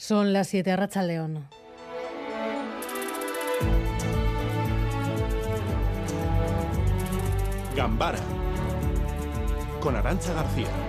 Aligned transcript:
Son 0.00 0.32
las 0.32 0.46
7 0.46 0.70
a 0.70 0.76
Racha 0.76 1.02
León. 1.02 1.48
Gambara 7.74 8.20
con 9.80 9.96
Arancha 9.96 10.32
García. 10.34 10.87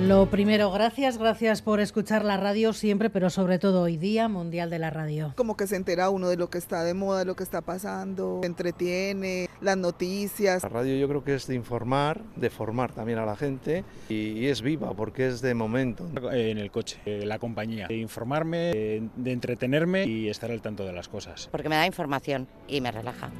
Lo 0.00 0.26
primero, 0.26 0.72
gracias, 0.72 1.18
gracias 1.18 1.62
por 1.62 1.78
escuchar 1.78 2.24
la 2.24 2.36
radio 2.36 2.72
siempre, 2.72 3.10
pero 3.10 3.30
sobre 3.30 3.60
todo 3.60 3.82
hoy 3.82 3.96
día 3.96 4.28
Mundial 4.28 4.68
de 4.68 4.80
la 4.80 4.90
Radio. 4.90 5.32
Como 5.36 5.56
que 5.56 5.68
se 5.68 5.76
entera 5.76 6.10
uno 6.10 6.28
de 6.28 6.36
lo 6.36 6.50
que 6.50 6.58
está 6.58 6.82
de 6.82 6.94
moda, 6.94 7.20
de 7.20 7.24
lo 7.24 7.36
que 7.36 7.44
está 7.44 7.60
pasando, 7.60 8.40
entretiene, 8.42 9.48
las 9.60 9.76
noticias. 9.76 10.64
La 10.64 10.68
radio 10.68 10.96
yo 10.96 11.08
creo 11.08 11.24
que 11.24 11.36
es 11.36 11.46
de 11.46 11.54
informar, 11.54 12.22
de 12.34 12.50
formar 12.50 12.92
también 12.92 13.18
a 13.18 13.24
la 13.24 13.36
gente 13.36 13.84
y, 14.08 14.46
es 14.46 14.62
viva 14.62 14.92
porque 14.94 15.28
es 15.28 15.40
de 15.40 15.54
momento. 15.54 16.06
En 16.32 16.58
el 16.58 16.70
coche, 16.70 16.98
la 17.24 17.38
compañía, 17.38 17.86
de 17.86 17.96
informarme, 17.96 18.72
de 19.16 19.32
entretenerme 19.32 20.06
y 20.06 20.28
estar 20.28 20.50
al 20.50 20.60
tanto 20.60 20.84
de 20.84 20.92
las 20.92 21.08
cosas. 21.08 21.48
Porque 21.50 21.68
me 21.68 21.76
da 21.76 21.86
información 21.86 22.48
y 22.66 22.80
me 22.80 22.90
relaja. 22.90 23.30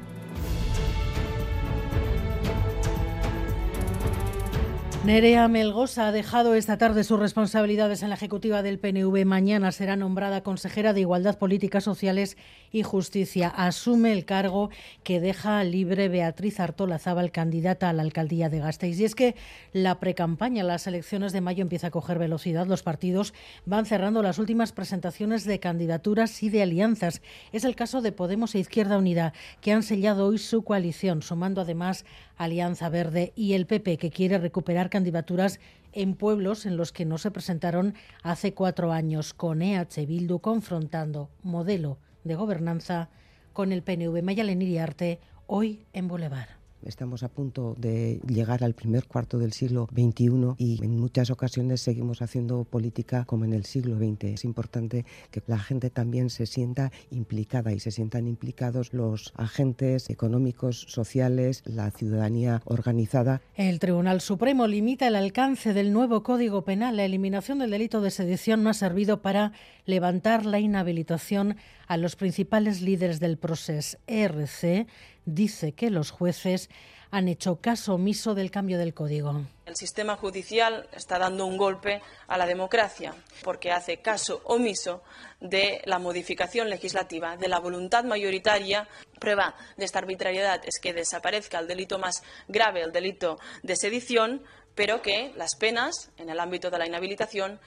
Nerea 5.05 5.47
Melgosa 5.47 6.07
ha 6.07 6.11
dejado 6.11 6.55
esta 6.55 6.79
tarde 6.79 7.03
sus 7.03 7.19
responsabilidades 7.19 8.01
en 8.01 8.09
la 8.09 8.15
ejecutiva 8.15 8.63
del 8.63 8.79
PNV. 8.79 9.23
Mañana 9.23 9.71
será 9.71 9.95
nombrada 9.95 10.41
consejera 10.41 10.93
de 10.93 11.01
Igualdad, 11.01 11.37
Políticas 11.37 11.83
Sociales 11.83 12.37
y 12.71 12.81
Justicia. 12.81 13.49
Asume 13.49 14.11
el 14.11 14.25
cargo 14.25 14.71
que 15.03 15.19
deja 15.19 15.63
libre 15.63 16.09
Beatriz 16.09 16.59
Artola 16.59 16.97
Zábal, 16.97 17.31
candidata 17.31 17.87
a 17.87 17.93
la 17.93 18.01
alcaldía 18.01 18.49
de 18.49 18.57
Gasteiz. 18.57 18.99
Y 18.99 19.05
es 19.05 19.13
que 19.13 19.35
la 19.73 19.99
precampaña, 19.99 20.63
las 20.63 20.87
elecciones 20.87 21.33
de 21.33 21.41
mayo 21.41 21.61
empieza 21.61 21.87
a 21.87 21.91
coger 21.91 22.17
velocidad. 22.17 22.65
Los 22.65 22.81
partidos 22.81 23.35
van 23.67 23.85
cerrando 23.85 24.23
las 24.23 24.39
últimas 24.39 24.71
presentaciones 24.71 25.45
de 25.45 25.59
candidaturas 25.59 26.41
y 26.41 26.49
de 26.49 26.63
alianzas. 26.63 27.21
Es 27.51 27.63
el 27.63 27.75
caso 27.75 28.01
de 28.01 28.11
Podemos 28.11 28.55
e 28.55 28.59
Izquierda 28.59 28.97
Unida, 28.97 29.33
que 29.61 29.71
han 29.71 29.83
sellado 29.83 30.25
hoy 30.25 30.39
su 30.39 30.63
coalición, 30.63 31.21
sumando 31.21 31.61
además 31.61 32.05
Alianza 32.37 32.89
Verde 32.89 33.33
y 33.35 33.53
el 33.53 33.65
PP, 33.65 33.97
que 33.97 34.11
quiere 34.11 34.37
recuperar 34.37 34.89
candidaturas 34.89 35.59
en 35.93 36.15
pueblos 36.15 36.65
en 36.65 36.77
los 36.77 36.91
que 36.91 37.05
no 37.05 37.17
se 37.17 37.31
presentaron 37.31 37.93
hace 38.23 38.53
cuatro 38.53 38.91
años, 38.91 39.33
con 39.33 39.61
EH 39.61 40.05
Bildu 40.05 40.39
confrontando 40.39 41.29
modelo 41.43 41.97
de 42.23 42.35
gobernanza 42.35 43.09
con 43.53 43.71
el 43.71 43.83
PNV 43.83 44.21
Mayalen 44.21 44.61
Iriarte, 44.61 45.19
hoy 45.47 45.85
en 45.93 46.07
Boulevard. 46.07 46.54
Estamos 46.85 47.23
a 47.23 47.29
punto 47.29 47.75
de 47.79 48.21
llegar 48.27 48.63
al 48.63 48.75
primer 48.75 49.05
cuarto 49.05 49.39
del 49.39 49.53
siglo 49.53 49.87
XXI 49.91 50.53
y 50.57 50.83
en 50.83 50.99
muchas 50.99 51.31
ocasiones 51.31 51.81
seguimos 51.81 52.21
haciendo 52.21 52.63
política 52.63 53.25
como 53.25 53.43
en 53.43 53.53
el 53.53 53.65
siglo 53.65 53.97
XX. 53.97 54.25
Es 54.25 54.45
importante 54.45 55.03
que 55.31 55.41
la 55.47 55.57
gente 55.57 55.89
también 55.89 56.29
se 56.29 56.45
sienta 56.45 56.91
implicada 57.09 57.73
y 57.73 57.79
se 57.79 57.89
sientan 57.89 58.27
implicados 58.27 58.93
los 58.93 59.33
agentes 59.35 60.11
económicos, 60.11 60.85
sociales, 60.87 61.63
la 61.65 61.89
ciudadanía 61.89 62.61
organizada. 62.65 63.41
El 63.55 63.79
Tribunal 63.79 64.21
Supremo 64.21 64.67
limita 64.67 65.07
el 65.07 65.15
alcance 65.15 65.73
del 65.73 65.91
nuevo 65.91 66.21
Código 66.21 66.63
Penal. 66.63 66.97
La 66.97 67.05
eliminación 67.05 67.57
del 67.59 67.71
delito 67.71 67.99
de 68.01 68.11
sedición 68.11 68.63
no 68.63 68.69
ha 68.69 68.75
servido 68.75 69.23
para 69.23 69.53
levantar 69.85 70.45
la 70.45 70.59
inhabilitación 70.59 71.57
a 71.87 71.97
los 71.97 72.15
principales 72.15 72.81
líderes 72.81 73.19
del 73.19 73.37
proceso. 73.37 73.97
ERC 74.07 74.87
dice 75.25 75.73
que 75.73 75.89
los 75.89 76.11
jueces 76.11 76.69
han 77.11 77.27
hecho 77.27 77.61
caso 77.61 77.93
omiso 77.93 78.35
del 78.35 78.51
cambio 78.51 78.77
del 78.77 78.93
código. 78.93 79.41
El 79.65 79.75
sistema 79.75 80.17
judicial 80.17 80.89
está 80.91 81.17
dando 81.17 81.45
un 81.45 81.57
golpe 81.57 82.01
a 82.27 82.37
la 82.37 82.45
democracia 82.45 83.15
porque 83.43 83.71
hace 83.71 83.97
caso 83.97 84.41
omiso 84.43 85.01
de 85.39 85.81
la 85.85 85.97
modificación 85.97 86.69
legislativa, 86.69 87.37
de 87.37 87.47
la 87.47 87.59
voluntad 87.59 88.03
mayoritaria. 88.03 88.87
Prueba 89.19 89.55
de 89.77 89.85
esta 89.85 89.99
arbitrariedad 89.99 90.61
es 90.65 90.79
que 90.79 90.93
desaparezca 90.93 91.59
el 91.59 91.67
delito 91.67 91.99
más 91.99 92.21
grave, 92.47 92.81
el 92.81 92.91
delito 92.91 93.39
de 93.63 93.75
sedición, 93.75 94.43
pero 94.75 95.01
que 95.01 95.31
las 95.37 95.55
penas 95.55 96.11
en 96.17 96.29
el 96.29 96.39
ámbito 96.39 96.69
de 96.69 96.79
la 96.79 96.85
inhabilitación 96.87 97.59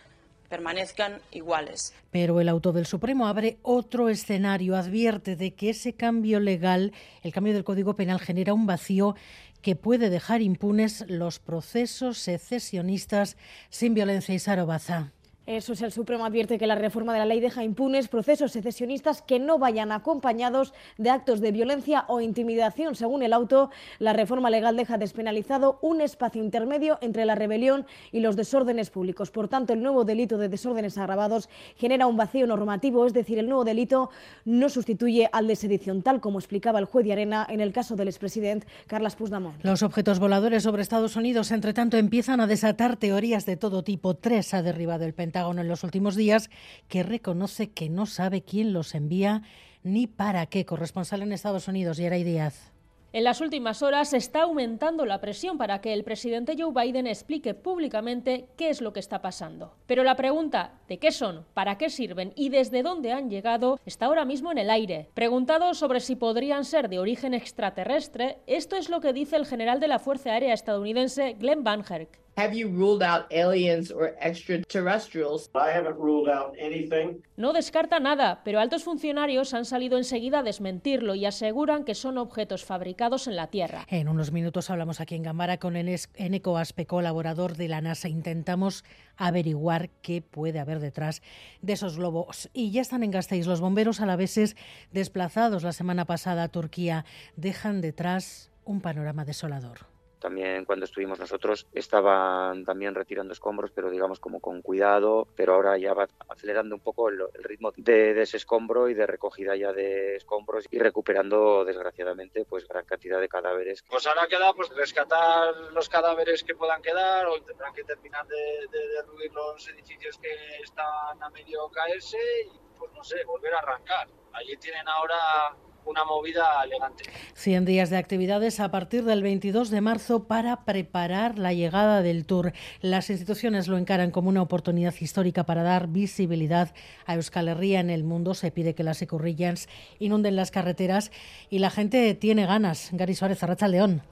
permanezcan 0.48 1.20
iguales. 1.30 1.94
Pero 2.10 2.40
el 2.40 2.48
auto 2.48 2.72
del 2.72 2.86
Supremo 2.86 3.26
abre 3.26 3.58
otro 3.62 4.08
escenario, 4.08 4.76
advierte 4.76 5.36
de 5.36 5.54
que 5.54 5.70
ese 5.70 5.92
cambio 5.92 6.40
legal, 6.40 6.92
el 7.22 7.32
cambio 7.32 7.54
del 7.54 7.64
Código 7.64 7.94
Penal, 7.94 8.20
genera 8.20 8.54
un 8.54 8.66
vacío 8.66 9.14
que 9.62 9.76
puede 9.76 10.08
dejar 10.10 10.40
impunes 10.40 11.04
los 11.08 11.38
procesos 11.38 12.18
secesionistas 12.18 13.36
sin 13.70 13.94
violencia 13.94 14.34
y 14.34 14.38
sarobaza. 14.38 15.12
Eso 15.48 15.72
es, 15.72 15.80
el 15.80 15.92
Supremo 15.92 16.26
advierte 16.26 16.58
que 16.58 16.66
la 16.66 16.74
reforma 16.74 17.14
de 17.14 17.20
la 17.20 17.24
ley 17.24 17.40
deja 17.40 17.64
impunes 17.64 18.08
procesos 18.08 18.52
secesionistas 18.52 19.22
que 19.22 19.38
no 19.38 19.58
vayan 19.58 19.92
acompañados 19.92 20.74
de 20.98 21.08
actos 21.08 21.40
de 21.40 21.52
violencia 21.52 22.04
o 22.08 22.20
intimidación. 22.20 22.94
Según 22.94 23.22
el 23.22 23.32
auto, 23.32 23.70
la 23.98 24.12
reforma 24.12 24.50
legal 24.50 24.76
deja 24.76 24.98
despenalizado 24.98 25.78
un 25.80 26.02
espacio 26.02 26.44
intermedio 26.44 26.98
entre 27.00 27.24
la 27.24 27.34
rebelión 27.34 27.86
y 28.12 28.20
los 28.20 28.36
desórdenes 28.36 28.90
públicos. 28.90 29.30
Por 29.30 29.48
tanto, 29.48 29.72
el 29.72 29.82
nuevo 29.82 30.04
delito 30.04 30.36
de 30.36 30.50
desórdenes 30.50 30.98
agravados 30.98 31.48
genera 31.76 32.06
un 32.06 32.18
vacío 32.18 32.46
normativo, 32.46 33.06
es 33.06 33.14
decir, 33.14 33.38
el 33.38 33.48
nuevo 33.48 33.64
delito 33.64 34.10
no 34.44 34.68
sustituye 34.68 35.30
al 35.32 35.46
de 35.46 35.56
sedición, 35.56 36.02
tal 36.02 36.20
como 36.20 36.40
explicaba 36.40 36.78
el 36.78 36.84
juez 36.84 37.06
de 37.06 37.12
Arena 37.12 37.46
en 37.48 37.62
el 37.62 37.72
caso 37.72 37.96
del 37.96 38.08
expresidente 38.08 38.66
Carlos 38.86 39.16
Puigdemont. 39.16 39.64
Los 39.64 39.82
objetos 39.82 40.18
voladores 40.18 40.64
sobre 40.64 40.82
Estados 40.82 41.16
Unidos, 41.16 41.52
entre 41.52 41.72
tanto, 41.72 41.96
empiezan 41.96 42.40
a 42.40 42.46
desatar 42.46 42.98
teorías 42.98 43.46
de 43.46 43.56
todo 43.56 43.82
tipo. 43.82 44.12
Tres 44.12 44.52
ha 44.52 44.60
derribado 44.60 45.06
el 45.06 45.14
Pentágono 45.14 45.37
en 45.38 45.68
los 45.68 45.84
últimos 45.84 46.16
días, 46.16 46.50
que 46.88 47.02
reconoce 47.02 47.70
que 47.70 47.88
no 47.88 48.06
sabe 48.06 48.42
quién 48.42 48.72
los 48.72 48.94
envía 48.94 49.42
ni 49.82 50.06
para 50.06 50.46
qué. 50.46 50.64
Corresponsal 50.64 51.22
en 51.22 51.32
Estados 51.32 51.68
Unidos, 51.68 51.96
Yeray 51.96 52.24
Díaz. 52.24 52.72
En 53.10 53.24
las 53.24 53.40
últimas 53.40 53.82
horas 53.82 54.12
está 54.12 54.42
aumentando 54.42 55.06
la 55.06 55.18
presión 55.18 55.56
para 55.56 55.80
que 55.80 55.94
el 55.94 56.04
presidente 56.04 56.56
Joe 56.58 56.74
Biden 56.74 57.06
explique 57.06 57.54
públicamente 57.54 58.48
qué 58.58 58.68
es 58.68 58.82
lo 58.82 58.92
que 58.92 59.00
está 59.00 59.22
pasando. 59.22 59.72
Pero 59.86 60.04
la 60.04 60.14
pregunta 60.14 60.74
de 60.88 60.98
qué 60.98 61.10
son, 61.10 61.46
para 61.54 61.78
qué 61.78 61.88
sirven 61.88 62.34
y 62.36 62.50
desde 62.50 62.82
dónde 62.82 63.12
han 63.12 63.30
llegado 63.30 63.80
está 63.86 64.06
ahora 64.06 64.26
mismo 64.26 64.52
en 64.52 64.58
el 64.58 64.68
aire. 64.68 65.08
Preguntado 65.14 65.72
sobre 65.72 66.00
si 66.00 66.16
podrían 66.16 66.66
ser 66.66 66.90
de 66.90 66.98
origen 66.98 67.32
extraterrestre, 67.32 68.40
esto 68.46 68.76
es 68.76 68.90
lo 68.90 69.00
que 69.00 69.14
dice 69.14 69.36
el 69.36 69.46
general 69.46 69.80
de 69.80 69.88
la 69.88 70.00
Fuerza 70.00 70.32
Aérea 70.32 70.52
estadounidense 70.52 71.32
Glenn 71.38 71.64
Van 71.64 71.82
Herk. 71.88 72.20
Have 72.38 72.54
you 72.54 72.68
ruled 72.68 73.02
out 73.02 73.26
aliens 73.32 73.90
or 73.90 74.14
extraterrestrials? 74.20 75.50
I 75.56 75.72
haven't 75.76 75.98
ruled 75.98 76.28
out 76.28 76.54
anything. 76.56 77.20
No 77.36 77.52
descarta 77.52 77.98
nada, 77.98 78.42
pero 78.44 78.60
altos 78.60 78.84
funcionarios 78.84 79.54
han 79.54 79.64
salido 79.64 79.98
enseguida 79.98 80.38
a 80.38 80.42
desmentirlo 80.44 81.16
y 81.16 81.26
aseguran 81.26 81.82
que 81.82 81.96
son 81.96 82.16
objetos 82.16 82.64
fabricados 82.64 83.26
en 83.26 83.34
la 83.34 83.48
Tierra. 83.48 83.84
En 83.88 84.08
unos 84.08 84.30
minutos 84.30 84.70
hablamos 84.70 85.00
aquí 85.00 85.16
en 85.16 85.24
Gamara 85.24 85.58
con 85.58 85.74
Eneco 85.74 86.58
Aspe, 86.58 86.86
colaborador 86.86 87.56
de 87.56 87.66
la 87.66 87.80
NASA. 87.80 88.08
Intentamos 88.08 88.84
averiguar 89.16 89.90
qué 90.00 90.22
puede 90.22 90.60
haber 90.60 90.78
detrás 90.78 91.22
de 91.60 91.72
esos 91.72 91.96
globos. 91.96 92.50
Y 92.52 92.70
ya 92.70 92.82
están 92.82 93.02
en 93.02 93.10
Gasteiz 93.10 93.48
los 93.48 93.60
bomberos 93.60 94.00
alaveses 94.00 94.54
desplazados 94.92 95.64
la 95.64 95.72
semana 95.72 96.04
pasada 96.04 96.44
a 96.44 96.48
Turquía. 96.50 97.04
Dejan 97.34 97.80
detrás 97.80 98.52
un 98.64 98.80
panorama 98.80 99.24
desolador. 99.24 99.97
También 100.20 100.64
cuando 100.64 100.84
estuvimos 100.84 101.18
nosotros 101.18 101.66
estaban 101.72 102.64
también 102.64 102.94
retirando 102.94 103.32
escombros, 103.32 103.70
pero 103.70 103.90
digamos 103.90 104.20
como 104.20 104.40
con 104.40 104.62
cuidado, 104.62 105.28
pero 105.36 105.54
ahora 105.54 105.78
ya 105.78 105.94
va 105.94 106.08
acelerando 106.28 106.74
un 106.74 106.80
poco 106.80 107.08
el, 107.08 107.20
ritmo 107.42 107.72
de, 107.76 108.20
ese 108.20 108.36
escombro 108.36 108.88
y 108.88 108.94
de 108.94 109.06
recogida 109.06 109.56
ya 109.56 109.72
de 109.72 110.16
escombros 110.16 110.66
y 110.70 110.78
recuperando 110.78 111.64
desgraciadamente 111.64 112.44
pues 112.44 112.66
gran 112.66 112.84
cantidad 112.84 113.20
de 113.20 113.28
cadáveres. 113.28 113.84
Pues 113.88 114.06
ahora 114.06 114.26
queda 114.28 114.52
pues 114.54 114.68
rescatar 114.70 115.54
los 115.72 115.88
cadáveres 115.88 116.42
que 116.42 116.54
puedan 116.54 116.82
quedar 116.82 117.26
o 117.26 117.40
tendrán 117.42 117.72
que 117.74 117.84
terminar 117.84 118.26
de, 118.26 118.66
de 118.70 118.88
derruir 118.88 119.32
los 119.32 119.68
edificios 119.68 120.18
que 120.18 120.62
están 120.62 121.22
a 121.22 121.30
medio 121.30 121.68
caerse 121.70 122.18
y 122.46 122.68
pues 122.78 122.92
no 122.92 123.02
sé, 123.02 123.24
volver 123.24 123.54
a 123.54 123.58
arrancar. 123.58 124.08
Allí 124.32 124.56
tienen 124.56 124.86
ahora 124.88 125.56
una 125.88 126.04
movida 126.04 126.62
elegante. 126.64 127.04
100 127.34 127.64
días 127.64 127.90
de 127.90 127.96
actividades 127.96 128.60
a 128.60 128.70
partir 128.70 129.04
del 129.04 129.22
22 129.22 129.70
de 129.70 129.80
marzo 129.80 130.24
para 130.24 130.64
preparar 130.64 131.38
la 131.38 131.52
llegada 131.52 132.02
del 132.02 132.26
Tour. 132.26 132.52
Las 132.80 133.10
instituciones 133.10 133.68
lo 133.68 133.78
encaran 133.78 134.10
como 134.10 134.28
una 134.28 134.42
oportunidad 134.42 134.94
histórica 135.00 135.44
para 135.44 135.62
dar 135.62 135.88
visibilidad 135.88 136.74
a 137.06 137.14
Euskal 137.14 137.48
Herria 137.48 137.80
en 137.80 137.90
el 137.90 138.04
mundo. 138.04 138.34
Se 138.34 138.50
pide 138.50 138.74
que 138.74 138.82
las 138.82 139.00
ecurrillas 139.00 139.68
inunden 139.98 140.36
las 140.36 140.50
carreteras 140.50 141.10
y 141.48 141.58
la 141.58 141.70
gente 141.70 142.14
tiene 142.14 142.46
ganas. 142.46 142.90
Gary 142.92 143.14
Suárez, 143.14 143.42
Arracha 143.42 143.68
León. 143.68 144.02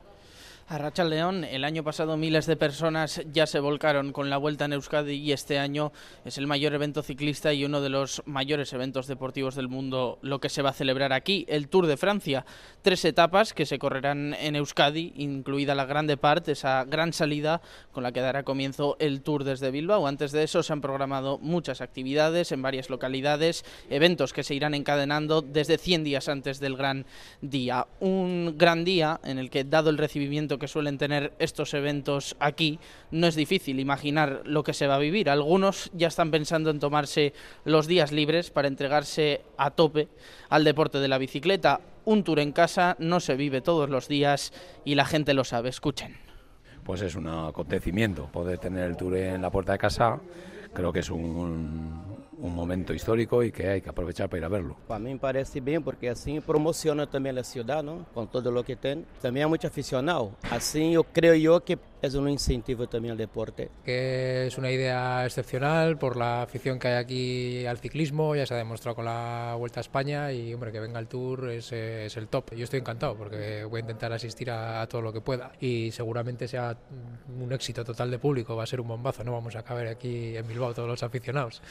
A 0.68 0.78
Racha 0.78 1.04
León, 1.04 1.44
el 1.44 1.62
año 1.62 1.84
pasado 1.84 2.16
miles 2.16 2.46
de 2.46 2.56
personas 2.56 3.22
ya 3.32 3.46
se 3.46 3.60
volcaron 3.60 4.12
con 4.12 4.30
la 4.30 4.36
vuelta 4.36 4.64
en 4.64 4.72
Euskadi 4.72 5.14
y 5.14 5.30
este 5.30 5.60
año 5.60 5.92
es 6.24 6.38
el 6.38 6.48
mayor 6.48 6.74
evento 6.74 7.04
ciclista 7.04 7.52
y 7.52 7.64
uno 7.64 7.80
de 7.80 7.88
los 7.88 8.20
mayores 8.26 8.72
eventos 8.72 9.06
deportivos 9.06 9.54
del 9.54 9.68
mundo 9.68 10.18
lo 10.22 10.40
que 10.40 10.48
se 10.48 10.62
va 10.62 10.70
a 10.70 10.72
celebrar 10.72 11.12
aquí, 11.12 11.46
el 11.48 11.68
Tour 11.68 11.86
de 11.86 11.96
Francia. 11.96 12.44
Tres 12.82 13.04
etapas 13.04 13.54
que 13.54 13.64
se 13.64 13.78
correrán 13.78 14.34
en 14.34 14.56
Euskadi, 14.56 15.12
incluida 15.14 15.76
la 15.76 15.84
grande 15.84 16.16
parte, 16.16 16.50
esa 16.50 16.84
gran 16.84 17.12
salida 17.12 17.62
con 17.92 18.02
la 18.02 18.10
que 18.10 18.20
dará 18.20 18.42
comienzo 18.42 18.96
el 18.98 19.22
Tour 19.22 19.44
desde 19.44 19.70
Bilbao. 19.70 20.08
Antes 20.08 20.32
de 20.32 20.42
eso 20.42 20.64
se 20.64 20.72
han 20.72 20.80
programado 20.80 21.38
muchas 21.38 21.80
actividades 21.80 22.50
en 22.50 22.62
varias 22.62 22.90
localidades, 22.90 23.64
eventos 23.88 24.32
que 24.32 24.42
se 24.42 24.56
irán 24.56 24.74
encadenando 24.74 25.42
desde 25.42 25.78
100 25.78 26.02
días 26.02 26.28
antes 26.28 26.58
del 26.58 26.76
gran 26.76 27.06
día. 27.40 27.86
Un 28.00 28.56
gran 28.58 28.84
día 28.84 29.20
en 29.22 29.38
el 29.38 29.48
que, 29.48 29.62
dado 29.62 29.90
el 29.90 29.98
recibimiento 29.98 30.55
que 30.58 30.68
suelen 30.68 30.98
tener 30.98 31.32
estos 31.38 31.74
eventos 31.74 32.36
aquí, 32.40 32.78
no 33.10 33.26
es 33.26 33.34
difícil 33.34 33.80
imaginar 33.80 34.42
lo 34.44 34.62
que 34.62 34.74
se 34.74 34.86
va 34.86 34.96
a 34.96 34.98
vivir. 34.98 35.30
Algunos 35.30 35.90
ya 35.94 36.08
están 36.08 36.30
pensando 36.30 36.70
en 36.70 36.80
tomarse 36.80 37.32
los 37.64 37.86
días 37.86 38.12
libres 38.12 38.50
para 38.50 38.68
entregarse 38.68 39.42
a 39.56 39.70
tope 39.70 40.08
al 40.48 40.64
deporte 40.64 40.98
de 40.98 41.08
la 41.08 41.18
bicicleta. 41.18 41.80
Un 42.04 42.22
tour 42.22 42.40
en 42.40 42.52
casa 42.52 42.96
no 42.98 43.20
se 43.20 43.36
vive 43.36 43.60
todos 43.60 43.90
los 43.90 44.08
días 44.08 44.52
y 44.84 44.94
la 44.94 45.04
gente 45.04 45.34
lo 45.34 45.44
sabe. 45.44 45.68
Escuchen. 45.68 46.16
Pues 46.84 47.02
es 47.02 47.16
un 47.16 47.26
acontecimiento 47.26 48.26
poder 48.26 48.58
tener 48.58 48.84
el 48.84 48.96
tour 48.96 49.16
en 49.16 49.42
la 49.42 49.50
puerta 49.50 49.72
de 49.72 49.78
casa. 49.78 50.20
Creo 50.72 50.92
que 50.92 51.00
es 51.00 51.10
un, 51.10 52.15
un 52.38 52.54
momento 52.54 52.92
histórico 52.92 53.42
y 53.42 53.52
que 53.52 53.68
hay 53.68 53.80
que 53.80 53.88
aprovechar 53.88 54.28
para 54.28 54.38
ir 54.38 54.44
a 54.44 54.48
verlo. 54.48 54.76
Para 54.86 55.00
mí 55.00 55.12
me 55.12 55.18
parece 55.18 55.60
bien 55.60 55.82
porque 55.82 56.10
así 56.10 56.40
promociona 56.40 57.06
también 57.06 57.34
la 57.34 57.44
ciudad, 57.44 57.82
¿no? 57.82 58.06
Con 58.12 58.28
todo 58.28 58.50
lo 58.50 58.64
que 58.64 58.76
tiene. 58.76 59.04
También 59.20 59.44
hay 59.44 59.50
mucho 59.50 59.68
aficionado. 59.68 60.32
Así 60.50 60.92
yo 60.92 61.04
creo 61.04 61.34
yo 61.34 61.64
que 61.64 61.78
es 62.02 62.14
un 62.14 62.28
incentivo 62.28 62.88
también 62.88 63.12
al 63.12 63.18
deporte. 63.18 63.70
Que 63.84 64.46
es 64.46 64.58
una 64.58 64.70
idea 64.70 65.24
excepcional 65.24 65.98
por 65.98 66.16
la 66.16 66.42
afición 66.42 66.78
que 66.78 66.88
hay 66.88 66.94
aquí 66.94 67.66
al 67.66 67.78
ciclismo, 67.78 68.36
ya 68.36 68.46
se 68.46 68.54
ha 68.54 68.58
demostrado 68.58 68.96
con 68.96 69.04
la 69.04 69.54
Vuelta 69.58 69.80
a 69.80 69.82
España 69.82 70.32
y 70.32 70.52
hombre, 70.52 70.72
que 70.72 70.80
venga 70.80 70.98
el 70.98 71.08
Tour 71.08 71.50
es, 71.50 71.72
es 71.72 72.16
el 72.16 72.28
top. 72.28 72.54
Yo 72.54 72.64
estoy 72.64 72.80
encantado 72.80 73.16
porque 73.16 73.64
voy 73.64 73.78
a 73.78 73.80
intentar 73.80 74.12
asistir 74.12 74.50
a, 74.50 74.82
a, 74.82 74.86
todo 74.86 75.02
lo 75.02 75.12
que 75.12 75.20
pueda 75.20 75.52
y 75.60 75.90
seguramente 75.92 76.48
sea 76.48 76.76
un 77.40 77.52
éxito 77.52 77.84
total 77.84 78.10
de 78.10 78.18
público, 78.18 78.56
va 78.56 78.64
a 78.64 78.66
ser 78.66 78.80
un 78.80 78.88
bombazo, 78.88 79.24
no 79.24 79.32
vamos 79.32 79.56
a 79.56 79.62
caber 79.62 79.88
aquí 79.88 80.36
en 80.36 80.46
Bilbao 80.46 80.74
todos 80.74 80.88
los 80.88 81.02
aficionados. 81.02 81.62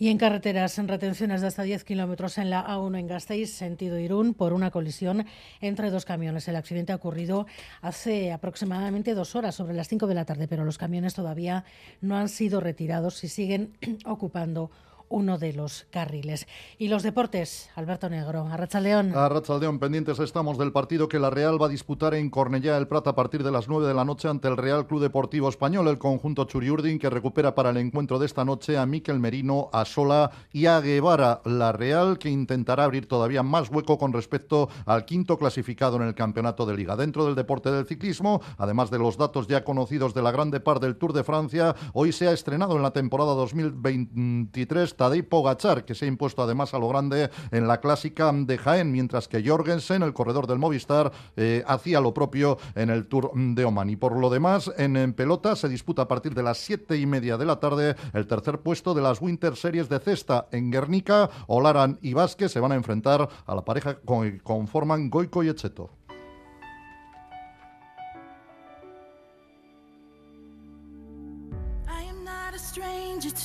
Y 0.00 0.10
en 0.10 0.18
carreteras, 0.18 0.78
en 0.78 0.86
retenciones 0.86 1.40
de 1.40 1.48
hasta 1.48 1.64
10 1.64 1.82
kilómetros 1.82 2.38
en 2.38 2.50
la 2.50 2.64
A1 2.64 3.00
en 3.00 3.08
Gasteiz, 3.08 3.50
sentido 3.50 3.98
Irún, 3.98 4.32
por 4.32 4.52
una 4.52 4.70
colisión 4.70 5.26
entre 5.60 5.90
dos 5.90 6.04
camiones. 6.04 6.46
El 6.46 6.54
accidente 6.54 6.92
ha 6.92 6.96
ocurrido 6.96 7.46
hace 7.82 8.30
aproximadamente 8.30 9.14
dos 9.14 9.34
horas, 9.34 9.56
sobre 9.56 9.74
las 9.74 9.88
5 9.88 10.06
de 10.06 10.14
la 10.14 10.24
tarde, 10.24 10.46
pero 10.46 10.64
los 10.64 10.78
camiones 10.78 11.14
todavía 11.14 11.64
no 12.00 12.16
han 12.16 12.28
sido 12.28 12.60
retirados 12.60 13.24
y 13.24 13.28
siguen 13.28 13.76
ocupando 14.04 14.70
uno 15.08 15.38
de 15.38 15.52
los 15.52 15.86
carriles. 15.90 16.46
Y 16.78 16.88
los 16.88 17.02
deportes, 17.02 17.70
Alberto 17.74 18.08
Negro, 18.08 18.46
Arrachaldeón. 18.46 19.14
Arrachaldeón, 19.14 19.78
pendientes 19.78 20.18
estamos 20.18 20.58
del 20.58 20.72
partido 20.72 21.08
que 21.08 21.18
la 21.18 21.30
Real 21.30 21.60
va 21.60 21.66
a 21.66 21.70
disputar 21.70 22.14
en 22.14 22.30
Cornellá 22.30 22.76
el 22.76 22.88
Prat 22.88 23.06
a 23.06 23.14
partir 23.14 23.42
de 23.42 23.50
las 23.50 23.68
9 23.68 23.86
de 23.86 23.94
la 23.94 24.04
noche 24.04 24.28
ante 24.28 24.48
el 24.48 24.56
Real 24.56 24.86
Club 24.86 25.00
Deportivo 25.00 25.48
Español, 25.48 25.88
el 25.88 25.98
conjunto 25.98 26.44
Churiurdin 26.44 26.98
que 26.98 27.10
recupera 27.10 27.54
para 27.54 27.70
el 27.70 27.76
encuentro 27.78 28.18
de 28.18 28.26
esta 28.26 28.44
noche 28.44 28.76
a 28.76 28.86
Miquel 28.86 29.18
Merino, 29.18 29.70
a 29.72 29.84
Sola 29.84 30.30
y 30.52 30.66
a 30.66 30.80
Guevara. 30.80 31.40
La 31.44 31.72
Real 31.72 32.18
que 32.18 32.30
intentará 32.30 32.84
abrir 32.84 33.08
todavía 33.08 33.42
más 33.42 33.70
hueco 33.70 33.98
con 33.98 34.12
respecto 34.12 34.68
al 34.86 35.04
quinto 35.04 35.38
clasificado 35.38 35.96
en 35.96 36.02
el 36.02 36.14
campeonato 36.14 36.66
de 36.66 36.76
liga. 36.76 36.96
Dentro 36.96 37.24
del 37.24 37.34
deporte 37.34 37.70
del 37.70 37.86
ciclismo, 37.86 38.40
además 38.56 38.90
de 38.90 38.98
los 38.98 39.16
datos 39.16 39.46
ya 39.46 39.64
conocidos 39.64 40.14
de 40.14 40.22
la 40.22 40.32
grande 40.32 40.60
par 40.60 40.80
del 40.80 40.96
Tour 40.96 41.12
de 41.12 41.24
Francia, 41.24 41.74
hoy 41.92 42.12
se 42.12 42.28
ha 42.28 42.32
estrenado 42.32 42.76
en 42.76 42.82
la 42.82 42.90
temporada 42.90 43.34
2023 43.34 44.97
Tadej 44.98 45.26
Pogachar, 45.26 45.86
que 45.86 45.94
se 45.94 46.04
ha 46.04 46.08
impuesto 46.08 46.42
además 46.42 46.74
a 46.74 46.78
lo 46.78 46.88
grande 46.88 47.30
en 47.50 47.66
la 47.66 47.80
clásica 47.80 48.30
de 48.30 48.58
Jaén, 48.58 48.92
mientras 48.92 49.28
que 49.28 49.42
Jorgensen, 49.42 50.02
el 50.02 50.12
corredor 50.12 50.46
del 50.46 50.58
Movistar, 50.58 51.10
eh, 51.36 51.64
hacía 51.66 52.02
lo 52.02 52.12
propio 52.12 52.58
en 52.74 52.90
el 52.90 53.06
Tour 53.06 53.30
de 53.34 53.64
Oman. 53.64 53.88
Y 53.88 53.96
por 53.96 54.18
lo 54.18 54.28
demás, 54.28 54.70
en, 54.76 54.96
en, 54.96 55.14
pelota 55.14 55.56
se 55.56 55.68
disputa 55.68 56.02
a 56.02 56.08
partir 56.08 56.34
de 56.34 56.42
las 56.42 56.58
siete 56.58 56.98
y 56.98 57.06
media 57.06 57.38
de 57.38 57.46
la 57.46 57.60
tarde 57.60 57.96
el 58.12 58.26
tercer 58.26 58.58
puesto 58.58 58.92
de 58.92 59.00
las 59.00 59.22
Winter 59.22 59.56
Series 59.56 59.88
de 59.88 60.00
cesta 60.00 60.48
en 60.50 60.70
Guernica. 60.70 61.30
Olaran 61.46 61.98
y 62.02 62.12
Vázquez 62.12 62.52
se 62.52 62.60
van 62.60 62.72
a 62.72 62.74
enfrentar 62.74 63.28
a 63.46 63.54
la 63.54 63.64
pareja 63.64 63.96
que 64.00 64.40
conforman 64.42 65.08
Goico 65.08 65.42
y 65.42 65.48
Echeto. 65.48 65.90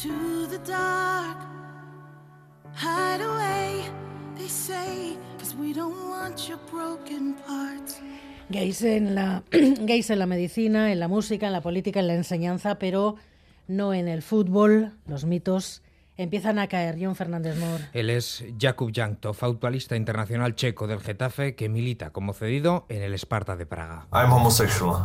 to 0.04 0.33
dark. 0.66 1.38
Hide 2.76 3.22
away, 3.22 3.84
they 4.36 4.48
say, 4.48 5.18
cause 5.38 5.56
we 5.56 5.74
don't 5.74 6.10
want 6.10 6.48
your 6.48 6.60
broken 6.72 7.36
parts. 7.48 8.00
Gays 8.50 8.82
en, 8.84 9.16
la, 9.16 9.44
gays 9.52 10.10
en 10.10 10.20
la 10.20 10.26
medicina, 10.26 10.92
en 10.92 11.00
la 11.00 11.08
música, 11.08 11.48
en 11.48 11.54
la 11.54 11.62
política, 11.62 12.00
en 12.00 12.08
la 12.08 12.16
enseñanza, 12.16 12.80
pero 12.80 13.16
no 13.68 13.94
en 13.94 14.08
el 14.08 14.22
fútbol. 14.22 14.94
Los 15.08 15.26
mitos 15.26 15.82
empiezan 16.18 16.60
a 16.60 16.68
caer. 16.68 16.98
John 17.00 17.16
Fernández 17.16 17.58
Mor. 17.58 17.80
Él 17.94 18.10
es 18.10 18.44
Jakub 18.60 18.92
Jankto, 18.94 19.34
futbolista 19.34 19.96
internacional 19.96 20.56
checo 20.56 20.88
del 20.88 21.00
Getafe 21.00 21.56
que 21.56 21.70
milita 21.70 22.12
como 22.12 22.34
cedido 22.34 22.86
en 22.90 23.02
el 23.02 23.14
Sparta 23.14 23.56
de 23.56 23.66
Praga. 23.66 24.08
I'm 24.12 24.32
homosexual 24.32 24.98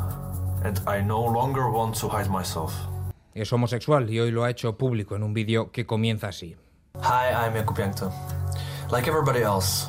and 0.65 0.79
I 0.87 1.03
no 1.05 1.27
longer 1.33 1.65
want 1.71 1.97
to 2.01 2.09
hide 2.09 2.29
myself. 2.29 2.73
Es 3.39 3.53
homosexual 3.53 4.11
y 4.11 4.19
hoy 4.19 4.33
lo 4.33 4.43
ha 4.43 4.51
hecho 4.51 4.77
público 4.77 5.15
en 5.15 5.23
un 5.23 5.33
vídeo 5.33 5.71
que 5.71 5.87
comienza 5.87 6.27
así. 6.27 6.57
Hi, 6.97 7.31
I'm 7.33 7.55
Jakub 7.55 7.77
Jankto. 7.77 8.13
Like 8.91 9.09
everybody 9.09 9.43
else, 9.43 9.87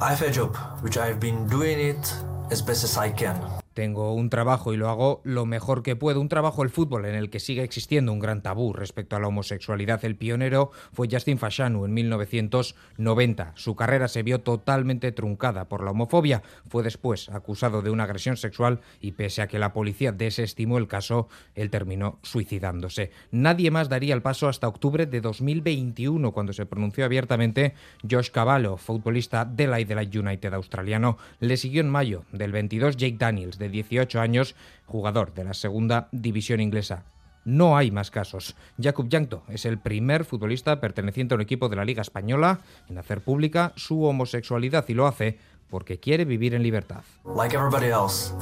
I 0.00 0.10
have 0.10 0.22
a 0.22 0.32
job 0.32 0.56
which 0.82 0.96
I've 0.96 1.20
been 1.20 1.46
doing 1.46 1.78
it 1.78 2.12
as 2.50 2.60
best 2.60 2.82
as 2.82 2.98
I 2.98 3.12
can. 3.12 3.36
Tengo 3.78 4.12
un 4.12 4.28
trabajo 4.28 4.74
y 4.74 4.76
lo 4.76 4.88
hago 4.88 5.20
lo 5.22 5.46
mejor 5.46 5.84
que 5.84 5.94
puedo. 5.94 6.20
Un 6.20 6.28
trabajo 6.28 6.64
el 6.64 6.70
fútbol 6.70 7.04
en 7.04 7.14
el 7.14 7.30
que 7.30 7.38
sigue 7.38 7.62
existiendo 7.62 8.12
un 8.12 8.18
gran 8.18 8.42
tabú 8.42 8.72
respecto 8.72 9.14
a 9.14 9.20
la 9.20 9.28
homosexualidad. 9.28 10.04
El 10.04 10.16
pionero 10.16 10.72
fue 10.92 11.06
Justin 11.08 11.38
Fashanu 11.38 11.84
en 11.84 11.94
1990. 11.94 13.52
Su 13.54 13.76
carrera 13.76 14.08
se 14.08 14.24
vio 14.24 14.40
totalmente 14.40 15.12
truncada 15.12 15.68
por 15.68 15.84
la 15.84 15.92
homofobia. 15.92 16.42
Fue 16.68 16.82
después 16.82 17.28
acusado 17.28 17.80
de 17.80 17.90
una 17.90 18.02
agresión 18.02 18.36
sexual 18.36 18.80
y 19.00 19.12
pese 19.12 19.42
a 19.42 19.46
que 19.46 19.60
la 19.60 19.72
policía 19.72 20.10
desestimó 20.10 20.78
el 20.78 20.88
caso, 20.88 21.28
él 21.54 21.70
terminó 21.70 22.18
suicidándose. 22.24 23.12
Nadie 23.30 23.70
más 23.70 23.88
daría 23.88 24.14
el 24.14 24.22
paso 24.22 24.48
hasta 24.48 24.66
octubre 24.66 25.06
de 25.06 25.20
2021 25.20 26.32
cuando 26.32 26.52
se 26.52 26.66
pronunció 26.66 27.04
abiertamente 27.04 27.74
Josh 28.10 28.32
Cavallo, 28.32 28.76
futbolista 28.76 29.44
del 29.44 29.72
Adelaide 29.72 30.18
United 30.18 30.52
australiano. 30.52 31.16
Le 31.38 31.56
siguió 31.56 31.80
en 31.80 31.90
mayo 31.90 32.24
del 32.32 32.50
22 32.50 32.96
Jake 32.96 33.16
Daniels 33.16 33.56
de 33.56 33.67
18 33.68 34.20
años, 34.20 34.54
jugador 34.86 35.34
de 35.34 35.44
la 35.44 35.54
segunda 35.54 36.08
división 36.12 36.60
inglesa. 36.60 37.04
No 37.44 37.76
hay 37.76 37.90
más 37.90 38.10
casos. 38.10 38.56
Jakub 38.78 39.08
Jankto 39.10 39.42
es 39.48 39.64
el 39.64 39.78
primer 39.78 40.24
futbolista 40.24 40.80
perteneciente 40.80 41.34
a 41.34 41.36
un 41.36 41.40
equipo 41.40 41.68
de 41.68 41.76
la 41.76 41.84
Liga 41.84 42.02
Española 42.02 42.60
en 42.88 42.98
hacer 42.98 43.22
pública 43.22 43.72
su 43.76 44.04
homosexualidad 44.04 44.84
y 44.88 44.94
lo 44.94 45.06
hace 45.06 45.38
porque 45.70 45.98
quiere 45.98 46.24
vivir 46.24 46.54
en 46.54 46.62
libertad. 46.62 47.02
Like 47.24 47.56
everybody 47.56 47.86
else, 47.86 48.32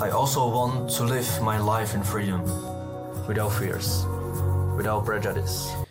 I 0.00 0.10
also 0.10 0.48
want 0.48 0.90
to 0.96 1.04
live 1.04 1.26
my 1.42 1.58
life 1.58 1.94
in 1.94 2.02
freedom, 2.02 2.42
without 3.28 3.50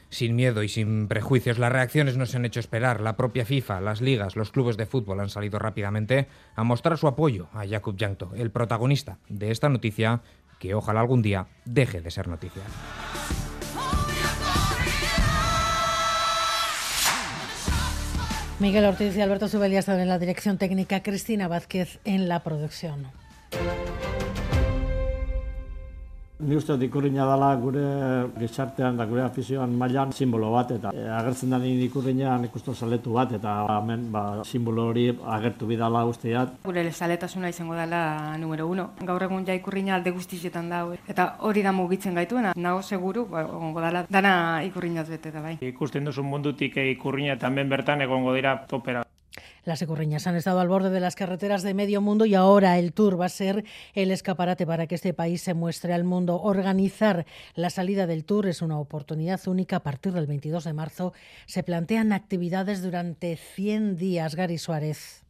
sin 0.10 0.36
miedo 0.36 0.64
y 0.64 0.70
sin 0.70 1.08
prejuicios. 1.08 1.60
Las 1.60 1.72
reacciones 1.72 2.18
no 2.18 2.26
se 2.26 2.38
han 2.38 2.46
hecho 2.46 2.60
esperar. 2.60 3.02
La 3.02 3.16
propia 3.16 3.46
FIFA, 3.46 3.82
las 3.82 4.02
ligas, 4.02 4.36
los 4.36 4.52
clubes 4.52 4.78
de 4.78 4.86
fútbol 4.86 5.20
han 5.20 5.30
salido 5.30 5.60
rápidamente 5.60 6.28
a 6.56 6.64
mostrar 6.64 6.98
su 6.98 7.08
apoyo 7.08 7.48
a 7.54 7.68
Jakub 7.68 7.96
Jankto, 7.98 8.32
el 8.36 8.52
protagonista 8.52 9.18
de 9.30 9.52
esta 9.52 9.70
noticia 9.70 10.22
que 10.60 10.74
ojalá 10.76 11.00
algún 11.02 11.22
día 11.22 11.48
deje 11.66 12.02
de 12.02 12.12
ser 12.12 12.28
noticia. 12.28 12.64
Miguel 18.60 18.84
Ortiz 18.84 19.16
y 19.16 19.22
Alberto 19.22 19.48
Subelía 19.48 19.80
están 19.80 20.02
en 20.02 20.10
la 20.10 20.20
dirección 20.20 20.58
técnica, 20.58 21.02
Cristina 21.02 21.48
Vázquez 21.48 22.00
en 22.04 22.28
la 22.28 22.44
producción. 22.44 23.08
Ni 26.40 26.56
uste 26.56 26.72
dut 26.72 26.86
ikurriña 26.86 27.26
dela 27.28 27.50
gure 27.60 27.82
gizartean 28.40 28.96
da 28.96 29.04
gure 29.06 29.26
afizioan 29.26 29.74
mailan 29.76 30.14
simbolo 30.16 30.54
bat 30.54 30.70
eta 30.72 30.94
e, 30.96 31.02
agertzen 31.12 31.52
da 31.52 31.58
ni 31.60 31.74
ikurriña 31.84 32.38
nik 32.40 32.56
uste 32.56 32.72
saletu 32.74 33.12
bat 33.18 33.34
eta 33.36 33.56
hemen 33.74 34.06
ba, 34.14 34.22
simbolo 34.46 34.86
hori 34.88 35.04
agertu 35.36 35.68
bidala 35.68 36.06
guztiat. 36.08 36.56
Gure 36.64 36.86
saletasuna 36.94 37.52
izango 37.52 37.76
dela 37.76 38.38
numero 38.40 38.70
uno. 38.72 38.92
Gaur 39.04 39.28
egun 39.28 39.44
ja 39.46 39.60
ikurriña 39.60 39.98
alde 39.98 40.16
guztietan 40.16 40.70
da 40.70 40.86
eta 41.10 41.28
hori 41.40 41.62
da 41.62 41.76
mugitzen 41.76 42.16
gaituena. 42.16 42.54
Nago 42.56 42.82
seguru 42.82 43.28
ba, 43.28 43.44
egongo 43.44 43.84
dela 43.84 44.06
dana 44.08 44.64
ikurriñaz 44.64 45.10
bete 45.10 45.36
da 45.36 45.42
bai. 45.42 45.58
Ikusten 45.60 46.08
duzu 46.08 46.24
mundutik 46.24 46.80
ikurriña 46.88 47.36
eta 47.36 47.52
hemen 47.52 47.68
bertan 47.68 48.08
egongo 48.08 48.34
dira 48.34 48.62
topera. 48.66 49.04
Las 49.64 49.82
ecurriñas 49.82 50.28
han 50.28 50.36
estado 50.36 50.60
al 50.60 50.68
borde 50.68 50.90
de 50.90 51.00
las 51.00 51.16
carreteras 51.16 51.64
de 51.64 51.74
medio 51.74 52.02
mundo 52.02 52.26
y 52.26 52.36
ahora 52.36 52.78
el 52.78 52.94
Tour 52.94 53.20
va 53.20 53.26
a 53.26 53.30
ser 53.30 53.64
el 53.94 54.12
escaparate 54.12 54.66
para 54.66 54.88
que 54.88 54.96
este 54.96 55.14
país 55.14 55.42
se 55.42 55.54
muestre 55.54 55.94
al 55.94 56.04
mundo. 56.04 56.42
Organizar 56.42 57.26
la 57.56 57.70
salida 57.70 58.08
del 58.08 58.26
Tour 58.26 58.48
es 58.48 58.62
una 58.62 58.80
oportunidad 58.80 59.48
única. 59.48 59.78
A 59.78 59.84
partir 59.84 60.14
del 60.14 60.28
22 60.28 60.64
de 60.64 60.74
marzo 60.74 61.14
se 61.46 61.64
plantean 61.64 62.14
actividades 62.14 62.82
durante 62.82 63.38
100 63.38 63.98
días. 63.98 64.36
Gary 64.36 64.58
Suárez. 64.58 65.29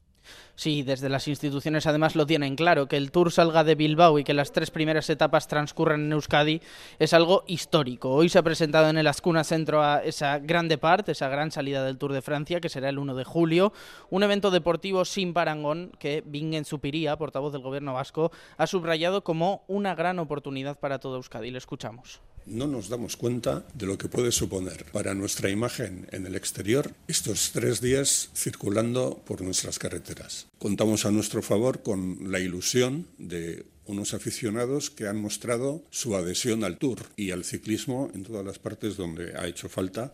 Sí, 0.56 0.84
desde 0.84 1.08
las 1.08 1.28
instituciones 1.28 1.88
además 1.88 2.16
lo 2.16 2.26
tienen 2.26 2.56
claro, 2.56 2.88
que 2.88 2.98
el 2.98 3.12
Tour 3.12 3.32
salga 3.32 3.64
de 3.64 3.76
Bilbao 3.76 4.20
y 4.20 4.24
que 4.24 4.34
las 4.34 4.52
tres 4.52 4.72
primeras 4.72 5.10
etapas 5.10 5.48
transcurran 5.48 6.02
en 6.02 6.12
Euskadi 6.12 6.62
es 7.00 7.14
algo 7.14 7.44
histórico. 7.48 8.10
Hoy 8.12 8.30
se 8.30 8.40
ha 8.40 8.44
presentado 8.44 8.90
en 8.90 8.98
el 8.98 9.08
Ascuna 9.08 9.44
Centro 9.44 9.82
a 9.82 10.04
esa 10.04 10.40
grande 10.40 10.78
parte, 10.78 11.14
esa 11.14 11.30
gran 11.30 11.52
salida 11.52 11.84
del 11.86 11.98
Tour 11.98 12.14
de 12.14 12.22
Francia, 12.22 12.60
que 12.60 12.70
será 12.70 12.90
el 12.90 13.00
1 13.00 13.16
de 13.16 13.24
julio, 13.24 13.72
un 14.10 14.24
evento 14.24 14.52
deportivo 14.52 15.06
sin 15.06 15.34
parangón 15.34 15.92
que 15.98 16.24
Bingen 16.26 16.66
Supiría, 16.66 17.16
portavoz 17.18 17.54
del 17.54 17.62
gobierno 17.62 17.94
vasco, 17.94 18.32
ha 18.58 18.68
subrayado 18.68 19.24
como 19.24 19.64
una 19.68 19.96
gran 19.96 20.20
oportunidad 20.20 20.78
para 20.78 21.00
todo 21.00 21.16
Euskadi. 21.16 21.52
Le 21.52 21.58
escuchamos 21.58 22.22
no 22.50 22.68
nos 22.68 22.90
damos 22.90 23.18
cuenta 23.18 23.66
de 23.74 23.86
lo 23.86 23.98
que 23.98 24.10
puede 24.10 24.32
suponer 24.32 24.86
para 24.92 25.14
nuestra 25.14 25.50
imagen 25.50 26.08
en 26.12 26.26
el 26.26 26.36
exterior 26.36 26.94
estos 27.08 27.52
tres 27.54 27.82
días 27.82 28.30
circulando 28.36 29.22
por 29.26 29.42
nuestras 29.42 29.80
carreteras. 29.80 30.48
Contamos 30.58 31.06
a 31.06 31.12
nuestro 31.12 31.42
favor 31.42 31.84
con 31.84 32.32
la 32.32 32.40
ilusión 32.40 33.08
de 33.18 33.66
unos 33.86 34.14
aficionados 34.14 34.90
que 34.90 35.08
han 35.08 35.20
mostrado 35.20 35.84
su 35.90 36.16
adhesión 36.16 36.64
al 36.64 36.78
tour 36.78 37.08
y 37.16 37.32
al 37.32 37.44
ciclismo 37.44 38.12
en 38.14 38.24
todas 38.24 38.46
las 38.46 38.60
partes 38.60 38.98
donde 38.98 39.36
ha 39.38 39.48
hecho 39.48 39.68
falta 39.68 40.14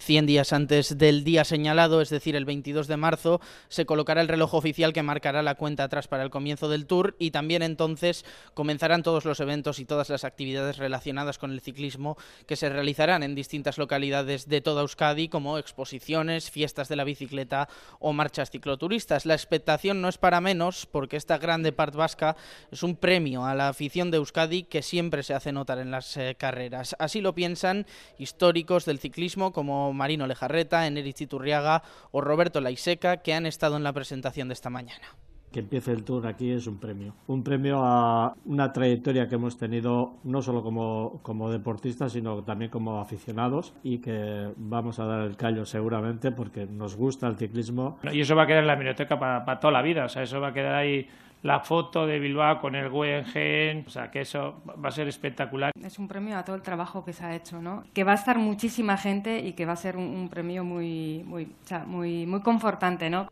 100 0.00 0.26
días 0.26 0.52
antes 0.52 0.98
del 0.98 1.24
día 1.24 1.44
señalado, 1.44 2.00
es 2.00 2.10
decir, 2.10 2.34
el 2.34 2.44
22 2.44 2.88
de 2.88 2.96
marzo, 2.96 3.40
se 3.68 3.86
colocará 3.86 4.20
el 4.20 4.28
reloj 4.28 4.54
oficial 4.54 4.92
que 4.92 5.02
marcará 5.02 5.42
la 5.42 5.54
cuenta 5.54 5.84
atrás 5.84 6.08
para 6.08 6.22
el 6.22 6.30
comienzo 6.30 6.68
del 6.68 6.86
Tour 6.86 7.16
y 7.18 7.30
también 7.30 7.62
entonces 7.62 8.24
comenzarán 8.54 9.02
todos 9.02 9.24
los 9.24 9.40
eventos 9.40 9.78
y 9.78 9.84
todas 9.84 10.08
las 10.08 10.24
actividades 10.24 10.78
relacionadas 10.78 11.38
con 11.38 11.52
el 11.52 11.60
ciclismo 11.60 12.16
que 12.46 12.56
se 12.56 12.68
realizarán 12.68 13.22
en 13.22 13.34
distintas 13.34 13.78
localidades 13.78 14.48
de 14.48 14.60
toda 14.60 14.82
Euskadi, 14.82 15.28
como 15.28 15.58
exposiciones, 15.58 16.50
fiestas 16.50 16.88
de 16.88 16.96
la 16.96 17.04
bicicleta 17.04 17.68
o 17.98 18.12
marchas 18.12 18.50
cicloturistas. 18.50 19.26
La 19.26 19.34
expectación 19.34 20.00
no 20.00 20.08
es 20.08 20.18
para 20.18 20.40
menos 20.40 20.86
porque 20.86 21.16
esta 21.16 21.38
grande 21.38 21.72
part 21.72 21.94
vasca 21.94 22.36
es 22.70 22.82
un 22.82 22.96
premio 22.96 23.44
a 23.44 23.54
la 23.54 23.68
afición 23.68 24.10
de 24.10 24.16
Euskadi 24.16 24.62
que 24.64 24.82
siempre 24.82 25.22
se 25.22 25.34
hace 25.34 25.52
notar 25.52 25.78
en 25.78 25.90
las 25.90 26.16
eh, 26.16 26.36
carreras. 26.38 26.96
Así 26.98 27.20
lo 27.20 27.34
piensan 27.34 27.86
históricos 28.18 28.84
del 28.84 28.98
ciclismo 28.98 29.52
como 29.52 29.89
Marino 29.92 30.26
Lejarreta, 30.26 30.86
Eneritz 30.86 31.20
Iturriaga 31.20 31.82
o 32.10 32.20
Roberto 32.20 32.60
Laiseca, 32.60 33.18
que 33.18 33.34
han 33.34 33.46
estado 33.46 33.76
en 33.76 33.84
la 33.84 33.92
presentación 33.92 34.48
de 34.48 34.54
esta 34.54 34.70
mañana 34.70 35.06
que 35.52 35.60
empiece 35.60 35.92
el 35.92 36.04
tour 36.04 36.26
aquí 36.26 36.50
es 36.50 36.66
un 36.66 36.78
premio. 36.78 37.14
Un 37.26 37.42
premio 37.42 37.80
a 37.82 38.34
una 38.44 38.72
trayectoria 38.72 39.28
que 39.28 39.34
hemos 39.34 39.58
tenido 39.58 40.14
no 40.24 40.42
solo 40.42 40.62
como, 40.62 41.20
como 41.22 41.50
deportistas, 41.50 42.12
sino 42.12 42.42
también 42.44 42.70
como 42.70 43.00
aficionados 43.00 43.74
y 43.82 43.98
que 43.98 44.52
vamos 44.56 44.98
a 45.00 45.06
dar 45.06 45.22
el 45.22 45.36
callo 45.36 45.64
seguramente 45.66 46.30
porque 46.30 46.66
nos 46.66 46.96
gusta 46.96 47.26
el 47.26 47.36
ciclismo. 47.36 47.98
Y 48.12 48.20
eso 48.20 48.36
va 48.36 48.44
a 48.44 48.46
quedar 48.46 48.62
en 48.62 48.68
la 48.68 48.76
biblioteca 48.76 49.18
para 49.18 49.60
toda 49.60 49.72
la 49.72 49.82
vida, 49.82 50.04
o 50.04 50.08
sea, 50.08 50.22
eso 50.22 50.40
va 50.40 50.48
a 50.48 50.52
quedar 50.52 50.74
ahí 50.74 51.08
la 51.42 51.60
foto 51.60 52.06
de 52.06 52.18
Bilbao 52.18 52.60
con 52.60 52.74
el 52.74 52.90
Guggenheim, 52.90 53.84
o 53.86 53.90
sea 53.90 54.10
que 54.10 54.20
eso 54.22 54.62
va 54.82 54.90
a 54.90 54.92
ser 54.92 55.08
espectacular. 55.08 55.72
Es 55.82 55.98
un 55.98 56.06
premio 56.06 56.36
a 56.36 56.44
todo 56.44 56.56
el 56.56 56.62
trabajo 56.62 57.04
que 57.04 57.12
se 57.12 57.24
ha 57.24 57.34
hecho, 57.34 57.60
¿no? 57.62 57.84
Que 57.94 58.04
va 58.04 58.12
a 58.12 58.16
estar 58.16 58.38
muchísima 58.38 58.96
gente 58.96 59.40
y 59.40 59.54
que 59.54 59.64
va 59.64 59.72
a 59.72 59.76
ser 59.76 59.96
un, 59.96 60.28
premio 60.28 60.64
muy, 60.64 61.22
muy, 61.24 61.44
o 61.44 61.66
sea, 61.66 61.84
muy, 61.86 62.26
muy 62.26 62.40
confortante, 62.42 63.08
¿no? 63.08 63.30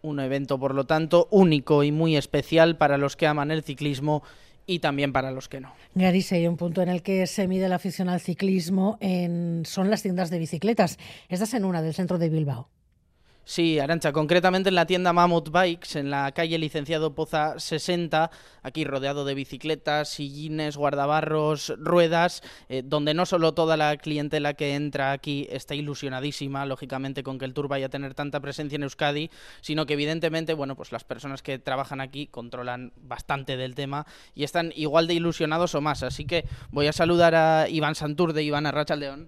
Un 0.00 0.20
evento, 0.20 0.58
por 0.58 0.74
lo 0.74 0.84
tanto, 0.84 1.28
único 1.30 1.82
y 1.82 1.92
muy 1.92 2.16
especial 2.16 2.76
para 2.76 2.96
los 2.96 3.16
que 3.16 3.26
aman 3.26 3.50
el 3.50 3.62
ciclismo 3.62 4.22
y 4.64 4.78
también 4.78 5.12
para 5.12 5.30
los 5.30 5.48
que 5.48 5.60
no. 5.60 5.72
Garise, 5.94 6.36
hay 6.36 6.46
un 6.46 6.56
punto 6.56 6.82
en 6.82 6.88
el 6.88 7.02
que 7.02 7.26
se 7.26 7.48
mide 7.48 7.68
la 7.68 7.76
afición 7.76 8.08
al 8.08 8.20
ciclismo 8.20 8.96
en, 9.00 9.64
son 9.66 9.90
las 9.90 10.02
tiendas 10.02 10.30
de 10.30 10.38
bicicletas. 10.38 10.98
Estás 11.28 11.54
en 11.54 11.64
una 11.64 11.82
del 11.82 11.94
centro 11.94 12.18
de 12.18 12.28
Bilbao. 12.28 12.68
Sí, 13.48 13.78
Arancha, 13.78 14.12
concretamente 14.12 14.68
en 14.68 14.74
la 14.74 14.84
tienda 14.84 15.14
Mammoth 15.14 15.48
Bikes, 15.48 15.98
en 15.98 16.10
la 16.10 16.30
calle 16.32 16.58
Licenciado 16.58 17.14
Poza 17.14 17.58
60, 17.58 18.30
aquí 18.62 18.84
rodeado 18.84 19.24
de 19.24 19.32
bicicletas, 19.32 20.10
sillines, 20.10 20.76
guardabarros, 20.76 21.72
ruedas, 21.78 22.42
eh, 22.68 22.82
donde 22.84 23.14
no 23.14 23.24
solo 23.24 23.54
toda 23.54 23.78
la 23.78 23.96
clientela 23.96 24.52
que 24.52 24.74
entra 24.74 25.12
aquí 25.12 25.48
está 25.50 25.74
ilusionadísima, 25.74 26.66
lógicamente, 26.66 27.22
con 27.22 27.38
que 27.38 27.46
el 27.46 27.54
tour 27.54 27.68
vaya 27.68 27.86
a 27.86 27.88
tener 27.88 28.12
tanta 28.12 28.40
presencia 28.40 28.76
en 28.76 28.82
Euskadi, 28.82 29.30
sino 29.62 29.86
que 29.86 29.94
evidentemente, 29.94 30.52
bueno, 30.52 30.76
pues 30.76 30.92
las 30.92 31.04
personas 31.04 31.40
que 31.40 31.58
trabajan 31.58 32.02
aquí 32.02 32.26
controlan 32.26 32.92
bastante 32.98 33.56
del 33.56 33.74
tema 33.74 34.06
y 34.34 34.44
están 34.44 34.74
igual 34.76 35.06
de 35.06 35.14
ilusionados 35.14 35.74
o 35.74 35.80
más. 35.80 36.02
Así 36.02 36.26
que 36.26 36.44
voy 36.70 36.86
a 36.86 36.92
saludar 36.92 37.34
a 37.34 37.66
Iván 37.70 37.94
Santur 37.94 38.34
de 38.34 38.42
Iván 38.42 38.66
Arrachaldeón. 38.66 39.26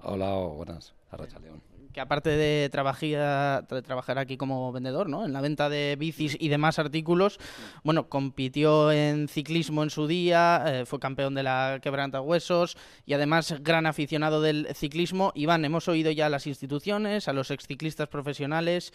Hola, 0.00 0.34
buenas, 0.34 0.94
Arrachaldeón 1.12 1.71
que 1.92 2.00
aparte 2.00 2.30
de 2.30 2.68
trabajar, 2.70 3.66
trabajar 3.66 4.18
aquí 4.18 4.36
como 4.36 4.72
vendedor, 4.72 5.08
¿no? 5.08 5.24
En 5.24 5.32
la 5.32 5.40
venta 5.40 5.68
de 5.68 5.96
bicis 5.98 6.36
y 6.38 6.48
demás 6.48 6.78
artículos, 6.78 7.38
bueno, 7.84 8.08
compitió 8.08 8.90
en 8.92 9.28
ciclismo 9.28 9.82
en 9.82 9.90
su 9.90 10.06
día, 10.06 10.64
eh, 10.66 10.86
fue 10.86 10.98
campeón 10.98 11.34
de 11.34 11.42
la 11.42 11.78
quebranta 11.82 12.20
huesos 12.20 12.76
y 13.06 13.14
además 13.14 13.54
gran 13.60 13.86
aficionado 13.86 14.40
del 14.40 14.68
ciclismo. 14.74 15.32
Iván, 15.34 15.64
hemos 15.64 15.88
oído 15.88 16.10
ya 16.10 16.26
a 16.26 16.30
las 16.30 16.46
instituciones, 16.46 17.28
a 17.28 17.32
los 17.32 17.50
exciclistas 17.50 18.08
profesionales, 18.08 18.92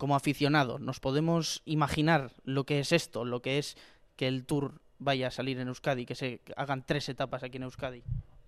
como 0.00 0.16
aficionado, 0.16 0.78
¿nos 0.78 0.98
podemos 0.98 1.60
imaginar 1.66 2.32
lo 2.44 2.64
que 2.64 2.80
es 2.80 2.90
esto, 2.90 3.26
lo 3.26 3.42
que 3.42 3.58
es 3.58 3.76
que 4.16 4.28
el 4.28 4.46
Tour 4.46 4.80
vaya 4.98 5.28
a 5.28 5.30
salir 5.30 5.58
en 5.58 5.68
Euskadi, 5.68 6.06
que 6.06 6.14
se 6.14 6.40
hagan 6.56 6.86
tres 6.86 7.08
etapas 7.10 7.42
aquí 7.42 7.58
en 7.58 7.64
Euskadi? 7.64 8.02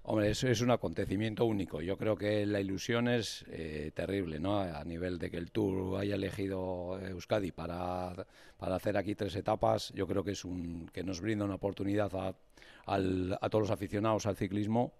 Hombre, 0.04 0.30
eso 0.30 0.48
es 0.48 0.60
un 0.60 0.72
acontecimiento 0.72 1.44
único. 1.44 1.80
Yo 1.80 1.96
creo 1.96 2.16
que 2.16 2.44
la 2.44 2.60
ilusión 2.60 3.06
es 3.06 3.44
eh, 3.48 3.92
terrible, 3.94 4.40
¿no? 4.40 4.58
A 4.58 4.82
nivel 4.82 5.18
de 5.18 5.30
que 5.30 5.36
el 5.36 5.52
Tour 5.52 6.00
haya 6.00 6.16
elegido 6.16 6.98
Euskadi 6.98 7.52
para, 7.52 8.26
hacer 8.58 8.96
aquí 8.96 9.14
tres 9.14 9.36
etapas, 9.36 9.92
yo 9.94 10.08
creo 10.08 10.24
que 10.24 10.32
es 10.32 10.44
un 10.44 10.88
que 10.92 11.04
nos 11.04 11.20
brinda 11.20 11.44
una 11.44 11.54
oportunidad 11.54 12.10
a, 12.16 12.34
a 12.86 13.48
todos 13.48 13.62
los 13.62 13.70
aficionados 13.70 14.26
al 14.26 14.36
ciclismo 14.36 14.92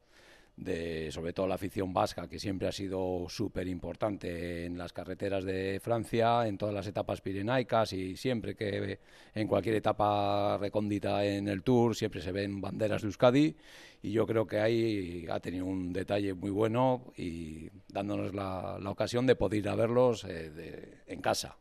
de 0.56 1.10
sobre 1.10 1.32
todo 1.32 1.46
la 1.46 1.54
afición 1.54 1.92
vasca, 1.92 2.28
que 2.28 2.38
siempre 2.38 2.68
ha 2.68 2.72
sido 2.72 3.26
súper 3.28 3.66
importante 3.68 4.66
en 4.66 4.76
las 4.76 4.92
carreteras 4.92 5.44
de 5.44 5.80
Francia, 5.82 6.46
en 6.46 6.58
todas 6.58 6.74
las 6.74 6.86
etapas 6.86 7.20
pirenaicas 7.20 7.92
y 7.92 8.16
siempre 8.16 8.54
que 8.54 9.00
en 9.34 9.48
cualquier 9.48 9.76
etapa 9.76 10.58
recóndita 10.58 11.24
en 11.24 11.48
el 11.48 11.62
Tour 11.62 11.96
siempre 11.96 12.20
se 12.20 12.32
ven 12.32 12.60
banderas 12.60 13.02
de 13.02 13.08
Euskadi. 13.08 13.56
Y 14.02 14.10
yo 14.10 14.26
creo 14.26 14.46
que 14.46 14.58
ahí 14.58 15.26
ha 15.30 15.38
tenido 15.40 15.64
un 15.64 15.92
detalle 15.92 16.34
muy 16.34 16.50
bueno 16.50 17.12
y 17.16 17.68
dándonos 17.88 18.34
la, 18.34 18.78
ocasión 18.84 19.26
de 19.26 19.36
poder 19.36 19.60
ir 19.60 19.68
a 19.68 19.74
verlos 19.74 20.24
eh, 20.28 21.02
en 21.06 21.20
casa 21.22 21.56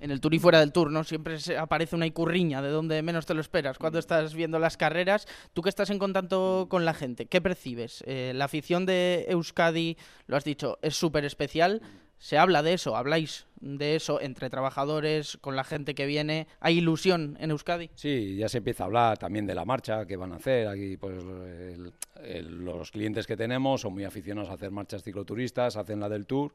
en 0.00 0.10
el 0.10 0.20
tour 0.20 0.34
y 0.34 0.38
fuera 0.38 0.60
del 0.60 0.72
tour, 0.72 0.90
¿no? 0.90 1.04
Siempre 1.04 1.36
aparece 1.58 1.96
una 1.96 2.06
icurriña 2.06 2.62
de 2.62 2.70
donde 2.70 3.02
menos 3.02 3.26
te 3.26 3.34
lo 3.34 3.40
esperas. 3.40 3.78
Cuando 3.78 3.98
estás 3.98 4.34
viendo 4.34 4.58
las 4.58 4.76
carreras, 4.76 5.26
tú 5.52 5.62
que 5.62 5.68
estás 5.68 5.90
en 5.90 5.98
contacto 5.98 6.66
con 6.68 6.84
la 6.84 6.94
gente, 6.94 7.26
¿qué 7.26 7.40
percibes? 7.40 8.02
Eh, 8.06 8.32
la 8.34 8.46
afición 8.46 8.86
de 8.86 9.26
Euskadi, 9.28 9.96
lo 10.26 10.36
has 10.36 10.44
dicho, 10.44 10.78
es 10.82 10.96
súper 10.96 11.24
especial. 11.24 11.82
Se 12.18 12.38
habla 12.38 12.62
de 12.62 12.72
eso, 12.72 12.96
habláis 12.96 13.46
de 13.60 13.94
eso 13.94 14.22
entre 14.22 14.48
trabajadores, 14.48 15.36
con 15.42 15.54
la 15.54 15.64
gente 15.64 15.94
que 15.94 16.06
viene. 16.06 16.46
¿Hay 16.60 16.78
ilusión 16.78 17.36
en 17.40 17.50
Euskadi? 17.50 17.90
Sí, 17.94 18.36
ya 18.36 18.48
se 18.48 18.58
empieza 18.58 18.84
a 18.84 18.86
hablar 18.86 19.18
también 19.18 19.44
de 19.44 19.54
la 19.54 19.66
marcha 19.66 20.06
que 20.06 20.16
van 20.16 20.32
a 20.32 20.36
hacer. 20.36 20.66
Aquí, 20.66 20.96
pues, 20.96 21.22
los 22.48 22.90
clientes 22.90 23.26
que 23.26 23.36
tenemos 23.36 23.82
son 23.82 23.92
muy 23.92 24.04
aficionados 24.04 24.48
a 24.48 24.54
hacer 24.54 24.70
marchas 24.70 25.02
cicloturistas, 25.02 25.76
hacen 25.76 26.00
la 26.00 26.08
del 26.08 26.24
tour 26.24 26.54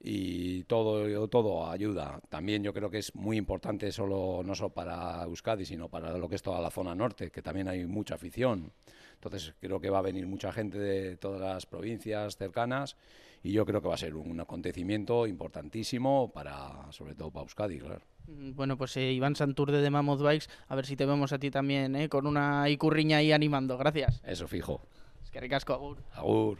y 0.00 0.64
todo, 0.64 1.28
todo 1.28 1.68
ayuda. 1.68 2.20
También 2.28 2.62
yo 2.62 2.72
creo 2.72 2.90
que 2.90 2.98
es 2.98 3.14
muy 3.14 3.36
importante 3.36 3.90
solo, 3.92 4.42
no 4.44 4.54
solo 4.54 4.70
para 4.70 5.22
Euskadi, 5.24 5.64
sino 5.64 5.88
para 5.88 6.16
lo 6.16 6.28
que 6.28 6.36
es 6.36 6.42
toda 6.42 6.60
la 6.60 6.70
zona 6.70 6.94
norte, 6.94 7.30
que 7.30 7.42
también 7.42 7.68
hay 7.68 7.86
mucha 7.86 8.14
afición. 8.14 8.72
Entonces 9.14 9.54
creo 9.60 9.80
que 9.80 9.90
va 9.90 9.98
a 9.98 10.02
venir 10.02 10.26
mucha 10.26 10.52
gente 10.52 10.78
de 10.78 11.16
todas 11.16 11.40
las 11.40 11.66
provincias 11.66 12.36
cercanas 12.36 12.96
y 13.42 13.52
yo 13.52 13.64
creo 13.64 13.80
que 13.80 13.88
va 13.88 13.94
a 13.94 13.98
ser 13.98 14.14
un 14.14 14.40
acontecimiento 14.40 15.26
importantísimo 15.26 16.30
para, 16.32 16.90
sobre 16.90 17.14
todo 17.14 17.30
para 17.30 17.42
Euskadi, 17.44 17.78
claro. 17.78 18.02
Mm, 18.26 18.54
bueno, 18.54 18.76
pues 18.76 18.96
eh, 18.96 19.12
Iván 19.12 19.36
Santurde 19.36 19.80
de 19.80 19.90
Mammoth 19.90 20.20
Bikes, 20.20 20.46
a 20.68 20.74
ver 20.74 20.86
si 20.86 20.96
te 20.96 21.06
vemos 21.06 21.32
a 21.32 21.38
ti 21.38 21.50
también, 21.50 21.96
eh, 21.96 22.08
con 22.08 22.26
una 22.26 22.68
icurriña 22.68 23.18
ahí 23.18 23.32
animando. 23.32 23.78
Gracias. 23.78 24.20
Eso 24.24 24.48
fijo. 24.48 24.80
Es 25.22 25.30
que 25.30 25.40
ricasco, 25.40 25.74
agur. 25.74 25.98
Agur. 26.12 26.58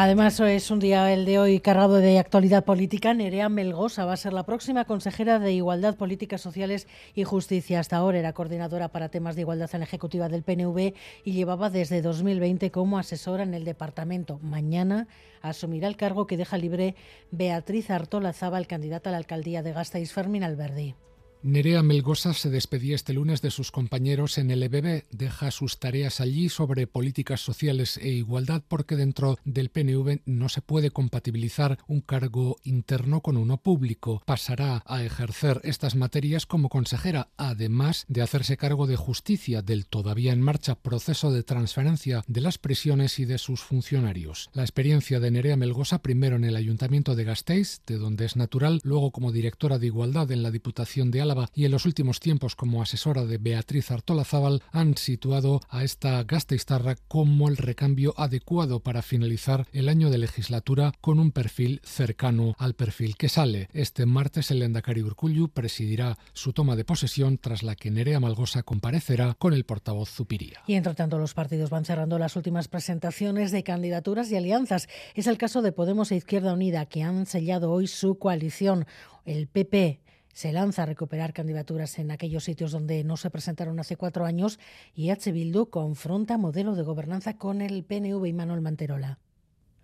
Además, 0.00 0.38
es 0.38 0.70
un 0.70 0.78
día 0.78 1.12
el 1.12 1.24
de 1.24 1.40
hoy 1.40 1.58
cargado 1.58 1.96
de 1.96 2.20
actualidad 2.20 2.64
política. 2.64 3.14
Nerea 3.14 3.48
Melgosa 3.48 4.04
va 4.04 4.12
a 4.12 4.16
ser 4.16 4.32
la 4.32 4.46
próxima 4.46 4.84
consejera 4.84 5.40
de 5.40 5.52
Igualdad, 5.52 5.96
Políticas 5.96 6.40
Sociales 6.40 6.86
y 7.16 7.24
Justicia. 7.24 7.80
Hasta 7.80 7.96
ahora 7.96 8.20
era 8.20 8.32
coordinadora 8.32 8.92
para 8.92 9.08
temas 9.08 9.34
de 9.34 9.40
igualdad 9.40 9.68
en 9.72 9.80
la 9.80 9.86
ejecutiva 9.86 10.28
del 10.28 10.44
PNV 10.44 10.94
y 11.24 11.32
llevaba 11.32 11.68
desde 11.68 12.00
2020 12.00 12.70
como 12.70 12.96
asesora 12.96 13.42
en 13.42 13.54
el 13.54 13.64
departamento. 13.64 14.38
Mañana 14.40 15.08
asumirá 15.42 15.88
el 15.88 15.96
cargo 15.96 16.28
que 16.28 16.36
deja 16.36 16.58
libre 16.58 16.94
Beatriz 17.32 17.90
Artola 17.90 18.32
Zabal, 18.32 18.68
candidata 18.68 19.10
a 19.10 19.12
la 19.14 19.18
alcaldía 19.18 19.64
de 19.64 19.72
Gasteiz, 19.72 20.12
Fermín 20.12 20.44
Alberdi. 20.44 20.94
Nerea 21.42 21.84
Melgosa 21.84 22.34
se 22.34 22.50
despedía 22.50 22.96
este 22.96 23.12
lunes 23.12 23.42
de 23.42 23.52
sus 23.52 23.70
compañeros 23.70 24.38
en 24.38 24.50
el 24.50 24.62
EBB. 24.64 25.04
Deja 25.12 25.52
sus 25.52 25.78
tareas 25.78 26.20
allí 26.20 26.48
sobre 26.48 26.88
políticas 26.88 27.40
sociales 27.40 27.96
e 27.98 28.08
igualdad 28.08 28.64
porque 28.66 28.96
dentro 28.96 29.38
del 29.44 29.70
PNV 29.70 30.22
no 30.26 30.48
se 30.48 30.62
puede 30.62 30.90
compatibilizar 30.90 31.78
un 31.86 32.00
cargo 32.00 32.56
interno 32.64 33.20
con 33.20 33.36
uno 33.36 33.62
público. 33.62 34.20
Pasará 34.26 34.82
a 34.84 35.04
ejercer 35.04 35.60
estas 35.62 35.94
materias 35.94 36.44
como 36.44 36.68
consejera, 36.68 37.28
además 37.36 38.04
de 38.08 38.22
hacerse 38.22 38.56
cargo 38.56 38.88
de 38.88 38.96
justicia 38.96 39.62
del 39.62 39.86
todavía 39.86 40.32
en 40.32 40.42
marcha 40.42 40.74
proceso 40.74 41.30
de 41.30 41.44
transferencia 41.44 42.24
de 42.26 42.40
las 42.40 42.58
prisiones 42.58 43.20
y 43.20 43.26
de 43.26 43.38
sus 43.38 43.60
funcionarios. 43.60 44.50
La 44.54 44.62
experiencia 44.62 45.20
de 45.20 45.30
Nerea 45.30 45.56
Melgosa 45.56 46.02
primero 46.02 46.34
en 46.34 46.44
el 46.44 46.56
Ayuntamiento 46.56 47.14
de 47.14 47.24
Gasteiz, 47.24 47.80
de 47.86 47.96
donde 47.96 48.24
es 48.24 48.34
natural, 48.34 48.80
luego 48.82 49.12
como 49.12 49.30
directora 49.30 49.78
de 49.78 49.86
igualdad 49.86 50.32
en 50.32 50.42
la 50.42 50.50
Diputación 50.50 51.12
de 51.12 51.27
y 51.54 51.66
en 51.66 51.72
los 51.72 51.84
últimos 51.84 52.20
tiempos 52.20 52.56
como 52.56 52.80
asesora 52.80 53.26
de 53.26 53.36
Beatriz 53.36 53.90
Artola 53.90 54.24
Zaval 54.24 54.62
han 54.72 54.96
situado 54.96 55.60
a 55.68 55.84
esta 55.84 56.22
Gasteiztarra 56.24 56.96
como 57.06 57.48
el 57.48 57.58
recambio 57.58 58.14
adecuado 58.16 58.80
para 58.80 59.02
finalizar 59.02 59.66
el 59.72 59.90
año 59.90 60.08
de 60.08 60.16
legislatura 60.16 60.92
con 61.02 61.18
un 61.18 61.30
perfil 61.30 61.82
cercano 61.84 62.54
al 62.58 62.74
perfil 62.74 63.16
que 63.16 63.28
sale. 63.28 63.68
Este 63.74 64.06
martes 64.06 64.50
el 64.50 64.62
Endacari 64.62 65.02
Urcullu 65.02 65.48
presidirá 65.48 66.16
su 66.32 66.54
toma 66.54 66.76
de 66.76 66.84
posesión 66.84 67.36
tras 67.36 67.62
la 67.62 67.76
que 67.76 67.90
Nerea 67.90 68.20
Malgosa 68.20 68.62
comparecerá 68.62 69.34
con 69.34 69.52
el 69.52 69.64
portavoz 69.64 70.08
Zupiría. 70.08 70.62
Y 70.66 70.74
entre 70.74 70.94
tanto 70.94 71.18
los 71.18 71.34
partidos 71.34 71.68
van 71.68 71.84
cerrando 71.84 72.18
las 72.18 72.36
últimas 72.36 72.68
presentaciones 72.68 73.52
de 73.52 73.62
candidaturas 73.64 74.30
y 74.30 74.36
alianzas. 74.36 74.88
Es 75.14 75.26
el 75.26 75.36
caso 75.36 75.60
de 75.60 75.72
Podemos 75.72 76.10
e 76.10 76.16
Izquierda 76.16 76.54
Unida 76.54 76.86
que 76.86 77.02
han 77.02 77.26
sellado 77.26 77.70
hoy 77.70 77.86
su 77.86 78.18
coalición. 78.18 78.86
El 79.26 79.46
PP 79.46 80.00
se 80.38 80.52
lanza 80.52 80.84
a 80.84 80.86
recuperar 80.86 81.32
candidaturas 81.32 81.98
en 81.98 82.12
aquellos 82.12 82.44
sitios 82.44 82.70
donde 82.70 83.02
no 83.02 83.16
se 83.16 83.28
presentaron 83.28 83.80
hace 83.80 83.96
cuatro 83.96 84.24
años 84.24 84.60
y 84.94 85.10
H. 85.10 85.32
Bildu 85.32 85.68
confronta 85.68 86.38
modelo 86.38 86.76
de 86.76 86.84
gobernanza 86.84 87.36
con 87.36 87.60
el 87.60 87.82
PNV 87.82 88.24
y 88.24 88.32
Manuel 88.32 88.60
Manterola. 88.60 89.18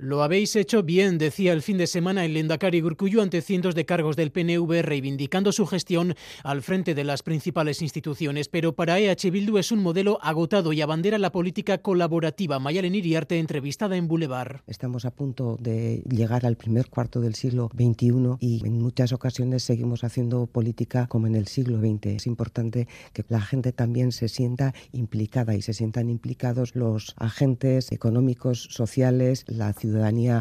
Lo 0.04 0.23
habéis 0.23 0.54
hecho 0.54 0.82
bien, 0.82 1.16
decía 1.16 1.54
el 1.54 1.62
fin 1.62 1.78
de 1.78 1.87
semana 1.87 2.26
el 2.26 2.34
Lendakari 2.34 2.82
Gurkullu 2.82 3.23
ante 3.23 3.40
cientos 3.40 3.75
de 3.75 3.87
cargos 3.87 4.16
del 4.16 4.32
PNV 4.32 4.82
reivindicando 4.82 5.50
su 5.50 5.64
gestión 5.64 6.14
al 6.42 6.61
frente 6.61 6.94
de 6.94 7.04
las 7.04 7.23
principales 7.23 7.80
instituciones. 7.80 8.50
Pero 8.50 8.75
para 8.75 9.00
EH 9.00 9.30
Bildu 9.30 9.56
es 9.56 9.73
un 9.73 9.80
modelo 9.80 10.18
agotado 10.20 10.75
y 10.75 10.82
abandera 10.82 11.16
la 11.16 11.32
política 11.32 11.78
colaborativa. 11.78 12.58
Mayalen 12.58 12.94
Iriarte, 12.94 13.38
entrevistada 13.38 13.96
en 13.96 14.06
Boulevard. 14.06 14.61
Estamos 14.66 15.06
a 15.06 15.11
punto 15.11 15.56
de 15.58 16.02
llegar 16.06 16.44
al 16.44 16.58
primer 16.58 16.90
cuarto 16.90 17.23
del 17.23 17.34
siglo 17.34 17.70
XXI 17.75 18.37
y 18.40 18.61
en 18.62 18.78
muchas 18.82 19.14
ocasiones 19.14 19.62
seguimos 19.62 20.04
haciendo 20.04 20.46
política 20.46 21.06
como 21.06 21.28
en 21.28 21.34
el 21.34 21.46
siglo 21.46 21.80
XX. 21.80 22.08
Es 22.08 22.26
importante 22.26 22.88
que 23.14 23.25
la 23.30 23.40
gente 23.40 23.73
también 23.73 24.12
se 24.12 24.28
sienta 24.28 24.75
implicada 24.92 25.54
y 25.54 25.62
se 25.62 25.73
sientan 25.73 26.11
implicados 26.11 26.76
los 26.76 27.14
agentes 27.16 27.90
económicos, 27.90 28.68
sociales, 28.70 29.46
la 29.46 29.73
ciudadanía 29.73 29.93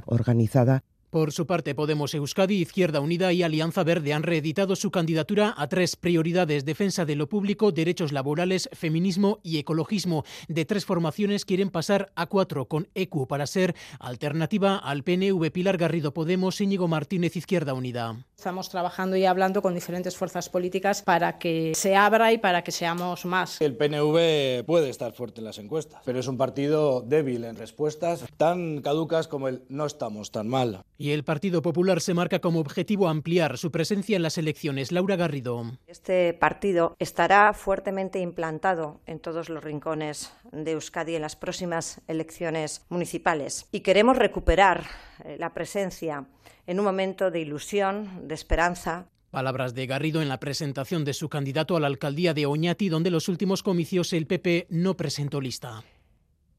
organizada 0.05 0.83
por 1.13 1.31
su 1.31 1.45
parte, 1.45 1.75
Podemos 1.75 2.15
Euskadi, 2.15 2.55
Izquierda 2.55 2.99
Unida 2.99 3.31
y 3.31 3.43
Alianza 3.43 3.83
Verde 3.83 4.13
han 4.13 4.23
reeditado 4.23 4.75
su 4.75 4.89
candidatura 4.89 5.53
a 5.55 5.67
tres 5.67 5.95
prioridades, 5.95 6.65
defensa 6.65 7.05
de 7.05 7.15
lo 7.15 7.29
público, 7.29 7.71
derechos 7.71 8.11
laborales, 8.11 8.67
feminismo 8.73 9.39
y 9.43 9.59
ecologismo. 9.59 10.25
De 10.47 10.65
tres 10.65 10.85
formaciones 10.85 11.45
quieren 11.45 11.69
pasar 11.69 12.11
a 12.15 12.25
cuatro, 12.25 12.65
con 12.65 12.87
ECU 12.95 13.27
para 13.27 13.45
ser 13.45 13.75
alternativa 13.99 14.75
al 14.75 15.03
PNV 15.03 15.51
Pilar 15.51 15.77
Garrido 15.77 16.15
Podemos, 16.15 16.59
Íñigo 16.59 16.87
Martínez, 16.87 17.35
Izquierda 17.35 17.75
Unida. 17.75 18.25
Estamos 18.35 18.69
trabajando 18.69 19.15
y 19.15 19.23
hablando 19.23 19.61
con 19.61 19.73
diferentes 19.73 20.17
fuerzas 20.17 20.49
políticas 20.49 21.01
para 21.03 21.37
que 21.37 21.73
se 21.75 21.95
abra 21.95 22.33
y 22.33 22.39
para 22.39 22.63
que 22.63 22.71
seamos 22.71 23.23
más. 23.23 23.61
El 23.61 23.77
PNV 23.77 24.65
puede 24.65 24.89
estar 24.89 25.13
fuerte 25.13 25.41
en 25.41 25.45
las 25.45 25.59
encuestas, 25.59 26.01
pero 26.03 26.19
es 26.19 26.27
un 26.27 26.37
partido 26.37 27.01
débil 27.01 27.45
en 27.45 27.55
respuestas, 27.55 28.25
tan 28.35 28.81
caducas 28.81 29.29
como 29.29 29.47
el 29.47 29.63
no 29.69 29.85
estamos 29.85 30.31
tan 30.31 30.49
mal. 30.49 30.81
Y 31.03 31.11
el 31.11 31.25
Partido 31.25 31.61
Popular 31.61 31.99
se 31.99 32.13
marca 32.13 32.39
como 32.39 32.61
objetivo 32.61 33.09
ampliar 33.09 33.57
su 33.57 33.71
presencia 33.71 34.15
en 34.15 34.21
las 34.21 34.37
elecciones. 34.37 34.93
Laura 34.93 35.17
Garrido. 35.17 35.77
Este 35.85 36.33
partido 36.33 36.95
estará 36.97 37.51
fuertemente 37.51 38.19
implantado 38.19 39.01
en 39.05 39.19
todos 39.19 39.49
los 39.49 39.61
rincones 39.61 40.31
de 40.53 40.71
Euskadi 40.71 41.15
en 41.15 41.23
las 41.23 41.35
próximas 41.35 41.99
elecciones 42.07 42.85
municipales. 42.87 43.67
Y 43.73 43.81
queremos 43.81 44.15
recuperar 44.15 44.85
eh, 45.25 45.35
la 45.37 45.53
presencia 45.53 46.25
en 46.67 46.79
un 46.79 46.85
momento 46.85 47.31
de 47.31 47.41
ilusión, 47.41 48.25
de 48.29 48.35
esperanza, 48.35 49.09
Palabras 49.29 49.73
de 49.73 49.85
Garrido 49.87 50.21
en 50.21 50.29
la 50.29 50.39
presentación 50.39 51.03
de 51.03 51.13
su 51.13 51.27
candidato 51.27 51.75
a 51.75 51.81
la 51.81 51.87
alcaldía 51.87 52.33
de 52.33 52.45
Oñati, 52.45 52.87
donde 52.87 53.09
en 53.09 53.13
los 53.13 53.27
últimos 53.27 53.61
comicios 53.61 54.13
el 54.13 54.25
PP 54.25 54.67
no 54.69 54.95
presentó 54.95 55.41
lista. 55.41 55.83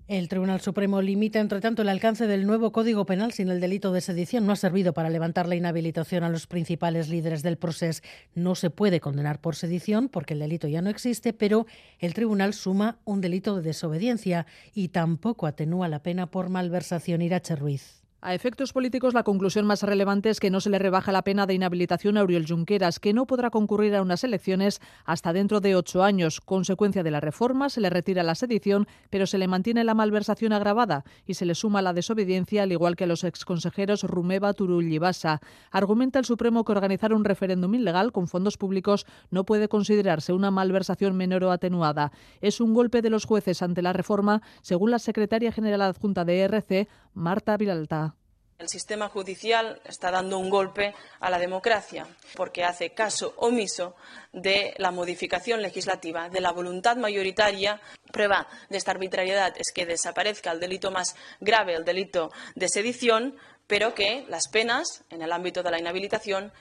El 0.07 0.29
Tribunal 0.29 0.61
Supremo 0.61 1.01
limita, 1.01 1.41
entre 1.41 1.63
tanto, 1.63 1.81
el 1.81 1.89
alcance 1.89 2.27
del 2.27 2.47
nuevo 2.47 2.73
Código 2.73 3.07
Penal 3.07 3.33
sin 3.33 3.49
el 3.49 3.59
delito 3.59 3.91
de 3.91 4.03
sedición. 4.03 4.45
No 4.45 4.53
ha 4.53 4.57
servido 4.57 4.93
para 4.93 5.09
levantar 5.09 5.49
la 5.49 5.57
inhabilitación 5.57 6.25
a 6.25 6.29
los 6.29 6.47
principales 6.47 7.09
líderes 7.09 7.43
del 7.43 7.57
proceso. 7.57 8.03
No 8.35 8.55
se 8.55 8.69
puede 8.69 9.01
condenar 9.01 9.41
por 9.41 9.57
sedición 9.57 10.11
porque 10.11 10.35
el 10.35 10.41
delito 10.41 10.69
ya 10.69 10.83
no 10.83 10.91
existe, 10.91 11.33
pero 11.33 11.67
el 12.01 12.13
Tribunal 12.13 12.53
suma 12.53 12.99
un 13.07 13.23
delito 13.23 13.57
de 13.57 13.63
desobediencia 13.63 14.45
y 14.75 14.89
tampoco 14.89 15.47
atenúa 15.47 15.89
la 15.89 16.03
pena 16.03 16.31
por 16.31 16.51
malversación. 16.51 17.23
Irache 17.23 17.57
Ruiz. 17.57 18.04
A 18.27 18.33
efectos 18.33 18.73
políticos, 18.73 19.13
la 19.13 19.23
conclusión 19.23 19.67
más 19.67 19.83
relevante 19.83 20.31
es 20.31 20.41
que 20.41 20.49
no 20.49 20.63
se 20.63 20.71
le 20.71 20.79
rebaja 20.79 21.13
la 21.13 21.21
pena 21.21 21.45
de 21.45 21.53
inhabilitación 21.53 22.17
a 22.17 22.23
Uriel 22.23 22.47
Junqueras, 22.49 22.99
que 22.99 23.13
no 23.13 23.27
podrá 23.27 23.51
concurrir 23.51 23.95
a 23.95 24.01
unas 24.01 24.25
elecciones 24.25 24.81
hasta 25.05 25.35
dentro 25.35 25.61
de 25.61 25.77
ocho 25.77 26.03
años. 26.03 26.41
Consecuencia 26.41 27.03
de 27.03 27.11
la 27.11 27.21
reforma, 27.21 27.69
se 27.69 27.83
le 27.83 27.91
retira 27.91 28.23
la 28.23 28.35
sedición, 28.35 28.89
pero 29.11 29.27
se 29.27 29.37
le 29.37 29.47
mantiene 29.47 29.85
la 29.85 29.93
malversación 29.93 30.55
agravada 30.55 31.05
y 31.27 31.35
se 31.35 31.45
le 31.45 31.55
suma 31.55 31.83
la 31.83 31.93
desobediencia, 31.93 32.63
al 32.63 32.73
igual 32.73 32.97
que 32.97 33.05
a 33.05 33.09
los 33.09 33.25
exconsejeros 33.25 34.05
Rumeva, 34.05 34.55
Turull 34.55 34.91
y 34.91 34.97
Basa. 34.97 35.43
Argumenta 35.71 36.19
el 36.19 36.25
Supremo 36.25 36.65
que 36.65 36.73
organizar 36.73 37.13
un 37.13 37.27
referéndum 37.27 37.75
ilegal 37.75 38.11
con 38.11 38.27
fondos 38.27 38.57
públicos 38.57 39.05
no 39.31 39.45
puede 39.45 39.69
considerarse 39.69 40.33
una 40.33 40.51
malversación 40.51 41.15
menor 41.15 41.45
o 41.45 41.51
atenuada. 41.51 42.11
Es 42.41 42.63
un 42.63 42.73
golpe 42.73 43.03
de 43.03 43.11
los 43.11 43.27
jueces 43.27 43.61
ante 43.61 43.83
la 43.83 43.93
reforma, 43.93 44.41
según 44.63 44.93
la 44.93 44.99
secretaria 44.99 45.53
general 45.53 45.83
adjunta 45.83 46.25
de 46.25 46.41
ERC, 46.41 46.89
Marta 47.15 47.57
Viralta. 47.57 48.15
El 48.57 48.69
sistema 48.69 49.09
judicial 49.09 49.81
está 49.85 50.13
dando 50.13 50.39
un 50.39 50.49
golpe 50.49 50.95
a 51.19 51.29
la 51.29 51.39
democracia 51.39 52.07
porque 52.37 52.63
hace 52.63 52.91
caso 52.91 53.35
omiso 53.39 53.97
de 54.33 54.75
la 54.79 54.93
modificación 54.93 55.61
legislativa, 55.61 56.29
de 56.29 56.41
la 56.41 56.53
voluntad 56.53 56.97
mayoritaria. 56.97 57.81
Prueba 58.13 58.47
de 58.71 58.77
esta 58.77 58.93
arbitrariedad 58.93 59.53
es 59.57 59.73
que 59.75 59.87
desaparezca 59.87 60.53
el 60.53 60.61
delito 60.61 60.93
más 60.93 61.17
grave, 61.41 61.75
el 61.75 61.85
delito 61.85 62.31
de 62.55 62.69
sedición, 62.69 63.37
pero 63.67 63.93
que 63.93 64.25
las 64.29 64.49
penas 64.49 65.03
en 65.11 65.23
el 65.23 65.33
ámbito 65.33 65.65
de 65.65 65.73
la 65.73 65.81
inhabilitación 65.81 66.53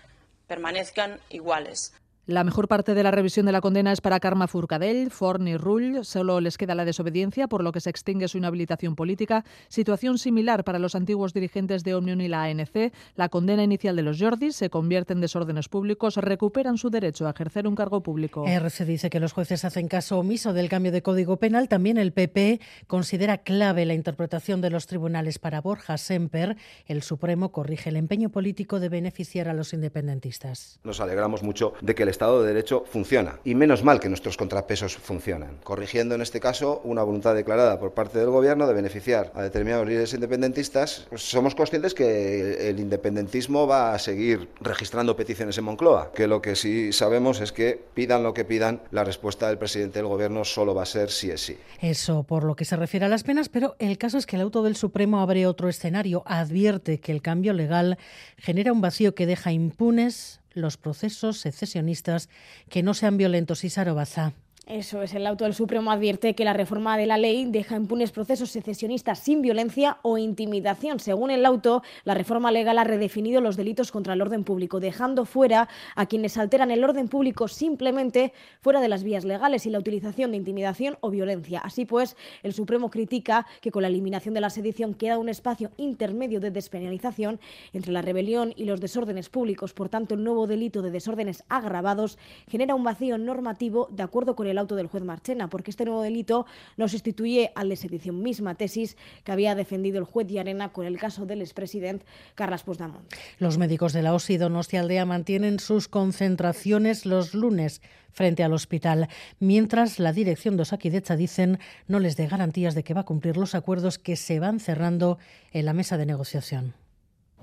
permanezcan 0.48 1.20
iguales. 1.30 1.94
La 2.26 2.46
mejor 2.46 2.70
parte 2.70 2.94
de 2.94 3.04
la 3.04 3.12
revisión 3.12 3.46
de 3.46 3.52
la 3.52 3.60
condena 3.60 3.92
es 3.92 4.00
para 4.00 4.22
Karma 4.22 4.48
Furcadell, 4.48 5.12
Forn 5.12 5.46
y 5.46 5.58
Rull. 5.58 6.06
Solo 6.06 6.40
les 6.40 6.58
queda 6.58 6.74
la 6.74 6.86
desobediencia, 6.86 7.50
por 7.50 7.66
lo 7.66 7.74
que 7.74 7.82
se 7.82 7.90
extingue 7.90 8.30
su 8.30 8.38
inhabilitación 8.38 8.96
política. 8.96 9.44
Situación 9.68 10.18
similar 10.18 10.64
para 10.64 10.80
los 10.80 10.96
antiguos 10.96 11.34
dirigentes 11.34 11.84
de 11.84 11.96
Omnium 11.96 12.22
y 12.22 12.30
la 12.30 12.44
ANC. 12.44 12.94
La 13.18 13.28
condena 13.28 13.62
inicial 13.62 13.98
de 13.98 14.04
los 14.04 14.22
Jordis 14.22 14.56
se 14.56 14.70
convierte 14.70 15.12
en 15.12 15.20
desórdenes 15.20 15.68
públicos, 15.68 16.16
recuperan 16.16 16.78
su 16.78 16.90
derecho 16.90 17.28
a 17.28 17.32
ejercer 17.32 17.68
un 17.68 17.76
cargo 17.76 18.02
público. 18.02 18.46
RC 18.48 18.86
dice 18.86 19.10
que 19.10 19.20
los 19.20 19.34
jueces 19.34 19.66
hacen 19.66 19.90
caso 19.90 20.18
omiso 20.18 20.54
del 20.54 20.70
cambio 20.70 20.94
de 20.94 21.02
código 21.02 21.36
penal. 21.36 21.68
También 21.68 21.98
el 21.98 22.14
PP 22.14 22.62
considera 22.88 23.40
clave 23.40 23.86
la 23.86 23.96
interpretación 23.96 24.62
de 24.62 24.70
los 24.70 24.88
tribunales 24.88 25.40
para 25.40 25.60
Borja 25.60 25.98
Semper. 25.98 26.56
El 26.86 27.04
Supremo 27.04 27.52
corrige 27.52 27.90
el 27.90 27.98
empeño 27.98 28.30
político 28.30 28.80
de 28.80 28.88
beneficiar 28.88 29.50
a 29.50 29.54
los 29.54 29.74
independentistas. 29.74 30.80
Nos 30.86 31.02
alegramos 31.02 31.44
mucho 31.44 31.74
de 31.82 31.94
que 31.96 32.04
el 32.04 32.13
Estado 32.14 32.42
de 32.42 32.48
Derecho 32.48 32.86
funciona. 32.88 33.40
Y 33.44 33.56
menos 33.56 33.84
mal 33.84 34.00
que 34.00 34.08
nuestros 34.08 34.38
contrapesos 34.38 34.96
funcionan, 34.96 35.58
corrigiendo 35.64 36.16
en 36.16 36.22
este 36.22 36.40
caso 36.40 36.80
una 36.84 37.04
voluntad 37.04 37.36
declarada 37.36 37.80
por 37.80 37.94
parte 37.94 38.20
del 38.20 38.30
Gobierno 38.30 38.68
de 38.68 38.74
beneficiar 38.74 39.32
a 39.36 39.42
determinados 39.42 39.88
líderes 39.88 40.14
independentistas. 40.14 41.08
Pues 41.10 41.24
somos 41.24 41.56
conscientes 41.56 41.94
que 41.94 42.70
el 42.70 42.80
independentismo 42.80 43.68
va 43.68 43.94
a 43.94 44.00
seguir 44.00 44.50
registrando 44.62 45.16
peticiones 45.16 45.58
en 45.58 45.66
Moncloa, 45.66 46.12
que 46.14 46.28
lo 46.28 46.42
que 46.42 46.56
sí 46.56 46.94
sabemos 46.94 47.42
es 47.42 47.52
que 47.52 47.84
pidan 47.94 48.24
lo 48.24 48.34
que 48.34 48.46
pidan, 48.46 48.82
la 48.92 49.04
respuesta 49.04 49.48
del 49.48 49.58
presidente 49.58 50.00
del 50.00 50.08
Gobierno 50.08 50.46
solo 50.46 50.76
va 50.76 50.84
a 50.84 50.86
ser 50.86 51.10
sí 51.10 51.32
es 51.32 51.42
sí. 51.42 51.58
Eso 51.82 52.24
por 52.24 52.44
lo 52.44 52.56
que 52.56 52.66
se 52.66 52.76
refiere 52.76 53.08
a 53.08 53.10
las 53.10 53.24
penas, 53.24 53.50
pero 53.50 53.76
el 53.80 53.98
caso 53.98 54.18
es 54.18 54.26
que 54.26 54.36
el 54.36 54.44
auto 54.44 54.64
del 54.64 54.76
Supremo 54.76 55.20
abre 55.20 55.48
otro 55.48 55.68
escenario, 55.68 56.24
advierte 56.26 57.00
que 57.00 57.12
el 57.12 57.22
cambio 57.22 57.54
legal 57.54 57.98
genera 58.38 58.72
un 58.72 58.82
vacío 58.82 59.16
que 59.16 59.26
deja 59.26 59.52
impunes 59.52 60.43
los 60.54 60.78
procesos 60.78 61.40
secesionistas 61.40 62.30
que 62.70 62.84
no 62.84 62.94
sean 62.94 63.18
violentos 63.18 63.64
y 63.64 63.70
Sarobaza. 63.70 64.34
Eso 64.66 65.02
es, 65.02 65.14
el 65.14 65.28
auto 65.28 65.44
del 65.44 65.54
Supremo 65.54 65.92
advierte 65.92 66.36
que 66.36 66.46
la 66.46 66.54
reforma 66.54 66.98
de 66.98 67.06
la 67.06 67.18
ley 67.18 67.44
deja 67.44 67.76
impunes 67.76 68.14
procesos 68.14 68.50
secesionistas 68.50 69.20
sin 69.20 69.42
violencia 69.42 69.98
o 70.04 70.18
intimidación. 70.18 71.02
Según 71.02 71.32
el 71.32 71.46
auto, 71.46 71.84
la 72.06 72.14
reforma 72.14 72.50
legal 72.50 72.78
ha 72.78 72.86
redefinido 72.86 73.42
los 73.42 73.58
delitos 73.58 73.92
contra 73.92 74.14
el 74.14 74.22
orden 74.22 74.46
público, 74.46 74.80
dejando 74.80 75.26
fuera 75.26 75.68
a 75.96 76.06
quienes 76.06 76.38
alteran 76.38 76.72
el 76.72 76.82
orden 76.82 77.10
público 77.10 77.50
simplemente 77.50 78.32
fuera 78.62 78.80
de 78.80 78.88
las 78.88 79.04
vías 79.04 79.26
legales 79.26 79.66
y 79.66 79.70
la 79.70 79.80
utilización 79.80 80.32
de 80.32 80.38
intimidación 80.38 80.98
o 81.02 81.10
violencia. 81.10 81.60
Así 81.60 81.84
pues, 81.84 82.16
el 82.42 82.54
Supremo 82.54 82.90
critica 82.90 83.46
que 83.60 83.70
con 83.70 83.82
la 83.82 83.90
eliminación 83.90 84.34
de 84.34 84.40
la 84.40 84.50
sedición 84.50 84.94
queda 84.94 85.18
un 85.18 85.28
espacio 85.28 85.72
intermedio 85.76 86.40
de 86.40 86.52
despenalización 86.52 87.42
entre 87.74 87.92
la 87.92 88.02
rebelión 88.02 88.54
y 88.56 88.64
los 88.64 88.80
desórdenes 88.80 89.28
públicos. 89.28 89.74
Por 89.74 89.90
tanto, 89.90 90.16
el 90.16 90.24
nuevo 90.24 90.48
delito 90.48 90.82
de 90.82 90.92
desórdenes 90.92 91.44
agravados 91.50 92.18
genera 92.48 92.76
un 92.76 92.86
vacío 92.86 93.18
normativo 93.18 93.90
de 93.92 94.04
acuerdo 94.04 94.38
con 94.38 94.48
el 94.48 94.53
el 94.54 94.58
auto 94.58 94.76
del 94.76 94.88
juez 94.88 95.04
Marchena, 95.04 95.50
porque 95.50 95.70
este 95.70 95.86
nuevo 95.86 96.02
delito 96.02 96.46
no 96.78 96.88
sustituye 96.88 97.52
al 97.56 97.70
de 97.70 97.76
sedición, 97.76 98.22
misma 98.22 98.56
tesis 98.56 98.98
que 99.24 99.32
había 99.32 99.54
defendido 99.54 100.00
el 100.00 100.06
juez 100.06 100.24
Arena 100.40 100.72
con 100.72 100.86
el 100.86 100.98
caso 100.98 101.26
del 101.26 101.42
expresidente 101.42 102.06
Carles 102.36 102.64
Puigdemont. 102.64 103.14
Los 103.40 103.58
médicos 103.58 103.94
de 103.94 104.02
la 104.02 104.14
OSI 104.14 104.38
Donostia 104.38 104.80
Aldea 104.80 105.06
mantienen 105.06 105.60
sus 105.60 105.88
concentraciones 105.88 107.06
los 107.06 107.34
lunes 107.34 107.82
frente 108.12 108.44
al 108.44 108.54
hospital, 108.54 109.10
mientras 109.40 110.00
la 110.00 110.14
dirección 110.14 110.56
de 110.56 110.64
Osakidecha 110.64 111.16
dicen 111.16 111.60
no 111.88 112.00
les 112.00 112.16
dé 112.16 112.28
garantías 112.28 112.76
de 112.76 112.84
que 112.84 112.94
va 112.94 113.02
a 113.02 113.06
cumplir 113.06 113.38
los 113.38 113.56
acuerdos 113.56 114.00
que 114.00 114.16
se 114.16 114.40
van 114.40 114.60
cerrando 114.60 115.18
en 115.52 115.66
la 115.66 115.74
mesa 115.74 115.98
de 115.98 116.06
negociación. 116.06 116.76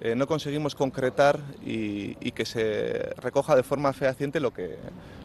Eh, 0.00 0.14
no 0.14 0.26
conseguimos 0.26 0.74
concretar 0.74 1.40
y, 1.62 2.14
que 2.32 2.46
se 2.46 3.12
recoja 3.18 3.54
de 3.54 3.62
forma 3.62 3.92
fehaciente 3.92 4.40
lo 4.40 4.52
que, 4.52 4.78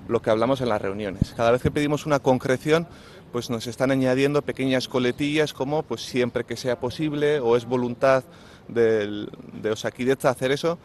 lo 0.10 0.22
que 0.22 0.30
hablamos 0.30 0.60
en 0.60 0.70
las 0.70 0.82
reuniones. 0.82 1.34
Cada 1.38 1.52
vez 1.52 1.62
que 1.62 1.72
pedimos 1.72 2.06
una 2.06 2.20
concreción, 2.20 2.86
pues 3.32 3.50
nos 3.50 3.68
están 3.68 3.92
añadiendo 3.92 4.42
pequeñas 4.42 4.90
coletillas 4.90 5.54
como 5.54 5.84
pues 5.84 6.02
siempre 6.02 6.44
que 6.44 6.58
sea 6.58 6.80
posible 6.80 7.40
o 7.40 7.56
es 7.56 7.66
voluntad 7.66 8.24
de 8.68 9.72
Osakidecha 9.72 10.30
hacer 10.30 10.52
eso, 10.52 10.78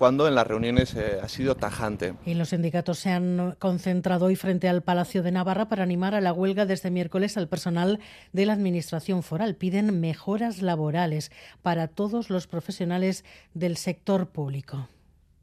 cuando 0.00 0.26
en 0.26 0.34
las 0.34 0.46
reuniones 0.46 0.94
eh, 0.94 1.18
ha 1.22 1.28
sido 1.28 1.56
tajante. 1.56 2.14
Y 2.24 2.32
los 2.32 2.48
sindicatos 2.48 2.98
se 2.98 3.10
han 3.10 3.54
concentrado 3.58 4.24
hoy 4.24 4.34
frente 4.34 4.66
al 4.66 4.82
Palacio 4.82 5.22
de 5.22 5.30
Navarra 5.30 5.68
para 5.68 5.82
animar 5.82 6.14
a 6.14 6.22
la 6.22 6.32
huelga 6.32 6.62
desde 6.62 6.72
este 6.72 6.90
miércoles 6.90 7.36
al 7.36 7.48
personal 7.48 8.00
de 8.32 8.46
la 8.46 8.54
Administración 8.54 9.22
Foral. 9.22 9.56
Piden 9.56 10.00
mejoras 10.00 10.62
laborales 10.62 11.30
para 11.60 11.86
todos 11.86 12.30
los 12.30 12.46
profesionales 12.46 13.26
del 13.52 13.76
sector 13.76 14.30
público. 14.30 14.88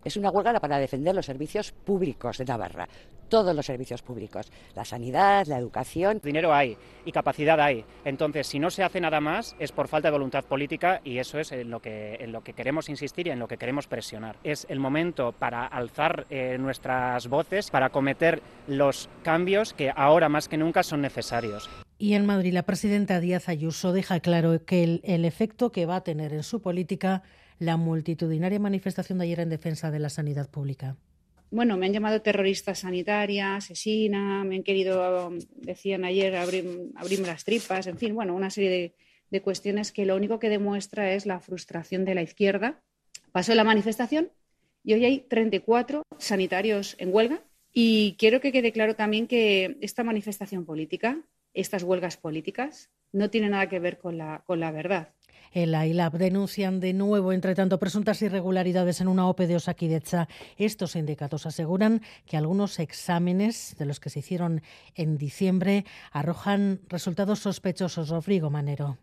Es 0.07 0.15
una 0.15 0.29
huelga 0.29 0.57
para 0.61 0.79
defender 0.79 1.13
los 1.13 1.25
servicios 1.25 1.73
públicos 1.73 2.37
de 2.37 2.45
Navarra, 2.45 2.87
todos 3.27 3.53
los 3.53 3.65
servicios 3.65 4.01
públicos, 4.01 4.49
la 4.73 4.85
sanidad, 4.85 5.45
la 5.47 5.57
educación. 5.57 6.21
Dinero 6.23 6.53
hay 6.53 6.77
y 7.03 7.11
capacidad 7.11 7.59
hay. 7.59 7.83
Entonces, 8.05 8.47
si 8.47 8.57
no 8.57 8.69
se 8.69 8.83
hace 8.83 9.01
nada 9.01 9.19
más, 9.19 9.57
es 9.59 9.73
por 9.73 9.89
falta 9.89 10.07
de 10.07 10.13
voluntad 10.13 10.45
política 10.45 11.01
y 11.03 11.17
eso 11.17 11.39
es 11.39 11.51
en 11.51 11.69
lo 11.69 11.81
que, 11.81 12.15
en 12.21 12.31
lo 12.31 12.41
que 12.41 12.53
queremos 12.53 12.87
insistir 12.87 13.27
y 13.27 13.31
en 13.31 13.39
lo 13.39 13.49
que 13.49 13.57
queremos 13.57 13.87
presionar. 13.87 14.37
Es 14.45 14.65
el 14.69 14.79
momento 14.79 15.33
para 15.33 15.65
alzar 15.65 16.25
eh, 16.29 16.57
nuestras 16.57 17.27
voces, 17.27 17.69
para 17.69 17.89
cometer 17.89 18.41
los 18.65 19.09
cambios 19.23 19.73
que 19.73 19.91
ahora 19.93 20.29
más 20.29 20.47
que 20.47 20.55
nunca 20.55 20.83
son 20.83 21.01
necesarios. 21.01 21.69
Y 21.97 22.13
en 22.13 22.25
Madrid, 22.25 22.53
la 22.53 22.63
presidenta 22.63 23.19
Díaz 23.19 23.49
Ayuso 23.49 23.91
deja 23.91 24.21
claro 24.21 24.63
que 24.63 24.85
el, 24.85 25.01
el 25.03 25.25
efecto 25.25 25.73
que 25.73 25.85
va 25.85 25.97
a 25.97 26.03
tener 26.05 26.31
en 26.31 26.43
su 26.43 26.61
política 26.61 27.23
la 27.59 27.77
multitudinaria 27.77 28.59
manifestación 28.59 29.17
de 29.17 29.25
ayer 29.25 29.39
en 29.39 29.49
defensa 29.49 29.91
de 29.91 29.99
la 29.99 30.09
sanidad 30.09 30.49
pública. 30.49 30.95
Bueno, 31.49 31.77
me 31.77 31.85
han 31.85 31.93
llamado 31.93 32.21
terrorista 32.21 32.75
sanitaria, 32.75 33.55
asesina, 33.55 34.43
me 34.43 34.57
han 34.57 34.63
querido, 34.63 35.31
decían 35.55 36.03
ayer, 36.03 36.35
abrir, 36.35 36.91
abrirme 36.95 37.27
las 37.27 37.45
tripas, 37.45 37.87
en 37.87 37.97
fin, 37.97 38.13
bueno, 38.13 38.35
una 38.35 38.49
serie 38.49 38.69
de, 38.69 38.93
de 39.29 39.41
cuestiones 39.41 39.91
que 39.91 40.05
lo 40.05 40.15
único 40.15 40.39
que 40.39 40.49
demuestra 40.49 41.13
es 41.13 41.25
la 41.25 41.39
frustración 41.39 42.05
de 42.05 42.15
la 42.15 42.21
izquierda. 42.21 42.81
Pasó 43.31 43.55
la 43.55 43.63
manifestación 43.63 44.29
y 44.83 44.93
hoy 44.93 45.05
hay 45.05 45.19
34 45.19 46.03
sanitarios 46.17 46.95
en 46.99 47.13
huelga 47.13 47.41
y 47.73 48.15
quiero 48.17 48.41
que 48.41 48.51
quede 48.51 48.71
claro 48.71 48.95
también 48.95 49.27
que 49.27 49.77
esta 49.81 50.03
manifestación 50.03 50.65
política, 50.65 51.19
estas 51.57 51.83
huelgas 51.83 52.17
políticas, 52.17 52.89
no 53.11 53.29
tienen 53.29 53.51
nada 53.51 53.67
que 53.67 53.79
ver 53.79 53.97
con 53.97 54.17
la, 54.17 54.43
con 54.45 54.59
la 54.59 54.71
verdad. 54.71 55.09
El 55.51 55.73
AILAB 55.73 56.17
denuncian 56.17 56.79
de 56.79 56.93
nuevo, 56.93 57.31
entre 57.31 57.55
tanto, 57.55 57.79
presuntas 57.79 58.21
irregularidades 58.21 59.01
en 59.01 59.07
una 59.07 59.27
OPE 59.27 59.47
de 59.47 59.55
Osakidecha. 59.55 60.27
Estos 60.57 60.91
sindicatos 60.91 61.45
aseguran 61.45 62.01
que 62.25 62.37
algunos 62.37 62.79
exámenes 62.79 63.75
de 63.77 63.85
los 63.85 63.99
que 63.99 64.09
se 64.09 64.19
hicieron 64.19 64.61
en 64.95 65.17
diciembre 65.17 65.85
arrojan 66.11 66.81
resultados 66.89 67.39
sospechosos. 67.39 68.09
Rodrigo 68.09 68.49
Manero. 68.49 68.97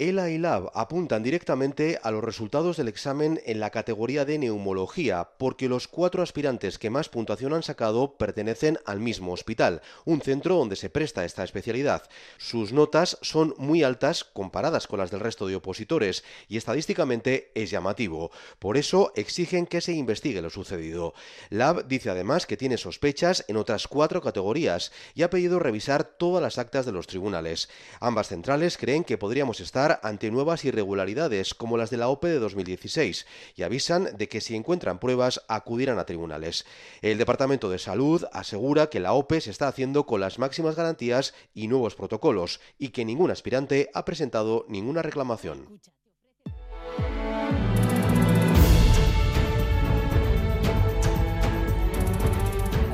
ELA 0.00 0.30
y 0.30 0.38
LAB 0.38 0.70
apuntan 0.74 1.24
directamente 1.24 1.98
a 2.04 2.12
los 2.12 2.22
resultados 2.22 2.76
del 2.76 2.86
examen 2.86 3.40
en 3.46 3.58
la 3.58 3.70
categoría 3.70 4.24
de 4.24 4.38
neumología, 4.38 5.30
porque 5.38 5.68
los 5.68 5.88
cuatro 5.88 6.22
aspirantes 6.22 6.78
que 6.78 6.88
más 6.88 7.08
puntuación 7.08 7.52
han 7.52 7.64
sacado 7.64 8.16
pertenecen 8.16 8.78
al 8.86 9.00
mismo 9.00 9.32
hospital, 9.32 9.82
un 10.04 10.20
centro 10.20 10.54
donde 10.54 10.76
se 10.76 10.88
presta 10.88 11.24
esta 11.24 11.42
especialidad. 11.42 12.04
Sus 12.36 12.72
notas 12.72 13.18
son 13.22 13.54
muy 13.58 13.82
altas 13.82 14.22
comparadas 14.22 14.86
con 14.86 15.00
las 15.00 15.10
del 15.10 15.18
resto 15.18 15.48
de 15.48 15.56
opositores 15.56 16.22
y 16.48 16.58
estadísticamente 16.58 17.50
es 17.56 17.68
llamativo. 17.68 18.30
Por 18.60 18.76
eso 18.76 19.12
exigen 19.16 19.66
que 19.66 19.80
se 19.80 19.94
investigue 19.94 20.42
lo 20.42 20.50
sucedido. 20.50 21.12
LAB 21.50 21.88
dice 21.88 22.10
además 22.10 22.46
que 22.46 22.56
tiene 22.56 22.78
sospechas 22.78 23.44
en 23.48 23.56
otras 23.56 23.88
cuatro 23.88 24.22
categorías 24.22 24.92
y 25.16 25.22
ha 25.22 25.30
pedido 25.30 25.58
revisar 25.58 26.04
todas 26.04 26.40
las 26.40 26.58
actas 26.58 26.86
de 26.86 26.92
los 26.92 27.08
tribunales. 27.08 27.68
Ambas 27.98 28.28
centrales 28.28 28.78
creen 28.78 29.02
que 29.02 29.18
podríamos 29.18 29.58
estar 29.58 29.87
ante 30.02 30.30
nuevas 30.30 30.64
irregularidades 30.64 31.54
como 31.54 31.76
las 31.76 31.90
de 31.90 31.96
la 31.96 32.08
OPE 32.08 32.28
de 32.28 32.38
2016 32.38 33.26
y 33.54 33.62
avisan 33.62 34.16
de 34.16 34.28
que 34.28 34.40
si 34.40 34.54
encuentran 34.54 34.98
pruebas 34.98 35.42
acudirán 35.48 35.98
a 35.98 36.06
tribunales. 36.06 36.66
El 37.02 37.18
Departamento 37.18 37.70
de 37.70 37.78
Salud 37.78 38.24
asegura 38.32 38.88
que 38.88 39.00
la 39.00 39.12
OPE 39.12 39.40
se 39.40 39.50
está 39.50 39.68
haciendo 39.68 40.06
con 40.06 40.20
las 40.20 40.38
máximas 40.38 40.76
garantías 40.76 41.34
y 41.54 41.68
nuevos 41.68 41.94
protocolos 41.94 42.60
y 42.78 42.90
que 42.90 43.04
ningún 43.04 43.30
aspirante 43.30 43.90
ha 43.94 44.04
presentado 44.04 44.64
ninguna 44.68 45.02
reclamación. 45.02 45.80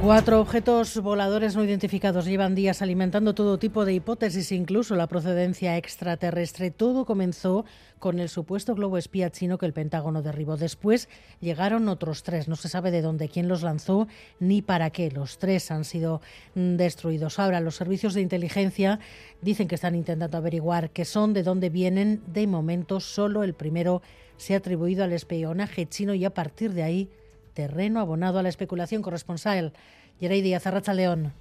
Cuatro 0.04 0.38
objetos 0.38 1.00
voladores 1.00 1.56
no 1.56 1.64
identificados 1.64 2.26
llevan 2.26 2.54
días 2.54 2.82
alimentando 2.82 3.34
todo 3.34 3.58
tipo 3.58 3.86
de 3.86 3.94
hipótesis, 3.94 4.52
incluso 4.52 4.96
la 4.96 5.06
procedencia 5.06 5.78
extraterrestre. 5.78 6.70
Todo 6.70 7.06
comenzó 7.06 7.64
con 8.00 8.18
el 8.18 8.28
supuesto 8.28 8.74
globo 8.74 8.98
espía 8.98 9.30
chino 9.30 9.56
que 9.56 9.64
el 9.64 9.72
Pentágono 9.72 10.20
derribó. 10.20 10.58
Después 10.58 11.08
llegaron 11.40 11.88
otros 11.88 12.22
tres. 12.22 12.48
No 12.48 12.56
se 12.56 12.68
sabe 12.68 12.90
de 12.90 13.00
dónde, 13.00 13.30
quién 13.30 13.48
los 13.48 13.62
lanzó 13.62 14.06
ni 14.40 14.60
para 14.60 14.90
qué. 14.90 15.10
Los 15.10 15.38
tres 15.38 15.70
han 15.70 15.84
sido 15.84 16.20
mm, 16.54 16.76
destruidos. 16.76 17.38
Ahora 17.38 17.60
los 17.60 17.76
servicios 17.76 18.12
de 18.12 18.20
inteligencia 18.20 19.00
dicen 19.40 19.68
que 19.68 19.76
están 19.76 19.94
intentando 19.94 20.36
averiguar 20.36 20.90
qué 20.90 21.06
son, 21.06 21.32
de 21.32 21.42
dónde 21.42 21.70
vienen. 21.70 22.20
De 22.26 22.46
momento 22.46 23.00
solo 23.00 23.42
el 23.42 23.54
primero 23.54 24.02
se 24.36 24.52
ha 24.52 24.58
atribuido 24.58 25.02
al 25.02 25.14
espionaje 25.14 25.86
chino 25.86 26.12
y 26.12 26.26
a 26.26 26.34
partir 26.34 26.74
de 26.74 26.82
ahí 26.82 27.08
terreno 27.54 28.00
abonado 28.00 28.38
a 28.38 28.42
la 28.42 28.48
especulación 28.48 29.00
corresponsal. 29.00 29.72
Yeray 30.20 30.42
Díaz, 30.42 30.66
Arracha 30.66 30.92
León. 30.92 31.32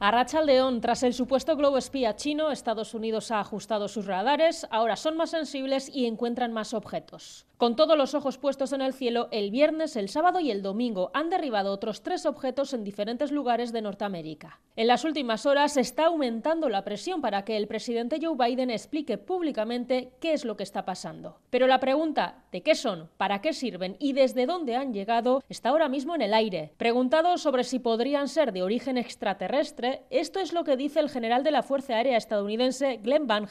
Arracha 0.00 0.40
León, 0.42 0.80
tras 0.80 1.02
el 1.02 1.12
supuesto 1.12 1.56
globo 1.56 1.76
espía 1.76 2.14
chino, 2.14 2.52
Estados 2.52 2.94
Unidos 2.94 3.32
ha 3.32 3.40
ajustado 3.40 3.88
sus 3.88 4.06
radares, 4.06 4.66
ahora 4.70 4.94
son 4.94 5.16
más 5.16 5.30
sensibles 5.30 5.90
y 5.92 6.06
encuentran 6.06 6.52
más 6.52 6.72
objetos. 6.72 7.47
Con 7.58 7.74
todos 7.74 7.98
los 7.98 8.14
ojos 8.14 8.38
puestos 8.38 8.72
en 8.72 8.82
el 8.82 8.94
cielo, 8.94 9.26
el 9.32 9.50
viernes, 9.50 9.96
el 9.96 10.08
sábado 10.08 10.38
y 10.38 10.52
el 10.52 10.62
domingo 10.62 11.10
han 11.12 11.28
derribado 11.28 11.72
otros 11.72 12.04
tres 12.04 12.24
objetos 12.24 12.72
en 12.72 12.84
diferentes 12.84 13.32
lugares 13.32 13.72
de 13.72 13.82
Norteamérica. 13.82 14.60
En 14.76 14.86
las 14.86 15.04
últimas 15.04 15.44
horas 15.44 15.76
está 15.76 16.06
aumentando 16.06 16.68
la 16.68 16.84
presión 16.84 17.20
para 17.20 17.44
que 17.44 17.56
el 17.56 17.66
presidente 17.66 18.20
Joe 18.22 18.36
Biden 18.36 18.70
explique 18.70 19.18
públicamente 19.18 20.12
qué 20.20 20.34
es 20.34 20.44
lo 20.44 20.56
que 20.56 20.62
está 20.62 20.84
pasando. 20.84 21.40
Pero 21.50 21.66
la 21.66 21.80
pregunta 21.80 22.44
de 22.52 22.62
qué 22.62 22.76
son, 22.76 23.10
para 23.16 23.40
qué 23.40 23.52
sirven 23.52 23.96
y 23.98 24.12
desde 24.12 24.46
dónde 24.46 24.76
han 24.76 24.94
llegado 24.94 25.42
está 25.48 25.70
ahora 25.70 25.88
mismo 25.88 26.14
en 26.14 26.22
el 26.22 26.34
aire. 26.34 26.74
Preguntado 26.76 27.38
sobre 27.38 27.64
si 27.64 27.80
podrían 27.80 28.28
ser 28.28 28.52
de 28.52 28.62
origen 28.62 28.96
extraterrestre, 28.96 30.04
esto 30.10 30.38
es 30.38 30.52
lo 30.52 30.62
que 30.62 30.76
dice 30.76 31.00
el 31.00 31.10
general 31.10 31.42
de 31.42 31.50
la 31.50 31.64
Fuerza 31.64 31.96
Aérea 31.96 32.18
estadounidense 32.18 33.00
Glenn 33.02 33.26
Van. 33.26 33.48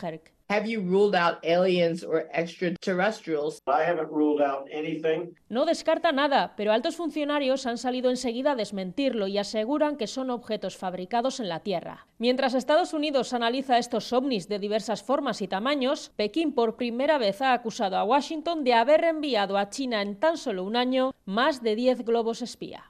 Have 0.49 0.65
you 0.65 0.79
ruled 0.79 1.13
out 1.13 1.39
aliens 1.43 2.05
or 2.05 2.29
extraterrestrials? 2.31 3.61
I 3.67 3.83
haven't 3.83 4.09
ruled 4.09 4.41
out 4.41 4.69
anything. 4.71 5.35
No 5.49 5.65
descarta 5.65 6.13
nada, 6.13 6.53
pero 6.55 6.71
altos 6.71 6.95
funcionarios 6.95 7.65
han 7.65 7.77
salido 7.77 8.09
enseguida 8.09 8.51
a 8.51 8.55
desmentirlo 8.55 9.27
y 9.27 9.39
aseguran 9.39 9.97
que 9.97 10.07
son 10.07 10.29
objetos 10.29 10.77
fabricados 10.77 11.41
en 11.41 11.49
la 11.49 11.59
Tierra. 11.63 12.06
Mientras 12.19 12.55
Estados 12.55 12.93
Unidos 12.93 13.31
analiza 13.33 13.77
estos 13.77 14.11
ovnis 14.11 14.49
de 14.49 14.57
diversas 14.57 15.03
formas 15.03 15.39
y 15.43 15.47
tamaños, 15.47 16.11
Pekín 16.15 16.51
por 16.51 16.75
primera 16.75 17.19
vez 17.19 17.43
ha 17.43 17.53
acusado 17.53 17.95
a 17.95 18.03
Washington 18.03 18.63
de 18.63 18.73
haber 18.73 19.03
enviado 19.03 19.55
a 19.55 19.69
China 19.69 20.01
en 20.01 20.19
tan 20.19 20.37
solo 20.37 20.63
un 20.63 20.75
año 20.75 21.13
más 21.25 21.61
de 21.61 21.75
10 21.75 22.03
globos 22.03 22.41
espía. 22.41 22.85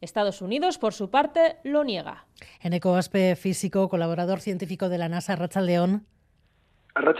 Estados 0.00 0.42
Unidos, 0.42 0.76
por 0.76 0.92
su 0.92 1.08
parte, 1.08 1.58
lo 1.62 1.84
niega. 1.84 2.26
Eneco 2.60 2.96
Aspe, 2.96 3.36
físico, 3.36 3.88
colaborador 3.88 4.40
científico 4.40 4.88
de 4.88 4.98
la 4.98 5.08
NASA, 5.08 5.36
Rachel 5.36 5.66
León. 5.66 6.06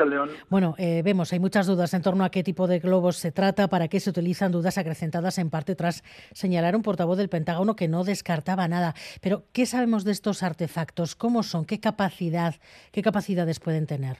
León. 0.07 0.31
Bueno, 0.49 0.77
eh, 0.79 1.03
vemos, 1.05 1.33
hay 1.33 1.41
muchas 1.41 1.67
dudas 1.67 1.95
en 1.95 2.03
torno 2.03 2.25
a 2.25 2.31
qué 2.31 2.45
tipo 2.45 2.69
de 2.69 2.79
globos 2.79 3.17
se 3.17 3.33
trata, 3.33 3.67
para 3.67 3.89
qué 3.89 3.99
se 3.99 4.11
utilizan, 4.11 4.53
dudas 4.53 4.79
acrecentadas 4.79 5.37
en 5.39 5.51
parte 5.51 5.75
tras 5.75 6.05
señalar 6.33 6.77
un 6.77 6.83
portavoz 6.83 7.19
del 7.19 7.29
Pentágono 7.29 7.75
que 7.75 7.89
no 7.89 8.05
descartaba 8.05 8.69
nada. 8.69 8.95
Pero, 9.21 9.43
¿qué 9.53 9.67
sabemos 9.67 10.05
de 10.05 10.13
estos 10.13 10.45
artefactos? 10.45 11.17
¿Cómo 11.17 11.43
son? 11.43 11.65
¿Qué 11.65 11.81
capacidad, 11.81 12.55
qué 12.93 13.03
capacidades 13.03 13.59
pueden 13.59 13.87
tener? 13.87 14.19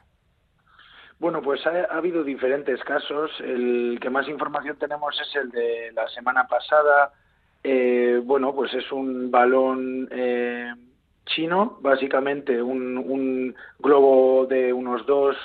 Bueno, 1.21 1.41
pues 1.41 1.65
ha, 1.67 1.97
habido 1.97 2.25
diferentes 2.25 2.83
casos. 2.83 3.31
El 3.39 3.99
que 4.01 4.11
más 4.11 4.29
información 4.29 4.77
tenemos 4.77 5.15
es 5.21 5.37
el 5.37 5.51
de 5.51 5.93
la 5.95 6.09
semana 6.09 6.49
pasada. 6.49 7.13
Eh, 7.63 8.21
bueno, 8.25 8.53
pues 8.53 8.75
es 8.75 8.91
un 8.91 9.31
balón 9.31 10.09
eh, 10.11 10.75
chino, 11.27 11.79
básicamente 11.81 12.63
un, 12.63 13.55
globo 13.79 14.47
de 14.47 14.73
unos 14.73 15.05
dos 15.07 15.37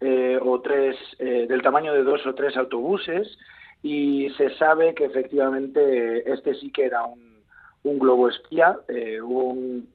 eh, 0.00 0.38
o 0.40 0.60
tres, 0.60 0.96
eh, 1.18 1.46
del 1.48 1.62
tamaño 1.62 1.92
de 1.92 2.02
dos 2.02 2.26
o 2.26 2.34
tres 2.34 2.56
autobuses, 2.56 3.38
y 3.82 4.30
se 4.36 4.54
sabe 4.56 4.94
que 4.94 5.04
efectivamente 5.04 6.30
este 6.32 6.54
sí 6.54 6.70
que 6.70 6.86
era 6.86 7.04
un, 7.04 7.98
globo 7.98 8.28
espía, 8.28 8.78
eh, 8.88 9.20
un, 9.20 9.88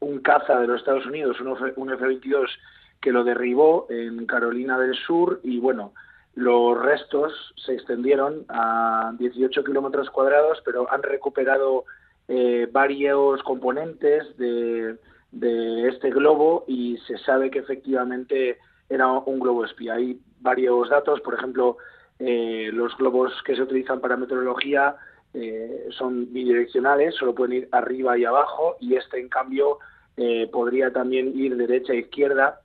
un, 0.00 0.18
caza 0.20 0.60
de 0.60 0.66
los 0.66 0.80
Estados 0.80 1.06
Unidos, 1.06 1.40
un, 1.40 1.48
un 1.48 1.92
F-22 1.92 2.48
que 3.00 3.12
lo 3.12 3.22
derribó 3.24 3.86
en 3.90 4.26
Carolina 4.26 4.78
del 4.78 4.94
Sur 4.94 5.40
y 5.44 5.58
bueno, 5.60 5.92
los 6.34 6.80
restos 6.80 7.32
se 7.56 7.74
extendieron 7.74 8.44
a 8.48 9.12
18 9.18 9.64
kilómetros 9.64 10.08
cuadrados, 10.10 10.62
pero 10.64 10.90
han 10.90 11.02
recuperado 11.02 11.84
eh, 12.28 12.68
varios 12.70 13.42
componentes 13.42 14.36
de, 14.36 14.96
este 15.88 16.10
globo 16.10 16.64
y 16.66 16.98
se 17.06 17.16
sabe 17.18 17.50
que 17.50 17.58
efectivamente 17.58 18.58
era 18.88 19.10
un 19.10 19.40
globo 19.40 19.64
espía. 19.64 19.94
Hay 19.94 20.20
varios 20.40 20.90
datos, 20.90 21.20
por 21.22 21.34
ejemplo, 21.34 21.78
eh, 22.18 22.70
los 22.72 22.96
globos 22.96 23.32
que 23.44 23.56
se 23.56 23.62
utilizan 23.62 24.00
para 24.00 24.16
meteorología 24.16 24.96
eh, 25.32 25.86
son 25.90 26.32
bidireccionales, 26.32 27.14
solo 27.14 27.34
pueden 27.34 27.58
ir 27.58 27.68
arriba 27.72 28.18
y 28.18 28.24
abajo, 28.24 28.76
y 28.80 28.94
este, 28.96 29.20
en 29.20 29.28
cambio, 29.28 29.78
podría 30.50 30.92
también 30.92 31.32
ir 31.38 31.56
derecha 31.56 31.92
e 31.92 31.98
izquierda. 31.98 32.60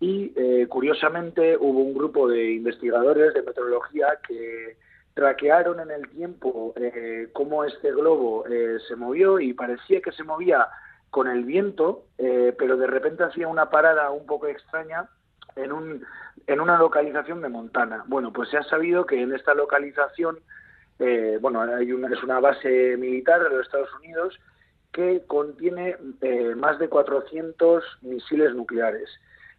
Y 0.00 0.32
curiosamente 0.66 1.56
hubo 1.56 1.80
un 1.80 1.94
grupo 1.94 2.28
de 2.28 2.52
investigadores 2.52 3.32
de 3.32 3.42
meteorología 3.42 4.18
que 4.26 4.76
traquearon 5.16 5.80
en 5.80 5.90
el 5.90 6.06
tiempo 6.10 6.74
eh, 6.76 7.28
cómo 7.32 7.64
este 7.64 7.90
globo 7.90 8.46
eh, 8.48 8.76
se 8.86 8.96
movió 8.96 9.40
y 9.40 9.54
parecía 9.54 10.02
que 10.02 10.12
se 10.12 10.24
movía 10.24 10.68
con 11.08 11.26
el 11.26 11.42
viento, 11.44 12.04
eh, 12.18 12.54
pero 12.58 12.76
de 12.76 12.86
repente 12.86 13.24
hacía 13.24 13.48
una 13.48 13.70
parada 13.70 14.10
un 14.10 14.26
poco 14.26 14.46
extraña 14.46 15.08
en, 15.56 15.72
un, 15.72 16.04
en 16.46 16.60
una 16.60 16.78
localización 16.78 17.40
de 17.40 17.48
Montana. 17.48 18.04
Bueno, 18.08 18.30
pues 18.30 18.50
se 18.50 18.58
ha 18.58 18.62
sabido 18.64 19.06
que 19.06 19.22
en 19.22 19.34
esta 19.34 19.54
localización, 19.54 20.38
bueno, 21.40 21.62
hay 21.62 21.92
una, 21.92 22.08
es 22.08 22.22
una 22.22 22.38
base 22.40 22.98
militar 22.98 23.42
de 23.42 23.50
los 23.50 23.64
Estados 23.64 23.88
Unidos 23.94 24.38
que 24.92 25.22
contiene 25.26 25.96
más 26.56 26.78
de 26.78 26.90
400 26.90 27.82
misiles 28.02 28.54
nucleares. 28.54 29.08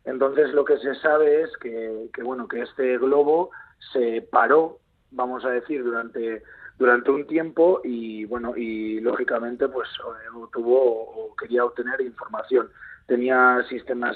Entonces 0.05 0.53
lo 0.53 0.65
que 0.65 0.77
se 0.77 0.93
sabe 0.95 1.41
es 1.41 1.57
que, 1.57 2.09
que 2.13 2.21
bueno, 2.21 2.47
que 2.47 2.61
este 2.61 2.99
globo 2.99 3.49
se 3.91 4.21
paró 4.21 4.79
vamos 5.11 5.45
a 5.45 5.49
decir, 5.49 5.83
durante 5.83 6.43
durante 6.77 7.11
un 7.11 7.25
tiempo 7.25 7.81
y 7.83 8.25
bueno 8.25 8.55
y 8.55 8.99
lógicamente 8.99 9.67
pues 9.67 9.87
eh, 9.89 10.47
tuvo 10.51 10.79
o 10.79 11.35
quería 11.35 11.65
obtener 11.65 12.01
información 12.01 12.69
tenía 13.07 13.63
sistemas 13.69 14.15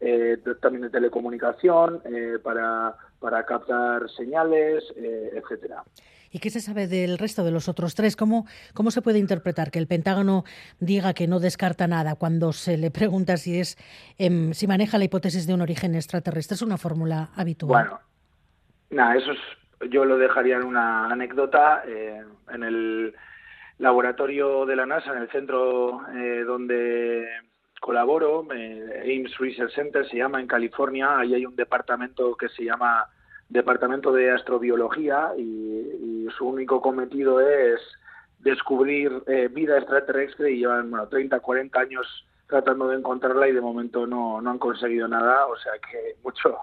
eh, 0.00 0.36
también 0.60 0.82
de 0.82 0.90
telecomunicación 0.90 2.02
eh, 2.04 2.38
para 2.42 2.96
para 3.18 3.44
captar 3.46 4.10
señales 4.10 4.84
etcétera 4.96 5.84
¿Y 6.34 6.38
qué 6.38 6.48
se 6.48 6.60
sabe 6.60 6.86
del 6.86 7.18
resto 7.18 7.44
de 7.44 7.50
los 7.50 7.68
otros 7.68 7.94
tres? 7.94 8.16
¿Cómo, 8.16 8.46
¿Cómo 8.72 8.90
se 8.90 9.02
puede 9.02 9.18
interpretar 9.18 9.70
que 9.70 9.78
el 9.78 9.86
Pentágono 9.86 10.44
diga 10.80 11.12
que 11.12 11.28
no 11.28 11.40
descarta 11.40 11.86
nada 11.86 12.14
cuando 12.14 12.54
se 12.54 12.78
le 12.78 12.90
pregunta 12.90 13.36
si 13.36 13.60
es 13.60 13.76
em, 14.16 14.54
si 14.54 14.66
maneja 14.66 14.96
la 14.96 15.04
hipótesis 15.04 15.46
de 15.46 15.52
un 15.52 15.60
origen 15.60 15.94
extraterrestre? 15.94 16.54
¿Es 16.54 16.62
una 16.62 16.78
fórmula 16.78 17.28
habitual? 17.36 17.84
Bueno, 17.84 18.00
nada, 18.88 19.16
eso 19.16 19.32
es 19.32 19.38
yo 19.90 20.04
lo 20.04 20.18
dejaría 20.18 20.56
en 20.56 20.64
una 20.64 21.06
anécdota. 21.06 21.82
Eh, 21.86 22.22
en 22.50 22.62
el 22.62 23.14
laboratorio 23.78 24.66
de 24.66 24.76
la 24.76 24.86
NASA, 24.86 25.12
en 25.12 25.22
el 25.22 25.30
centro 25.30 26.02
eh, 26.14 26.44
donde 26.46 27.26
colaboro, 27.80 28.46
eh, 28.54 29.02
Ames 29.02 29.36
Research 29.38 29.74
Center 29.74 30.08
se 30.08 30.16
llama 30.16 30.40
en 30.40 30.46
California, 30.46 31.18
ahí 31.18 31.34
hay 31.34 31.46
un 31.46 31.56
departamento 31.56 32.36
que 32.36 32.48
se 32.48 32.64
llama 32.64 33.06
Departamento 33.48 34.12
de 34.12 34.30
Astrobiología 34.30 35.32
y, 35.36 36.28
su 36.38 36.46
único 36.46 36.80
cometido 36.80 37.40
es 37.40 37.78
descubrir 38.38 39.22
vida 39.50 39.76
extraterrestre 39.76 40.52
y 40.52 40.60
llevan 40.60 40.90
bueno, 40.90 41.08
30, 41.08 41.40
40 41.40 41.78
años 41.78 42.26
tratando 42.48 42.88
de 42.88 42.96
encontrarla 42.96 43.48
y 43.48 43.52
de 43.52 43.60
momento 43.60 44.06
no, 44.06 44.40
no 44.40 44.50
han 44.50 44.58
conseguido 44.58 45.06
nada, 45.08 45.44
o 45.46 45.56
sea 45.56 45.72
que 45.74 46.16
mucho 46.22 46.56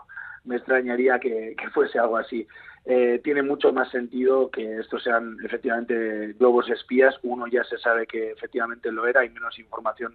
me 0.46 0.56
extrañaría 0.56 1.20
que 1.20 1.56
fuese 1.72 2.00
algo 2.00 2.18
así. 2.18 2.48
Eh, 2.86 3.20
tiene 3.24 3.44
mucho 3.44 3.72
más 3.72 3.90
sentido 3.92 4.50
que 4.50 4.80
estos 4.80 5.04
sean 5.04 5.38
efectivamente 5.44 6.34
globos 6.40 6.70
espías. 6.70 7.16
Uno 7.24 7.46
ya 7.48 7.64
se 7.64 7.78
sabe 7.78 8.08
que 8.08 8.32
efectivamente 8.32 8.92
lo 8.92 9.06
era, 9.06 9.22
hay 9.22 9.30
menos 9.30 9.60
información 9.60 10.14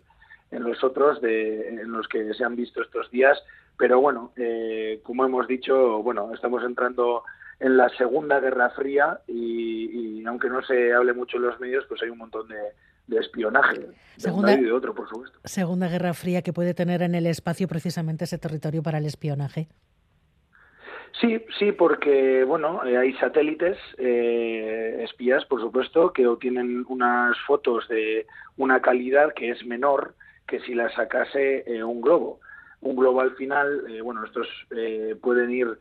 en 0.50 0.64
los 0.64 0.82
otros 0.82 1.20
de, 1.20 1.68
en 1.68 1.92
los 1.92 2.08
que 2.08 2.32
se 2.34 2.44
han 2.44 2.56
visto 2.56 2.82
estos 2.82 3.10
días. 3.10 3.38
Pero 3.76 4.00
bueno, 4.00 4.32
eh, 4.36 5.00
como 5.02 5.24
hemos 5.24 5.46
dicho, 5.46 6.02
bueno, 6.02 6.32
estamos 6.32 6.62
entrando 6.64 7.24
en 7.60 7.76
la 7.76 7.88
Segunda 7.90 8.40
Guerra 8.40 8.70
Fría 8.70 9.20
y, 9.26 10.24
aunque 10.26 10.48
no 10.48 10.62
se 10.62 10.92
hable 10.92 11.12
mucho 11.12 11.36
en 11.36 11.44
los 11.44 11.60
medios, 11.60 11.84
pues 11.88 12.02
hay 12.02 12.08
un 12.08 12.18
montón 12.18 12.48
de, 12.48 12.56
de 13.06 13.20
espionaje 13.20 13.78
de 13.78 13.94
segunda, 14.16 14.52
y 14.54 14.64
de 14.64 14.72
otro, 14.72 14.94
por 14.94 15.08
supuesto. 15.08 15.38
Segunda 15.44 15.88
Guerra 15.88 16.14
Fría 16.14 16.42
que 16.42 16.52
puede 16.52 16.74
tener 16.74 17.02
en 17.02 17.14
el 17.14 17.26
espacio 17.26 17.68
precisamente 17.68 18.24
ese 18.24 18.38
territorio 18.38 18.82
para 18.82 18.98
el 18.98 19.06
espionaje. 19.06 19.68
Sí, 21.20 21.40
sí, 21.58 21.70
porque 21.70 22.42
bueno, 22.44 22.84
eh, 22.84 22.96
hay 22.96 23.12
satélites 23.14 23.78
eh, 23.98 25.00
espías, 25.04 25.44
por 25.44 25.60
supuesto, 25.60 26.12
que 26.12 26.26
obtienen 26.26 26.84
unas 26.88 27.38
fotos 27.46 27.86
de 27.88 28.26
una 28.56 28.82
calidad 28.82 29.32
que 29.32 29.50
es 29.50 29.64
menor 29.64 30.14
que 30.46 30.60
si 30.60 30.74
la 30.74 30.90
sacase 30.90 31.62
eh, 31.66 31.84
un 31.84 32.00
globo. 32.00 32.40
Un 32.80 32.96
globo 32.96 33.20
al 33.20 33.34
final, 33.36 34.02
bueno, 34.02 34.24
estos 34.24 34.46
pueden 35.22 35.50
ir 35.52 35.78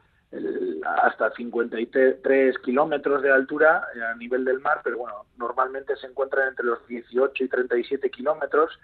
hasta 1.04 1.32
53 1.32 2.58
kilómetros 2.60 3.22
de 3.22 3.30
altura 3.30 3.86
a 4.10 4.16
nivel 4.16 4.46
del 4.46 4.62
mar, 4.62 4.80
pero 4.86 5.00
bueno, 5.00 5.26
normalmente 5.38 5.98
se 5.98 6.08
encuentran 6.08 6.48
entre 6.48 6.66
los 6.66 6.88
18 6.88 7.44
y 7.44 7.48
37 7.50 8.10
kilómetros 8.10 8.80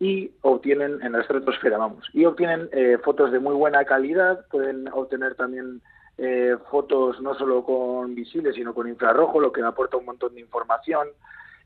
y 0.00 0.30
obtienen 0.42 1.00
en 1.02 1.12
la 1.12 1.20
estratosfera, 1.20 1.78
vamos, 1.78 2.08
y 2.12 2.24
obtienen 2.24 2.68
eh, 2.72 2.98
fotos 3.02 3.32
de 3.32 3.40
muy 3.40 3.54
buena 3.54 3.84
calidad, 3.84 4.46
pueden 4.48 4.88
obtener 4.92 5.34
también 5.34 5.80
eh, 6.18 6.56
fotos 6.70 7.20
no 7.20 7.34
solo 7.34 7.64
con 7.64 8.14
visibles, 8.14 8.56
sino 8.56 8.74
con 8.74 8.88
infrarrojo, 8.88 9.40
lo 9.40 9.52
que 9.52 9.62
aporta 9.62 9.96
un 9.96 10.04
montón 10.04 10.34
de 10.34 10.40
información. 10.40 11.08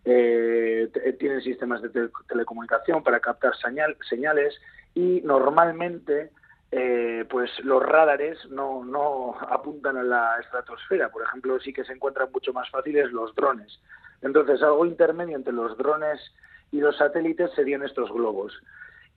Eh, 0.04 0.90
tienen 1.18 1.40
sistemas 1.42 1.80
de 1.80 2.10
telecomunicación 2.26 3.02
para 3.02 3.20
captar 3.20 3.56
señal, 3.56 3.96
señales 4.08 4.52
y 4.94 5.20
normalmente 5.22 6.30
eh, 6.70 7.24
pues 7.30 7.50
los 7.64 7.82
radares 7.82 8.38
no, 8.50 8.84
no 8.84 9.36
apuntan 9.48 9.96
a 9.96 10.02
la 10.02 10.38
estratosfera. 10.40 11.10
Por 11.10 11.22
ejemplo, 11.22 11.60
sí 11.60 11.72
que 11.72 11.84
se 11.84 11.92
encuentran 11.92 12.30
mucho 12.32 12.52
más 12.52 12.68
fáciles 12.70 13.12
los 13.12 13.34
drones. 13.34 13.78
Entonces, 14.22 14.62
algo 14.62 14.86
intermedio 14.86 15.36
entre 15.36 15.52
los 15.52 15.76
drones 15.76 16.20
y 16.72 16.80
los 16.80 16.96
satélites 16.96 17.52
serían 17.54 17.84
estos 17.84 18.10
globos. 18.10 18.60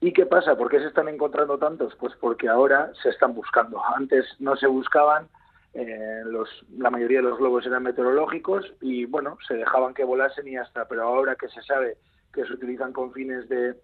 ¿Y 0.00 0.12
qué 0.12 0.26
pasa? 0.26 0.56
¿Por 0.56 0.70
qué 0.70 0.78
se 0.78 0.88
están 0.88 1.08
encontrando 1.08 1.58
tantos? 1.58 1.94
Pues 1.96 2.14
porque 2.20 2.48
ahora 2.48 2.92
se 3.02 3.08
están 3.08 3.34
buscando. 3.34 3.82
Antes 3.96 4.26
no 4.38 4.54
se 4.56 4.66
buscaban, 4.66 5.26
eh, 5.72 6.22
la 6.78 6.90
mayoría 6.90 7.18
de 7.18 7.24
los 7.24 7.38
globos 7.38 7.66
eran 7.66 7.82
meteorológicos 7.82 8.72
y 8.82 9.06
bueno, 9.06 9.38
se 9.48 9.54
dejaban 9.54 9.94
que 9.94 10.04
volasen 10.04 10.46
y 10.46 10.52
ya 10.52 10.62
está. 10.62 10.86
Pero 10.86 11.04
ahora 11.04 11.34
que 11.34 11.48
se 11.48 11.62
sabe 11.62 11.96
que 12.32 12.44
se 12.44 12.52
utilizan 12.52 12.92
con 12.92 13.12
fines 13.12 13.48
de 13.48 13.74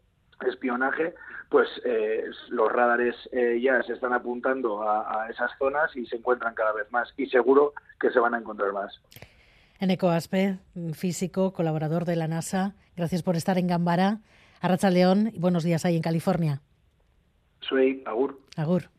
espionaje, 0.46 1.14
pues 1.48 1.68
eh, 1.85 2.24
los 2.50 2.70
radares 2.70 3.16
eh, 3.32 3.58
ya 3.62 3.82
se 3.82 3.94
están 3.94 4.12
apuntando 4.12 4.82
a, 4.82 5.24
a 5.24 5.30
esas 5.30 5.50
zonas 5.58 5.96
y 5.96 6.04
se 6.06 6.16
encuentran 6.16 6.54
cada 6.54 6.72
vez 6.72 6.90
más. 6.92 7.08
Y 7.16 7.26
seguro 7.26 7.72
que 7.98 8.11
se 8.11 8.20
van 8.20 8.35
a 8.35 8.38
encontrar 8.38 8.72
más. 8.72 9.00
Eneco 9.80 10.11
Aspe, 10.11 10.58
físico, 10.92 11.52
colaborador 11.54 12.04
de 12.04 12.16
la 12.16 12.28
NASA, 12.28 12.74
gracias 12.96 13.22
por 13.22 13.37
estar 13.37 13.59
en 13.59 13.66
Gambara. 13.66 14.20
Arracha 14.61 14.90
León 14.90 15.31
y 15.33 15.38
buenos 15.38 15.64
días 15.64 15.85
ahí 15.85 15.96
en 15.96 16.02
California. 16.02 16.61
Soy 17.61 18.02
Agur. 18.07 18.40
Agur. 18.57 18.90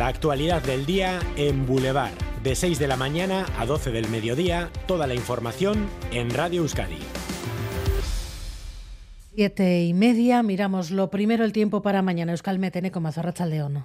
La 0.00 0.06
actualidad 0.06 0.62
del 0.62 0.86
día 0.86 1.20
en 1.36 1.66
Boulevard. 1.66 2.14
De 2.42 2.54
6 2.54 2.78
de 2.78 2.88
la 2.88 2.96
mañana 2.96 3.44
a 3.58 3.66
12 3.66 3.90
del 3.90 4.08
mediodía, 4.08 4.70
toda 4.86 5.06
la 5.06 5.12
información 5.12 5.90
en 6.10 6.30
Radio 6.30 6.62
Euskadi. 6.62 6.96
Siete 9.34 9.82
y 9.84 9.92
media, 9.92 10.42
miramos 10.42 10.90
lo 10.90 11.10
primero 11.10 11.44
el 11.44 11.52
tiempo 11.52 11.82
para 11.82 12.00
mañana. 12.00 12.32
Euskal 12.32 12.58
Metene 12.58 12.90
como 12.90 13.10
León. 13.10 13.84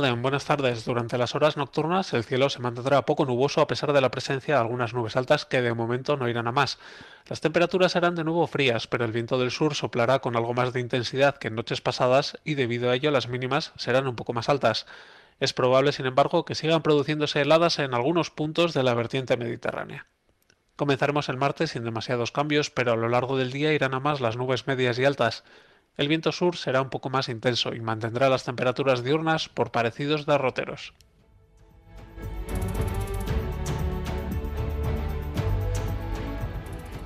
León, 0.00 0.22
buenas 0.22 0.44
tardes. 0.44 0.84
Durante 0.84 1.18
las 1.18 1.34
horas 1.34 1.56
nocturnas 1.56 2.12
el 2.14 2.22
cielo 2.22 2.50
se 2.50 2.60
mantendrá 2.60 3.04
poco 3.04 3.24
nuboso 3.24 3.60
a 3.60 3.66
pesar 3.66 3.92
de 3.92 4.00
la 4.00 4.12
presencia 4.12 4.54
de 4.54 4.60
algunas 4.60 4.94
nubes 4.94 5.16
altas 5.16 5.44
que 5.44 5.60
de 5.60 5.74
momento 5.74 6.16
no 6.16 6.28
irán 6.28 6.46
a 6.46 6.52
más. 6.52 6.78
Las 7.26 7.40
temperaturas 7.40 7.90
serán 7.90 8.14
de 8.14 8.22
nuevo 8.22 8.46
frías, 8.46 8.86
pero 8.86 9.04
el 9.04 9.10
viento 9.10 9.40
del 9.40 9.50
sur 9.50 9.74
soplará 9.74 10.20
con 10.20 10.36
algo 10.36 10.54
más 10.54 10.72
de 10.72 10.78
intensidad 10.78 11.36
que 11.36 11.48
en 11.48 11.56
noches 11.56 11.80
pasadas 11.80 12.38
y 12.44 12.54
debido 12.54 12.90
a 12.90 12.94
ello 12.94 13.10
las 13.10 13.26
mínimas 13.26 13.72
serán 13.76 14.06
un 14.06 14.14
poco 14.14 14.32
más 14.32 14.48
altas. 14.48 14.86
Es 15.40 15.52
probable, 15.52 15.92
sin 15.92 16.06
embargo, 16.06 16.44
que 16.44 16.54
sigan 16.54 16.82
produciéndose 16.82 17.40
heladas 17.40 17.78
en 17.78 17.94
algunos 17.94 18.30
puntos 18.30 18.74
de 18.74 18.82
la 18.82 18.94
vertiente 18.94 19.36
mediterránea. 19.36 20.06
Comenzaremos 20.74 21.28
el 21.28 21.36
martes 21.36 21.70
sin 21.70 21.84
demasiados 21.84 22.32
cambios, 22.32 22.70
pero 22.70 22.92
a 22.92 22.96
lo 22.96 23.08
largo 23.08 23.36
del 23.36 23.52
día 23.52 23.72
irán 23.72 23.94
a 23.94 24.00
más 24.00 24.20
las 24.20 24.36
nubes 24.36 24.66
medias 24.66 24.98
y 24.98 25.04
altas. 25.04 25.44
El 25.96 26.08
viento 26.08 26.30
sur 26.32 26.56
será 26.56 26.82
un 26.82 26.90
poco 26.90 27.10
más 27.10 27.28
intenso 27.28 27.74
y 27.74 27.80
mantendrá 27.80 28.28
las 28.28 28.44
temperaturas 28.44 29.02
diurnas 29.02 29.48
por 29.48 29.72
parecidos 29.72 30.26
derroteros. 30.26 30.94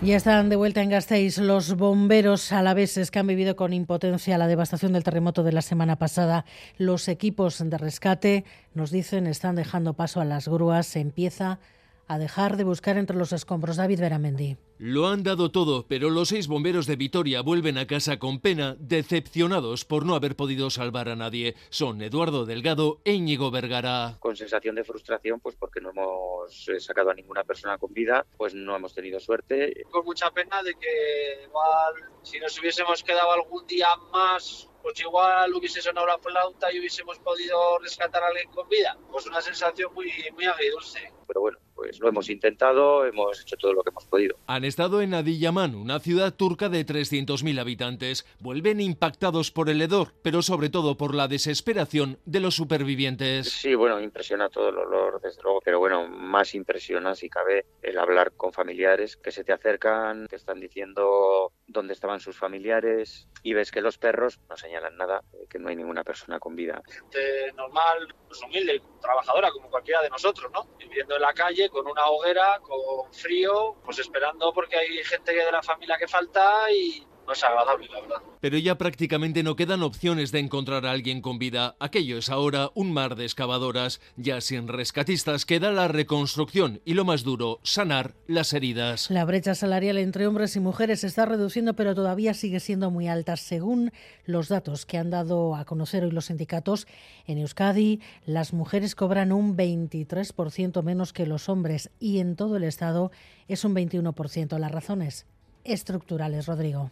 Ya 0.04 0.16
están 0.16 0.48
de 0.48 0.56
vuelta 0.56 0.82
en 0.82 0.90
Gasteiz 0.90 1.38
los 1.38 1.76
bomberos 1.76 2.50
alaveses 2.50 3.12
que 3.12 3.20
han 3.20 3.28
vivido 3.28 3.54
con 3.54 3.72
impotencia 3.72 4.36
la 4.36 4.48
devastación 4.48 4.92
del 4.92 5.04
terremoto 5.04 5.44
de 5.44 5.52
la 5.52 5.62
semana 5.62 5.94
pasada. 5.94 6.44
Los 6.76 7.06
equipos 7.06 7.62
de 7.64 7.78
rescate, 7.78 8.44
nos 8.74 8.90
dicen, 8.90 9.28
están 9.28 9.54
dejando 9.54 9.94
paso 9.94 10.20
a 10.20 10.24
las 10.24 10.48
grúas. 10.48 10.96
Empieza 10.96 11.60
a 12.08 12.18
dejar 12.18 12.56
de 12.56 12.64
buscar 12.64 12.96
entre 12.96 13.16
los 13.16 13.32
escombros. 13.32 13.76
David 13.76 14.00
Veramendi. 14.00 14.56
Lo 14.78 15.06
han 15.06 15.22
dado 15.22 15.52
todo, 15.52 15.86
pero 15.86 16.10
los 16.10 16.30
seis 16.30 16.48
bomberos 16.48 16.86
de 16.86 16.96
Vitoria 16.96 17.40
vuelven 17.40 17.78
a 17.78 17.86
casa 17.86 18.18
con 18.18 18.40
pena, 18.40 18.74
decepcionados 18.80 19.84
por 19.84 20.04
no 20.04 20.16
haber 20.16 20.34
podido 20.34 20.70
salvar 20.70 21.08
a 21.08 21.14
nadie. 21.14 21.54
Son 21.70 22.02
Eduardo 22.02 22.46
Delgado 22.46 23.00
e 23.04 23.12
Íñigo 23.12 23.52
Vergara. 23.52 24.16
Con 24.18 24.36
sensación 24.36 24.74
de 24.74 24.82
frustración, 24.82 25.38
pues 25.38 25.54
porque 25.54 25.80
no 25.80 25.90
hemos 25.90 26.68
eh, 26.68 26.80
sacado 26.80 27.10
a 27.10 27.14
ninguna 27.14 27.44
persona 27.44 27.78
con 27.78 27.92
vida, 27.92 28.26
pues 28.36 28.54
no 28.54 28.74
hemos 28.74 28.92
tenido 28.92 29.20
suerte. 29.20 29.84
Con 29.90 30.04
mucha 30.04 30.30
pena 30.32 30.62
de 30.64 30.74
que 30.74 31.44
igual 31.44 31.94
si 32.22 32.40
nos 32.40 32.58
hubiésemos 32.58 33.04
quedado 33.04 33.30
algún 33.30 33.64
día 33.66 33.86
más 34.12 34.68
pues 34.82 35.00
igual 35.00 35.52
hubiese 35.54 35.80
sonado 35.80 36.06
la 36.06 36.18
flauta 36.18 36.72
y 36.72 36.80
hubiésemos 36.80 37.18
podido 37.20 37.78
rescatar 37.78 38.22
a 38.22 38.28
alguien 38.28 38.50
con 38.50 38.68
vida. 38.68 38.96
Pues 39.10 39.26
una 39.26 39.40
sensación 39.40 39.92
muy, 39.94 40.12
muy 40.34 40.44
agridulce. 40.44 41.12
Pero 41.26 41.40
bueno, 41.40 41.58
pues 41.74 41.98
lo 42.00 42.08
hemos 42.08 42.28
intentado, 42.28 43.06
hemos 43.06 43.40
hecho 43.40 43.56
todo 43.56 43.72
lo 43.72 43.82
que 43.82 43.90
hemos 43.90 44.04
podido. 44.06 44.36
Han 44.46 44.64
estado 44.64 45.00
en 45.00 45.14
Adiyaman, 45.14 45.74
una 45.74 46.00
ciudad 46.00 46.34
turca 46.34 46.68
de 46.68 46.84
300.000 46.84 47.58
habitantes. 47.58 48.26
Vuelven 48.40 48.80
impactados 48.80 49.50
por 49.50 49.70
el 49.70 49.80
hedor, 49.80 50.14
pero 50.22 50.42
sobre 50.42 50.68
todo 50.68 50.96
por 50.96 51.14
la 51.14 51.28
desesperación 51.28 52.18
de 52.24 52.40
los 52.40 52.54
supervivientes. 52.54 53.50
Sí, 53.50 53.74
bueno, 53.74 54.00
impresiona 54.00 54.48
todo 54.48 54.68
el 54.68 54.78
olor, 54.78 55.20
desde 55.22 55.42
luego, 55.42 55.60
pero 55.64 55.78
bueno, 55.78 56.06
más 56.08 56.54
impresiona 56.54 57.14
si 57.14 57.28
cabe 57.28 57.66
el 57.82 57.98
hablar 57.98 58.32
con 58.32 58.52
familiares 58.52 59.16
que 59.16 59.30
se 59.30 59.44
te 59.44 59.52
acercan, 59.52 60.26
que 60.28 60.36
están 60.36 60.60
diciendo 60.60 61.52
dónde 61.66 61.94
estaban 61.94 62.20
sus 62.20 62.36
familiares 62.36 63.28
y 63.42 63.54
ves 63.54 63.70
que 63.70 63.80
los 63.80 63.98
perros 63.98 64.40
no 64.48 64.56
señalan 64.72 64.96
nada, 64.96 65.22
eh, 65.35 65.46
que 65.50 65.58
no 65.58 65.68
hay 65.68 65.76
ninguna 65.76 66.02
persona 66.02 66.38
con 66.38 66.56
vida. 66.56 66.80
Gente 66.87 67.52
normal, 67.52 68.14
pues 68.26 68.42
humilde, 68.42 68.80
trabajadora 69.02 69.50
como 69.50 69.68
cualquiera 69.68 70.00
de 70.00 70.08
nosotros, 70.08 70.50
¿no? 70.50 70.66
Viviendo 70.78 71.16
en 71.16 71.22
la 71.22 71.35
calle 71.35 71.68
con 71.68 71.87
una 71.87 72.06
hoguera, 72.06 72.58
con 72.61 73.12
frío, 73.12 73.76
pues 73.85 73.98
esperando 73.98 74.52
porque 74.54 74.76
hay 74.76 75.04
gente 75.04 75.35
de 75.35 75.52
la 75.52 75.62
familia 75.62 75.98
que 75.98 76.08
falta 76.08 76.70
y 76.70 77.06
no 77.32 77.34
es 77.34 77.44
agradable, 77.44 77.88
la 77.88 78.00
verdad. 78.00 78.16
Pero 78.40 78.58
ya 78.58 78.76
prácticamente 78.76 79.42
no 79.42 79.56
quedan 79.56 79.82
opciones 79.82 80.32
de 80.32 80.40
encontrar 80.40 80.84
a 80.84 80.90
alguien 80.90 81.22
con 81.22 81.38
vida. 81.38 81.76
Aquello 81.78 82.18
es 82.18 82.28
ahora 82.28 82.70
un 82.74 82.92
mar 82.92 83.16
de 83.16 83.24
excavadoras. 83.24 84.00
Ya 84.16 84.40
sin 84.40 84.68
rescatistas 84.68 85.46
queda 85.46 85.70
la 85.72 85.88
reconstrucción 85.88 86.80
y 86.84 86.94
lo 86.94 87.04
más 87.04 87.22
duro, 87.22 87.60
sanar 87.62 88.14
las 88.26 88.52
heridas. 88.52 89.10
La 89.10 89.24
brecha 89.24 89.54
salarial 89.54 89.96
entre 89.96 90.26
hombres 90.26 90.56
y 90.56 90.60
mujeres 90.60 91.00
se 91.00 91.06
está 91.06 91.24
reduciendo, 91.24 91.74
pero 91.74 91.94
todavía 91.94 92.34
sigue 92.34 92.60
siendo 92.60 92.90
muy 92.90 93.08
alta. 93.08 93.36
Según 93.36 93.92
los 94.26 94.48
datos 94.48 94.84
que 94.84 94.98
han 94.98 95.10
dado 95.10 95.54
a 95.54 95.64
conocer 95.64 96.04
hoy 96.04 96.10
los 96.10 96.26
sindicatos, 96.26 96.86
en 97.26 97.38
Euskadi 97.38 98.00
las 98.26 98.52
mujeres 98.52 98.94
cobran 98.94 99.32
un 99.32 99.56
23% 99.56 100.82
menos 100.82 101.12
que 101.12 101.26
los 101.26 101.48
hombres 101.48 101.90
y 101.98 102.18
en 102.18 102.36
todo 102.36 102.56
el 102.56 102.64
Estado 102.64 103.10
es 103.48 103.64
un 103.64 103.74
21%. 103.74 104.58
Las 104.58 104.72
razones 104.72 105.26
estructurales, 105.64 106.46
Rodrigo. 106.46 106.90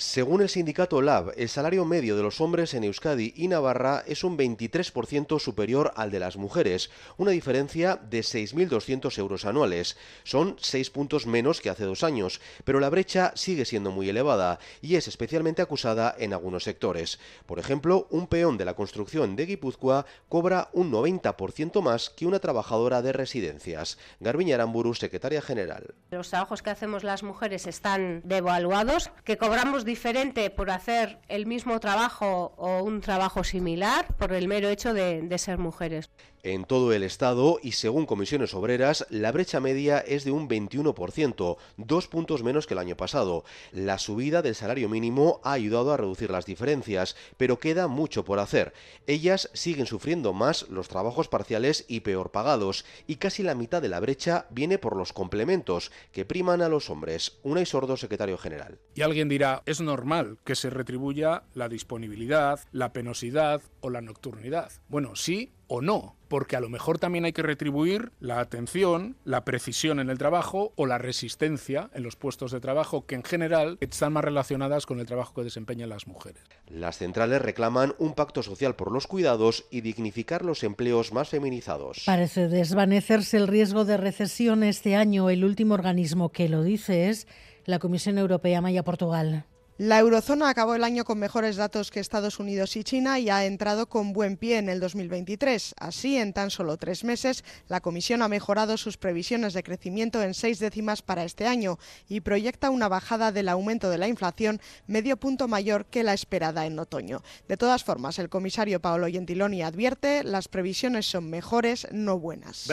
Según 0.00 0.42
el 0.42 0.48
sindicato 0.48 1.02
LAB, 1.02 1.32
el 1.36 1.48
salario 1.48 1.84
medio 1.84 2.16
de 2.16 2.22
los 2.22 2.40
hombres 2.40 2.72
en 2.72 2.84
Euskadi 2.84 3.32
y 3.34 3.48
Navarra 3.48 4.04
es 4.06 4.22
un 4.22 4.38
23% 4.38 5.40
superior 5.40 5.92
al 5.96 6.12
de 6.12 6.20
las 6.20 6.36
mujeres, 6.36 6.88
una 7.16 7.32
diferencia 7.32 7.96
de 7.96 8.20
6.200 8.20 9.18
euros 9.18 9.44
anuales. 9.44 9.96
Son 10.22 10.54
6 10.60 10.90
puntos 10.90 11.26
menos 11.26 11.60
que 11.60 11.68
hace 11.68 11.82
dos 11.82 12.04
años, 12.04 12.40
pero 12.62 12.78
la 12.78 12.90
brecha 12.90 13.32
sigue 13.34 13.64
siendo 13.64 13.90
muy 13.90 14.08
elevada 14.08 14.60
y 14.82 14.94
es 14.94 15.08
especialmente 15.08 15.62
acusada 15.62 16.14
en 16.16 16.32
algunos 16.32 16.62
sectores. 16.62 17.18
Por 17.46 17.58
ejemplo, 17.58 18.06
un 18.12 18.28
peón 18.28 18.56
de 18.56 18.66
la 18.66 18.74
construcción 18.74 19.34
de 19.34 19.46
Guipúzcoa 19.46 20.06
cobra 20.28 20.68
un 20.74 20.92
90% 20.92 21.82
más 21.82 22.10
que 22.10 22.24
una 22.24 22.38
trabajadora 22.38 23.02
de 23.02 23.12
residencias. 23.12 23.98
Garbiña 24.20 24.54
Aramburu, 24.54 24.94
secretaria 24.94 25.42
general. 25.42 25.96
Los 26.12 26.30
trabajos 26.30 26.62
que 26.62 26.70
hacemos 26.70 27.02
las 27.02 27.24
mujeres 27.24 27.66
están 27.66 28.22
devaluados, 28.24 29.10
que 29.24 29.38
cobramos 29.38 29.86
diferente 29.88 30.50
por 30.50 30.70
hacer 30.70 31.18
el 31.28 31.46
mismo 31.46 31.80
trabajo 31.80 32.52
o 32.56 32.82
un 32.84 33.00
trabajo 33.00 33.42
similar 33.42 34.06
por 34.16 34.32
el 34.32 34.46
mero 34.46 34.68
hecho 34.68 34.94
de, 34.94 35.36
ser 35.38 35.58
mujeres. 35.58 36.10
En 36.42 36.64
todo 36.64 36.92
el 36.92 37.02
Estado 37.02 37.58
y 37.62 37.72
según 37.72 38.06
comisiones 38.06 38.54
obreras, 38.54 39.06
la 39.10 39.32
brecha 39.32 39.58
media 39.60 39.98
es 39.98 40.24
de 40.24 40.30
un 40.30 40.48
21%, 40.48 41.56
dos 41.76 42.08
puntos 42.08 42.42
menos 42.42 42.66
que 42.66 42.74
el 42.74 42.78
año 42.78 42.96
pasado. 42.96 43.44
La 43.72 43.98
subida 43.98 44.40
del 44.40 44.54
salario 44.54 44.88
mínimo 44.88 45.40
ha 45.42 45.52
ayudado 45.52 45.92
a 45.92 45.96
reducir 45.96 46.30
las 46.30 46.46
diferencias, 46.46 47.16
pero 47.36 47.58
queda 47.58 47.88
mucho 47.88 48.24
por 48.24 48.38
hacer. 48.38 48.72
Ellas 49.06 49.50
siguen 49.52 49.86
sufriendo 49.86 50.32
más 50.32 50.68
los 50.68 50.88
trabajos 50.88 51.28
parciales 51.28 51.84
y 51.88 52.00
peor 52.00 52.30
pagados, 52.30 52.84
y 53.06 53.16
casi 53.16 53.42
la 53.42 53.54
mitad 53.54 53.82
de 53.82 53.88
la 53.88 54.00
brecha 54.00 54.46
viene 54.50 54.78
por 54.78 54.96
los 54.96 55.12
complementos, 55.12 55.90
que 56.12 56.24
priman 56.24 56.62
a 56.62 56.68
los 56.68 56.88
hombres. 56.88 57.38
Una 57.42 57.62
y 57.62 57.66
sordo 57.66 57.96
secretario 57.96 58.38
general. 58.38 58.78
Y 58.94 59.02
alguien 59.02 59.28
dirá, 59.28 59.62
es 59.66 59.80
normal 59.80 60.38
que 60.44 60.54
se 60.54 60.70
retribuya 60.70 61.42
la 61.54 61.68
disponibilidad, 61.68 62.60
la 62.72 62.92
penosidad 62.92 63.60
o 63.80 63.90
la 63.90 64.00
nocturnidad. 64.00 64.70
Bueno, 64.88 65.16
sí 65.16 65.52
o 65.68 65.80
no, 65.80 66.16
porque 66.28 66.56
a 66.56 66.60
lo 66.60 66.68
mejor 66.68 66.98
también 66.98 67.24
hay 67.24 67.32
que 67.32 67.42
retribuir 67.42 68.12
la 68.20 68.40
atención, 68.40 69.16
la 69.24 69.44
precisión 69.44 70.00
en 70.00 70.10
el 70.10 70.18
trabajo 70.18 70.72
o 70.76 70.86
la 70.86 70.98
resistencia 70.98 71.90
en 71.94 72.02
los 72.02 72.16
puestos 72.16 72.52
de 72.52 72.60
trabajo 72.60 73.06
que 73.06 73.14
en 73.14 73.22
general 73.22 73.78
están 73.80 74.12
más 74.12 74.24
relacionadas 74.24 74.86
con 74.86 75.00
el 75.00 75.06
trabajo 75.06 75.34
que 75.34 75.44
desempeñan 75.44 75.88
las 75.90 76.06
mujeres. 76.06 76.42
Las 76.66 76.98
centrales 76.98 77.42
reclaman 77.42 77.94
un 77.98 78.14
pacto 78.14 78.42
social 78.42 78.74
por 78.76 78.92
los 78.92 79.06
cuidados 79.06 79.66
y 79.70 79.82
dignificar 79.82 80.44
los 80.44 80.64
empleos 80.64 81.12
más 81.12 81.28
feminizados. 81.28 82.02
Parece 82.06 82.48
desvanecerse 82.48 83.36
el 83.36 83.46
riesgo 83.46 83.84
de 83.84 83.96
recesión 83.96 84.62
este 84.62 84.96
año. 84.96 85.30
El 85.30 85.44
último 85.44 85.74
organismo 85.74 86.30
que 86.30 86.48
lo 86.48 86.62
dice 86.62 87.08
es 87.08 87.26
la 87.64 87.78
Comisión 87.78 88.18
Europea 88.18 88.60
Maya 88.60 88.82
Portugal. 88.82 89.44
La 89.78 90.00
eurozona 90.00 90.48
acabó 90.48 90.74
el 90.74 90.82
año 90.82 91.04
con 91.04 91.20
mejores 91.20 91.54
datos 91.54 91.92
que 91.92 92.00
Estados 92.00 92.40
Unidos 92.40 92.74
y 92.74 92.82
China 92.82 93.20
y 93.20 93.30
ha 93.30 93.44
entrado 93.44 93.88
con 93.88 94.12
buen 94.12 94.36
pie 94.36 94.58
en 94.58 94.68
el 94.68 94.80
2023. 94.80 95.76
Así, 95.78 96.16
en 96.16 96.32
tan 96.32 96.50
solo 96.50 96.76
tres 96.78 97.04
meses, 97.04 97.44
la 97.68 97.80
Comisión 97.80 98.22
ha 98.22 98.26
mejorado 98.26 98.76
sus 98.76 98.96
previsiones 98.96 99.52
de 99.54 99.62
crecimiento 99.62 100.20
en 100.20 100.34
seis 100.34 100.58
décimas 100.58 101.00
para 101.00 101.22
este 101.22 101.46
año 101.46 101.78
y 102.08 102.22
proyecta 102.22 102.70
una 102.70 102.88
bajada 102.88 103.30
del 103.30 103.48
aumento 103.48 103.88
de 103.88 103.98
la 103.98 104.08
inflación 104.08 104.60
medio 104.88 105.16
punto 105.16 105.46
mayor 105.46 105.86
que 105.86 106.02
la 106.02 106.12
esperada 106.12 106.66
en 106.66 106.76
otoño. 106.80 107.22
De 107.46 107.56
todas 107.56 107.84
formas, 107.84 108.18
el 108.18 108.28
comisario 108.28 108.80
Paolo 108.80 109.06
Gentiloni 109.06 109.62
advierte 109.62 110.24
las 110.24 110.48
previsiones 110.48 111.06
son 111.06 111.30
mejores, 111.30 111.86
no 111.92 112.18
buenas. 112.18 112.66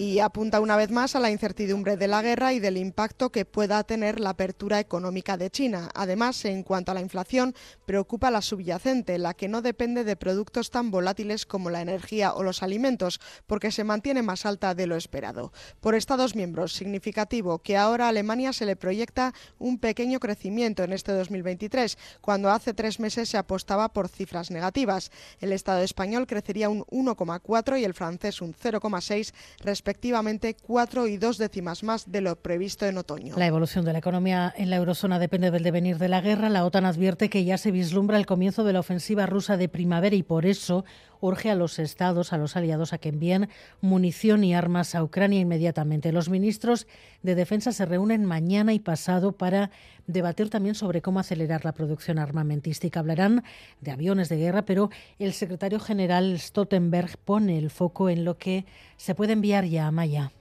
Y 0.00 0.18
apunta 0.18 0.60
una 0.60 0.76
vez 0.76 0.90
más 0.90 1.14
a 1.14 1.20
la 1.20 1.30
incertidumbre 1.30 1.96
de 1.96 2.08
la 2.08 2.22
guerra 2.22 2.52
y 2.52 2.58
del 2.58 2.76
impacto 2.76 3.30
que 3.30 3.44
pueda 3.44 3.84
tener 3.84 4.18
la 4.18 4.30
apertura 4.30 4.80
económica 4.80 5.36
de 5.36 5.50
China. 5.50 5.90
Además, 5.94 6.44
en 6.44 6.62
cuanto 6.62 6.90
a 6.90 6.94
la 6.94 7.00
inflación, 7.00 7.54
preocupa 7.86 8.30
la 8.30 8.42
subyacente, 8.42 9.18
la 9.18 9.34
que 9.34 9.48
no 9.48 9.62
depende 9.62 10.02
de 10.02 10.16
productos 10.16 10.70
tan 10.70 10.90
volátiles 10.90 11.46
como 11.46 11.70
la 11.70 11.82
energía 11.82 12.34
o 12.34 12.42
los 12.42 12.62
alimentos, 12.62 13.20
porque 13.46 13.70
se 13.70 13.84
mantiene 13.84 14.22
más 14.22 14.44
alta 14.44 14.74
de 14.74 14.86
lo 14.86 14.96
esperado. 14.96 15.52
Por 15.80 15.94
Estados 15.94 16.34
miembros, 16.34 16.72
significativo 16.72 17.60
que 17.60 17.76
ahora 17.76 18.06
a 18.06 18.08
Alemania 18.08 18.52
se 18.52 18.66
le 18.66 18.76
proyecta 18.76 19.34
un 19.58 19.78
pequeño 19.78 20.18
crecimiento 20.18 20.82
en 20.82 20.92
este 20.92 21.12
2023, 21.12 21.96
cuando 22.20 22.50
hace 22.50 22.74
tres 22.74 22.98
meses 22.98 23.28
se 23.28 23.38
apostaba 23.38 23.92
por 23.92 24.08
cifras 24.08 24.50
negativas. 24.50 25.10
El 25.38 25.52
Estado 25.52 25.82
español 25.82 26.26
crecería 26.26 26.68
un 26.68 27.08
1, 27.20 27.76
y 27.78 27.84
el 27.84 27.94
francés 27.94 28.40
un 28.40 28.54
0,6, 28.54 29.32
respectivamente 29.62 30.56
4 30.60 31.06
y 31.06 31.16
2 31.16 31.38
décimas 31.38 31.82
más 31.82 32.10
de 32.10 32.20
lo 32.20 32.36
previsto 32.36 32.86
en 32.86 32.98
otoño. 32.98 33.34
La 33.36 33.46
evolución 33.46 33.84
de 33.84 33.92
la 33.92 33.98
economía 33.98 34.52
en 34.56 34.70
la 34.70 34.76
eurozona 34.76 35.18
depende 35.18 35.50
del 35.50 35.62
devenir 35.62 35.98
de 35.98 36.08
la 36.08 36.20
guerra. 36.20 36.48
La 36.48 36.64
OTAN 36.64 36.84
advierte 36.84 37.28
que 37.28 37.44
ya 37.44 37.58
se 37.58 37.70
vislumbra 37.70 38.18
el 38.18 38.26
comienzo 38.26 38.64
de 38.64 38.72
la 38.72 38.80
ofensiva 38.80 39.26
rusa 39.26 39.56
de 39.56 39.68
primavera 39.68 40.16
y 40.16 40.22
por 40.22 40.46
eso 40.46 40.84
urge 41.20 41.50
a 41.50 41.54
los 41.54 41.78
estados, 41.78 42.32
a 42.32 42.38
los 42.38 42.56
aliados, 42.56 42.92
a 42.92 42.98
que 42.98 43.10
envíen 43.10 43.48
munición 43.80 44.44
y 44.44 44.54
armas 44.54 44.94
a 44.94 45.02
Ucrania 45.02 45.40
inmediatamente. 45.40 46.12
Los 46.12 46.28
ministros 46.28 46.86
de 47.22 47.34
Defensa 47.34 47.72
se 47.72 47.86
reúnen 47.86 48.24
mañana 48.24 48.72
y 48.72 48.78
pasado 48.78 49.32
para 49.32 49.70
debatir 50.06 50.50
también 50.50 50.74
sobre 50.74 51.02
cómo 51.02 51.20
acelerar 51.20 51.64
la 51.64 51.72
producción 51.72 52.18
armamentística. 52.18 53.00
Hablarán 53.00 53.44
de 53.80 53.90
aviones 53.90 54.28
de 54.28 54.36
guerra, 54.36 54.62
pero 54.62 54.90
el 55.18 55.32
secretario 55.32 55.80
general 55.80 56.38
Stoltenberg 56.38 57.16
pone 57.18 57.58
el 57.58 57.70
foco 57.70 58.08
en 58.08 58.24
lo 58.24 58.38
que 58.38 58.64
se 58.96 59.14
puede 59.14 59.32
enviar 59.32 59.64
ya 59.64 59.86
a 59.86 59.90
Maya. 59.90 60.32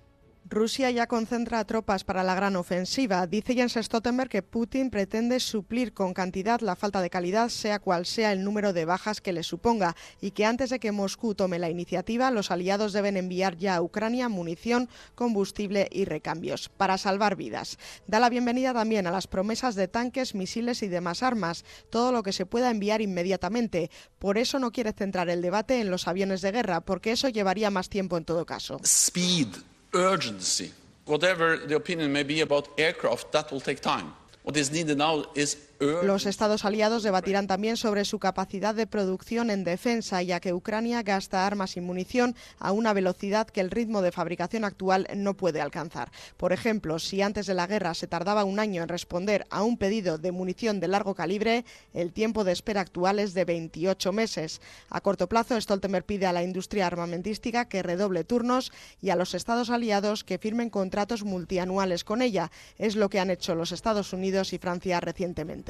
Rusia 0.52 0.90
ya 0.90 1.06
concentra 1.06 1.64
tropas 1.66 2.04
para 2.04 2.24
la 2.24 2.34
gran 2.34 2.56
ofensiva. 2.56 3.28
Dice 3.28 3.54
Jens 3.54 3.76
Stoltenberg 3.76 4.32
que 4.32 4.42
Putin 4.42 4.90
pretende 4.90 5.40
suplir 5.40 5.94
con 5.94 6.16
cantidad 6.16 6.60
la 6.62 6.76
falta 6.76 7.02
de 7.02 7.12
calidad, 7.12 7.50
sea 7.50 7.78
cual 7.78 8.08
sea 8.08 8.32
el 8.32 8.44
número 8.44 8.74
de 8.74 8.86
bajas 8.86 9.22
que 9.22 9.32
le 9.32 9.44
suponga, 9.44 9.96
y 10.20 10.32
que 10.32 10.46
antes 10.46 10.72
de 10.72 10.80
que 10.80 10.92
Moscú 10.92 11.36
tome 11.36 11.60
la 11.60 11.70
iniciativa, 11.70 12.32
los 12.32 12.50
aliados 12.50 12.94
deben 12.94 13.16
enviar 13.16 13.58
ya 13.58 13.76
a 13.76 13.82
Ucrania 13.84 14.28
munición, 14.28 14.90
combustible 15.14 15.88
y 15.92 16.06
recambios 16.06 16.70
para 16.70 16.98
salvar 16.98 17.36
vidas. 17.36 17.78
Da 18.08 18.20
la 18.20 18.30
bienvenida 18.30 18.74
también 18.74 19.06
a 19.06 19.12
las 19.12 19.28
promesas 19.28 19.76
de 19.76 19.88
tanques, 19.88 20.34
misiles 20.34 20.82
y 20.82 20.88
demás 20.88 21.22
armas, 21.22 21.64
todo 21.92 22.12
lo 22.12 22.24
que 22.24 22.34
se 22.34 22.48
pueda 22.48 22.72
enviar 22.72 23.02
inmediatamente. 23.02 23.92
Por 24.18 24.40
eso 24.40 24.58
no 24.58 24.72
quiere 24.72 24.94
centrar 24.94 25.30
el 25.30 25.44
debate 25.44 25.80
en 25.80 25.92
los 25.92 26.08
aviones 26.08 26.42
de 26.42 26.52
guerra, 26.52 26.82
porque 26.82 27.12
eso 27.12 27.30
llevaría 27.30 27.70
más 27.70 27.88
tiempo 27.88 28.18
en 28.18 28.26
todo 28.26 28.48
caso. 28.48 28.80
Speed 28.84 29.50
urgency. 29.94 30.72
Whatever 31.06 31.58
the 31.58 31.76
opinion 31.76 32.14
may 32.14 32.24
be 32.24 32.42
about 32.42 32.68
aircraft, 32.78 33.32
that 33.32 33.52
will 33.52 33.60
take 33.62 33.80
time. 33.80 34.14
What 34.44 34.56
is 34.58 34.72
needed 34.72 34.98
now 34.98 35.26
is 35.36 35.69
Los 35.80 36.26
Estados 36.26 36.66
aliados 36.66 37.04
debatirán 37.04 37.48
también 37.48 37.78
sobre 37.78 38.04
su 38.04 38.20
capacidad 38.20 38.76
de 38.76 38.86
producción 38.86 39.50
en 39.50 39.64
defensa, 39.64 40.22
ya 40.22 40.42
que 40.42 40.54
Ucrania 40.54 41.04
gasta 41.04 41.48
armas 41.48 41.78
y 41.78 41.82
munición 41.82 42.36
a 42.60 42.74
una 42.74 42.92
velocidad 42.92 43.48
que 43.48 43.62
el 43.62 43.72
ritmo 43.72 44.02
de 44.02 44.12
fabricación 44.12 44.66
actual 44.66 45.08
no 45.16 45.36
puede 45.36 45.62
alcanzar. 45.62 46.12
Por 46.36 46.52
ejemplo, 46.52 47.00
si 47.00 47.22
antes 47.22 47.46
de 47.46 47.54
la 47.54 47.66
guerra 47.66 47.94
se 47.94 48.08
tardaba 48.08 48.44
un 48.44 48.60
año 48.60 48.84
en 48.84 48.90
responder 48.90 49.46
a 49.50 49.64
un 49.64 49.78
pedido 49.78 50.18
de 50.18 50.34
munición 50.34 50.82
de 50.82 50.90
largo 50.90 51.16
calibre, 51.16 51.64
el 51.94 52.12
tiempo 52.12 52.44
de 52.44 52.52
espera 52.52 52.82
actual 52.82 53.18
es 53.20 53.34
de 53.34 53.46
28 53.46 54.12
meses. 54.12 54.60
A 54.90 55.00
corto 55.00 55.30
plazo, 55.30 55.60
Stoltenberg 55.60 56.04
pide 56.04 56.26
a 56.26 56.34
la 56.34 56.44
industria 56.44 56.88
armamentística 56.88 57.70
que 57.70 57.84
redoble 57.84 58.26
turnos 58.26 58.74
y 59.02 59.12
a 59.12 59.16
los 59.16 59.34
Estados 59.34 59.70
aliados 59.70 60.26
que 60.26 60.40
firmen 60.40 60.70
contratos 60.70 61.24
multianuales 61.24 62.04
con 62.04 62.22
ella. 62.22 62.52
Es 62.78 62.98
lo 62.98 63.10
que 63.10 63.22
han 63.22 63.30
hecho 63.30 63.56
los 63.56 63.72
Estados 63.72 64.12
Unidos 64.12 64.52
y 64.52 64.58
Francia 64.58 65.00
recientemente. 65.00 65.69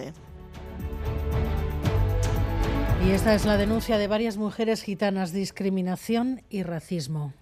Y 3.06 3.12
esta 3.12 3.34
es 3.34 3.45
la 3.45 3.58
denuncia 3.58 3.97
de 3.97 4.08
varias 4.08 4.38
mujeres 4.38 4.84
gitanas, 4.84 5.32
discriminación 5.32 6.41
y 6.50 6.64
racismo. 6.64 7.34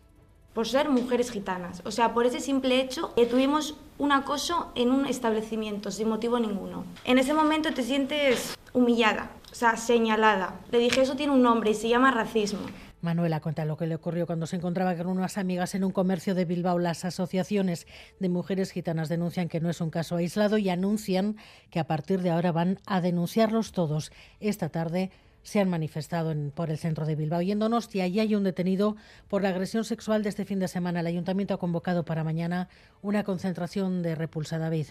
Por 0.53 0.67
ser 0.67 0.89
mujeres 0.89 1.31
gitanas, 1.31 1.81
o 1.85 1.91
sea, 1.91 2.13
por 2.13 2.25
ese 2.25 2.39
simple 2.39 2.79
hecho, 2.79 3.13
que 3.15 3.25
tuvimos 3.25 3.75
un 3.97 4.11
acoso 4.11 4.71
en 4.75 4.91
un 4.91 5.05
establecimiento 5.05 5.91
sin 5.91 6.09
motivo 6.09 6.39
ninguno. 6.39 6.83
En 7.05 7.17
ese 7.17 7.33
momento 7.33 7.73
te 7.73 7.83
sientes 7.83 8.55
humillada, 8.73 9.31
o 9.51 9.55
sea, 9.55 9.77
señalada. 9.77 10.59
Le 10.71 10.79
dije, 10.79 11.01
eso 11.01 11.15
tiene 11.15 11.33
un 11.33 11.41
nombre 11.41 11.71
y 11.71 11.73
se 11.73 11.89
llama 11.89 12.11
racismo. 12.11 12.61
Manuela 13.07 13.39
cuenta 13.39 13.63
lo 13.63 13.77
que 13.77 13.87
le 13.87 13.95
ocurrió 13.95 14.25
cuando 14.25 14.47
se 14.47 14.57
encontraba 14.57 14.93
con 14.97 15.07
unas 15.07 15.37
amigas 15.37 15.75
en 15.75 15.85
un 15.85 15.93
comercio 15.93 16.35
de 16.35 16.43
Bilbao. 16.43 16.77
Las 16.77 17.05
asociaciones 17.05 17.87
de 18.19 18.27
mujeres 18.27 18.71
gitanas 18.71 19.07
denuncian 19.07 19.47
que 19.47 19.61
no 19.61 19.69
es 19.69 19.79
un 19.79 19.89
caso 19.89 20.17
aislado 20.17 20.57
y 20.57 20.67
anuncian 20.67 21.37
que 21.69 21.79
a 21.79 21.87
partir 21.87 22.21
de 22.21 22.31
ahora 22.31 22.51
van 22.51 22.79
a 22.85 22.99
denunciarlos 22.99 23.71
todos. 23.71 24.11
Esta 24.41 24.67
tarde 24.67 25.11
se 25.41 25.61
han 25.61 25.69
manifestado 25.69 26.35
por 26.51 26.69
el 26.69 26.77
centro 26.77 27.05
de 27.05 27.15
Bilbao 27.15 27.41
y 27.41 27.53
en 27.53 27.59
Donostia. 27.59 28.03
Allí 28.03 28.19
hay 28.19 28.35
un 28.35 28.43
detenido 28.43 28.97
por 29.29 29.41
la 29.41 29.49
agresión 29.49 29.85
sexual 29.85 30.21
de 30.21 30.27
este 30.27 30.43
fin 30.43 30.59
de 30.59 30.67
semana. 30.67 30.99
El 30.99 31.07
ayuntamiento 31.07 31.53
ha 31.53 31.59
convocado 31.59 32.03
para 32.03 32.25
mañana 32.25 32.67
una 33.01 33.23
concentración 33.23 34.03
de 34.03 34.15
repulsa. 34.15 34.57
David. 34.57 34.87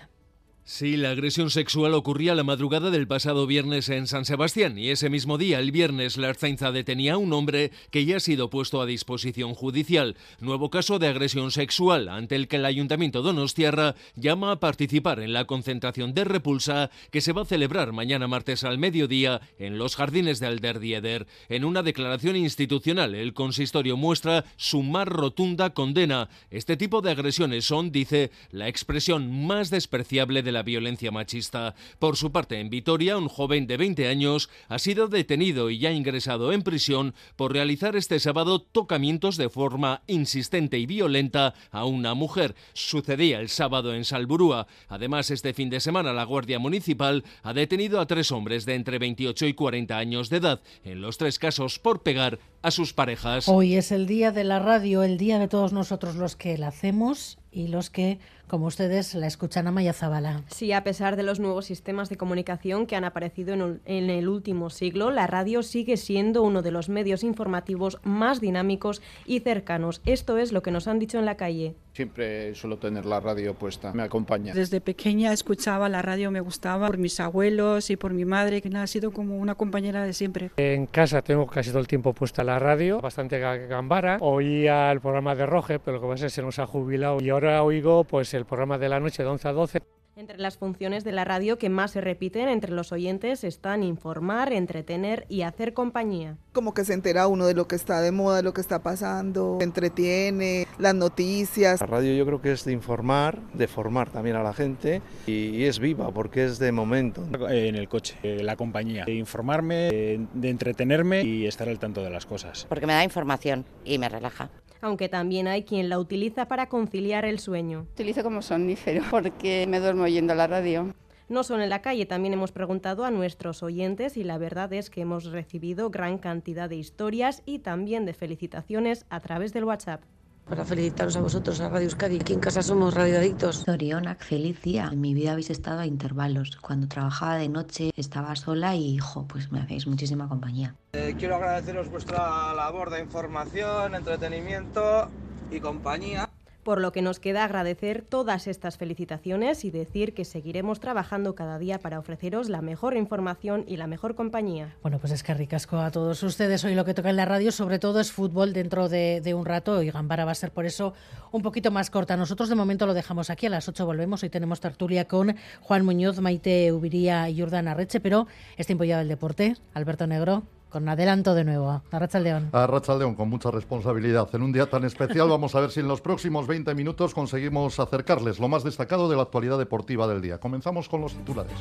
Sí, 0.68 0.96
la 0.96 1.10
agresión 1.10 1.50
sexual 1.50 1.94
ocurría 1.94 2.34
la 2.34 2.42
madrugada 2.42 2.90
del 2.90 3.06
pasado 3.06 3.46
viernes 3.46 3.88
en 3.88 4.08
San 4.08 4.24
Sebastián 4.24 4.76
y 4.80 4.90
ese 4.90 5.08
mismo 5.08 5.38
día, 5.38 5.60
el 5.60 5.70
viernes, 5.70 6.16
la 6.16 6.28
Arzainza 6.28 6.72
detenía 6.72 7.12
a 7.12 7.18
un 7.18 7.32
hombre 7.32 7.70
que 7.92 8.04
ya 8.04 8.16
ha 8.16 8.20
sido 8.20 8.50
puesto 8.50 8.80
a 8.80 8.86
disposición 8.86 9.54
judicial. 9.54 10.16
Nuevo 10.40 10.68
caso 10.68 10.98
de 10.98 11.06
agresión 11.06 11.52
sexual 11.52 12.08
ante 12.08 12.34
el 12.34 12.48
que 12.48 12.56
el 12.56 12.64
Ayuntamiento 12.64 13.22
Donostiarra 13.22 13.94
llama 14.16 14.50
a 14.50 14.58
participar 14.58 15.20
en 15.20 15.32
la 15.32 15.44
concentración 15.44 16.14
de 16.14 16.24
repulsa 16.24 16.90
que 17.12 17.20
se 17.20 17.32
va 17.32 17.42
a 17.42 17.46
celebrar 17.46 17.92
mañana 17.92 18.26
martes 18.26 18.64
al 18.64 18.78
mediodía 18.78 19.42
en 19.60 19.78
los 19.78 19.94
jardines 19.94 20.40
de 20.40 20.48
Alderdieder. 20.48 21.28
En 21.48 21.64
una 21.64 21.84
declaración 21.84 22.34
institucional, 22.34 23.14
el 23.14 23.34
consistorio 23.34 23.96
muestra 23.96 24.44
su 24.56 24.82
más 24.82 25.06
rotunda 25.06 25.70
condena. 25.74 26.28
Este 26.50 26.76
tipo 26.76 27.02
de 27.02 27.12
agresiones 27.12 27.66
son, 27.66 27.92
dice, 27.92 28.32
la 28.50 28.66
expresión 28.66 29.46
más 29.46 29.70
despreciable 29.70 30.42
de 30.42 30.55
la 30.55 30.55
la 30.56 30.62
violencia 30.62 31.10
machista. 31.10 31.74
Por 31.98 32.16
su 32.16 32.32
parte, 32.32 32.58
en 32.60 32.70
Vitoria, 32.70 33.18
un 33.18 33.28
joven 33.28 33.66
de 33.66 33.76
20 33.76 34.08
años 34.08 34.48
ha 34.68 34.78
sido 34.78 35.06
detenido 35.06 35.68
y 35.68 35.78
ya 35.78 35.92
ingresado 35.92 36.50
en 36.50 36.62
prisión 36.62 37.14
por 37.36 37.52
realizar 37.52 37.94
este 37.94 38.18
sábado 38.20 38.62
tocamientos 38.62 39.36
de 39.36 39.50
forma 39.50 40.00
insistente 40.06 40.78
y 40.78 40.86
violenta 40.86 41.52
a 41.70 41.84
una 41.84 42.14
mujer. 42.14 42.54
Sucedía 42.72 43.40
el 43.40 43.50
sábado 43.50 43.94
en 43.94 44.06
Salburúa. 44.06 44.66
Además, 44.88 45.30
este 45.30 45.52
fin 45.52 45.68
de 45.68 45.80
semana 45.80 46.14
la 46.14 46.24
Guardia 46.24 46.58
Municipal 46.58 47.22
ha 47.42 47.52
detenido 47.52 48.00
a 48.00 48.06
tres 48.06 48.32
hombres 48.32 48.64
de 48.64 48.76
entre 48.76 48.98
28 48.98 49.48
y 49.48 49.52
40 49.52 49.98
años 49.98 50.30
de 50.30 50.38
edad, 50.38 50.62
en 50.84 51.02
los 51.02 51.18
tres 51.18 51.38
casos 51.38 51.78
por 51.78 52.02
pegar 52.02 52.38
a 52.62 52.70
sus 52.70 52.94
parejas. 52.94 53.46
Hoy 53.46 53.74
es 53.74 53.92
el 53.92 54.06
día 54.06 54.32
de 54.32 54.44
la 54.44 54.58
radio, 54.58 55.02
el 55.02 55.18
día 55.18 55.38
de 55.38 55.48
todos 55.48 55.74
nosotros 55.74 56.16
los 56.16 56.34
que 56.34 56.56
la 56.56 56.68
hacemos 56.68 57.36
y 57.52 57.68
los 57.68 57.90
que, 57.90 58.18
como 58.46 58.66
ustedes, 58.66 59.14
la 59.14 59.26
escuchan 59.26 59.66
a 59.66 59.72
Maya 59.72 59.92
Zabala. 59.92 60.42
Sí, 60.48 60.72
a 60.72 60.84
pesar 60.84 61.16
de 61.16 61.22
los 61.22 61.40
nuevos 61.40 61.66
sistemas 61.66 62.08
de 62.08 62.16
comunicación 62.16 62.86
que 62.86 62.96
han 62.96 63.04
aparecido 63.04 63.54
en, 63.54 63.80
en, 63.84 64.10
el 64.10 64.28
último 64.28 64.70
siglo, 64.70 65.10
la 65.10 65.26
radio 65.26 65.62
sigue 65.62 65.96
siendo 65.96 66.42
uno 66.42 66.62
de 66.62 66.70
los 66.70 66.88
medios 66.88 67.24
informativos 67.24 67.98
más 68.02 68.40
dinámicos 68.40 69.02
y 69.24 69.40
cercanos. 69.40 70.00
Esto 70.04 70.38
es 70.38 70.52
lo 70.52 70.62
que 70.62 70.70
nos 70.70 70.88
han 70.88 70.98
dicho 70.98 71.18
en 71.18 71.24
la 71.24 71.36
calle. 71.36 71.74
Siempre 71.96 72.54
suelo 72.54 72.76
tener 72.76 73.06
la 73.06 73.20
radio 73.20 73.54
puesta, 73.54 73.94
me 73.94 74.02
acompaña. 74.02 74.52
Desde 74.52 74.82
pequeña 74.82 75.32
escuchaba 75.32 75.88
la 75.88 76.02
radio, 76.02 76.30
me 76.30 76.40
gustaba 76.40 76.88
por 76.88 76.98
mis 76.98 77.18
abuelos 77.20 77.88
y 77.88 77.96
por 77.96 78.12
mi 78.12 78.26
madre, 78.26 78.60
que 78.60 78.68
ha 78.76 78.86
sido 78.86 79.12
como 79.12 79.38
una 79.38 79.54
compañera 79.54 80.04
de 80.04 80.12
siempre. 80.12 80.50
En 80.58 80.84
casa 80.84 81.22
tengo 81.22 81.46
casi 81.46 81.70
todo 81.70 81.80
el 81.80 81.88
tiempo 81.88 82.12
puesta 82.12 82.44
la 82.44 82.58
radio, 82.58 83.00
bastante 83.00 83.38
gambara. 83.38 84.18
Oía 84.20 84.92
el 84.92 85.00
programa 85.00 85.34
de 85.34 85.46
Roge, 85.46 85.78
pero 85.78 85.96
lo 85.96 86.02
que 86.02 86.08
pasa 86.08 86.26
es 86.26 86.32
que 86.32 86.36
se 86.36 86.42
nos 86.42 86.58
ha 86.58 86.66
jubilado 86.66 87.16
y 87.22 87.30
ahora 87.30 87.62
oigo 87.62 88.04
pues 88.04 88.34
el 88.36 88.46
programa 88.46 88.78
de 88.78 88.88
la 88.88 89.00
noche 89.00 89.22
de 89.22 89.28
11 89.28 89.48
a 89.48 89.52
12. 89.52 89.82
Entre 90.18 90.38
las 90.38 90.56
funciones 90.56 91.04
de 91.04 91.12
la 91.12 91.26
radio 91.26 91.58
que 91.58 91.68
más 91.68 91.90
se 91.90 92.00
repiten 92.00 92.48
entre 92.48 92.72
los 92.72 92.90
oyentes 92.90 93.44
están 93.44 93.82
informar, 93.82 94.50
entretener 94.54 95.26
y 95.28 95.42
hacer 95.42 95.74
compañía. 95.74 96.38
Como 96.54 96.72
que 96.72 96.86
se 96.86 96.94
entera 96.94 97.26
uno 97.26 97.44
de 97.44 97.52
lo 97.52 97.68
que 97.68 97.76
está 97.76 98.00
de 98.00 98.12
moda, 98.12 98.38
de 98.38 98.42
lo 98.42 98.54
que 98.54 98.62
está 98.62 98.82
pasando, 98.82 99.58
entretiene, 99.60 100.66
las 100.78 100.94
noticias. 100.94 101.82
La 101.82 101.86
radio 101.86 102.14
yo 102.14 102.24
creo 102.24 102.40
que 102.40 102.52
es 102.52 102.64
de 102.64 102.72
informar, 102.72 103.42
de 103.52 103.68
formar 103.68 104.08
también 104.08 104.36
a 104.36 104.42
la 104.42 104.54
gente 104.54 105.02
y, 105.26 105.64
es 105.64 105.80
viva 105.80 106.10
porque 106.10 106.46
es 106.46 106.58
de 106.58 106.72
momento. 106.72 107.22
En 107.50 107.74
el 107.74 107.86
coche, 107.90 108.16
la 108.42 108.56
compañía, 108.56 109.04
de 109.04 109.12
informarme, 109.12 109.90
de 110.32 110.48
entretenerme 110.48 111.24
y 111.24 111.46
estar 111.46 111.68
al 111.68 111.78
tanto 111.78 112.02
de 112.02 112.08
las 112.08 112.24
cosas. 112.24 112.64
Porque 112.70 112.86
me 112.86 112.94
da 112.94 113.04
información 113.04 113.66
y 113.84 113.98
me 113.98 114.08
relaja 114.08 114.48
aunque 114.86 115.08
también 115.08 115.48
hay 115.48 115.64
quien 115.64 115.88
la 115.88 115.98
utiliza 115.98 116.46
para 116.46 116.68
conciliar 116.68 117.24
el 117.24 117.38
sueño. 117.38 117.86
Utilizo 117.92 118.22
como 118.22 118.42
somnífero 118.42 119.02
porque 119.10 119.66
me 119.68 119.80
duermo 119.80 120.04
oyendo 120.04 120.34
la 120.34 120.46
radio. 120.46 120.94
No 121.28 121.42
solo 121.42 121.64
en 121.64 121.70
la 121.70 121.82
calle, 121.82 122.06
también 122.06 122.34
hemos 122.34 122.52
preguntado 122.52 123.04
a 123.04 123.10
nuestros 123.10 123.64
oyentes 123.64 124.16
y 124.16 124.22
la 124.22 124.38
verdad 124.38 124.72
es 124.72 124.90
que 124.90 125.00
hemos 125.00 125.24
recibido 125.24 125.90
gran 125.90 126.18
cantidad 126.18 126.68
de 126.70 126.76
historias 126.76 127.42
y 127.44 127.58
también 127.58 128.06
de 128.06 128.14
felicitaciones 128.14 129.06
a 129.10 129.18
través 129.18 129.52
del 129.52 129.64
WhatsApp 129.64 130.02
para 130.48 130.64
felicitaros 130.64 131.16
a 131.16 131.20
vosotros, 131.20 131.60
a 131.60 131.68
Radio 131.68 131.86
Euskadi. 131.86 132.20
Aquí 132.20 132.32
en 132.32 132.40
casa 132.40 132.62
somos 132.62 132.94
radioadictos. 132.94 133.64
Zorionak, 133.64 134.22
feliz 134.22 134.62
día. 134.62 134.88
En 134.92 135.00
mi 135.00 135.12
vida 135.12 135.32
habéis 135.32 135.50
estado 135.50 135.80
a 135.80 135.86
intervalos. 135.86 136.56
Cuando 136.56 136.86
trabajaba 136.86 137.36
de 137.36 137.48
noche 137.48 137.90
estaba 137.96 138.34
sola 138.36 138.76
y, 138.76 138.94
hijo, 138.94 139.26
pues 139.26 139.50
me 139.50 139.60
hacéis 139.60 139.86
muchísima 139.86 140.28
compañía. 140.28 140.74
Eh, 140.92 141.16
quiero 141.18 141.36
agradeceros 141.36 141.90
vuestra 141.90 142.54
labor 142.54 142.90
de 142.90 143.00
información, 143.00 143.94
entretenimiento 143.94 145.10
y 145.50 145.60
compañía 145.60 146.30
por 146.66 146.80
lo 146.80 146.90
que 146.90 147.00
nos 147.00 147.20
queda 147.20 147.44
agradecer 147.44 148.02
todas 148.02 148.48
estas 148.48 148.76
felicitaciones 148.76 149.64
y 149.64 149.70
decir 149.70 150.14
que 150.14 150.24
seguiremos 150.24 150.80
trabajando 150.80 151.36
cada 151.36 151.60
día 151.60 151.78
para 151.78 152.00
ofreceros 152.00 152.48
la 152.48 152.60
mejor 152.60 152.96
información 152.96 153.64
y 153.68 153.76
la 153.76 153.86
mejor 153.86 154.16
compañía. 154.16 154.74
Bueno, 154.82 154.98
pues 154.98 155.12
es 155.12 155.22
que 155.22 155.32
ricasco 155.32 155.78
a 155.78 155.92
todos 155.92 156.24
ustedes. 156.24 156.64
Hoy 156.64 156.74
lo 156.74 156.84
que 156.84 156.92
toca 156.92 157.10
en 157.10 157.14
la 157.14 157.24
radio 157.24 157.52
sobre 157.52 157.78
todo 157.78 158.00
es 158.00 158.10
fútbol 158.10 158.52
dentro 158.52 158.88
de, 158.88 159.32
un 159.32 159.44
rato 159.44 159.80
y 159.80 159.92
Gambara 159.92 160.24
va 160.24 160.32
a 160.32 160.34
ser 160.34 160.50
por 160.50 160.66
eso 160.66 160.92
un 161.30 161.42
poquito 161.42 161.70
más 161.70 161.88
corta. 161.88 162.16
Nosotros 162.16 162.48
de 162.48 162.56
momento 162.56 162.84
lo 162.84 162.94
dejamos 162.94 163.30
aquí, 163.30 163.46
a 163.46 163.50
las 163.50 163.68
8 163.68 163.86
volvemos. 163.86 164.24
Hoy 164.24 164.30
tenemos 164.30 164.58
tertulia 164.58 165.06
con 165.06 165.36
Juan 165.60 165.84
Muñoz, 165.84 166.18
Maite 166.18 166.72
Ubiría 166.72 167.30
y 167.30 167.38
Jordana 167.38 167.74
Reche, 167.74 168.00
pero 168.00 168.26
es 168.56 168.66
tiempo 168.66 168.82
ya 168.82 168.98
del 168.98 169.06
deporte. 169.06 169.54
Alberto 169.72 170.08
Negro, 170.08 170.42
con 170.76 170.90
adelanto 170.90 171.34
de 171.34 171.42
nuevo. 171.42 171.80
A 171.90 171.98
Rachaldeón. 171.98 172.50
A 172.52 172.66
Rachaldeón, 172.66 173.14
con 173.14 173.30
mucha 173.30 173.50
responsabilidad. 173.50 174.28
En 174.34 174.42
un 174.42 174.52
día 174.52 174.68
tan 174.68 174.84
especial 174.84 175.26
vamos 175.26 175.54
a 175.54 175.60
ver 175.60 175.70
si 175.70 175.80
en 175.80 175.88
los 175.88 176.02
próximos 176.02 176.46
20 176.46 176.74
minutos 176.74 177.14
conseguimos 177.14 177.80
acercarles 177.80 178.38
lo 178.38 178.48
más 178.48 178.62
destacado 178.62 179.08
de 179.08 179.16
la 179.16 179.22
actualidad 179.22 179.56
deportiva 179.56 180.06
del 180.06 180.20
día. 180.20 180.36
Comenzamos 180.36 180.90
con 180.90 181.00
los 181.00 181.14
titulares. 181.14 181.54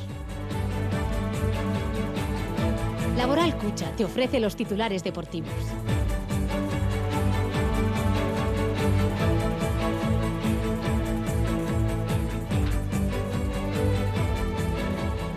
Laboral 3.16 3.56
Cucha 3.56 3.90
te 3.96 4.04
ofrece 4.04 4.38
los 4.38 4.54
titulares 4.54 5.02
deportivos. 5.02 5.48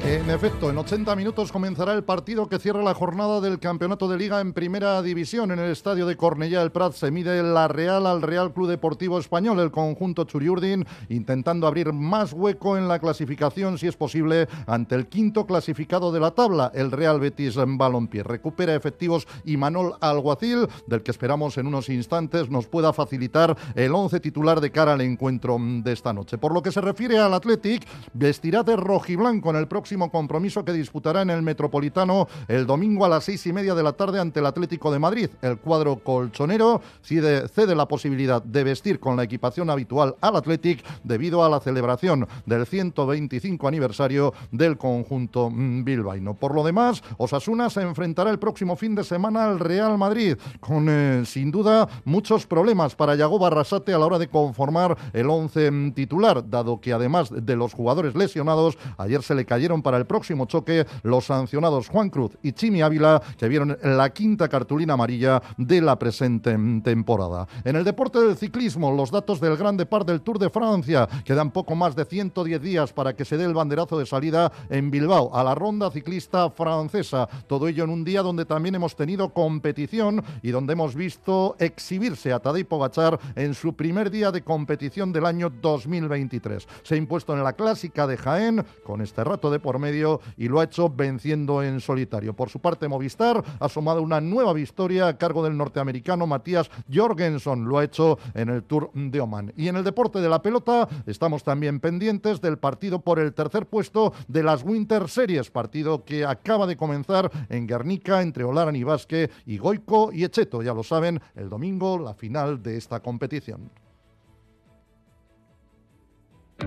En 0.09 0.27
efecto, 0.31 0.71
en 0.71 0.77
80 0.79 1.15
minutos 1.15 1.51
comenzará 1.51 1.93
el 1.93 2.03
partido 2.03 2.49
que 2.49 2.57
cierra 2.57 2.81
la 2.81 2.95
jornada 2.95 3.41
del 3.41 3.59
Campeonato 3.59 4.07
de 4.07 4.17
Liga 4.17 4.41
en 4.41 4.53
Primera 4.53 4.99
División. 5.03 5.51
En 5.51 5.59
el 5.59 5.69
estadio 5.69 6.07
de 6.07 6.17
Cornellá 6.17 6.61
del 6.61 6.71
Prat 6.71 6.93
se 6.93 7.11
mide 7.11 7.43
la 7.43 7.67
Real 7.67 8.07
al 8.07 8.23
Real 8.23 8.51
Club 8.51 8.69
Deportivo 8.69 9.19
Español, 9.19 9.59
el 9.59 9.69
conjunto 9.69 10.23
Churiurdin, 10.23 10.83
intentando 11.09 11.67
abrir 11.67 11.93
más 11.93 12.33
hueco 12.33 12.75
en 12.75 12.87
la 12.87 12.97
clasificación, 12.97 13.77
si 13.77 13.85
es 13.85 13.95
posible, 13.95 14.47
ante 14.65 14.95
el 14.95 15.05
quinto 15.05 15.45
clasificado 15.45 16.11
de 16.11 16.19
la 16.19 16.31
tabla, 16.31 16.71
el 16.73 16.91
Real 16.91 17.19
Betis 17.19 17.57
en 17.57 17.77
Balompié. 17.77 18.23
Recupera 18.23 18.73
efectivos 18.73 19.27
y 19.45 19.57
Manol 19.57 19.93
Alguacil, 20.01 20.67
del 20.87 21.03
que 21.03 21.11
esperamos 21.11 21.59
en 21.59 21.67
unos 21.67 21.87
instantes 21.87 22.49
nos 22.49 22.65
pueda 22.65 22.93
facilitar 22.93 23.55
el 23.75 23.93
once 23.93 24.19
titular 24.19 24.59
de 24.59 24.71
cara 24.71 24.93
al 24.93 25.01
encuentro 25.01 25.55
de 25.59 25.91
esta 25.91 26.13
noche. 26.13 26.39
Por 26.39 26.51
lo 26.51 26.63
que 26.63 26.71
se 26.71 26.81
refiere 26.81 27.19
al 27.19 27.35
Athletic, 27.35 27.87
vestirá 28.13 28.63
de 28.63 28.75
rojiblanco 28.75 29.51
en 29.51 29.57
el 29.57 29.67
próximo 29.67 29.98
compromiso 30.07 30.63
que 30.63 30.71
disputará 30.71 31.21
en 31.21 31.29
el 31.29 31.41
Metropolitano 31.41 32.29
el 32.47 32.65
domingo 32.65 33.03
a 33.03 33.09
las 33.09 33.25
seis 33.25 33.45
y 33.45 33.51
media 33.51 33.75
de 33.75 33.83
la 33.83 33.91
tarde 33.91 34.21
ante 34.21 34.39
el 34.39 34.45
Atlético 34.45 34.91
de 34.91 34.99
Madrid. 34.99 35.29
El 35.41 35.57
cuadro 35.57 35.97
colchonero 35.97 36.81
cede, 37.03 37.75
la 37.75 37.87
posibilidad 37.87 38.41
de 38.41 38.63
vestir 38.63 39.01
con 39.01 39.17
la 39.17 39.23
equipación 39.23 39.69
habitual 39.69 40.15
al 40.21 40.37
Athletic 40.37 40.83
debido 41.03 41.43
a 41.43 41.49
la 41.49 41.59
celebración 41.59 42.27
del 42.45 42.65
125 42.65 43.67
aniversario 43.67 44.33
del 44.51 44.77
conjunto 44.77 45.51
bilbaíno. 45.51 46.35
Por 46.35 46.55
lo 46.55 46.63
demás, 46.63 47.03
Osasuna 47.17 47.69
se 47.69 47.81
enfrentará 47.81 48.29
el 48.29 48.39
próximo 48.39 48.75
fin 48.75 48.95
de 48.95 49.03
semana 49.03 49.45
al 49.45 49.59
Real 49.59 49.97
Madrid 49.97 50.37
con 50.59 50.87
eh, 50.89 51.23
sin 51.25 51.51
duda 51.51 51.89
muchos 52.05 52.45
problemas 52.45 52.95
para 52.95 53.15
Yago 53.15 53.39
Barrasate 53.39 53.93
a 53.93 53.97
la 53.97 54.05
hora 54.05 54.19
de 54.19 54.27
conformar 54.27 54.97
el 55.13 55.29
once 55.29 55.71
titular, 55.95 56.47
dado 56.49 56.79
que 56.79 56.93
además 56.93 57.29
de 57.31 57.55
los 57.55 57.73
jugadores 57.73 58.15
lesionados, 58.15 58.77
ayer 58.97 59.23
se 59.23 59.35
le 59.35 59.45
cayeron 59.45 59.81
para 59.81 59.88
el 59.97 60.05
próximo 60.05 60.45
choque 60.45 60.85
los 61.03 61.25
sancionados 61.25 61.89
Juan 61.89 62.09
Cruz 62.09 62.37
y 62.43 62.53
Chimi 62.53 62.81
Ávila, 62.81 63.21
que 63.37 63.47
vieron 63.47 63.77
la 63.83 64.09
quinta 64.11 64.47
cartulina 64.47 64.93
amarilla 64.93 65.41
de 65.57 65.81
la 65.81 65.97
presente 65.97 66.57
temporada. 66.83 67.47
En 67.63 67.75
el 67.75 67.83
deporte 67.83 68.19
del 68.19 68.37
ciclismo, 68.37 68.91
los 68.91 69.11
datos 69.11 69.39
del 69.39 69.57
Grande 69.57 69.85
Par 69.85 70.05
del 70.05 70.21
Tour 70.21 70.39
de 70.39 70.49
Francia 70.49 71.07
quedan 71.23 71.51
poco 71.51 71.75
más 71.75 71.95
de 71.95 72.05
110 72.05 72.61
días 72.61 72.93
para 72.93 73.13
que 73.13 73.25
se 73.25 73.37
dé 73.37 73.45
el 73.45 73.53
banderazo 73.53 73.97
de 73.97 74.05
salida 74.05 74.51
en 74.69 74.91
Bilbao 74.91 75.35
a 75.35 75.43
la 75.43 75.55
ronda 75.55 75.91
ciclista 75.91 76.49
francesa. 76.49 77.27
Todo 77.47 77.67
ello 77.67 77.83
en 77.83 77.89
un 77.89 78.03
día 78.03 78.21
donde 78.21 78.45
también 78.45 78.75
hemos 78.75 78.95
tenido 78.95 79.29
competición 79.29 80.23
y 80.41 80.51
donde 80.51 80.73
hemos 80.73 80.95
visto 80.95 81.55
exhibirse 81.59 82.33
a 82.33 82.39
Tadej 82.39 82.67
Pogacar 82.67 83.19
en 83.35 83.53
su 83.53 83.73
primer 83.73 84.11
día 84.11 84.31
de 84.31 84.43
competición 84.43 85.11
del 85.11 85.25
año 85.25 85.49
2023. 85.49 86.67
Se 86.83 86.95
ha 86.95 86.97
impuesto 86.97 87.33
en 87.33 87.43
la 87.43 87.53
clásica 87.53 88.07
de 88.07 88.17
Jaén 88.17 88.65
con 88.83 89.01
este 89.01 89.23
rato 89.23 89.51
de 89.51 89.59
por 89.69 89.77
medio 89.77 90.19
y 90.35 90.47
lo 90.47 90.59
ha 90.59 90.63
hecho 90.63 90.89
venciendo 90.89 91.61
en 91.61 91.79
solitario. 91.79 92.35
Por 92.35 92.49
su 92.49 92.59
parte, 92.59 92.87
Movistar 92.87 93.43
ha 93.59 93.69
sumado 93.69 94.01
una 94.01 94.19
nueva 94.19 94.51
victoria 94.51 95.07
a 95.07 95.15
cargo 95.15 95.43
del 95.43 95.55
norteamericano 95.55 96.25
Matías 96.25 96.71
Jorgensen. 96.91 97.65
Lo 97.65 97.77
ha 97.77 97.83
hecho 97.83 98.17
en 98.33 98.49
el 98.49 98.63
Tour 98.63 98.89
de 98.95 99.21
Oman. 99.21 99.53
Y 99.55 99.67
en 99.67 99.75
el 99.75 99.83
deporte 99.83 100.21
de 100.21 100.27
la 100.27 100.41
pelota 100.41 100.89
estamos 101.05 101.43
también 101.43 101.79
pendientes 101.79 102.41
del 102.41 102.57
partido 102.57 103.01
por 103.01 103.19
el 103.19 103.31
tercer 103.35 103.67
puesto 103.67 104.11
de 104.27 104.41
las 104.41 104.63
Winter 104.63 105.07
Series, 105.07 105.51
partido 105.51 106.03
que 106.03 106.25
acaba 106.25 106.65
de 106.65 106.75
comenzar 106.75 107.29
en 107.49 107.67
Guernica 107.67 108.23
entre 108.23 108.45
Olaran 108.45 108.75
y 108.75 108.83
Vasque 108.83 109.29
y 109.45 109.59
Goico 109.59 110.11
y 110.11 110.23
Echeto. 110.23 110.63
Ya 110.63 110.73
lo 110.73 110.81
saben, 110.81 111.21
el 111.35 111.47
domingo 111.47 111.99
la 111.99 112.15
final 112.15 112.63
de 112.63 112.75
esta 112.75 113.01
competición. 113.01 113.69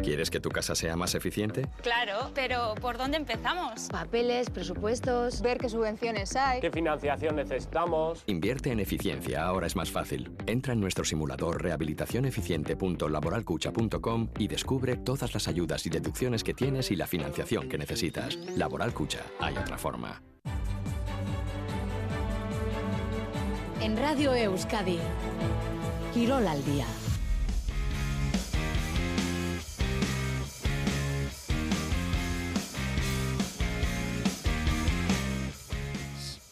¿Quieres 0.00 0.30
que 0.30 0.40
tu 0.40 0.48
casa 0.48 0.74
sea 0.74 0.96
más 0.96 1.14
eficiente? 1.14 1.68
Claro, 1.82 2.30
pero 2.34 2.74
¿por 2.80 2.96
dónde 2.98 3.18
empezamos? 3.18 3.88
Papeles, 3.90 4.48
presupuestos, 4.50 5.42
ver 5.42 5.58
qué 5.58 5.68
subvenciones 5.68 6.34
hay, 6.36 6.60
qué 6.60 6.70
financiación 6.70 7.36
necesitamos. 7.36 8.22
Invierte 8.26 8.72
en 8.72 8.80
eficiencia, 8.80 9.44
ahora 9.44 9.66
es 9.66 9.76
más 9.76 9.90
fácil. 9.90 10.34
Entra 10.46 10.72
en 10.72 10.80
nuestro 10.80 11.04
simulador 11.04 11.62
rehabilitacioneficiente.laboralcucha.com 11.62 14.30
y 14.38 14.48
descubre 14.48 14.96
todas 14.96 15.34
las 15.34 15.46
ayudas 15.48 15.84
y 15.86 15.90
deducciones 15.90 16.42
que 16.42 16.54
tienes 16.54 16.90
y 16.90 16.96
la 16.96 17.06
financiación 17.06 17.68
que 17.68 17.76
necesitas. 17.78 18.36
Laboral 18.56 18.94
Cucha, 18.94 19.20
hay 19.40 19.56
otra 19.56 19.76
forma. 19.78 20.22
En 23.80 23.96
Radio 23.96 24.32
Euskadi, 24.32 24.98
Quirol 26.14 26.46
al 26.46 26.64
día. 26.64 26.86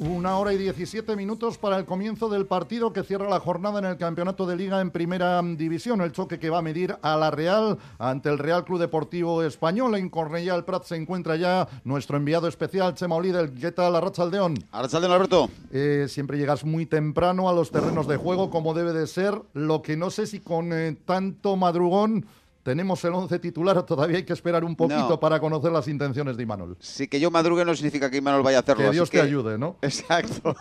Una 0.01 0.38
hora 0.38 0.55
y 0.55 0.57
17 0.57 1.14
minutos 1.14 1.59
para 1.59 1.76
el 1.76 1.84
comienzo 1.84 2.30
del 2.30 2.46
partido 2.46 2.90
que 2.90 3.03
cierra 3.03 3.28
la 3.28 3.38
jornada 3.38 3.80
en 3.80 3.84
el 3.84 3.98
campeonato 3.98 4.46
de 4.46 4.57
liga 4.57 4.80
en 4.80 4.90
primera 4.90 5.42
división. 5.42 6.01
El 6.01 6.12
choque 6.12 6.38
que 6.38 6.48
va 6.48 6.61
a 6.61 6.62
medir 6.62 6.96
a 7.03 7.18
la 7.18 7.30
Real 7.30 7.76
ante 7.98 8.30
el 8.30 8.38
Real 8.38 8.64
Club 8.64 8.80
Deportivo 8.80 9.42
Español. 9.42 9.94
En 9.96 10.09
Cornellá 10.09 10.55
el 10.55 10.64
Prat 10.64 10.84
se 10.84 10.96
encuentra 10.96 11.36
ya 11.36 11.68
nuestro 11.84 12.16
enviado 12.16 12.48
especial, 12.48 12.94
Chema 12.94 13.16
Olidel. 13.16 13.53
¿Qué 13.53 13.72
tal, 13.72 13.94
Arrachaldeón? 13.94 14.55
Arrachaldeón, 14.72 15.12
Alberto. 15.12 15.51
Eh, 15.70 16.07
siempre 16.09 16.38
llegas 16.38 16.64
muy 16.64 16.86
temprano 16.86 17.51
a 17.51 17.53
los 17.53 17.70
terrenos 17.70 18.09
de 18.09 18.16
juego, 18.16 18.48
como 18.48 18.72
debe 18.72 18.94
de 18.94 19.07
ser. 19.07 19.42
Lo 19.53 19.82
que 19.82 19.98
no 19.98 20.09
sé 20.09 20.26
si 20.26 20.40
con 20.40 20.72
eh, 20.72 20.96
tanto 21.05 21.57
madrugón 21.57 22.24
tenemos 22.62 23.02
el 23.04 23.14
11 23.14 23.38
titular, 23.38 23.84
todavía 23.86 24.18
hay 24.18 24.24
que 24.24 24.32
esperar 24.32 24.64
un 24.64 24.76
poquito 24.76 25.18
para 25.18 25.40
conocer 25.40 25.72
las 25.72 25.88
intenciones 25.88 26.36
de 26.36 26.42
Imanol. 26.42 26.76
Sí, 26.80 27.08
que 27.08 27.18
yo 27.18 27.30
madrugue 27.30 27.64
no 27.64 27.74
significa 27.74 28.11
que 28.11 28.18
Imanol 28.18 28.42
vaya 28.42 28.58
a 28.58 28.61
hacerlo. 28.61 28.84
Que 28.84 28.90
Dios 28.90 29.11
te 29.11 29.20
ayude, 29.20 29.58
¿no? 29.58 29.76
Exacto. 29.82 30.54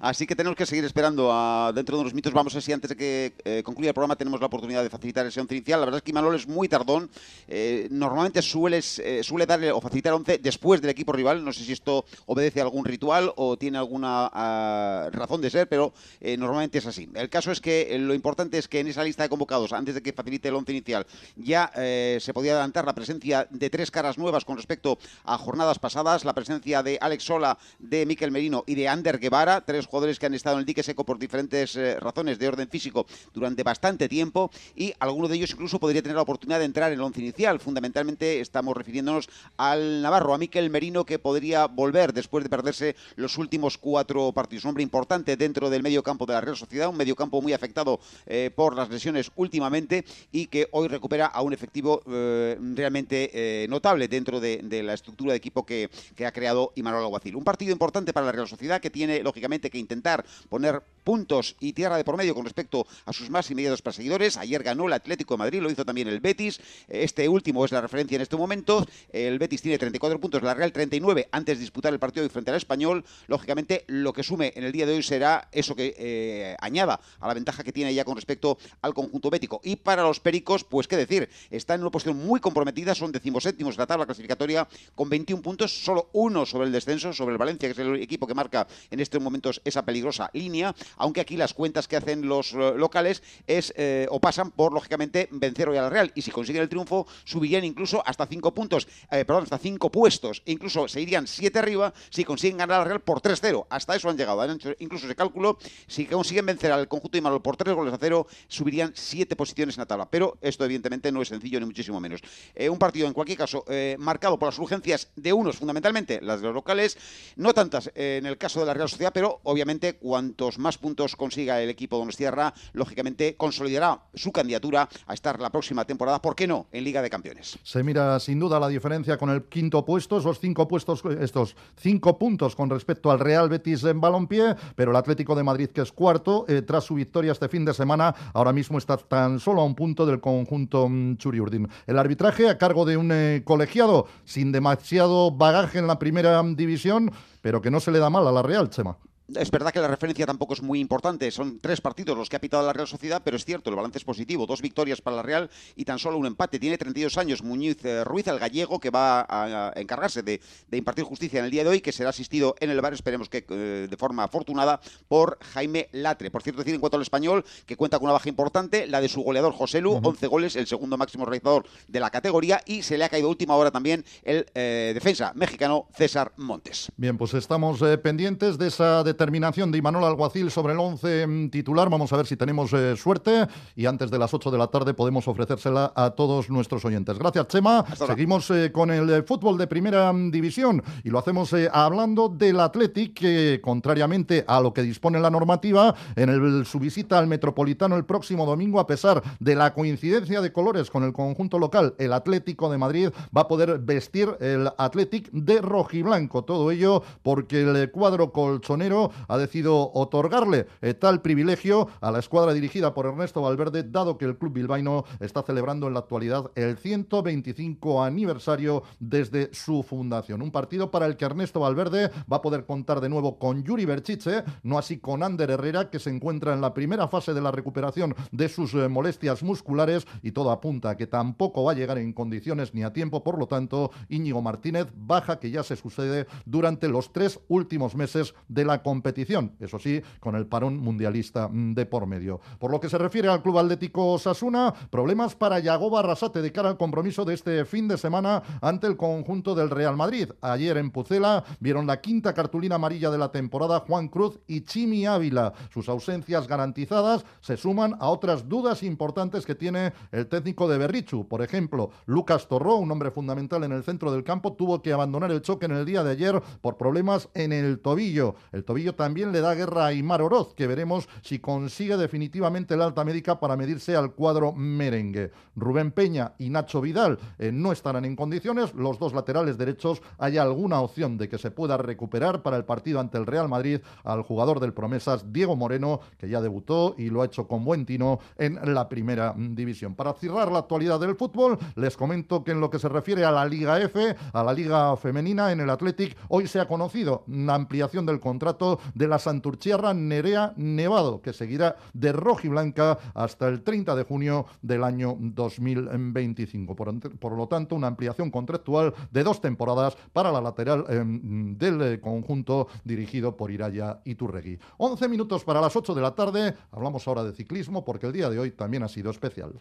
así 0.00 0.26
que 0.26 0.36
tenemos 0.36 0.56
que 0.56 0.66
seguir 0.66 0.84
esperando. 0.84 1.30
A, 1.32 1.72
dentro 1.74 1.96
de 1.96 2.02
unos 2.02 2.14
minutos 2.14 2.32
vamos 2.32 2.52
a 2.54 2.56
ver 2.56 2.62
si 2.62 2.72
antes 2.72 2.90
de 2.90 2.96
que 2.96 3.34
eh, 3.44 3.62
concluya 3.64 3.90
el 3.90 3.94
programa 3.94 4.16
tenemos 4.16 4.40
la 4.40 4.46
oportunidad 4.46 4.82
de 4.82 4.90
facilitar 4.90 5.26
ese 5.26 5.40
11 5.40 5.54
inicial. 5.54 5.80
La 5.80 5.86
verdad 5.86 5.98
es 5.98 6.02
que 6.02 6.10
Imanol 6.10 6.34
es 6.36 6.46
muy 6.46 6.68
tardón. 6.68 7.10
Eh, 7.48 7.88
normalmente 7.90 8.40
suele, 8.40 8.80
eh, 8.98 9.20
suele 9.22 9.46
darle 9.46 9.72
o 9.72 9.80
facilitar 9.80 10.12
11 10.12 10.38
después 10.38 10.80
del 10.80 10.90
equipo 10.90 11.12
rival. 11.12 11.44
No 11.44 11.52
sé 11.52 11.64
si 11.64 11.72
esto 11.72 12.04
obedece 12.26 12.60
a 12.60 12.64
algún 12.64 12.84
ritual 12.84 13.32
o 13.36 13.56
tiene 13.56 13.78
alguna 13.78 14.30
ah, 14.32 15.08
razón 15.12 15.40
de 15.40 15.50
ser, 15.50 15.68
pero 15.68 15.92
normalmente 16.38 16.78
es 16.78 16.86
así. 16.86 17.08
El 17.14 17.28
caso 17.28 17.50
es 17.50 17.60
que 17.60 17.98
lo 17.98 18.14
importante 18.14 18.58
es 18.58 18.68
que 18.68 18.80
en 18.80 18.88
esa 18.88 19.02
lista 19.02 19.22
de 19.22 19.28
convocados, 19.28 19.72
antes 19.72 19.94
de 19.94 20.02
que 20.02 20.12
facilite 20.12 20.48
el 20.48 20.54
11 20.54 20.72
inicial, 20.72 21.06
ya 21.36 21.70
eh, 21.76 22.18
se 22.20 22.34
podía 22.34 22.52
adelantar 22.52 22.84
la 22.84 22.94
presencia 22.94 23.46
de 23.50 23.70
tres 23.70 23.90
caras 23.90 24.18
nuevas 24.18 24.44
con 24.44 24.56
respecto 24.56 24.98
a 25.24 25.38
jornadas 25.38 25.78
pasadas, 25.78 26.24
la 26.24 26.34
presencia 26.34 26.82
de 26.82 26.98
Alex 27.00 27.24
Sola, 27.24 27.58
de 27.78 28.06
Miquel 28.06 28.30
Merino 28.30 28.64
y 28.66 28.74
de 28.74 28.88
Ander 28.88 29.18
Guevara, 29.18 29.60
tres 29.60 29.86
jugadores 29.86 30.18
que 30.18 30.26
han 30.26 30.34
estado 30.34 30.56
en 30.56 30.60
el 30.60 30.66
dique 30.66 30.82
seco 30.82 31.04
por 31.04 31.18
diferentes 31.18 31.76
eh, 31.76 31.98
razones 32.00 32.38
de 32.38 32.48
orden 32.48 32.68
físico 32.68 33.06
durante 33.32 33.62
bastante 33.62 34.08
tiempo 34.08 34.50
y 34.74 34.92
alguno 34.98 35.28
de 35.28 35.36
ellos 35.36 35.50
incluso 35.50 35.78
podría 35.78 36.02
tener 36.02 36.16
la 36.16 36.22
oportunidad 36.22 36.58
de 36.58 36.66
entrar 36.66 36.92
en 36.92 36.98
el 36.98 37.04
once 37.04 37.20
inicial. 37.20 37.60
Fundamentalmente 37.60 38.40
estamos 38.40 38.76
refiriéndonos 38.76 39.28
al 39.56 40.02
Navarro, 40.02 40.34
a 40.34 40.38
Miquel 40.38 40.70
Merino, 40.70 41.04
que 41.04 41.18
podría 41.18 41.66
volver 41.66 42.12
después 42.12 42.44
de 42.44 42.50
perderse 42.50 42.96
los 43.16 43.38
últimos 43.38 43.78
cuatro 43.78 44.32
partidos. 44.32 44.64
Un 44.64 44.70
hombre 44.70 44.82
importante 44.82 45.36
dentro 45.36 45.70
del 45.70 45.82
medio 45.82 46.02
campo 46.02 46.26
de 46.26 46.34
la 46.34 46.40
Real 46.40 46.56
Sociedad, 46.56 46.88
un 46.88 46.96
medio 46.96 47.16
campo 47.16 47.40
muy 47.40 47.52
afectado 47.52 48.00
eh, 48.26 48.50
por 48.54 48.76
las 48.76 48.88
lesiones 48.90 49.30
últimamente 49.36 50.04
y 50.30 50.46
que 50.46 50.68
hoy 50.72 50.88
recupera 50.88 51.21
a 51.26 51.42
un 51.42 51.52
efectivo 51.52 52.02
eh, 52.10 52.56
realmente 52.74 53.30
eh, 53.32 53.66
notable 53.68 54.08
dentro 54.08 54.40
de, 54.40 54.82
la 54.82 54.94
estructura 54.94 55.32
de 55.32 55.38
equipo 55.38 55.64
que, 55.64 55.90
ha 56.24 56.32
creado 56.32 56.72
Imanol 56.76 57.02
Aguacil. 57.04 57.36
Un 57.36 57.44
partido 57.44 57.72
importante 57.72 58.12
para 58.12 58.26
la 58.26 58.32
Real 58.32 58.48
Sociedad 58.48 58.80
que 58.80 58.90
tiene, 58.90 59.22
lógicamente, 59.22 59.70
que 59.70 59.78
intentar 59.78 60.24
poner 60.48 60.82
puntos 61.04 61.56
y 61.58 61.72
tierra 61.72 61.96
de 61.96 62.04
por 62.04 62.16
medio 62.16 62.34
con 62.34 62.44
respecto 62.44 62.86
a 63.06 63.12
sus 63.12 63.28
más 63.28 63.50
inmediatos 63.50 63.82
perseguidores. 63.82 64.36
Ayer 64.36 64.62
ganó 64.62 64.86
el 64.86 64.92
Atlético 64.92 65.34
de 65.34 65.38
Madrid, 65.38 65.60
lo 65.60 65.70
hizo 65.70 65.84
también 65.84 66.08
el 66.08 66.20
Betis. 66.20 66.60
Este 66.88 67.28
último 67.28 67.64
es 67.64 67.72
la 67.72 67.80
referencia 67.80 68.16
en 68.16 68.22
este 68.22 68.36
momento. 68.36 68.86
El 69.12 69.38
Betis 69.38 69.62
tiene 69.62 69.78
34 69.78 70.20
puntos, 70.20 70.42
la 70.42 70.54
Real 70.54 70.72
39 70.72 71.28
antes 71.32 71.58
de 71.58 71.60
disputar 71.60 71.92
el 71.92 71.98
partido 71.98 72.28
frente 72.28 72.50
al 72.50 72.56
Español. 72.56 73.04
Lógicamente, 73.26 73.84
lo 73.88 74.12
que 74.12 74.22
sume 74.22 74.52
en 74.54 74.64
el 74.64 74.72
día 74.72 74.86
de 74.86 74.94
hoy 74.94 75.02
será 75.02 75.48
eso 75.52 75.74
que 75.74 75.94
eh, 75.98 76.56
añada 76.60 77.00
a 77.20 77.28
la 77.28 77.34
ventaja 77.34 77.62
que 77.62 77.72
tiene 77.72 77.94
ya 77.94 78.04
con 78.04 78.16
respecto 78.16 78.58
al 78.80 78.94
conjunto 78.94 79.30
bético. 79.30 79.60
Y 79.64 79.76
para 79.76 80.02
los 80.02 80.20
pericos, 80.20 80.64
pues 80.64 80.88
qué 80.88 80.96
decir, 80.96 81.11
está 81.50 81.74
en 81.74 81.82
una 81.82 81.90
posición 81.90 82.16
muy 82.16 82.40
comprometida, 82.40 82.94
son 82.94 83.12
decimoséptimos 83.12 83.74
en 83.74 83.80
la 83.80 83.86
tabla 83.86 84.06
clasificatoria 84.06 84.66
con 84.94 85.08
21 85.08 85.42
puntos, 85.42 85.84
solo 85.84 86.08
uno 86.12 86.46
sobre 86.46 86.66
el 86.66 86.72
descenso, 86.72 87.12
sobre 87.12 87.32
el 87.32 87.38
Valencia, 87.38 87.68
que 87.68 87.72
es 87.72 87.78
el 87.78 87.96
equipo 87.96 88.26
que 88.26 88.34
marca 88.34 88.66
en 88.90 89.00
estos 89.00 89.20
momentos 89.20 89.60
esa 89.64 89.84
peligrosa 89.84 90.30
línea, 90.32 90.74
aunque 90.96 91.20
aquí 91.20 91.36
las 91.36 91.54
cuentas 91.54 91.88
que 91.88 91.96
hacen 91.96 92.26
los 92.26 92.52
eh, 92.52 92.72
locales 92.76 93.22
es 93.46 93.72
eh, 93.76 94.06
o 94.10 94.20
pasan 94.20 94.50
por, 94.50 94.72
lógicamente, 94.72 95.28
vencer 95.32 95.68
hoy 95.68 95.76
a 95.76 95.82
la 95.82 95.90
Real, 95.90 96.12
y 96.14 96.22
si 96.22 96.30
consiguen 96.30 96.62
el 96.62 96.68
triunfo, 96.68 97.06
subirían 97.24 97.64
incluso 97.64 98.02
hasta 98.06 98.26
5 98.26 98.54
puntos, 98.54 98.86
eh, 99.10 99.24
perdón, 99.24 99.44
hasta 99.44 99.58
5 99.58 99.90
puestos, 99.90 100.42
e 100.46 100.52
incluso 100.52 100.88
se 100.88 101.00
irían 101.00 101.26
7 101.26 101.58
arriba 101.58 101.92
si 102.10 102.24
consiguen 102.24 102.58
ganar 102.58 102.76
a 102.76 102.78
la 102.80 102.84
Real 102.84 103.00
por 103.00 103.20
3-0, 103.20 103.66
hasta 103.68 103.96
eso 103.96 104.08
han 104.08 104.16
llegado, 104.16 104.40
han 104.40 104.52
hecho 104.52 104.72
incluso 104.78 105.06
ese 105.06 105.14
cálculo, 105.14 105.58
si 105.86 106.06
consiguen 106.06 106.46
vencer 106.46 106.72
al 106.72 106.88
conjunto 106.88 107.16
de 107.16 107.22
Manol 107.22 107.42
por 107.42 107.56
3 107.56 107.74
goles 107.74 107.94
a 107.94 107.98
0, 107.98 108.26
subirían 108.48 108.92
7 108.94 109.36
posiciones 109.36 109.76
en 109.76 109.82
la 109.82 109.86
tabla, 109.86 110.08
pero 110.10 110.38
esto 110.40 110.64
evidentemente 110.64 111.01
no 111.10 111.22
es 111.22 111.28
sencillo 111.28 111.58
ni 111.58 111.66
muchísimo 111.66 111.98
menos. 112.00 112.20
Eh, 112.54 112.68
un 112.68 112.78
partido, 112.78 113.08
en 113.08 113.14
cualquier 113.14 113.38
caso, 113.38 113.64
eh, 113.68 113.96
marcado 113.98 114.38
por 114.38 114.48
las 114.48 114.58
urgencias 114.58 115.08
de 115.16 115.32
unos, 115.32 115.56
fundamentalmente 115.56 116.20
las 116.20 116.40
de 116.40 116.46
los 116.46 116.54
locales, 116.54 116.98
no 117.36 117.54
tantas 117.54 117.90
eh, 117.94 118.18
en 118.18 118.26
el 118.26 118.38
caso 118.38 118.60
de 118.60 118.66
la 118.66 118.74
Real 118.74 118.88
Sociedad, 118.88 119.12
pero 119.12 119.40
obviamente 119.44 119.94
cuantos 119.94 120.58
más 120.58 120.78
puntos 120.78 121.16
consiga 121.16 121.60
el 121.60 121.70
equipo 121.70 121.98
Donostierra, 121.98 122.52
lógicamente 122.74 123.36
consolidará 123.36 124.02
su 124.14 124.30
candidatura 124.32 124.88
a 125.06 125.14
estar 125.14 125.40
la 125.40 125.50
próxima 125.50 125.84
temporada, 125.84 126.20
¿por 126.20 126.36
qué 126.36 126.46
no?, 126.46 126.66
en 126.72 126.84
Liga 126.84 127.02
de 127.02 127.10
Campeones. 127.10 127.58
Se 127.62 127.82
mira 127.82 128.20
sin 128.20 128.38
duda 128.38 128.60
la 128.60 128.68
diferencia 128.68 129.16
con 129.16 129.30
el 129.30 129.44
quinto 129.44 129.84
puesto, 129.84 130.18
esos 130.18 130.38
cinco 130.38 130.68
puestos, 130.68 131.02
estos 131.20 131.56
cinco 131.76 132.18
puntos 132.18 132.54
con 132.54 132.68
respecto 132.68 133.10
al 133.10 133.18
Real 133.18 133.48
Betis 133.48 133.84
en 133.84 134.00
balompié, 134.00 134.54
pero 134.76 134.90
el 134.90 134.96
Atlético 134.96 135.34
de 135.34 135.42
Madrid, 135.42 135.70
que 135.70 135.80
es 135.80 135.92
cuarto, 135.92 136.44
tras 136.66 136.84
su 136.84 136.94
victoria 136.94 137.32
este 137.32 137.48
fin 137.48 137.64
de 137.64 137.72
semana, 137.72 138.14
ahora 138.34 138.52
mismo 138.52 138.78
está 138.78 138.96
tan 138.96 139.40
solo 139.40 139.62
a 139.62 139.64
un 139.64 139.74
punto 139.74 140.04
del 140.04 140.20
conjunto 140.20 140.88
Churiurdin. 141.18 141.68
El 141.86 141.98
arbitraje 141.98 142.48
a 142.48 142.58
cargo 142.58 142.84
de 142.84 142.96
un 142.96 143.10
eh, 143.12 143.42
colegiado 143.44 144.06
sin 144.24 144.52
demasiado 144.52 145.30
bagaje 145.30 145.78
en 145.78 145.86
la 145.86 145.98
primera 145.98 146.42
división, 146.42 147.10
pero 147.40 147.60
que 147.60 147.70
no 147.70 147.80
se 147.80 147.90
le 147.90 147.98
da 147.98 148.10
mal 148.10 148.26
a 148.26 148.32
la 148.32 148.42
Real, 148.42 148.70
Chema. 148.70 148.96
Es 149.36 149.50
verdad 149.50 149.72
que 149.72 149.80
la 149.80 149.88
referencia 149.88 150.26
tampoco 150.26 150.54
es 150.54 150.62
muy 150.62 150.80
importante. 150.80 151.30
Son 151.30 151.58
tres 151.60 151.80
partidos 151.80 152.16
los 152.16 152.28
que 152.28 152.36
ha 152.36 152.40
pitado 152.40 152.66
la 152.66 152.72
Real 152.72 152.86
Sociedad, 152.86 153.22
pero 153.24 153.36
es 153.36 153.44
cierto, 153.44 153.70
el 153.70 153.76
balance 153.76 153.98
es 153.98 154.04
positivo. 154.04 154.46
Dos 154.46 154.60
victorias 154.60 155.00
para 155.00 155.16
la 155.16 155.22
Real 155.22 155.50
y 155.76 155.84
tan 155.84 155.98
solo 155.98 156.18
un 156.18 156.26
empate. 156.26 156.58
Tiene 156.58 156.78
32 156.78 157.16
años 157.18 157.42
Muñiz 157.42 157.84
eh, 157.84 158.04
Ruiz, 158.04 158.26
el 158.26 158.38
gallego, 158.38 158.80
que 158.80 158.90
va 158.90 159.26
a, 159.28 159.72
encargarse 159.76 160.22
de, 160.22 160.40
impartir 160.72 161.04
justicia 161.04 161.38
en 161.38 161.46
el 161.46 161.50
día 161.50 161.64
de 161.64 161.70
hoy, 161.70 161.80
que 161.80 161.92
será 161.92 162.10
asistido 162.10 162.54
en 162.60 162.70
el 162.70 162.80
bar, 162.80 162.92
esperemos 162.92 163.28
que 163.28 163.44
eh, 163.48 163.86
de 163.88 163.96
forma 163.96 164.24
afortunada, 164.24 164.80
por 165.08 165.38
Jaime 165.52 165.88
Latre. 165.92 166.30
Por 166.30 166.42
cierto, 166.42 166.60
decir 166.60 166.74
en 166.74 166.80
cuanto 166.80 166.96
al 166.96 167.02
español, 167.02 167.44
que 167.66 167.76
cuenta 167.76 167.98
con 167.98 168.04
una 168.04 168.12
baja 168.14 168.28
importante, 168.28 168.86
la 168.86 169.00
de 169.00 169.08
su 169.08 169.22
goleador 169.22 169.52
José 169.52 169.80
Lu, 169.80 170.00
11 170.02 170.26
goles, 170.26 170.56
el 170.56 170.66
segundo 170.66 170.96
máximo 170.96 171.24
realizador 171.24 171.64
de 171.88 172.00
la 172.00 172.10
categoría, 172.10 172.60
y 172.66 172.82
se 172.82 172.98
le 172.98 173.04
ha 173.04 173.08
caído 173.08 173.28
última 173.28 173.56
hora 173.56 173.70
también 173.70 174.04
el 174.22 174.46
eh, 174.54 174.92
defensa 174.94 175.32
mexicano 175.34 175.88
César 175.94 176.32
Montes. 176.36 176.90
Bien, 176.96 177.16
pues 177.16 177.34
estamos 177.34 177.80
pendientes 178.02 178.58
de 178.58 178.68
esa 178.68 179.02
determinación 179.02 179.21
de 179.22 179.78
Imanol 179.78 180.02
Alguacil 180.02 180.50
sobre 180.50 180.72
el 180.72 180.80
11 180.80 181.26
mm, 181.26 181.50
titular. 181.50 181.88
Vamos 181.88 182.12
a 182.12 182.16
ver 182.16 182.26
si 182.26 182.36
tenemos 182.36 182.72
eh, 182.72 182.96
suerte 182.96 183.46
y 183.76 183.86
antes 183.86 184.10
de 184.10 184.18
las 184.18 184.34
8 184.34 184.50
de 184.50 184.58
la 184.58 184.66
tarde 184.66 184.94
podemos 184.94 185.28
ofrecérsela 185.28 185.92
a 185.94 186.10
todos 186.10 186.50
nuestros 186.50 186.84
oyentes. 186.84 187.18
Gracias, 187.20 187.46
Chema. 187.46 187.84
Seguimos 187.94 188.50
eh, 188.50 188.72
con 188.72 188.90
el 188.90 189.08
eh, 189.08 189.22
fútbol 189.22 189.56
de 189.58 189.68
primera 189.68 190.12
mm, 190.12 190.32
división 190.32 190.82
y 191.04 191.10
lo 191.10 191.20
hacemos 191.20 191.54
hablando 191.72 192.28
del 192.28 192.58
Athletic, 192.58 193.14
que 193.14 193.60
contrariamente 193.62 194.44
a 194.48 194.60
lo 194.60 194.74
que 194.74 194.82
dispone 194.82 195.20
la 195.20 195.30
normativa, 195.30 195.94
en 196.16 196.28
el, 196.28 196.66
su 196.66 196.80
visita 196.80 197.18
al 197.18 197.28
Metropolitano 197.28 197.94
el 197.94 198.04
próximo 198.04 198.44
domingo, 198.44 198.80
a 198.80 198.88
pesar 198.88 199.22
de 199.38 199.54
la 199.54 199.72
coincidencia 199.72 200.40
de 200.40 200.52
colores 200.52 200.90
con 200.90 201.04
el 201.04 201.12
conjunto 201.12 201.60
local, 201.60 201.94
el 201.98 202.12
Atlético 202.12 202.70
de 202.72 202.78
Madrid 202.78 203.10
va 203.36 203.42
a 203.42 203.48
poder 203.48 203.78
vestir 203.78 204.36
el 204.40 204.68
Athletic 204.78 205.30
de 205.30 205.60
rojiblanco. 205.60 206.42
Todo 206.42 206.72
ello 206.72 207.04
porque 207.22 207.62
el 207.62 207.90
cuadro 207.92 208.32
colchonero 208.32 209.11
ha 209.28 209.38
decidido 209.38 209.92
otorgarle 209.94 210.66
eh, 210.80 210.94
tal 210.94 211.22
privilegio 211.22 211.88
a 212.00 212.10
la 212.10 212.18
escuadra 212.18 212.52
dirigida 212.52 212.94
por 212.94 213.06
Ernesto 213.06 213.42
Valverde, 213.42 213.82
dado 213.82 214.18
que 214.18 214.24
el 214.24 214.36
club 214.36 214.52
bilbaíno 214.52 215.04
está 215.20 215.42
celebrando 215.42 215.86
en 215.86 215.94
la 215.94 216.00
actualidad 216.00 216.50
el 216.54 216.76
125 216.76 218.02
aniversario 218.02 218.82
desde 218.98 219.52
su 219.52 219.82
fundación. 219.82 220.42
Un 220.42 220.50
partido 220.50 220.90
para 220.90 221.06
el 221.06 221.16
que 221.16 221.24
Ernesto 221.24 221.60
Valverde 221.60 222.10
va 222.30 222.38
a 222.38 222.42
poder 222.42 222.64
contar 222.64 223.00
de 223.00 223.08
nuevo 223.08 223.38
con 223.38 223.62
Yuri 223.62 223.84
Berchiche, 223.84 224.44
no 224.62 224.78
así 224.78 224.98
con 224.98 225.22
Ander 225.22 225.50
Herrera, 225.50 225.90
que 225.90 225.98
se 225.98 226.10
encuentra 226.10 226.54
en 226.54 226.60
la 226.60 226.74
primera 226.74 227.08
fase 227.08 227.34
de 227.34 227.40
la 227.40 227.50
recuperación 227.50 228.14
de 228.30 228.48
sus 228.48 228.74
eh, 228.74 228.88
molestias 228.88 229.42
musculares 229.42 230.06
y 230.22 230.32
todo 230.32 230.50
apunta 230.50 230.90
a 230.90 230.96
que 230.96 231.06
tampoco 231.06 231.64
va 231.64 231.72
a 231.72 231.74
llegar 231.74 231.98
en 231.98 232.12
condiciones 232.12 232.74
ni 232.74 232.82
a 232.82 232.92
tiempo, 232.92 233.22
por 233.22 233.38
lo 233.38 233.46
tanto, 233.46 233.90
Íñigo 234.08 234.42
Martínez 234.42 234.88
baja 234.94 235.38
que 235.38 235.50
ya 235.50 235.62
se 235.62 235.76
sucede 235.76 236.26
durante 236.44 236.88
los 236.88 237.12
tres 237.12 237.40
últimos 237.48 237.94
meses 237.94 238.34
de 238.48 238.64
la 238.64 238.82
competición, 238.92 239.52
eso 239.58 239.78
sí, 239.78 240.02
con 240.20 240.36
el 240.36 240.46
parón 240.46 240.76
mundialista 240.76 241.48
mm, 241.48 241.72
de 241.72 241.86
por 241.86 242.06
medio. 242.06 242.42
Por 242.58 242.70
lo 242.70 242.78
que 242.78 242.90
se 242.90 242.98
refiere 242.98 243.26
al 243.28 243.42
Club 243.42 243.58
Atlético 243.58 244.18
Sasuna, 244.18 244.74
problemas 244.90 245.34
para 245.34 245.60
Yagoba 245.60 246.00
Arrasate 246.00 246.42
de 246.42 246.52
cara 246.52 246.68
al 246.68 246.76
compromiso 246.76 247.24
de 247.24 247.32
este 247.32 247.64
fin 247.64 247.88
de 247.88 247.96
semana 247.96 248.42
ante 248.60 248.86
el 248.86 248.98
conjunto 248.98 249.54
del 249.54 249.70
Real 249.70 249.96
Madrid. 249.96 250.28
Ayer 250.42 250.76
en 250.76 250.90
Pucela 250.90 251.42
vieron 251.58 251.86
la 251.86 252.02
quinta 252.02 252.34
cartulina 252.34 252.74
amarilla 252.74 253.10
de 253.10 253.16
la 253.16 253.32
temporada 253.32 253.80
Juan 253.80 254.08
Cruz 254.08 254.38
y 254.46 254.60
Chimi 254.60 255.06
Ávila. 255.06 255.54
Sus 255.72 255.88
ausencias 255.88 256.46
garantizadas 256.46 257.24
se 257.40 257.56
suman 257.56 257.96
a 257.98 258.10
otras 258.10 258.46
dudas 258.46 258.82
importantes 258.82 259.46
que 259.46 259.54
tiene 259.54 259.94
el 260.10 260.26
técnico 260.26 260.68
de 260.68 260.76
Berrichu. 260.76 261.26
Por 261.26 261.40
ejemplo, 261.40 261.88
Lucas 262.04 262.46
Torró, 262.46 262.76
un 262.76 262.90
hombre 262.90 263.10
fundamental 263.10 263.64
en 263.64 263.72
el 263.72 263.84
centro 263.84 264.12
del 264.12 264.22
campo, 264.22 264.52
tuvo 264.52 264.82
que 264.82 264.92
abandonar 264.92 265.30
el 265.30 265.40
choque 265.40 265.64
en 265.64 265.72
el 265.72 265.86
día 265.86 266.04
de 266.04 266.10
ayer 266.10 266.42
por 266.60 266.76
problemas 266.76 267.30
en 267.32 267.54
el 267.54 267.78
tobillo. 267.78 268.34
El 268.52 268.64
tobillo 268.64 268.81
también 268.90 269.32
le 269.32 269.40
da 269.40 269.54
guerra 269.54 269.84
a 269.84 269.86
Aymar 269.86 270.22
Oroz, 270.22 270.54
que 270.54 270.66
veremos 270.66 271.08
si 271.22 271.38
consigue 271.38 271.96
definitivamente 271.96 272.76
la 272.76 272.86
alta 272.86 273.04
médica 273.04 273.38
para 273.38 273.56
medirse 273.56 273.94
al 273.94 274.12
cuadro 274.12 274.52
merengue. 274.52 275.30
Rubén 275.54 275.92
Peña 275.92 276.32
y 276.38 276.50
Nacho 276.50 276.80
Vidal 276.80 277.18
eh, 277.38 277.52
no 277.52 277.72
estarán 277.72 278.04
en 278.04 278.16
condiciones. 278.16 278.74
Los 278.74 278.98
dos 278.98 279.12
laterales 279.12 279.58
derechos 279.58 280.02
hay 280.18 280.38
alguna 280.38 280.80
opción 280.80 281.18
de 281.18 281.28
que 281.28 281.38
se 281.38 281.50
pueda 281.50 281.76
recuperar 281.76 282.42
para 282.42 282.56
el 282.56 282.64
partido 282.64 283.00
ante 283.00 283.18
el 283.18 283.26
Real 283.26 283.48
Madrid 283.48 283.80
al 284.04 284.22
jugador 284.22 284.60
del 284.60 284.72
Promesas, 284.72 285.32
Diego 285.32 285.56
Moreno, 285.56 286.00
que 286.18 286.28
ya 286.28 286.40
debutó 286.40 286.94
y 286.98 287.10
lo 287.10 287.22
ha 287.22 287.26
hecho 287.26 287.46
con 287.46 287.64
buen 287.64 287.86
tino 287.86 288.18
en 288.36 288.58
la 288.74 288.88
primera 288.88 289.34
división. 289.36 289.94
Para 289.94 290.14
cerrar 290.14 290.50
la 290.50 290.60
actualidad 290.60 290.98
del 290.98 291.16
fútbol, 291.16 291.58
les 291.76 291.96
comento 291.96 292.42
que 292.42 292.52
en 292.52 292.60
lo 292.60 292.70
que 292.70 292.78
se 292.78 292.88
refiere 292.88 293.24
a 293.24 293.30
la 293.30 293.44
Liga 293.44 293.80
F, 293.80 294.16
a 294.32 294.42
la 294.42 294.52
Liga 294.52 294.96
Femenina, 294.96 295.52
en 295.52 295.60
el 295.60 295.70
Athletic, 295.70 296.16
hoy 296.28 296.46
se 296.46 296.60
ha 296.60 296.68
conocido 296.68 297.24
una 297.26 297.54
ampliación 297.54 298.06
del 298.06 298.20
contrato 298.20 298.71
de 298.94 299.08
la 299.08 299.18
Santurchiarra 299.18 299.94
Nerea 299.94 300.52
Nevado, 300.56 301.20
que 301.20 301.32
seguirá 301.32 301.76
de 301.92 302.12
rojo 302.12 302.40
y 302.44 302.48
blanca 302.48 302.98
hasta 303.14 303.48
el 303.48 303.62
30 303.62 303.94
de 303.94 304.04
junio 304.04 304.46
del 304.60 304.84
año 304.84 305.16
2025. 305.18 306.76
Por, 306.76 307.32
lo 307.32 307.46
tanto, 307.48 307.74
una 307.74 307.88
ampliación 307.88 308.30
contractual 308.30 308.94
de 309.10 309.22
dos 309.22 309.40
temporadas 309.40 309.96
para 310.12 310.32
la 310.32 310.40
lateral 310.40 310.84
em, 310.88 311.56
del 311.56 311.82
eh, 311.82 312.00
conjunto 312.00 312.68
dirigido 312.84 313.36
por 313.36 313.50
Iraya 313.50 314.00
Iturregui. 314.04 314.58
11 314.78 315.08
minutos 315.08 315.44
para 315.44 315.60
las 315.60 315.74
8 315.74 315.94
de 315.94 316.00
la 316.02 316.14
tarde. 316.14 316.54
Hablamos 316.70 317.06
ahora 317.06 317.24
de 317.24 317.32
ciclismo 317.32 317.84
porque 317.84 318.06
el 318.06 318.12
día 318.12 318.30
de 318.30 318.38
hoy 318.38 318.50
también 318.52 318.82
ha 318.82 318.88
sido 318.88 319.10
especial. 319.10 319.52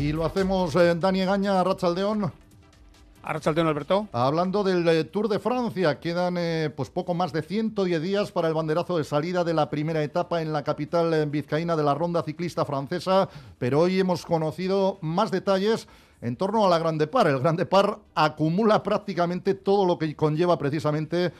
Y 0.00 0.12
lo 0.12 0.24
hacemos, 0.24 0.74
eh, 0.76 0.94
Dani 0.94 1.26
Gaña, 1.26 1.62
Rachaldeón. 1.62 2.32
Arrachaldeón, 3.22 3.66
Alberto. 3.66 4.08
Hablando 4.12 4.64
del 4.64 4.88
eh, 4.88 5.04
Tour 5.04 5.28
de 5.28 5.38
Francia, 5.38 6.00
quedan 6.00 6.36
eh, 6.38 6.72
pues 6.74 6.88
poco 6.88 7.12
más 7.12 7.34
de 7.34 7.42
110 7.42 8.00
días 8.00 8.32
para 8.32 8.48
el 8.48 8.54
banderazo 8.54 8.96
de 8.96 9.04
salida 9.04 9.44
de 9.44 9.52
la 9.52 9.68
primera 9.68 10.02
etapa 10.02 10.40
en 10.40 10.54
la 10.54 10.64
capital 10.64 11.26
vizcaína 11.26 11.76
de 11.76 11.82
la 11.82 11.94
ronda 11.94 12.22
ciclista 12.22 12.64
francesa, 12.64 13.28
pero 13.58 13.80
hoy 13.80 14.00
hemos 14.00 14.24
conocido 14.24 14.96
más 15.02 15.30
detalles 15.30 15.86
en 16.22 16.34
torno 16.36 16.64
a 16.64 16.70
la 16.70 16.78
Grande 16.78 17.06
Par. 17.06 17.26
El 17.26 17.40
Grande 17.40 17.66
Par 17.66 17.98
acumula 18.14 18.82
prácticamente 18.82 19.52
todo 19.52 19.84
lo 19.84 19.98
que 19.98 20.16
conlleva 20.16 20.56
precisamente, 20.56 21.32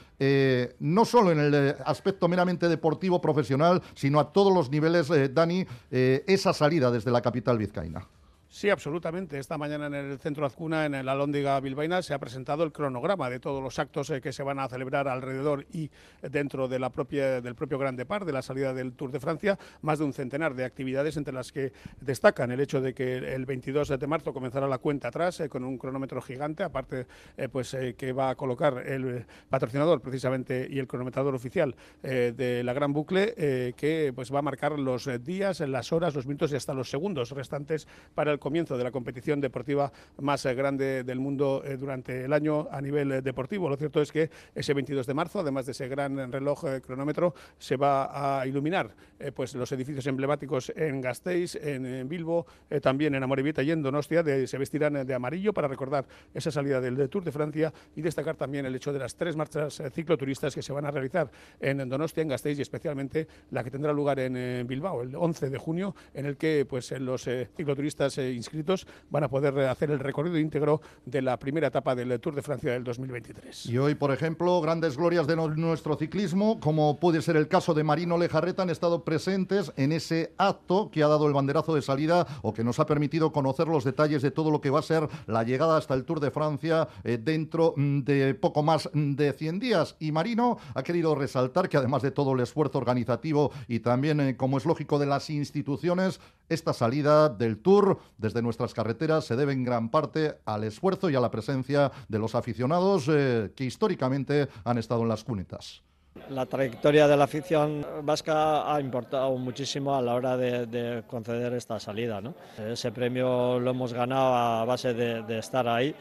no 0.80 1.06
solo 1.06 1.32
en 1.32 1.40
el 1.40 1.76
aspecto 1.86 2.28
meramente 2.28 2.68
deportivo 2.68 3.22
profesional, 3.22 3.80
sino 3.94 4.20
a 4.20 4.32
todos 4.34 4.52
los 4.52 4.70
niveles, 4.70 5.10
Dani, 5.34 5.66
esa 5.90 6.52
salida 6.52 6.90
desde 6.90 7.10
la 7.10 7.22
capital 7.22 7.56
vizcaína. 7.56 8.06
Sí, 8.52 8.68
absolutamente. 8.68 9.38
Esta 9.38 9.56
mañana 9.56 9.86
en 9.86 9.94
el 9.94 10.18
centro 10.18 10.44
Azcuna, 10.44 10.84
en 10.84 11.06
la 11.06 11.14
Lóndiga 11.14 11.60
Bilbaína, 11.60 12.02
se 12.02 12.14
ha 12.14 12.18
presentado 12.18 12.64
el 12.64 12.72
cronograma 12.72 13.30
de 13.30 13.38
todos 13.38 13.62
los 13.62 13.78
actos 13.78 14.10
eh, 14.10 14.20
que 14.20 14.32
se 14.32 14.42
van 14.42 14.58
a 14.58 14.68
celebrar 14.68 15.06
alrededor 15.06 15.66
y 15.72 15.88
dentro 16.20 16.66
de 16.66 16.80
la 16.80 16.90
propia, 16.90 17.40
del 17.40 17.54
propio 17.54 17.78
Grande 17.78 18.04
Par, 18.06 18.24
de 18.24 18.32
la 18.32 18.42
salida 18.42 18.74
del 18.74 18.94
Tour 18.94 19.12
de 19.12 19.20
Francia. 19.20 19.56
Más 19.82 20.00
de 20.00 20.04
un 20.04 20.12
centenar 20.12 20.56
de 20.56 20.64
actividades 20.64 21.16
entre 21.16 21.32
las 21.32 21.52
que 21.52 21.72
destacan 22.00 22.50
el 22.50 22.58
hecho 22.58 22.80
de 22.80 22.92
que 22.92 23.18
el 23.18 23.46
22 23.46 23.88
de 23.88 24.06
marzo 24.08 24.32
comenzará 24.32 24.66
la 24.66 24.78
cuenta 24.78 25.08
atrás 25.08 25.38
eh, 25.38 25.48
con 25.48 25.62
un 25.62 25.78
cronómetro 25.78 26.20
gigante, 26.20 26.64
aparte 26.64 27.06
eh, 27.36 27.48
pues 27.48 27.76
que 27.96 28.12
va 28.12 28.30
a 28.30 28.34
colocar 28.34 28.84
el 28.84 29.26
patrocinador 29.48 30.00
precisamente 30.00 30.66
y 30.68 30.80
el 30.80 30.88
cronometrador 30.88 31.36
oficial 31.36 31.76
de 32.02 32.62
la 32.64 32.72
Gran 32.72 32.92
Bucle, 32.92 33.74
que 33.76 34.12
pues 34.14 34.34
va 34.34 34.40
a 34.40 34.42
marcar 34.42 34.76
los 34.78 35.08
días, 35.22 35.60
las 35.60 35.92
horas, 35.92 36.14
los 36.16 36.26
minutos 36.26 36.52
y 36.52 36.56
hasta 36.56 36.74
los 36.74 36.90
segundos 36.90 37.30
restantes 37.30 37.86
para 38.14 38.32
el 38.32 38.39
comienzo 38.40 38.76
de 38.76 38.82
la 38.82 38.90
competición 38.90 39.40
deportiva 39.40 39.92
más 40.18 40.44
eh, 40.46 40.54
grande 40.54 41.04
del 41.04 41.20
mundo 41.20 41.62
eh, 41.64 41.76
durante 41.76 42.24
el 42.24 42.32
año 42.32 42.66
a 42.70 42.80
nivel 42.80 43.12
eh, 43.12 43.22
deportivo. 43.22 43.68
Lo 43.68 43.76
cierto 43.76 44.00
es 44.00 44.10
que 44.10 44.30
ese 44.54 44.74
22 44.74 45.06
de 45.06 45.14
marzo, 45.14 45.40
además 45.40 45.66
de 45.66 45.72
ese 45.72 45.86
gran 45.88 46.32
reloj 46.32 46.64
cronómetro, 46.84 47.34
se 47.58 47.76
va 47.76 48.40
a 48.40 48.46
iluminar 48.46 48.94
pues 49.34 49.54
los 49.54 49.70
edificios 49.72 50.06
emblemáticos 50.06 50.72
en 50.74 51.02
Gasteiz, 51.02 51.54
en, 51.54 52.08
Bilbo, 52.08 52.46
también 52.80 53.14
en 53.14 53.22
Amorebieta 53.22 53.62
y 53.62 53.70
en 53.70 53.82
Donostia, 53.82 54.24
se 54.46 54.56
vestirán 54.56 55.06
de 55.06 55.14
amarillo 55.14 55.52
para 55.52 55.68
recordar 55.68 56.06
esa 56.32 56.50
salida 56.50 56.80
del, 56.80 57.08
Tour 57.10 57.22
de 57.24 57.30
Francia 57.30 57.70
y 57.94 58.00
destacar 58.00 58.36
también 58.36 58.64
el 58.64 58.74
hecho 58.74 58.94
de 58.94 58.98
las 58.98 59.14
tres 59.16 59.36
marchas 59.36 59.82
cicloturistas 59.92 60.54
que 60.54 60.62
se 60.62 60.72
van 60.72 60.86
a 60.86 60.90
realizar 60.90 61.30
en 61.60 61.86
Donostia, 61.86 62.22
en 62.22 62.28
Gasteiz 62.28 62.58
y 62.58 62.62
especialmente 62.62 63.28
la 63.50 63.62
que 63.62 63.70
tendrá 63.70 63.92
lugar 63.92 64.18
en 64.20 64.66
Bilbao 64.66 65.02
el 65.02 65.14
11 65.14 65.50
de 65.50 65.58
junio, 65.58 65.94
en 66.14 66.24
el 66.24 66.38
que 66.38 66.66
pues 66.68 66.90
los 66.92 67.28
cicloturistas 67.54 68.16
inscritos 68.34 68.86
van 69.10 69.24
a 69.24 69.28
poder 69.28 69.58
hacer 69.68 69.90
el 69.90 69.98
recorrido 69.98 70.38
íntegro 70.38 70.80
de 71.04 71.22
la 71.22 71.38
primera 71.38 71.68
etapa 71.68 71.94
del 71.94 72.18
Tour 72.20 72.34
de 72.34 72.42
Francia 72.42 72.72
del 72.72 72.84
2023. 72.84 73.66
Y 73.66 73.78
hoy, 73.78 73.94
por 73.94 74.12
ejemplo, 74.12 74.60
grandes 74.60 74.96
glorias 74.96 75.26
de 75.26 75.36
nuestro 75.36 75.96
ciclismo, 75.96 76.60
como 76.60 76.98
puede 76.98 77.22
ser 77.22 77.36
el 77.36 77.48
caso 77.48 77.74
de 77.74 77.84
Marino 77.84 78.18
Lejarreta, 78.18 78.62
han 78.62 78.70
estado 78.70 79.04
presentes 79.04 79.72
en 79.76 79.92
ese 79.92 80.32
acto 80.38 80.90
que 80.90 81.02
ha 81.02 81.08
dado 81.08 81.26
el 81.26 81.32
banderazo 81.32 81.74
de 81.74 81.82
salida 81.82 82.26
o 82.42 82.52
que 82.52 82.64
nos 82.64 82.78
ha 82.80 82.86
permitido 82.86 83.32
conocer 83.32 83.68
los 83.68 83.84
detalles 83.84 84.22
de 84.22 84.30
todo 84.30 84.50
lo 84.50 84.60
que 84.60 84.70
va 84.70 84.80
a 84.80 84.82
ser 84.82 85.08
la 85.26 85.42
llegada 85.42 85.76
hasta 85.76 85.94
el 85.94 86.04
Tour 86.04 86.20
de 86.20 86.30
Francia 86.30 86.88
eh, 87.04 87.18
dentro 87.20 87.74
mm, 87.76 88.00
de 88.00 88.34
poco 88.34 88.62
más 88.62 88.88
de 88.92 89.32
100 89.32 89.58
días. 89.58 89.96
Y 89.98 90.12
Marino 90.12 90.58
ha 90.74 90.82
querido 90.82 91.14
resaltar 91.14 91.68
que 91.68 91.76
además 91.76 92.02
de 92.02 92.10
todo 92.10 92.34
el 92.34 92.40
esfuerzo 92.40 92.78
organizativo 92.78 93.52
y 93.68 93.80
también, 93.80 94.20
eh, 94.20 94.36
como 94.36 94.58
es 94.58 94.66
lógico, 94.66 94.98
de 94.98 95.06
las 95.06 95.30
instituciones, 95.30 96.20
esta 96.48 96.72
salida 96.72 97.28
del 97.28 97.58
Tour 97.58 97.98
desde 98.20 98.42
nuestras 98.42 98.74
carreteras 98.74 99.24
se 99.24 99.36
debe 99.36 99.52
en 99.52 99.64
gran 99.64 99.90
parte 99.90 100.36
al 100.44 100.64
esfuerzo 100.64 101.10
y 101.10 101.16
a 101.16 101.20
la 101.20 101.30
presencia 101.30 101.90
de 102.08 102.18
los 102.18 102.34
aficionados 102.34 103.08
eh, 103.08 103.50
que 103.56 103.64
históricamente 103.64 104.48
han 104.64 104.78
estado 104.78 105.02
en 105.02 105.08
las 105.08 105.24
cunetas. 105.24 105.82
La 106.28 106.44
trayectoria 106.44 107.06
de 107.06 107.16
la 107.16 107.24
afición 107.24 107.86
vasca 108.02 108.74
ha 108.74 108.80
importado 108.80 109.36
muchísimo 109.38 109.94
a 109.94 110.02
la 110.02 110.14
hora 110.14 110.36
de, 110.36 111.04
conceder 111.06 111.52
esta 111.54 111.78
salida. 111.78 112.20
Ese 112.58 112.90
premio 112.90 113.60
lo 113.60 113.70
hemos 113.70 113.92
ganado 113.92 114.34
a 114.34 114.64
base 114.64 114.92
de, 114.92 115.38
estar 115.38 115.68
ahí, 115.68 115.94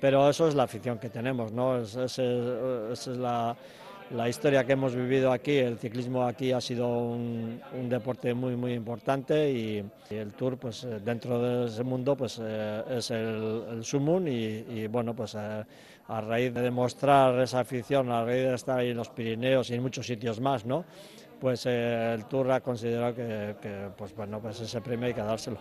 pero 0.00 0.28
eso 0.28 0.48
es 0.48 0.54
la 0.54 0.64
afición 0.64 0.98
que 0.98 1.10
tenemos, 1.10 1.52
¿no? 1.52 1.78
esa 1.78 2.04
es 2.04 3.06
la, 3.06 3.56
la 4.12 4.28
historia 4.28 4.64
que 4.64 4.72
hemos 4.72 4.94
vivido 4.94 5.32
aquí, 5.32 5.56
el 5.56 5.78
ciclismo 5.78 6.26
aquí 6.26 6.52
ha 6.52 6.60
sido 6.60 6.86
un, 6.88 7.60
deporte 7.88 8.34
muy 8.34 8.56
muy 8.56 8.74
importante 8.74 9.50
y, 9.50 9.84
el 10.10 10.32
Tour 10.32 10.58
pues 10.58 10.84
eh, 10.84 11.00
dentro 11.02 11.38
de 11.40 11.66
ese 11.66 11.82
mundo 11.82 12.14
pues 12.14 12.38
eh, 12.42 12.82
es 12.90 13.10
el, 13.10 13.64
el 13.70 13.84
sumum 13.84 14.26
y, 14.28 14.86
bueno 14.86 15.14
pues 15.14 15.34
eh, 15.34 15.64
a 16.08 16.20
raíz 16.20 16.52
de 16.52 16.60
demostrar 16.60 17.40
esa 17.40 17.60
afición, 17.60 18.10
a 18.10 18.24
raíz 18.24 18.44
de 18.44 18.54
estar 18.54 18.78
ahí 18.78 18.90
en 18.90 18.96
los 18.96 19.08
Pirineos 19.08 19.70
y 19.70 19.74
en 19.74 19.82
muchos 19.82 20.06
sitios 20.06 20.40
más, 20.40 20.66
¿no? 20.66 20.84
pues 21.40 21.66
el 21.66 22.24
Tour 22.26 22.52
ha 22.52 22.60
considerado 22.60 23.14
que, 23.14 23.56
que 23.60 23.88
pues 23.96 24.14
bueno 24.14 24.40
pues 24.40 24.60
ese 24.60 24.80
premio 24.80 25.06
hay 25.06 25.14
que 25.14 25.22
dárselo. 25.22 25.58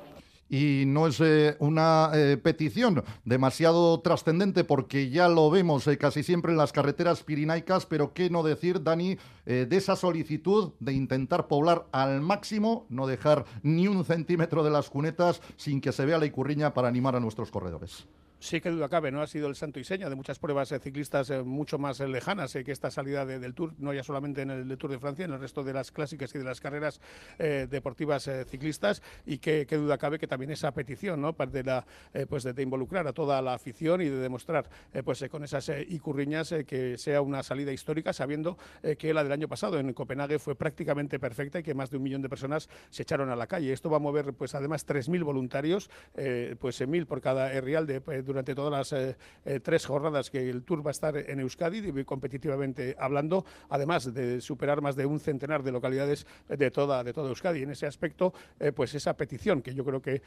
Y 0.52 0.84
no 0.86 1.08
es 1.08 1.20
eh, 1.22 1.56
una 1.60 2.12
eh, 2.14 2.36
petición 2.36 3.04
demasiado 3.24 4.02
trascendente 4.02 4.66
porque 4.66 5.10
ya 5.10 5.30
lo 5.30 5.49
vemos 5.49 5.88
eh, 5.88 5.97
casi 5.97 6.24
siempre 6.24 6.52
en 6.52 6.58
las 6.58 6.74
carreteras 6.74 7.24
pirinaicas, 7.24 7.86
pero 7.86 8.14
qué 8.14 8.30
no 8.30 8.43
decir, 8.43 8.84
Dani, 8.84 9.18
de 9.45 9.76
esa 9.76 9.95
solicitud 9.95 10.74
de 10.80 10.93
intentar 10.93 11.47
poblar 11.47 11.88
al 11.91 12.22
máximo, 12.22 12.86
no 12.89 13.08
dejar 13.08 13.45
ni 13.64 13.88
un 13.88 14.04
centímetro 14.04 14.64
de 14.64 14.70
las 14.70 14.89
cunetas 14.89 15.41
sin 15.56 15.80
que 15.80 15.91
se 15.91 16.06
vea 16.06 16.20
la 16.20 16.26
icurriña 16.26 16.74
para 16.74 16.89
animar 16.89 17.16
a 17.16 17.20
nuestros 17.20 17.49
corredores. 17.49 18.06
Sí, 18.42 18.60
que 18.60 18.72
duda 18.72 18.89
cabe, 18.89 19.12
¿no? 19.12 19.22
Ha 19.22 19.28
sido 19.28 19.48
el 19.48 19.56
santo 19.56 19.80
y 19.80 19.84
seña 19.84 20.10
de 20.10 20.16
muchas 20.16 20.39
pruebas 20.39 20.72
eh, 20.72 20.80
ciclistas 20.80 21.30
eh, 21.30 21.44
mucho 21.44 21.78
más 21.78 22.00
eh, 22.00 22.08
lejanas 22.08 22.54
que 22.54 22.72
esta 22.72 22.89
salida 22.89 23.24
del 23.24 23.54
Tour, 23.54 23.76
no 23.78 23.94
ya 23.94 24.04
solamente 24.04 24.42
en 24.42 24.50
el 24.50 24.78
Tour 24.80 24.89
de 24.89 24.98
Francia, 24.98 25.26
en 25.26 25.32
el 25.34 25.39
resto 25.39 25.64
de 25.64 25.74
las 25.74 25.92
clásicas 25.92 26.34
y 26.34 26.39
de 26.39 26.44
las 26.44 26.60
carreras 26.60 27.00
deportivas 27.38 28.28
ciclistas, 28.50 29.04
y 29.28 29.38
que, 29.38 29.66
duda 29.66 30.00
cabe 30.00 30.18
que 30.18 30.26
también 30.26 30.50
esa 30.50 30.74
petición, 30.74 31.22
¿no? 31.22 31.34
De, 31.34 31.64
la, 31.64 31.86
pues 32.28 32.44
de, 32.44 32.62
involucrar 32.64 33.08
a 33.08 33.14
toda 33.14 33.42
la 33.42 33.54
afición 33.54 34.02
y 34.02 34.10
de 34.10 34.18
demostrar, 34.18 34.68
pues 35.04 35.24
con 35.30 35.44
esas 35.44 35.72
icurriñas, 35.89 36.54
que 36.66 36.98
sea 36.98 37.22
una 37.22 37.44
salida 37.44 37.72
histórica, 37.72 38.12
sabiendo 38.12 38.58
que 38.98 39.14
la 39.14 39.24
del 39.24 39.34
año 39.34 39.48
pasado 39.48 39.80
en 39.80 39.94
Copenhague 39.94 40.39
fue 40.39 40.56
prácticamente 40.56 41.20
perfecta 41.20 41.60
y 41.60 41.64
que 41.64 41.74
más 41.74 41.92
de 41.92 41.98
un 41.98 42.04
millón 42.04 42.22
de 42.22 42.30
personas 42.30 42.70
se 42.89 43.04
echaron 43.04 43.30
a 43.30 43.36
la 43.36 43.48
calle. 43.48 43.72
Esto 43.72 43.89
va 43.89 43.98
a 43.98 44.02
mover, 44.02 44.34
pues 44.34 44.56
además, 44.56 44.88
3.000 44.88 45.24
voluntarios, 45.24 45.89
pues 46.14 46.82
1.000 46.82 47.06
por 47.06 47.22
cada 47.22 47.50
real 47.62 47.86
de 47.86 48.02
durante 48.32 48.56
todas 48.56 48.72
las 48.72 48.94
eh, 48.94 49.18
eh, 49.46 49.60
tres 49.60 49.86
jornadas 49.86 50.30
que 50.30 50.50
el 50.50 50.64
Tour 50.64 50.86
va 50.86 50.92
a 50.92 50.92
estar 50.92 51.18
en 51.18 51.40
Euskadi, 51.40 52.04
competitivamente 52.04 52.96
hablando, 52.98 53.46
además 53.70 54.14
de 54.14 54.42
superar 54.42 54.82
más 54.82 54.96
de 54.96 55.06
un 55.06 55.20
centenar 55.20 55.64
de 55.64 55.72
localidades 55.72 56.26
de 56.48 56.72
toda, 56.72 57.04
de 57.04 57.14
toda 57.14 57.30
Euskadi. 57.30 57.64
En 57.64 57.72
ese 57.72 57.88
aspecto, 57.88 58.34
eh, 58.60 58.72
pues 58.72 58.96
esa 58.96 59.16
petición, 59.16 59.62
que 59.62 59.74
yo 59.74 59.84
creo 59.84 60.02
que 60.02 60.22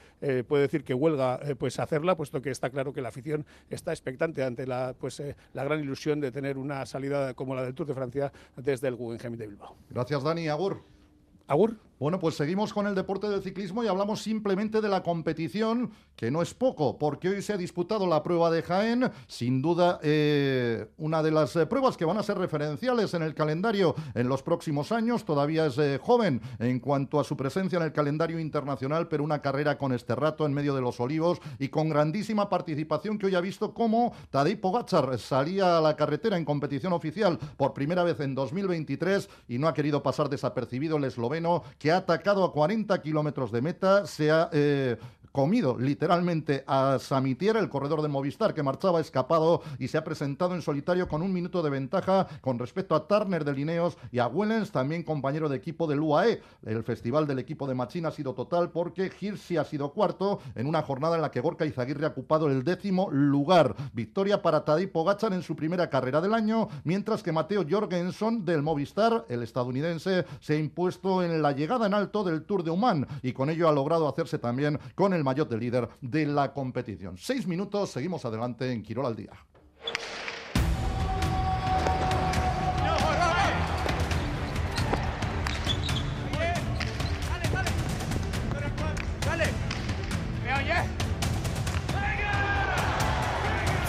puede 0.46 0.62
decir 0.62 0.84
que 0.84 0.94
huelga 0.94 1.40
pues 1.58 1.78
hacerla, 1.78 2.16
puesto 2.16 2.40
que 2.42 2.50
está 2.50 2.70
claro 2.70 2.92
que 2.92 3.00
la 3.00 3.08
afición 3.08 3.46
está 3.70 3.92
expectante 3.92 4.42
ante 4.42 4.66
la, 4.66 4.94
pues, 4.98 5.22
la 5.52 5.64
gran 5.64 5.80
ilusión 5.80 6.20
de 6.20 6.30
tener 6.30 6.58
una 6.58 6.84
salida 6.86 7.34
como 7.34 7.54
la 7.54 7.62
del 7.62 7.74
Tour 7.74 7.88
de 7.88 7.94
Francia 7.94 8.32
desde 8.56 8.88
el 8.88 8.96
Guggenheim 8.96 9.36
de 9.36 9.46
Bilbao. 9.46 9.76
Gracias, 9.90 10.22
Dani. 10.22 10.48
Agur. 10.48 10.82
Agur. 11.46 11.76
Bueno, 12.00 12.18
pues 12.18 12.34
seguimos 12.34 12.72
con 12.72 12.88
el 12.88 12.94
deporte 12.96 13.28
del 13.28 13.40
ciclismo 13.40 13.84
y 13.84 13.86
hablamos 13.86 14.20
simplemente 14.20 14.80
de 14.80 14.88
la 14.88 15.04
competición, 15.04 15.92
que 16.16 16.28
no 16.28 16.42
es 16.42 16.52
poco, 16.52 16.98
porque 16.98 17.28
hoy 17.28 17.40
se 17.40 17.52
ha 17.52 17.56
disputado 17.56 18.08
la 18.08 18.20
prueba 18.24 18.50
de 18.50 18.62
Jaén, 18.62 19.12
sin 19.28 19.62
duda 19.62 20.00
eh, 20.02 20.88
una 20.96 21.22
de 21.22 21.30
las 21.30 21.54
eh, 21.54 21.66
pruebas 21.66 21.96
que 21.96 22.04
van 22.04 22.18
a 22.18 22.24
ser 22.24 22.36
referenciales 22.36 23.14
en 23.14 23.22
el 23.22 23.32
calendario 23.34 23.94
en 24.14 24.28
los 24.28 24.42
próximos 24.42 24.90
años. 24.90 25.24
Todavía 25.24 25.66
es 25.66 25.78
eh, 25.78 26.00
joven 26.02 26.40
en 26.58 26.80
cuanto 26.80 27.20
a 27.20 27.24
su 27.24 27.36
presencia 27.36 27.76
en 27.76 27.84
el 27.84 27.92
calendario 27.92 28.40
internacional, 28.40 29.06
pero 29.06 29.22
una 29.22 29.40
carrera 29.40 29.78
con 29.78 29.92
este 29.92 30.16
rato 30.16 30.46
en 30.46 30.52
medio 30.52 30.74
de 30.74 30.80
los 30.80 30.98
olivos 30.98 31.38
y 31.60 31.68
con 31.68 31.88
grandísima 31.88 32.48
participación 32.48 33.18
que 33.18 33.26
hoy 33.26 33.36
ha 33.36 33.40
visto 33.40 33.72
cómo 33.72 34.12
Tadej 34.30 34.60
Pogacar 34.60 35.16
salía 35.18 35.78
a 35.78 35.80
la 35.80 35.94
carretera 35.94 36.36
en 36.36 36.44
competición 36.44 36.92
oficial 36.92 37.38
por 37.56 37.72
primera 37.72 38.02
vez 38.02 38.18
en 38.18 38.34
2023 38.34 39.28
y 39.46 39.58
no 39.58 39.68
ha 39.68 39.74
querido 39.74 40.02
pasar 40.02 40.28
desapercibido 40.28 40.96
el 40.96 41.04
esloveno 41.04 41.62
que 41.84 41.92
ha 41.92 41.98
atacado 41.98 42.44
a 42.44 42.50
40 42.50 43.02
kilómetros 43.02 43.52
de 43.52 43.60
meta, 43.60 44.06
se 44.06 44.30
ha 44.30 44.48
eh, 44.54 44.96
comido 45.34 45.76
literalmente 45.76 46.62
a 46.68 47.00
Samitier, 47.00 47.56
el 47.56 47.68
corredor 47.68 48.02
de 48.02 48.08
Movistar 48.08 48.54
que 48.54 48.62
marchaba 48.62 49.00
escapado 49.00 49.62
y 49.80 49.88
se 49.88 49.98
ha 49.98 50.04
presentado 50.04 50.54
en 50.54 50.62
solitario 50.62 51.08
con 51.08 51.22
un 51.22 51.32
minuto 51.32 51.60
de 51.60 51.70
ventaja 51.70 52.28
con 52.40 52.56
respecto 52.56 52.94
a 52.94 53.08
Turner 53.08 53.44
de 53.44 53.52
Lineos 53.52 53.98
y 54.12 54.20
a 54.20 54.28
Wellens, 54.28 54.70
también 54.70 55.02
compañero 55.02 55.48
de 55.48 55.56
equipo 55.56 55.88
del 55.88 55.98
UAE. 55.98 56.40
El 56.64 56.84
festival 56.84 57.26
del 57.26 57.40
equipo 57.40 57.66
de 57.66 57.74
Machín 57.74 58.06
ha 58.06 58.12
sido 58.12 58.32
total 58.32 58.70
porque 58.70 59.10
Hirsi 59.20 59.56
ha 59.56 59.64
sido 59.64 59.92
cuarto 59.92 60.38
en 60.54 60.68
una 60.68 60.82
jornada 60.82 61.16
en 61.16 61.22
la 61.22 61.32
que 61.32 61.40
Gorka 61.40 61.66
Izaguirre 61.66 62.06
ha 62.06 62.10
ocupado 62.10 62.46
el 62.46 62.62
décimo 62.62 63.10
lugar. 63.10 63.74
Victoria 63.92 64.40
para 64.40 64.64
Tadej 64.64 64.92
Pogacar 64.92 65.32
en 65.32 65.42
su 65.42 65.56
primera 65.56 65.90
carrera 65.90 66.20
del 66.20 66.34
año, 66.34 66.68
mientras 66.84 67.24
que 67.24 67.32
Mateo 67.32 67.66
Jorgensen 67.68 68.44
del 68.44 68.62
Movistar, 68.62 69.24
el 69.28 69.42
estadounidense, 69.42 70.26
se 70.38 70.52
ha 70.52 70.58
impuesto 70.58 71.24
en 71.24 71.42
la 71.42 71.50
llegada 71.50 71.88
en 71.88 71.94
alto 71.94 72.22
del 72.22 72.44
Tour 72.44 72.62
de 72.62 72.70
Oman 72.70 73.08
y 73.20 73.32
con 73.32 73.50
ello 73.50 73.68
ha 73.68 73.72
logrado 73.72 74.08
hacerse 74.08 74.38
también 74.38 74.78
con 74.94 75.12
el 75.12 75.23
maillot 75.24 75.48
de 75.48 75.58
líder 75.58 75.88
de 76.00 76.26
la 76.26 76.52
competición. 76.52 77.16
Seis 77.18 77.46
minutos, 77.46 77.90
seguimos 77.90 78.24
adelante 78.24 78.70
en 78.70 78.82
Quirol 78.82 79.06
al 79.06 79.16
día. 79.16 79.32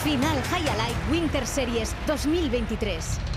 Final 0.03 0.39
High 0.43 0.69
Alive 0.69 1.11
Winter 1.11 1.47
Series 1.47 1.95
2023. 2.05 3.34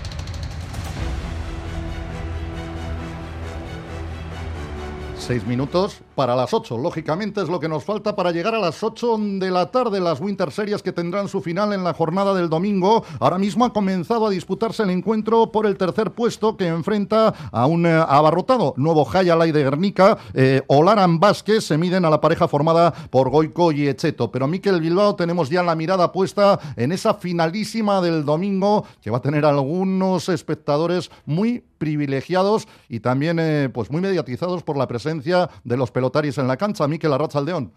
Seis 5.19 5.45
minutos 5.45 6.01
para 6.15 6.35
las 6.35 6.53
ocho. 6.53 6.77
Lógicamente 6.77 7.41
es 7.41 7.49
lo 7.49 7.59
que 7.59 7.69
nos 7.69 7.83
falta 7.83 8.15
para 8.15 8.31
llegar 8.31 8.55
a 8.55 8.59
las 8.59 8.81
ocho 8.81 9.15
de 9.19 9.51
la 9.51 9.69
tarde. 9.69 9.99
Las 9.99 10.19
Winter 10.19 10.51
Series 10.51 10.81
que 10.81 10.91
tendrán 10.91 11.27
su 11.27 11.41
final 11.41 11.71
en 11.73 11.83
la 11.83 11.93
jornada 11.93 12.33
del 12.33 12.49
domingo. 12.49 13.03
Ahora 13.19 13.37
mismo 13.37 13.65
ha 13.65 13.73
comenzado 13.73 14.25
a 14.25 14.29
disputarse 14.31 14.81
el 14.81 14.89
encuentro 14.89 15.51
por 15.51 15.67
el 15.67 15.77
tercer 15.77 16.11
puesto 16.11 16.57
que 16.57 16.67
enfrenta 16.67 17.33
a 17.51 17.67
un 17.67 17.85
eh, 17.85 17.91
abarrotado 17.91 18.73
nuevo 18.77 19.07
Hayalay 19.07 19.51
de 19.51 19.63
Guernica. 19.63 20.17
Eh, 20.33 20.63
Olaran 20.67 21.19
Vázquez 21.19 21.63
se 21.63 21.77
miden 21.77 22.05
a 22.05 22.09
la 22.09 22.21
pareja 22.21 22.47
formada 22.47 22.91
por 23.11 23.29
Goico 23.29 23.71
y 23.71 23.87
Echeto. 23.87 24.31
Pero 24.31 24.47
Miquel 24.47 24.81
Bilbao 24.81 25.15
tenemos 25.15 25.49
ya 25.49 25.61
la 25.61 25.75
mirada 25.75 26.11
puesta 26.11 26.59
en 26.75 26.91
esa 26.91 27.13
finalísima 27.13 28.01
del 28.01 28.25
domingo 28.25 28.85
que 29.01 29.11
va 29.11 29.17
a 29.17 29.21
tener 29.21 29.45
algunos 29.45 30.27
espectadores 30.29 31.11
muy 31.25 31.63
privilegiados 31.79 32.67
y 32.87 32.99
también 32.99 33.39
eh, 33.39 33.69
pues 33.73 33.89
muy 33.89 34.01
mediatizados 34.01 34.61
por 34.61 34.77
la 34.77 34.87
presencia 34.87 35.49
de 35.63 35.77
los 35.77 35.89
pelotaris 35.89 36.37
en 36.37 36.47
la 36.47 36.57
cancha. 36.57 36.87
Miquel 36.87 37.13
Arrachaldeón. 37.13 37.73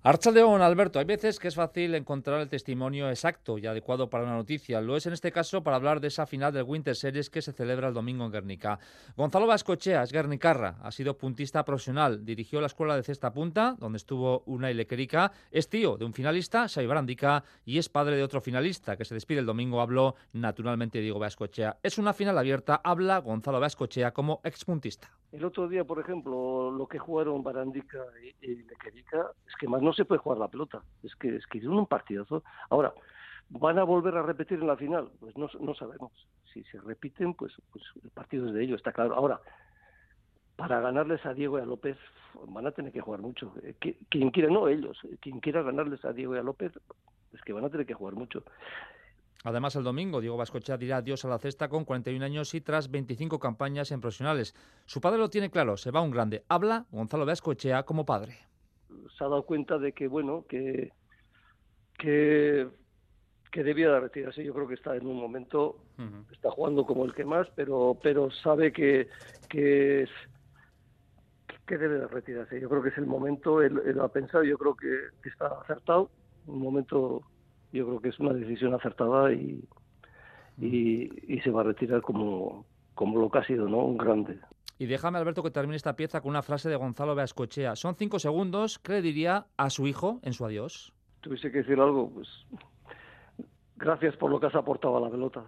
Archaldeón, 0.00 0.62
Alberto, 0.62 1.00
hay 1.00 1.04
veces 1.04 1.40
que 1.40 1.48
es 1.48 1.56
fácil 1.56 1.92
encontrar 1.96 2.40
el 2.40 2.48
testimonio 2.48 3.10
exacto 3.10 3.58
y 3.58 3.66
adecuado 3.66 4.08
para 4.08 4.22
una 4.22 4.36
noticia. 4.36 4.80
Lo 4.80 4.96
es 4.96 5.06
en 5.06 5.12
este 5.12 5.32
caso 5.32 5.64
para 5.64 5.74
hablar 5.74 6.00
de 6.00 6.06
esa 6.06 6.24
final 6.24 6.52
del 6.52 6.62
Winter 6.62 6.94
Series 6.94 7.28
que 7.28 7.42
se 7.42 7.52
celebra 7.52 7.88
el 7.88 7.94
domingo 7.94 8.24
en 8.24 8.30
Guernica. 8.30 8.78
Gonzalo 9.16 9.48
Vascochea 9.48 10.04
es 10.04 10.12
guernicarra, 10.12 10.76
ha 10.84 10.92
sido 10.92 11.18
puntista 11.18 11.64
profesional, 11.64 12.24
dirigió 12.24 12.60
la 12.60 12.68
escuela 12.68 12.94
de 12.94 13.02
cesta 13.02 13.32
punta, 13.32 13.74
donde 13.76 13.96
estuvo 13.96 14.44
una 14.46 14.70
Lequerica, 14.70 15.32
es 15.50 15.68
tío 15.68 15.96
de 15.96 16.04
un 16.04 16.14
finalista, 16.14 16.68
Sai 16.68 16.86
Barandica, 16.86 17.42
y 17.64 17.78
es 17.78 17.88
padre 17.88 18.16
de 18.16 18.22
otro 18.22 18.40
finalista 18.40 18.96
que 18.96 19.04
se 19.04 19.14
despide 19.14 19.40
el 19.40 19.46
domingo. 19.46 19.80
Habló 19.80 20.14
naturalmente 20.32 21.00
Diego 21.00 21.18
Vascochea. 21.18 21.78
Es 21.82 21.98
una 21.98 22.12
final 22.12 22.38
abierta, 22.38 22.80
habla 22.84 23.18
Gonzalo 23.18 23.58
Vascochea 23.58 24.12
como 24.12 24.40
expuntista. 24.44 25.10
El 25.30 25.44
otro 25.44 25.68
día, 25.68 25.84
por 25.84 26.00
ejemplo, 26.00 26.70
lo 26.70 26.86
que 26.86 26.98
jugaron 26.98 27.42
Barandica 27.42 27.98
y, 28.40 28.62
Lequerica, 28.62 29.30
es 29.46 29.54
que 29.56 29.68
más 29.68 29.82
no 29.82 29.92
se 29.92 30.06
puede 30.06 30.20
jugar 30.20 30.38
la 30.38 30.48
pelota. 30.48 30.82
Es 31.02 31.14
que 31.16 31.36
es 31.36 31.46
que 31.46 31.66
un 31.68 31.86
partidazo. 31.86 32.42
Ahora, 32.70 32.94
¿van 33.50 33.78
a 33.78 33.84
volver 33.84 34.16
a 34.16 34.22
repetir 34.22 34.58
en 34.60 34.66
la 34.66 34.76
final? 34.76 35.10
Pues 35.20 35.36
no, 35.36 35.48
no 35.60 35.74
sabemos. 35.74 36.12
Si 36.52 36.64
se 36.64 36.80
repiten, 36.80 37.34
pues, 37.34 37.52
pues 37.70 37.84
el 38.02 38.10
partido 38.10 38.46
es 38.48 38.54
de 38.54 38.64
ellos, 38.64 38.78
está 38.78 38.92
claro. 38.92 39.14
Ahora, 39.14 39.38
para 40.56 40.80
ganarles 40.80 41.24
a 41.26 41.34
Diego 41.34 41.58
y 41.58 41.62
a 41.62 41.66
López 41.66 41.98
van 42.48 42.66
a 42.66 42.72
tener 42.72 42.90
que 42.90 43.00
jugar 43.00 43.20
mucho. 43.20 43.52
Eh, 43.62 43.74
quien 44.08 44.30
quiera, 44.30 44.50
no 44.50 44.66
ellos, 44.66 44.98
quien 45.20 45.40
quiera 45.40 45.62
ganarles 45.62 46.04
a 46.04 46.12
Diego 46.12 46.34
y 46.34 46.38
a 46.38 46.42
López, 46.42 46.72
es 47.32 47.40
que 47.42 47.52
van 47.52 47.64
a 47.64 47.70
tener 47.70 47.86
que 47.86 47.94
jugar 47.94 48.14
mucho. 48.14 48.42
Además, 49.44 49.76
el 49.76 49.84
domingo, 49.84 50.20
Diego 50.20 50.36
Vascocha 50.36 50.76
dirá 50.76 50.96
adiós 50.96 51.24
a 51.24 51.28
la 51.28 51.38
cesta 51.38 51.68
con 51.68 51.84
41 51.84 52.24
años 52.24 52.54
y 52.54 52.60
tras 52.60 52.90
25 52.90 53.38
campañas 53.38 53.92
en 53.92 54.00
profesionales. 54.00 54.54
Su 54.84 55.00
padre 55.00 55.18
lo 55.18 55.30
tiene 55.30 55.50
claro, 55.50 55.76
se 55.76 55.90
va 55.90 56.00
un 56.00 56.10
grande. 56.10 56.44
Habla 56.48 56.86
Gonzalo 56.90 57.24
Vascochea 57.24 57.84
como 57.84 58.04
padre. 58.04 58.36
Se 59.16 59.24
ha 59.24 59.28
dado 59.28 59.44
cuenta 59.44 59.78
de 59.78 59.92
que, 59.92 60.08
bueno, 60.08 60.44
que, 60.48 60.92
que, 61.96 62.68
que 63.52 63.62
debía 63.62 63.90
de 63.92 64.00
retirarse. 64.00 64.44
Yo 64.44 64.52
creo 64.54 64.66
que 64.66 64.74
está 64.74 64.96
en 64.96 65.06
un 65.06 65.16
momento, 65.16 65.84
está 66.32 66.50
jugando 66.50 66.84
como 66.84 67.04
el 67.04 67.14
que 67.14 67.24
más, 67.24 67.46
pero, 67.54 67.96
pero 68.02 68.30
sabe 68.32 68.72
que, 68.72 69.08
que, 69.48 70.08
que 71.64 71.78
debe 71.78 72.00
de 72.00 72.08
retirarse. 72.08 72.60
Yo 72.60 72.68
creo 72.68 72.82
que 72.82 72.88
es 72.88 72.98
el 72.98 73.06
momento, 73.06 73.62
él, 73.62 73.74
lo 73.74 74.02
ha 74.02 74.08
pensado, 74.08 74.42
yo 74.42 74.58
creo 74.58 74.74
que, 74.74 74.98
que 75.22 75.28
está 75.28 75.46
acertado, 75.60 76.10
un 76.46 76.60
momento 76.60 77.22
yo 77.72 77.86
creo 77.86 78.00
que 78.00 78.08
es 78.08 78.18
una 78.18 78.32
decisión 78.32 78.74
acertada 78.74 79.32
y, 79.32 79.64
y, 80.60 81.40
se 81.40 81.50
va 81.50 81.60
a 81.60 81.64
retirar 81.64 82.00
como, 82.02 82.64
como 82.94 83.20
lo 83.20 83.30
que 83.30 83.38
ha 83.38 83.44
sido, 83.44 83.68
¿no? 83.68 83.78
Un 83.78 83.98
grande. 83.98 84.38
Y 84.78 84.86
déjame, 84.86 85.18
Alberto, 85.18 85.42
que 85.42 85.50
termine 85.50 85.76
esta 85.76 85.96
pieza 85.96 86.20
con 86.20 86.30
una 86.30 86.42
frase 86.42 86.68
de 86.68 86.76
Gonzalo 86.76 87.14
Beascochea. 87.14 87.74
Son 87.76 87.96
cinco 87.96 88.18
segundos. 88.18 88.78
¿Qué 88.78 88.92
le 88.92 89.02
diría 89.02 89.46
a 89.56 89.70
su 89.70 89.86
hijo 89.86 90.20
en 90.22 90.32
su 90.32 90.44
adiós? 90.44 90.92
Tuviese 91.20 91.50
que 91.50 91.58
decir 91.58 91.80
algo, 91.80 92.10
pues 92.10 92.28
gracias 93.76 94.16
por 94.16 94.30
lo 94.30 94.38
que 94.38 94.46
has 94.46 94.54
aportado 94.54 94.96
a 94.96 95.00
la 95.00 95.10
pelota. 95.10 95.44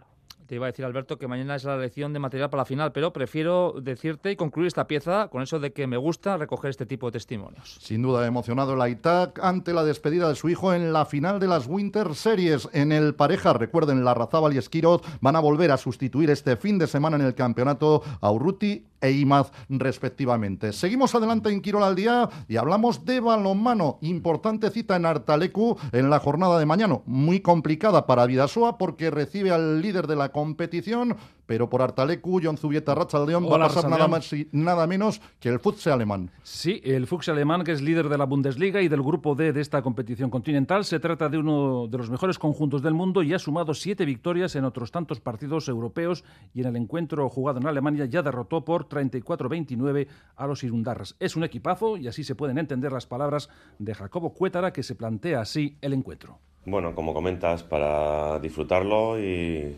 Te 0.51 0.57
iba 0.57 0.67
a 0.67 0.73
decir, 0.73 0.85
Alberto, 0.85 1.17
que 1.17 1.29
mañana 1.29 1.55
es 1.55 1.63
la 1.63 1.77
elección 1.77 2.13
de 2.13 2.19
material 2.19 2.51
para 2.51 2.63
la 2.63 2.65
final, 2.65 2.91
pero 2.91 3.13
prefiero 3.13 3.73
decirte 3.81 4.33
y 4.33 4.35
concluir 4.35 4.67
esta 4.67 4.89
pieza 4.89 5.29
con 5.29 5.43
eso 5.43 5.61
de 5.61 5.73
que 5.73 5.87
me 5.87 5.97
gusta 5.97 6.37
recoger 6.37 6.71
este 6.71 6.87
tipo 6.87 7.07
de 7.07 7.13
testimonios. 7.13 7.79
Sin 7.81 8.03
duda, 8.03 8.27
emocionado 8.27 8.75
el 8.75 8.81
AITAC 8.81 9.39
ante 9.45 9.73
la 9.73 9.85
despedida 9.85 10.29
de 10.29 10.35
su 10.35 10.49
hijo 10.49 10.75
en 10.75 10.93
la 10.93 11.07
final 11.07 11.39
de 11.39 11.47
las 11.47 11.69
Winter 11.69 12.17
Series. 12.17 12.69
En 12.73 12.91
el 12.91 13.15
pareja, 13.15 13.53
recuerden, 13.53 14.05
la 14.05 14.13
Razábal 14.13 14.53
y 14.53 14.59
Esquiroz 14.59 15.03
van 15.21 15.37
a 15.37 15.41
volver 15.41 15.71
a 15.71 15.77
sustituir 15.77 16.31
este 16.31 16.57
fin 16.57 16.81
de 16.81 16.89
semana 16.89 17.15
en 17.15 17.23
el 17.23 17.37
campeonato 17.37 18.03
a 18.21 18.33
Urruti 18.33 18.87
e 19.01 19.13
Imaz, 19.13 19.51
respectivamente. 19.69 20.73
Seguimos 20.73 21.15
adelante 21.15 21.51
en 21.51 21.61
Quirol 21.61 21.83
al 21.83 21.97
día 21.97 22.29
y 22.49 22.57
hablamos 22.57 23.05
de 23.05 23.21
balonmano. 23.21 23.99
Importante 24.03 24.71
cita 24.71 24.97
en 24.97 25.07
Artalecu 25.07 25.79
en 25.93 26.11
la 26.11 26.19
jornada 26.19 26.59
de 26.59 26.67
mañana. 26.67 27.01
Muy 27.07 27.41
complicada 27.41 28.07
para 28.07 28.27
Vidasoa 28.27 28.79
porque 28.79 29.11
recibe 29.11 29.51
al 29.51 29.81
líder 29.81 30.07
de 30.07 30.17
la 30.17 30.31
competición, 30.41 31.17
pero 31.45 31.69
por 31.69 31.83
Artalecu, 31.83 32.41
John 32.43 32.57
Zubieta 32.57 32.95
León 33.27 33.45
va 33.45 33.57
a 33.57 33.69
pasar 33.69 33.91
nada 33.91 34.09
más 34.09 34.33
y 34.33 34.49
nada 34.53 34.87
menos 34.87 35.21
que 35.39 35.51
el 35.51 35.61
Futsal 35.61 35.93
alemán. 35.95 36.31
Sí, 36.43 36.81
el 36.83 37.07
Futsal 37.07 37.37
alemán 37.37 37.63
que 37.63 37.73
es 37.73 37.83
líder 37.83 38.09
de 38.09 38.17
la 38.17 38.25
Bundesliga 38.25 38.81
y 38.81 38.89
del 38.89 39.03
grupo 39.03 39.35
D 39.35 39.53
de 39.53 39.61
esta 39.61 39.83
competición 39.83 40.31
continental. 40.31 40.85
Se 40.85 40.99
trata 40.99 41.29
de 41.29 41.37
uno 41.37 41.89
de 41.89 41.99
los 41.99 42.09
mejores 42.09 42.39
conjuntos 42.39 42.83
del 42.83 42.95
mundo 42.95 43.23
y 43.23 43.35
ha 43.35 43.39
sumado 43.39 43.75
siete 43.75 44.07
victorias 44.07 44.57
en 44.57 44.65
otros 44.65 44.91
tantos 44.91 45.21
partidos 45.21 45.69
europeos 45.69 46.25
y 46.55 46.63
en 46.63 46.69
el 46.69 46.77
encuentro 46.77 47.29
jugado 47.29 47.61
en 47.61 47.67
Alemania 47.67 48.07
ya 48.07 48.23
derrotó 48.23 48.65
por 48.65 48.89
34-29 48.89 50.07
a 50.37 50.47
los 50.47 50.65
Irundarras. 50.65 51.17
Es 51.21 51.37
un 51.37 51.45
equipazo 51.45 51.99
y 51.99 52.09
así 52.09 52.25
se 52.25 52.35
pueden 52.35 52.57
entender 52.57 52.93
las 52.93 53.07
palabras 53.07 53.51
de 53.79 53.95
Jacobo 53.95 54.33
Cuétara 54.33 54.73
que 54.73 54.83
se 54.83 54.95
plantea 54.95 55.43
así 55.43 55.77
el 55.83 55.93
encuentro. 55.93 56.39
Bueno, 56.65 56.95
como 56.95 57.15
comentas, 57.15 57.63
para 57.63 58.39
disfrutarlo 58.39 59.19
y, 59.19 59.75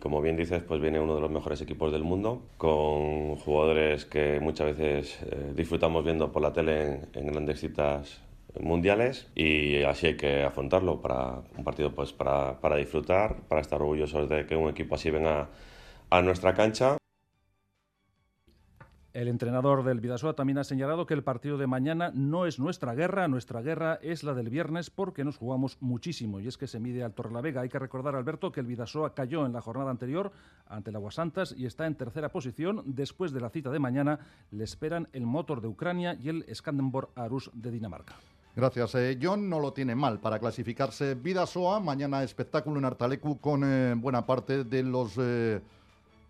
como 0.00 0.20
bien 0.20 0.36
dices, 0.36 0.62
pues 0.62 0.80
viene 0.80 1.00
uno 1.00 1.14
de 1.14 1.20
los 1.20 1.30
mejores 1.30 1.60
equipos 1.60 1.92
del 1.92 2.02
mundo, 2.02 2.42
con 2.56 3.36
jugadores 3.36 4.04
que 4.04 4.40
muchas 4.40 4.76
veces 4.76 5.18
eh, 5.22 5.52
disfrutamos 5.54 6.04
viendo 6.04 6.32
por 6.32 6.42
la 6.42 6.52
tele 6.52 7.02
en, 7.14 7.26
grandes 7.26 7.60
citas 7.60 8.20
mundiales. 8.60 9.30
Y 9.34 9.82
así 9.84 10.08
hay 10.08 10.16
que 10.16 10.42
afrontarlo 10.42 11.00
para 11.00 11.42
un 11.56 11.64
partido 11.64 11.94
pues 11.94 12.12
para, 12.12 12.60
para 12.60 12.76
disfrutar, 12.76 13.36
para 13.48 13.60
estar 13.60 13.80
orgullosos 13.80 14.28
de 14.28 14.46
que 14.46 14.56
un 14.56 14.68
equipo 14.70 14.96
así 14.96 15.10
venga 15.10 15.48
a 16.10 16.22
nuestra 16.22 16.54
cancha 16.54 16.99
el 19.12 19.28
entrenador 19.28 19.82
del 19.84 20.00
Vidasoa 20.00 20.34
también 20.34 20.58
ha 20.58 20.64
señalado 20.64 21.06
que 21.06 21.14
el 21.14 21.24
partido 21.24 21.58
de 21.58 21.66
mañana 21.66 22.12
no 22.14 22.46
es 22.46 22.60
nuestra 22.60 22.94
guerra, 22.94 23.26
nuestra 23.26 23.60
guerra 23.60 23.98
es 24.02 24.22
la 24.22 24.34
del 24.34 24.50
viernes 24.50 24.90
porque 24.90 25.24
nos 25.24 25.36
jugamos 25.36 25.78
muchísimo 25.80 26.38
y 26.38 26.46
es 26.46 26.56
que 26.56 26.68
se 26.68 26.78
mide 26.78 27.02
al 27.02 27.12
Torrelavega. 27.12 27.62
Hay 27.62 27.68
que 27.68 27.78
recordar, 27.78 28.14
Alberto, 28.14 28.52
que 28.52 28.60
el 28.60 28.66
Vidasoa 28.66 29.14
cayó 29.14 29.46
en 29.46 29.52
la 29.52 29.60
jornada 29.60 29.90
anterior 29.90 30.30
ante 30.68 30.90
el 30.90 30.96
Aguasantas 30.96 31.54
y 31.56 31.66
está 31.66 31.86
en 31.86 31.96
tercera 31.96 32.28
posición. 32.28 32.82
Después 32.86 33.32
de 33.32 33.40
la 33.40 33.50
cita 33.50 33.70
de 33.70 33.80
mañana 33.80 34.20
le 34.52 34.62
esperan 34.62 35.08
el 35.12 35.26
Motor 35.26 35.60
de 35.60 35.68
Ucrania 35.68 36.14
y 36.14 36.28
el 36.28 36.46
Skandenborg 36.54 37.10
Arus 37.16 37.50
de 37.52 37.72
Dinamarca. 37.72 38.14
Gracias. 38.54 38.94
Eh, 38.94 39.18
John 39.20 39.48
no 39.48 39.58
lo 39.58 39.72
tiene 39.72 39.94
mal 39.94 40.20
para 40.20 40.38
clasificarse 40.38 41.14
Vidasoa. 41.14 41.80
Mañana 41.80 42.22
espectáculo 42.22 42.78
en 42.78 42.84
Artalecu 42.84 43.40
con 43.40 43.62
eh, 43.64 43.94
buena 43.96 44.24
parte 44.24 44.64
de 44.64 44.82
los... 44.82 45.16
Eh, 45.18 45.60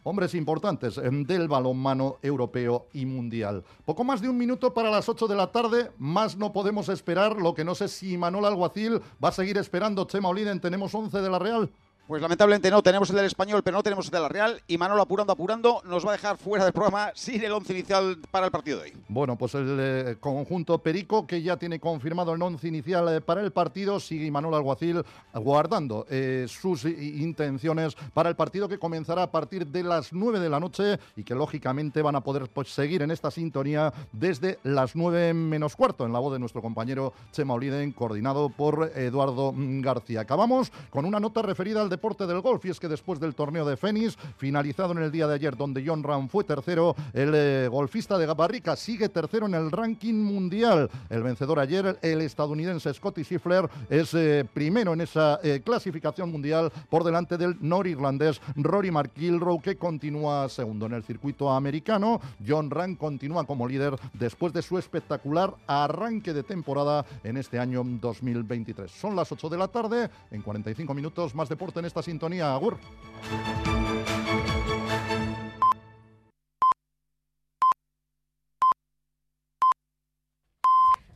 hombres 0.03 0.34
importantes 0.34 0.98
em, 0.98 1.24
del 1.24 1.48
balonmano 1.48 2.18
europeo 2.22 2.86
y 2.92 3.07
mundial. 3.07 3.64
Poco 3.84 4.05
más 4.05 4.20
de 4.20 4.28
un 4.28 4.36
minuto 4.36 4.72
para 4.72 4.90
las 4.90 5.09
8 5.09 5.26
de 5.26 5.36
la 5.36 5.53
tarde, 5.53 5.90
más 5.98 6.36
no 6.36 6.53
podemos 6.53 6.88
esperar, 6.88 7.36
lo 7.36 7.55
que 7.55 7.64
no 7.64 7.74
sé 7.74 7.88
si 7.88 8.16
Manuel 8.16 8.46
Alguacil 8.46 9.01
va 9.22 9.28
a 9.28 9.32
seguir 9.32 9.59
esperando. 9.59 10.05
Chema 10.07 10.28
Oliden, 10.28 10.61
tenemos 10.61 10.94
11 10.94 11.20
de 11.20 11.30
la 11.30 11.38
Real. 11.38 11.70
Pues 12.11 12.20
lamentablemente 12.20 12.72
no, 12.72 12.82
tenemos 12.82 13.08
el 13.11 13.14
del 13.14 13.26
español, 13.26 13.62
pero 13.62 13.76
no 13.76 13.84
tenemos 13.84 14.06
el 14.06 14.11
de 14.11 14.18
la 14.18 14.28
Real. 14.28 14.61
Y 14.66 14.76
Manolo 14.76 15.00
apurando, 15.00 15.32
apurando, 15.32 15.80
nos 15.84 16.04
va 16.04 16.08
a 16.08 16.12
dejar 16.14 16.38
fuera 16.38 16.64
del 16.64 16.72
programa 16.72 17.12
sin 17.14 17.40
el 17.44 17.52
once 17.52 17.72
inicial 17.72 18.18
para 18.32 18.46
el 18.46 18.50
partido 18.50 18.78
de 18.78 18.86
hoy. 18.86 18.92
Bueno, 19.06 19.38
pues 19.38 19.54
el 19.54 19.78
eh, 19.78 20.16
conjunto 20.18 20.78
Perico, 20.78 21.24
que 21.24 21.40
ya 21.40 21.56
tiene 21.56 21.78
confirmado 21.78 22.34
el 22.34 22.42
once 22.42 22.66
inicial 22.66 23.14
eh, 23.14 23.20
para 23.20 23.42
el 23.42 23.52
partido, 23.52 24.00
sigue 24.00 24.28
Manolo 24.28 24.56
Alguacil 24.56 25.04
guardando 25.34 26.04
eh, 26.11 26.46
sus 26.48 26.84
intenciones 26.84 27.94
para 28.12 28.28
el 28.28 28.34
partido 28.34 28.68
que 28.68 28.80
comenzará 28.80 29.22
a 29.22 29.30
partir 29.30 29.68
de 29.68 29.84
las 29.84 30.12
9 30.12 30.40
de 30.40 30.48
la 30.48 30.58
noche 30.58 30.98
y 31.14 31.22
que 31.22 31.36
lógicamente 31.36 32.02
van 32.02 32.16
a 32.16 32.24
poder 32.24 32.48
pues, 32.52 32.74
seguir 32.74 33.02
en 33.02 33.12
esta 33.12 33.30
sintonía 33.30 33.92
desde 34.11 34.58
las 34.64 34.96
9 34.96 35.32
menos 35.32 35.76
cuarto, 35.76 36.06
en 36.06 36.12
la 36.12 36.18
voz 36.18 36.32
de 36.32 36.40
nuestro 36.40 36.61
compañero 36.61 37.12
Chema 37.30 37.54
Oliden, 37.54 37.92
coordinado 37.92 38.48
por 38.48 38.90
Eduardo 38.96 39.54
García. 39.54 40.22
Acabamos 40.22 40.72
con 40.90 41.04
una 41.04 41.20
nota 41.20 41.42
referida 41.42 41.80
al 41.80 41.99
deporte 42.01 42.26
del 42.26 42.40
golf. 42.40 42.64
Y 42.64 42.70
es 42.70 42.80
que 42.80 42.88
después 42.88 43.20
del 43.20 43.34
torneo 43.34 43.66
de 43.66 43.76
Fénix, 43.76 44.16
finalizado 44.38 44.92
en 44.92 44.98
el 45.03 45.12
día 45.12 45.26
de 45.26 45.34
ayer, 45.34 45.55
donde 45.55 45.84
John 45.86 46.03
Ram 46.03 46.30
fue 46.30 46.44
tercero, 46.44 46.96
el 47.12 47.32
eh, 47.34 47.68
golfista 47.70 48.16
de 48.16 48.24
Barrica 48.24 48.74
sigue 48.74 49.11
tercero 49.11 49.44
en 49.44 49.53
el 49.53 49.70
ranking 49.70 50.14
mundial. 50.14 50.88
El 51.11 51.22
vencedor 51.22 51.59
ayer, 51.59 51.98
el 52.01 52.22
estadounidense 52.22 52.94
Scotty 52.94 53.22
Scheffler, 53.22 53.68
es 53.90 54.14
eh, 54.14 54.46
primero 54.51 54.94
en 54.94 55.03
esa 55.03 55.40
eh, 55.42 55.61
clasificación 55.62 56.32
mundial 56.32 56.72
por 56.88 57.05
delante 57.05 57.36
del 57.36 57.57
norirlandés 57.61 58.40
Rory 58.57 58.90
McIlroy, 58.90 59.61
que 59.61 59.76
continúa 59.76 60.48
segundo 60.48 60.86
en 60.86 60.94
el 60.94 61.03
circuito 61.03 61.51
americano. 61.51 62.18
John 62.46 62.70
Ram 62.70 62.96
continúa 62.96 63.44
como 63.44 63.68
líder 63.68 63.94
después 64.14 64.55
de 64.55 64.62
su 64.62 64.78
espectacular 64.78 65.55
arranque 65.66 66.32
de 66.32 66.44
temporada 66.44 67.05
en 67.24 67.36
este 67.36 67.59
año 67.59 67.84
2023. 67.84 68.90
Son 68.90 69.14
las 69.14 69.30
8 69.30 69.51
de 69.51 69.59
la 69.59 69.68
tarde, 69.68 70.09
en 70.30 70.40
45 70.40 70.94
minutos 70.94 71.34
más 71.34 71.51
deporte 71.51 71.80
en 71.81 71.87
esta 71.87 72.03
sintonía. 72.03 72.55
Agur. 72.55 72.78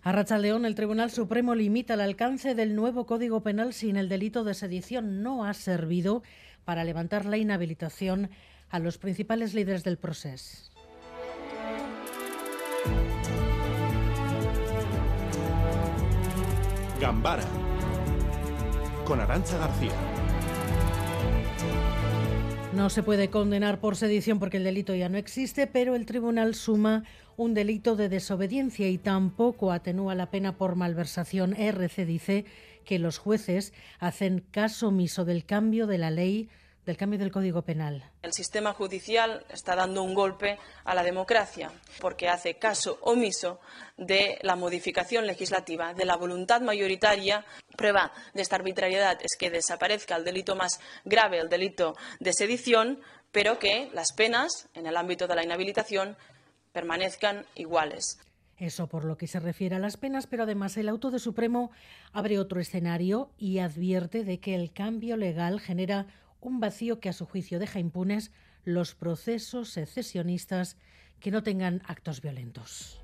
A 0.02 0.38
León, 0.38 0.66
el 0.66 0.74
Tribunal 0.74 1.10
Supremo 1.10 1.54
limita 1.54 1.94
el 1.94 2.02
alcance 2.02 2.54
del 2.54 2.76
nuevo 2.76 3.06
Código 3.06 3.42
Penal 3.42 3.72
sin 3.72 3.96
el 3.96 4.10
delito 4.10 4.44
de 4.44 4.52
sedición. 4.52 5.22
No 5.22 5.46
ha 5.46 5.54
servido 5.54 6.22
para 6.64 6.84
levantar 6.84 7.24
la 7.24 7.38
inhabilitación 7.38 8.30
a 8.68 8.80
los 8.80 8.98
principales 8.98 9.54
líderes 9.54 9.82
del 9.82 9.96
proceso. 9.96 10.70
Gambara 17.00 17.44
con 19.04 19.20
Arancha 19.20 19.58
García. 19.58 20.13
No 22.74 22.90
se 22.90 23.04
puede 23.04 23.30
condenar 23.30 23.80
por 23.80 23.94
sedición 23.94 24.40
porque 24.40 24.56
el 24.56 24.64
delito 24.64 24.94
ya 24.94 25.08
no 25.08 25.16
existe, 25.16 25.66
pero 25.66 25.94
el 25.94 26.06
tribunal 26.06 26.54
suma 26.56 27.04
un 27.36 27.54
delito 27.54 27.94
de 27.94 28.08
desobediencia 28.08 28.88
y 28.88 28.98
tampoco 28.98 29.70
atenúa 29.70 30.14
la 30.14 30.30
pena 30.30 30.56
por 30.56 30.74
malversación. 30.74 31.54
RC 31.54 32.04
dice 32.04 32.44
que 32.84 32.98
los 32.98 33.18
jueces 33.18 33.72
hacen 34.00 34.44
caso 34.50 34.88
omiso 34.88 35.24
del 35.24 35.44
cambio 35.44 35.86
de 35.86 35.98
la 35.98 36.10
ley 36.10 36.48
del 36.86 36.96
cambio 36.96 37.18
del 37.18 37.32
Código 37.32 37.62
Penal. 37.62 38.10
El 38.22 38.32
sistema 38.32 38.72
judicial 38.72 39.44
está 39.48 39.74
dando 39.74 40.02
un 40.02 40.14
golpe 40.14 40.58
a 40.84 40.94
la 40.94 41.02
democracia 41.02 41.70
porque 42.00 42.28
hace 42.28 42.54
caso 42.54 42.98
omiso 43.02 43.60
de 43.96 44.38
la 44.42 44.56
modificación 44.56 45.26
legislativa, 45.26 45.94
de 45.94 46.04
la 46.04 46.16
voluntad 46.16 46.60
mayoritaria. 46.60 47.44
Prueba 47.76 48.12
de 48.34 48.42
esta 48.42 48.56
arbitrariedad 48.56 49.18
es 49.22 49.36
que 49.38 49.50
desaparezca 49.50 50.16
el 50.16 50.24
delito 50.24 50.56
más 50.56 50.80
grave, 51.04 51.38
el 51.38 51.48
delito 51.48 51.96
de 52.20 52.32
sedición, 52.32 53.00
pero 53.32 53.58
que 53.58 53.90
las 53.92 54.12
penas 54.12 54.68
en 54.74 54.86
el 54.86 54.96
ámbito 54.96 55.26
de 55.26 55.34
la 55.34 55.44
inhabilitación 55.44 56.16
permanezcan 56.72 57.46
iguales. 57.54 58.18
Eso 58.58 58.86
por 58.86 59.04
lo 59.04 59.16
que 59.16 59.26
se 59.26 59.40
refiere 59.40 59.76
a 59.76 59.80
las 59.80 59.96
penas, 59.96 60.26
pero 60.26 60.44
además 60.44 60.76
el 60.76 60.88
auto 60.88 61.10
de 61.10 61.18
Supremo 61.18 61.70
abre 62.12 62.38
otro 62.38 62.60
escenario 62.60 63.30
y 63.36 63.58
advierte 63.58 64.24
de 64.24 64.38
que 64.38 64.54
el 64.54 64.72
cambio 64.72 65.16
legal 65.16 65.60
genera 65.60 66.06
un 66.44 66.60
vacío 66.60 67.00
que 67.00 67.08
a 67.08 67.12
su 67.12 67.26
juicio 67.26 67.58
deja 67.58 67.78
impunes 67.78 68.30
los 68.64 68.94
procesos 68.94 69.70
secesionistas 69.70 70.76
que 71.18 71.30
no 71.30 71.42
tengan 71.42 71.82
actos 71.86 72.20
violentos. 72.20 73.00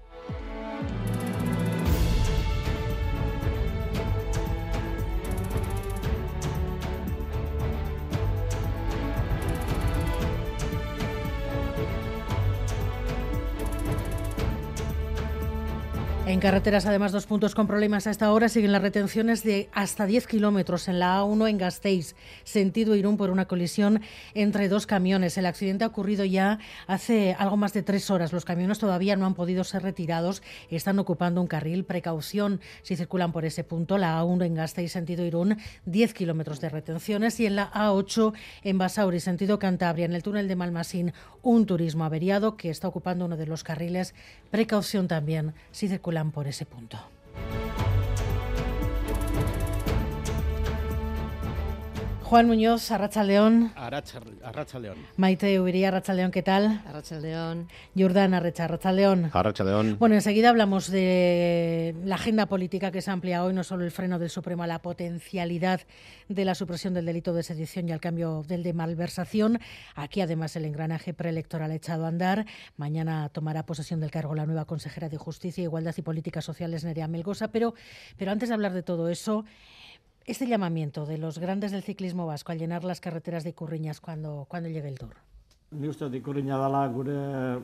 En 16.30 16.38
carreteras, 16.38 16.86
además, 16.86 17.10
dos 17.10 17.26
puntos 17.26 17.56
con 17.56 17.66
problemas 17.66 18.06
a 18.06 18.12
esta 18.12 18.32
hora. 18.32 18.48
Siguen 18.48 18.70
las 18.70 18.82
retenciones 18.82 19.42
de 19.42 19.68
hasta 19.72 20.06
10 20.06 20.28
kilómetros 20.28 20.86
en 20.86 21.00
la 21.00 21.20
A1 21.20 21.48
en 21.48 21.58
Gasteiz, 21.58 22.14
sentido 22.44 22.94
Irún, 22.94 23.16
por 23.16 23.30
una 23.30 23.46
colisión 23.46 24.00
entre 24.34 24.68
dos 24.68 24.86
camiones. 24.86 25.36
El 25.38 25.46
accidente 25.46 25.82
ha 25.82 25.88
ocurrido 25.88 26.24
ya 26.24 26.60
hace 26.86 27.34
algo 27.36 27.56
más 27.56 27.72
de 27.72 27.82
tres 27.82 28.12
horas. 28.12 28.32
Los 28.32 28.44
camiones 28.44 28.78
todavía 28.78 29.16
no 29.16 29.26
han 29.26 29.34
podido 29.34 29.64
ser 29.64 29.82
retirados. 29.82 30.40
Están 30.70 31.00
ocupando 31.00 31.40
un 31.40 31.48
carril. 31.48 31.84
Precaución 31.84 32.60
si 32.82 32.94
circulan 32.94 33.32
por 33.32 33.44
ese 33.44 33.64
punto. 33.64 33.98
La 33.98 34.22
A1 34.22 34.46
en 34.46 34.54
Gasteiz, 34.54 34.92
sentido 34.92 35.24
Irún, 35.24 35.58
10 35.86 36.14
kilómetros 36.14 36.60
de 36.60 36.68
retenciones. 36.68 37.40
Y 37.40 37.46
en 37.46 37.56
la 37.56 37.72
A8 37.72 38.34
en 38.62 38.78
Basauri, 38.78 39.18
sentido 39.18 39.58
Cantabria, 39.58 40.04
en 40.04 40.12
el 40.12 40.22
túnel 40.22 40.46
de 40.46 40.54
Malmasín, 40.54 41.12
un 41.42 41.66
turismo 41.66 42.04
averiado 42.04 42.56
que 42.56 42.70
está 42.70 42.86
ocupando 42.86 43.24
uno 43.24 43.36
de 43.36 43.46
los 43.46 43.64
carriles. 43.64 44.14
Precaución 44.52 45.08
también 45.08 45.54
si 45.72 45.88
circulan 45.88 46.19
por 46.28 46.46
ese 46.46 46.66
punto. 46.66 46.98
Juan 52.30 52.46
Muñoz, 52.46 52.92
Arracha 52.92 53.24
León. 53.24 53.72
Arracha 53.74 54.78
León. 54.78 54.98
Maite 55.16 55.58
Ubiría, 55.58 55.88
Arracha 55.88 56.14
León, 56.14 56.30
¿qué 56.30 56.44
tal? 56.44 56.80
Arracha 56.86 57.18
León. 57.18 57.66
Jordán 57.98 58.34
Arracha, 58.34 58.66
Arracha 58.66 58.92
León. 58.92 59.30
Arracha 59.32 59.64
León. 59.64 59.96
Bueno, 59.98 60.14
enseguida 60.14 60.50
hablamos 60.50 60.88
de 60.92 61.92
la 62.04 62.14
agenda 62.14 62.46
política 62.46 62.92
que 62.92 63.02
se 63.02 63.10
amplía 63.10 63.42
hoy, 63.42 63.52
no 63.52 63.64
solo 63.64 63.84
el 63.84 63.90
freno 63.90 64.20
del 64.20 64.30
Supremo 64.30 64.62
a 64.62 64.68
la 64.68 64.80
potencialidad 64.80 65.80
de 66.28 66.44
la 66.44 66.54
supresión 66.54 66.94
del 66.94 67.04
delito 67.04 67.34
de 67.34 67.42
sedición 67.42 67.88
y 67.88 67.92
al 67.92 68.00
cambio 68.00 68.44
del 68.46 68.62
de 68.62 68.74
malversación. 68.74 69.58
Aquí 69.96 70.20
además 70.20 70.54
el 70.54 70.66
engranaje 70.66 71.12
preelectoral 71.12 71.72
echado 71.72 72.04
a 72.04 72.08
andar. 72.10 72.46
Mañana 72.76 73.28
tomará 73.30 73.66
posesión 73.66 73.98
del 73.98 74.12
cargo 74.12 74.36
la 74.36 74.46
nueva 74.46 74.66
consejera 74.66 75.08
de 75.08 75.16
Justicia, 75.16 75.64
Igualdad 75.64 75.96
y 75.96 76.02
Políticas 76.02 76.44
Sociales, 76.44 76.84
Nerea 76.84 77.08
Melgosa. 77.08 77.48
Pero, 77.48 77.74
pero 78.16 78.30
antes 78.30 78.50
de 78.50 78.54
hablar 78.54 78.72
de 78.72 78.84
todo 78.84 79.08
eso, 79.08 79.44
este 80.30 80.46
llamamiento 80.46 81.06
de 81.06 81.18
los 81.18 81.38
grandes 81.38 81.72
del 81.72 81.82
ciclismo 81.82 82.24
vasco 82.24 82.52
a 82.52 82.54
llenar 82.54 82.84
las 82.84 83.00
carreteras 83.00 83.42
de 83.42 83.52
Curriñas 83.52 84.00
cuando, 84.00 84.46
cuando 84.48 84.68
llegue 84.68 84.88
el 84.88 84.96
Tour? 84.98 85.16
Ni 85.72 85.86
uste 85.86 86.04
dut 86.04 86.16
ikurriña 86.18 86.56
dela 86.58 86.80
gure 86.90 87.12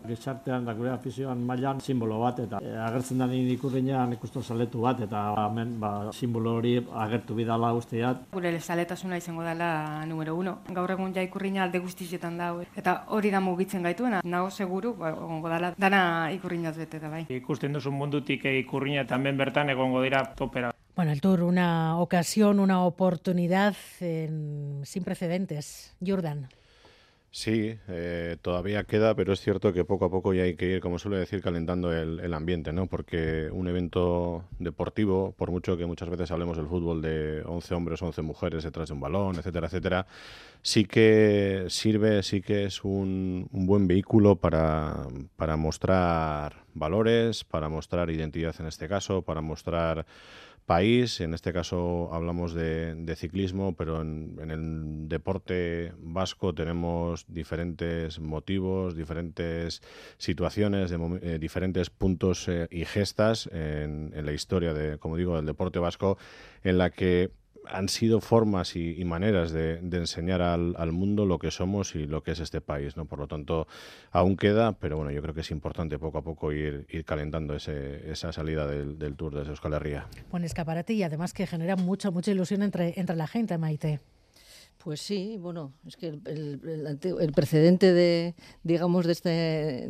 gizartean 0.06 0.64
da 0.64 0.74
gure 0.78 0.92
afizioan 0.92 1.40
mailan 1.42 1.80
simbolo 1.80 2.20
bat 2.20 2.38
eta 2.38 2.60
e, 2.62 2.76
agertzen 2.78 3.18
da 3.18 3.26
nire 3.26 3.50
ikurriñan 3.56 4.12
ikusten 4.14 4.44
saletu 4.46 4.84
bat 4.84 5.00
eta 5.02 5.22
hemen 5.42 5.72
ba, 5.80 6.12
simbolo 6.12 6.52
hori 6.54 6.76
agertu 6.78 7.34
bidala 7.34 7.72
usteat. 7.74 8.28
Gure 8.30 8.60
saletasuna 8.60 9.18
izango 9.18 9.42
dela 9.42 10.06
numero 10.06 10.36
uno. 10.36 10.60
Gaur 10.70 10.94
egun 10.94 11.14
ja 11.18 11.26
ikurriña 11.26 11.64
alde 11.64 11.82
guztietan 11.82 12.38
da 12.38 12.52
eta 12.76 12.96
hori 13.08 13.34
da 13.34 13.40
mugitzen 13.40 13.82
gaituena. 13.82 14.22
Nago 14.22 14.50
seguru 14.50 14.94
ba, 14.94 15.10
egongo 15.10 15.50
dela 15.50 15.74
dana 15.76 16.30
ikurriñaz 16.30 16.76
bete 16.78 17.02
da 17.02 17.10
bai. 17.10 17.26
Ikusten 17.28 17.74
duzu 17.74 17.90
mundutik 17.90 18.46
ikurriña 18.54 19.02
eta 19.02 19.18
hemen 19.18 19.36
bertan 19.36 19.74
egongo 19.74 20.06
dira 20.06 20.22
topera. 20.38 20.75
Bueno, 20.96 21.12
el 21.12 21.20
Tour, 21.20 21.42
una 21.42 21.98
ocasión, 21.98 22.58
una 22.58 22.82
oportunidad 22.82 23.76
en, 24.00 24.80
sin 24.84 25.04
precedentes. 25.04 25.94
Jordan. 26.04 26.48
Sí, 27.30 27.76
eh, 27.88 28.38
todavía 28.40 28.84
queda, 28.84 29.14
pero 29.14 29.34
es 29.34 29.42
cierto 29.42 29.74
que 29.74 29.84
poco 29.84 30.06
a 30.06 30.10
poco 30.10 30.32
ya 30.32 30.44
hay 30.44 30.56
que 30.56 30.76
ir, 30.76 30.80
como 30.80 30.98
suele 30.98 31.18
decir, 31.18 31.42
calentando 31.42 31.92
el, 31.92 32.18
el, 32.20 32.32
ambiente, 32.32 32.72
¿no? 32.72 32.86
Porque 32.86 33.50
un 33.52 33.68
evento 33.68 34.44
deportivo, 34.58 35.34
por 35.36 35.50
mucho 35.50 35.76
que 35.76 35.84
muchas 35.84 36.08
veces 36.08 36.30
hablemos 36.30 36.56
del 36.56 36.66
fútbol 36.66 37.02
de 37.02 37.42
11 37.44 37.74
hombres, 37.74 38.00
11 38.00 38.22
mujeres 38.22 38.64
detrás 38.64 38.88
de 38.88 38.94
un 38.94 39.00
balón, 39.00 39.36
etcétera, 39.36 39.66
etcétera, 39.66 40.06
sí 40.62 40.86
que 40.86 41.66
sirve, 41.68 42.22
sí 42.22 42.40
que 42.40 42.64
es 42.64 42.84
un, 42.84 43.50
un 43.52 43.66
buen 43.66 43.86
vehículo 43.86 44.36
para, 44.36 45.06
para 45.36 45.58
mostrar 45.58 46.64
valores, 46.72 47.44
para 47.44 47.68
mostrar 47.68 48.08
identidad 48.08 48.54
en 48.60 48.66
este 48.66 48.88
caso, 48.88 49.20
para 49.20 49.42
mostrar 49.42 50.06
país. 50.66 51.20
En 51.20 51.32
este 51.32 51.52
caso 51.52 52.10
hablamos 52.12 52.52
de, 52.52 53.14
ciclismo, 53.16 53.74
pero 53.74 54.02
en, 54.02 54.36
en, 54.40 54.50
el 54.50 55.08
deporte 55.08 55.92
vasco 55.98 56.54
tenemos 56.54 57.24
diferentes 57.28 58.20
motivos, 58.20 58.96
diferentes 58.96 59.80
situaciones, 60.18 60.92
eh, 60.92 61.38
diferentes 61.40 61.88
puntos 61.88 62.48
eh, 62.48 62.66
y 62.70 62.84
gestas 62.84 63.48
en, 63.52 64.12
en, 64.14 64.26
la 64.26 64.32
historia 64.32 64.74
de, 64.74 64.98
como 64.98 65.16
digo, 65.16 65.36
del 65.36 65.46
deporte 65.46 65.78
vasco, 65.78 66.18
en 66.64 66.78
la 66.78 66.90
que 66.90 67.30
han 67.68 67.88
sido 67.88 68.20
formas 68.20 68.76
y, 68.76 69.04
maneras 69.04 69.52
de, 69.52 69.78
enseñar 69.92 70.42
al, 70.42 70.92
mundo 70.92 71.26
lo 71.26 71.38
que 71.38 71.50
somos 71.50 71.94
y 71.94 72.06
lo 72.06 72.22
que 72.22 72.32
es 72.32 72.40
este 72.40 72.60
país, 72.60 72.96
¿no? 72.96 73.04
Por 73.04 73.18
lo 73.18 73.28
tanto, 73.28 73.66
aún 74.10 74.36
queda, 74.36 74.72
pero 74.72 74.96
bueno, 74.96 75.10
yo 75.10 75.22
creo 75.22 75.34
que 75.34 75.40
es 75.40 75.50
importante 75.50 75.98
poco 75.98 76.18
a 76.18 76.22
poco 76.22 76.52
ir, 76.52 76.86
calentando 77.04 77.54
ese, 77.54 78.10
esa 78.10 78.32
salida 78.32 78.66
del, 78.66 78.98
del, 78.98 79.16
Tour 79.16 79.34
desde 79.34 79.50
Euskal 79.50 79.74
Herria. 79.74 80.06
Buen 80.30 80.44
escaparate 80.44 80.92
y 80.92 81.02
además 81.02 81.32
que 81.32 81.46
genera 81.46 81.76
mucha, 81.76 82.10
mucha 82.10 82.30
ilusión 82.30 82.62
entre, 82.62 82.98
entre 82.98 83.16
la 83.16 83.26
gente, 83.26 83.58
Maite. 83.58 84.00
Pues 84.86 85.00
sí, 85.00 85.36
bueno, 85.40 85.72
es 85.84 85.96
que 85.96 86.06
el, 86.06 86.20
el, 86.24 87.00
el, 87.20 87.32
precedente 87.32 87.92
de, 87.92 88.36
digamos, 88.62 89.04
de 89.04 89.10
este, 89.10 89.28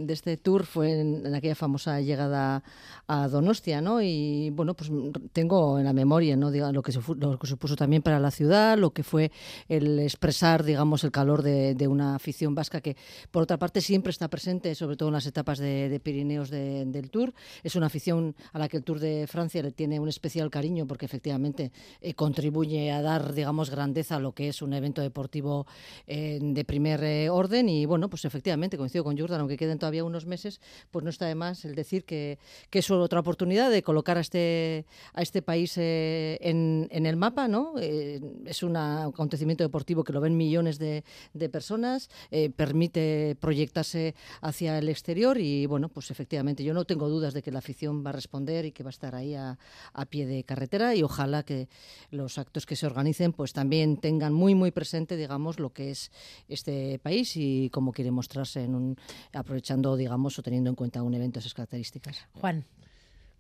de 0.01 0.12
este 0.14 0.38
tour 0.38 0.64
fue 0.64 0.99
en, 0.99 1.34
aquella 1.34 1.55
famosa 1.55 2.01
llegada 2.01 2.64
a 3.07 3.28
Donostia, 3.28 3.82
¿no? 3.82 4.01
Y 4.01 4.49
bueno, 4.55 4.72
pues 4.72 4.90
tengo 5.34 5.78
en 5.78 5.84
la 5.84 5.92
memoria, 5.92 6.34
¿no? 6.34 6.51
Diga, 6.51 6.72
lo, 6.72 6.80
que 6.80 6.92
se, 6.92 7.01
lo 7.14 7.38
que 7.38 7.47
supuso 7.47 7.76
también 7.76 8.01
para 8.01 8.18
la 8.18 8.30
ciudad, 8.30 8.78
lo 8.78 8.94
que 8.94 9.03
fue 9.03 9.30
el 9.68 9.99
expresar, 9.99 10.64
digamos, 10.64 11.05
el 11.05 11.11
calor 11.11 11.42
de, 11.42 11.74
de 11.74 11.88
una 11.88 12.14
afición 12.14 12.55
vasca 12.55 12.80
que, 12.80 12.97
por 13.30 13.42
otra 13.42 13.59
parte, 13.59 13.82
siempre 13.82 14.12
está 14.12 14.28
presente, 14.28 14.74
sobre 14.74 14.97
todo 14.97 15.11
en 15.11 15.16
las 15.16 15.26
etapas 15.26 15.59
de, 15.59 15.90
de 15.90 16.01
Pirineos 16.01 16.49
del 16.49 17.11
tour. 17.11 17.34
Es 17.62 17.76
una 17.76 17.88
afición 17.88 18.34
a 18.55 18.59
la 18.59 18.70
que 18.70 18.78
el 18.78 18.82
Tour 18.82 18.99
de 18.99 19.26
Francia 19.26 19.62
le 19.62 19.72
tiene 19.72 20.01
un 20.01 20.09
especial 20.09 20.49
cariño 20.49 20.86
porque 20.86 21.05
efectivamente 21.05 21.70
eh, 22.01 22.14
contribuye 22.14 22.90
a 22.92 23.03
dar, 23.03 23.34
digamos, 23.34 23.68
grandeza 23.68 24.16
a 24.16 24.20
lo 24.20 24.32
que 24.32 24.49
es 24.49 24.62
un 24.62 24.72
evento 24.72 24.86
deportivo 24.95 25.66
eh, 26.07 26.39
de 26.41 26.64
primer 26.64 27.03
eh, 27.05 27.30
orden 27.30 27.68
y 27.68 27.87
bueno, 27.87 28.09
pues 28.09 28.24
efectivamente 28.24 28.76
coincido 28.76 29.05
con 29.05 29.18
Jordan, 29.18 29.41
aunque 29.41 29.57
queden 29.57 29.78
todavía 29.78 30.05
unos 30.05 30.26
meses, 30.26 30.61
pues 30.91 31.05
no 31.05 31.11
está 31.11 31.26
de 31.26 31.34
más 31.34 31.64
el 31.64 31.74
decir 31.74 32.05
que, 32.05 32.39
que 32.70 32.80
es 32.80 32.91
otra 32.91 33.20
oportunidad 33.20 33.70
de 33.70 33.82
colocar 33.82 34.18
a 34.18 34.20
este, 34.20 34.87
a 35.12 35.22
este 35.22 35.43
país 35.43 35.74
eh, 35.76 36.39
en, 36.41 36.89
en, 36.91 37.07
el 37.07 37.16
mapa, 37.16 37.49
¿no? 37.49 37.74
Eh, 37.78 38.20
es 38.45 38.62
un 38.62 38.76
acontecimiento 38.76 39.64
deportivo 39.64 40.05
que 40.05 40.12
lo 40.12 40.20
ven 40.20 40.37
millones 40.37 40.78
de, 40.78 41.05
de 41.34 41.49
personas, 41.49 42.11
eh, 42.30 42.51
permite 42.51 43.37
proyectarse 43.41 44.14
hacia 44.41 44.78
el 44.78 44.89
exterior 44.89 45.39
y 45.39 45.66
bueno, 45.66 45.89
pues 45.89 46.11
efectivamente 46.11 46.64
yo 46.64 46.74
no 46.74 46.84
tengo 46.84 47.09
dudas 47.09 47.34
de 47.34 47.43
que 47.43 47.51
la 47.51 47.59
afición 47.59 48.05
va 48.05 48.11
a 48.11 48.12
responder 48.12 48.64
y 48.64 48.72
que 48.72 48.82
va 48.82 48.91
a 48.91 48.91
estar 48.91 49.14
ahí 49.14 49.34
a, 49.34 49.59
a 49.93 50.07
pie 50.07 50.26
de 50.26 50.45
carretera 50.45 50.95
y 50.95 51.03
ojalá 51.03 51.43
que 51.43 51.68
los 52.11 52.39
actos 52.39 52.66
que 52.66 52.76
se 52.76 52.87
organicen 52.87 53.32
pues 53.32 53.53
también 53.53 53.97
tengan 53.97 54.32
muy 54.32 54.55
muy 54.55 54.70
presente, 54.77 55.16
digamos, 55.16 55.59
lo 55.59 55.72
que 55.72 55.91
es 55.91 56.12
este 56.51 56.99
país 56.99 57.33
y 57.37 57.70
cómo 57.70 57.93
quiere 57.93 58.11
mostrarse 58.11 58.62
en 58.62 58.74
un, 58.74 58.97
aprovechando, 59.33 59.97
digamos, 59.97 60.39
o 60.39 60.43
teniendo 60.43 60.68
en 60.68 60.77
cuenta 60.77 61.03
un 61.03 61.14
evento 61.14 61.41
de 61.41 61.41
esas 61.41 61.55
características. 61.55 62.27
Juan. 62.35 62.66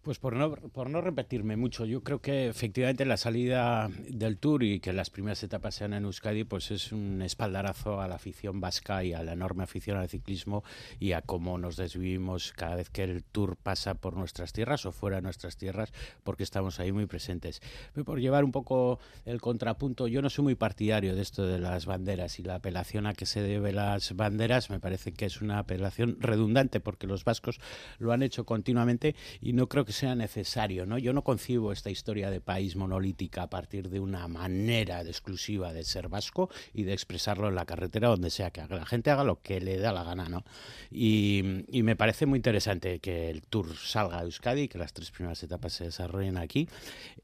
Pues 0.06 0.20
por 0.20 0.36
no, 0.36 0.52
por 0.54 0.88
no 0.88 1.00
repetirme 1.00 1.56
mucho, 1.56 1.84
yo 1.84 2.04
creo 2.04 2.20
que 2.20 2.46
efectivamente 2.46 3.04
la 3.04 3.16
salida 3.16 3.90
del 4.08 4.38
Tour 4.38 4.62
y 4.62 4.78
que 4.78 4.92
las 4.92 5.10
primeras 5.10 5.42
etapas 5.42 5.74
sean 5.74 5.94
en 5.94 6.04
Euskadi, 6.04 6.44
pues 6.44 6.70
es 6.70 6.92
un 6.92 7.22
espaldarazo 7.22 8.00
a 8.00 8.06
la 8.06 8.14
afición 8.14 8.60
vasca 8.60 9.02
y 9.02 9.14
a 9.14 9.24
la 9.24 9.32
enorme 9.32 9.64
afición 9.64 9.96
al 9.98 10.08
ciclismo 10.08 10.62
y 11.00 11.10
a 11.10 11.22
cómo 11.22 11.58
nos 11.58 11.76
desvivimos 11.76 12.52
cada 12.52 12.76
vez 12.76 12.88
que 12.88 13.02
el 13.02 13.24
Tour 13.24 13.56
pasa 13.56 13.94
por 13.94 14.16
nuestras 14.16 14.52
tierras 14.52 14.86
o 14.86 14.92
fuera 14.92 15.16
de 15.16 15.22
nuestras 15.22 15.56
tierras, 15.56 15.92
porque 16.22 16.44
estamos 16.44 16.78
ahí 16.78 16.92
muy 16.92 17.06
presentes. 17.06 17.60
Pero 17.92 18.04
por 18.04 18.20
llevar 18.20 18.44
un 18.44 18.52
poco 18.52 19.00
el 19.24 19.40
contrapunto, 19.40 20.06
yo 20.06 20.22
no 20.22 20.30
soy 20.30 20.44
muy 20.44 20.54
partidario 20.54 21.16
de 21.16 21.22
esto 21.22 21.44
de 21.44 21.58
las 21.58 21.84
banderas 21.84 22.38
y 22.38 22.44
la 22.44 22.54
apelación 22.54 23.08
a 23.08 23.14
que 23.14 23.26
se 23.26 23.42
debe 23.42 23.72
las 23.72 24.14
banderas 24.14 24.70
me 24.70 24.78
parece 24.78 25.10
que 25.10 25.26
es 25.26 25.42
una 25.42 25.58
apelación 25.58 26.18
redundante 26.20 26.78
porque 26.78 27.08
los 27.08 27.24
vascos 27.24 27.58
lo 27.98 28.12
han 28.12 28.22
hecho 28.22 28.46
continuamente 28.46 29.16
y 29.40 29.52
no 29.52 29.68
creo 29.68 29.84
que 29.84 29.95
sea 29.96 30.14
necesario, 30.14 30.86
¿no? 30.86 30.98
Yo 30.98 31.12
no 31.12 31.22
concibo 31.22 31.72
esta 31.72 31.90
historia 31.90 32.30
de 32.30 32.40
país 32.40 32.76
monolítica 32.76 33.42
a 33.42 33.50
partir 33.50 33.88
de 33.88 34.00
una 34.00 34.28
manera 34.28 35.00
exclusiva 35.02 35.72
de 35.72 35.84
ser 35.84 36.08
vasco 36.08 36.50
y 36.72 36.84
de 36.84 36.92
expresarlo 36.92 37.48
en 37.48 37.54
la 37.54 37.64
carretera 37.64 38.08
donde 38.08 38.30
sea, 38.30 38.50
que 38.50 38.62
la 38.68 38.86
gente 38.86 39.10
haga 39.10 39.24
lo 39.24 39.40
que 39.40 39.60
le 39.60 39.78
da 39.78 39.92
la 39.92 40.04
gana, 40.04 40.28
¿no? 40.28 40.44
Y, 40.90 41.64
y 41.68 41.82
me 41.82 41.96
parece 41.96 42.26
muy 42.26 42.38
interesante 42.38 43.00
que 43.00 43.30
el 43.30 43.42
Tour 43.42 43.74
salga 43.76 44.18
a 44.18 44.22
Euskadi, 44.22 44.68
que 44.68 44.78
las 44.78 44.92
tres 44.92 45.10
primeras 45.10 45.42
etapas 45.42 45.72
se 45.72 45.84
desarrollen 45.84 46.36
aquí, 46.36 46.68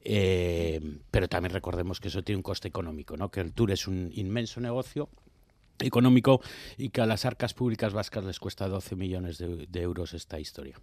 eh, 0.02 0.80
pero 1.10 1.28
también 1.28 1.52
recordemos 1.52 2.00
que 2.00 2.08
eso 2.08 2.22
tiene 2.22 2.38
un 2.38 2.42
coste 2.42 2.68
económico, 2.68 3.16
¿no? 3.16 3.30
Que 3.30 3.40
el 3.40 3.52
Tour 3.52 3.70
es 3.70 3.86
un 3.86 4.10
inmenso 4.14 4.60
negocio 4.60 5.08
económico 5.82 6.40
y 6.76 6.90
que 6.90 7.00
a 7.00 7.06
las 7.06 7.24
arcas 7.24 7.54
públicas 7.54 7.92
vascas 7.92 8.24
les 8.24 8.38
cuesta 8.38 8.68
12 8.68 8.96
millones 8.96 9.38
de, 9.38 9.82
euros 9.82 10.14
esta 10.14 10.38
historia. 10.38 10.76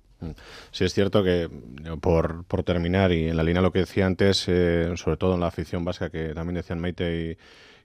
Sí, 0.71 0.83
es 0.83 0.93
cierto 0.93 1.23
que, 1.23 1.49
por, 2.01 2.43
por 2.45 2.63
terminar, 2.63 3.11
y 3.11 3.29
en 3.29 3.37
la 3.37 3.43
línea 3.43 3.61
de 3.61 3.67
lo 3.67 3.71
que 3.71 3.79
decía 3.79 4.05
antes, 4.05 4.45
eh, 4.47 4.91
sobre 4.95 5.17
todo 5.17 5.35
en 5.35 5.39
la 5.39 5.47
afición 5.47 5.85
vasca, 5.85 6.09
que 6.09 6.33
también 6.33 6.55
decían 6.55 6.79
Maite 6.79 7.31
y, 7.31 7.37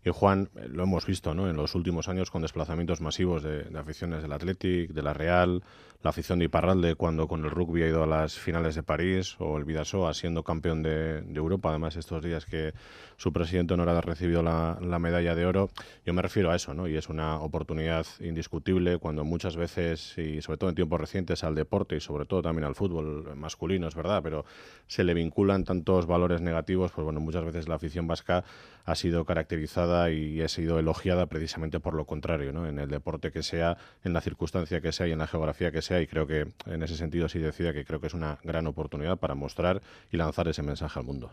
Y 0.04 0.10
Juan, 0.10 0.50
eh, 0.56 0.68
lo 0.68 0.82
hemos 0.82 1.06
visto 1.06 1.34
¿no? 1.34 1.48
en 1.48 1.56
los 1.56 1.74
últimos 1.74 2.08
años 2.08 2.30
con 2.30 2.42
desplazamientos 2.42 3.00
masivos 3.00 3.42
de, 3.42 3.66
aficiones 3.78 4.22
del 4.22 4.32
Athletic, 4.32 4.90
de 4.90 5.02
la 5.02 5.14
Real, 5.14 5.62
la 6.02 6.10
afición 6.10 6.38
de 6.38 6.44
Iparralde 6.44 6.94
cuando 6.96 7.26
con 7.26 7.44
el 7.44 7.50
rugby 7.50 7.82
ha 7.82 7.88
ido 7.88 8.02
a 8.02 8.06
las 8.06 8.38
finales 8.38 8.74
de 8.74 8.82
París 8.82 9.36
o 9.38 9.56
el 9.56 9.64
Vidasoa 9.64 10.12
siendo 10.12 10.42
campeón 10.42 10.82
de, 10.82 11.24
Europa, 11.34 11.70
además 11.70 11.96
estos 11.96 12.22
días 12.22 12.44
que 12.44 12.74
su 13.16 13.32
presidente 13.32 13.72
honor 13.72 13.88
ha 13.88 14.00
recibido 14.02 14.42
la, 14.42 14.78
la, 14.82 14.98
medalla 14.98 15.34
de 15.34 15.46
oro. 15.46 15.70
Yo 16.04 16.12
me 16.12 16.20
refiero 16.20 16.50
a 16.50 16.56
eso, 16.56 16.74
¿no? 16.74 16.86
Y 16.86 16.96
es 16.96 17.08
una 17.08 17.38
oportunidad 17.38 18.06
indiscutible 18.20 18.98
cuando 18.98 19.24
muchas 19.24 19.56
veces, 19.56 20.18
y 20.18 20.42
sobre 20.42 20.58
todo 20.58 20.68
en 20.68 20.76
tiempos 20.76 21.00
recientes, 21.00 21.42
al 21.42 21.54
deporte 21.54 21.96
y 21.96 22.00
sobre 22.00 22.26
todo 22.26 22.42
también 22.42 22.64
al 22.64 22.74
fútbol 22.74 23.34
masculino, 23.36 23.88
es 23.88 23.94
verdad, 23.94 24.20
pero 24.22 24.44
se 24.86 25.04
le 25.04 25.14
vinculan 25.14 25.64
tantos 25.64 26.06
valores 26.06 26.42
negativos, 26.42 26.92
pues 26.92 27.04
bueno, 27.04 27.20
muchas 27.20 27.44
veces 27.44 27.66
la 27.66 27.76
afición 27.76 28.06
vasca 28.06 28.44
ha 28.84 28.94
sido 28.94 29.24
caracterizada 29.24 30.10
y 30.10 30.42
ha 30.42 30.48
sido 30.48 30.78
elogiada 30.78 31.26
precisamente 31.26 31.80
por 31.80 31.94
lo 31.94 32.06
contrario, 32.06 32.52
¿no? 32.52 32.66
En 32.66 32.78
el 32.78 32.88
deporte 32.88 33.32
que 33.32 33.42
sea, 33.42 33.76
en 34.02 34.12
la 34.12 34.20
circunstancia 34.20 34.80
que 34.80 34.92
sea 34.92 35.06
y 35.06 35.12
en 35.12 35.18
la 35.18 35.26
geografía 35.26 35.70
que 35.70 35.82
sea, 35.82 36.00
y 36.00 36.06
creo 36.06 36.26
que 36.26 36.46
en 36.66 36.82
ese 36.82 36.96
sentido 36.96 37.28
sí 37.28 37.38
decía 37.38 37.72
que 37.72 37.84
creo 37.84 38.00
que 38.00 38.08
es 38.08 38.14
una 38.14 38.38
gran 38.44 38.66
oportunidad 38.66 39.16
para 39.18 39.34
mostrar 39.34 39.82
y 40.10 40.16
lanzar 40.16 40.48
ese 40.48 40.62
mensaje 40.62 40.98
al 40.98 41.06
mundo. 41.06 41.30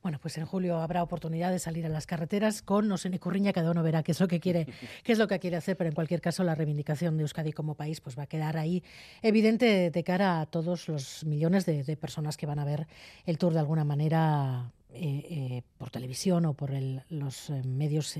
Bueno, 0.00 0.20
pues 0.20 0.38
en 0.38 0.46
julio 0.46 0.78
habrá 0.78 1.02
oportunidad 1.02 1.50
de 1.50 1.58
salir 1.58 1.84
a 1.84 1.88
las 1.88 2.06
carreteras 2.06 2.62
con 2.62 2.86
no 2.86 2.98
sé 2.98 3.10
ni 3.10 3.18
Curriña, 3.18 3.52
cada 3.52 3.72
uno 3.72 3.82
verá 3.82 4.04
qué 4.04 4.12
es 4.12 4.20
lo 4.20 4.28
que 4.28 4.38
quiere, 4.38 4.66
qué 5.02 5.12
es 5.12 5.18
lo 5.18 5.26
que 5.26 5.40
quiere 5.40 5.56
hacer, 5.56 5.76
pero 5.76 5.88
en 5.88 5.94
cualquier 5.94 6.20
caso 6.20 6.44
la 6.44 6.54
reivindicación 6.54 7.16
de 7.16 7.22
Euskadi 7.22 7.52
como 7.52 7.74
país 7.74 8.00
pues 8.00 8.16
va 8.16 8.22
a 8.22 8.26
quedar 8.26 8.56
ahí 8.56 8.84
evidente 9.22 9.90
de 9.90 10.04
cara 10.04 10.40
a 10.40 10.46
todos 10.46 10.88
los 10.88 11.24
millones 11.24 11.66
de, 11.66 11.82
de 11.82 11.96
personas 11.96 12.36
que 12.36 12.46
van 12.46 12.60
a 12.60 12.64
ver 12.64 12.86
el 13.26 13.38
tour 13.38 13.52
de 13.52 13.58
alguna 13.58 13.84
manera 13.84 14.70
eh, 14.90 15.26
eh, 15.30 15.62
por 15.76 15.90
televisión 15.90 16.46
o 16.46 16.54
por 16.54 16.70
los 17.10 17.50
eh, 17.50 17.62
medios 17.62 18.14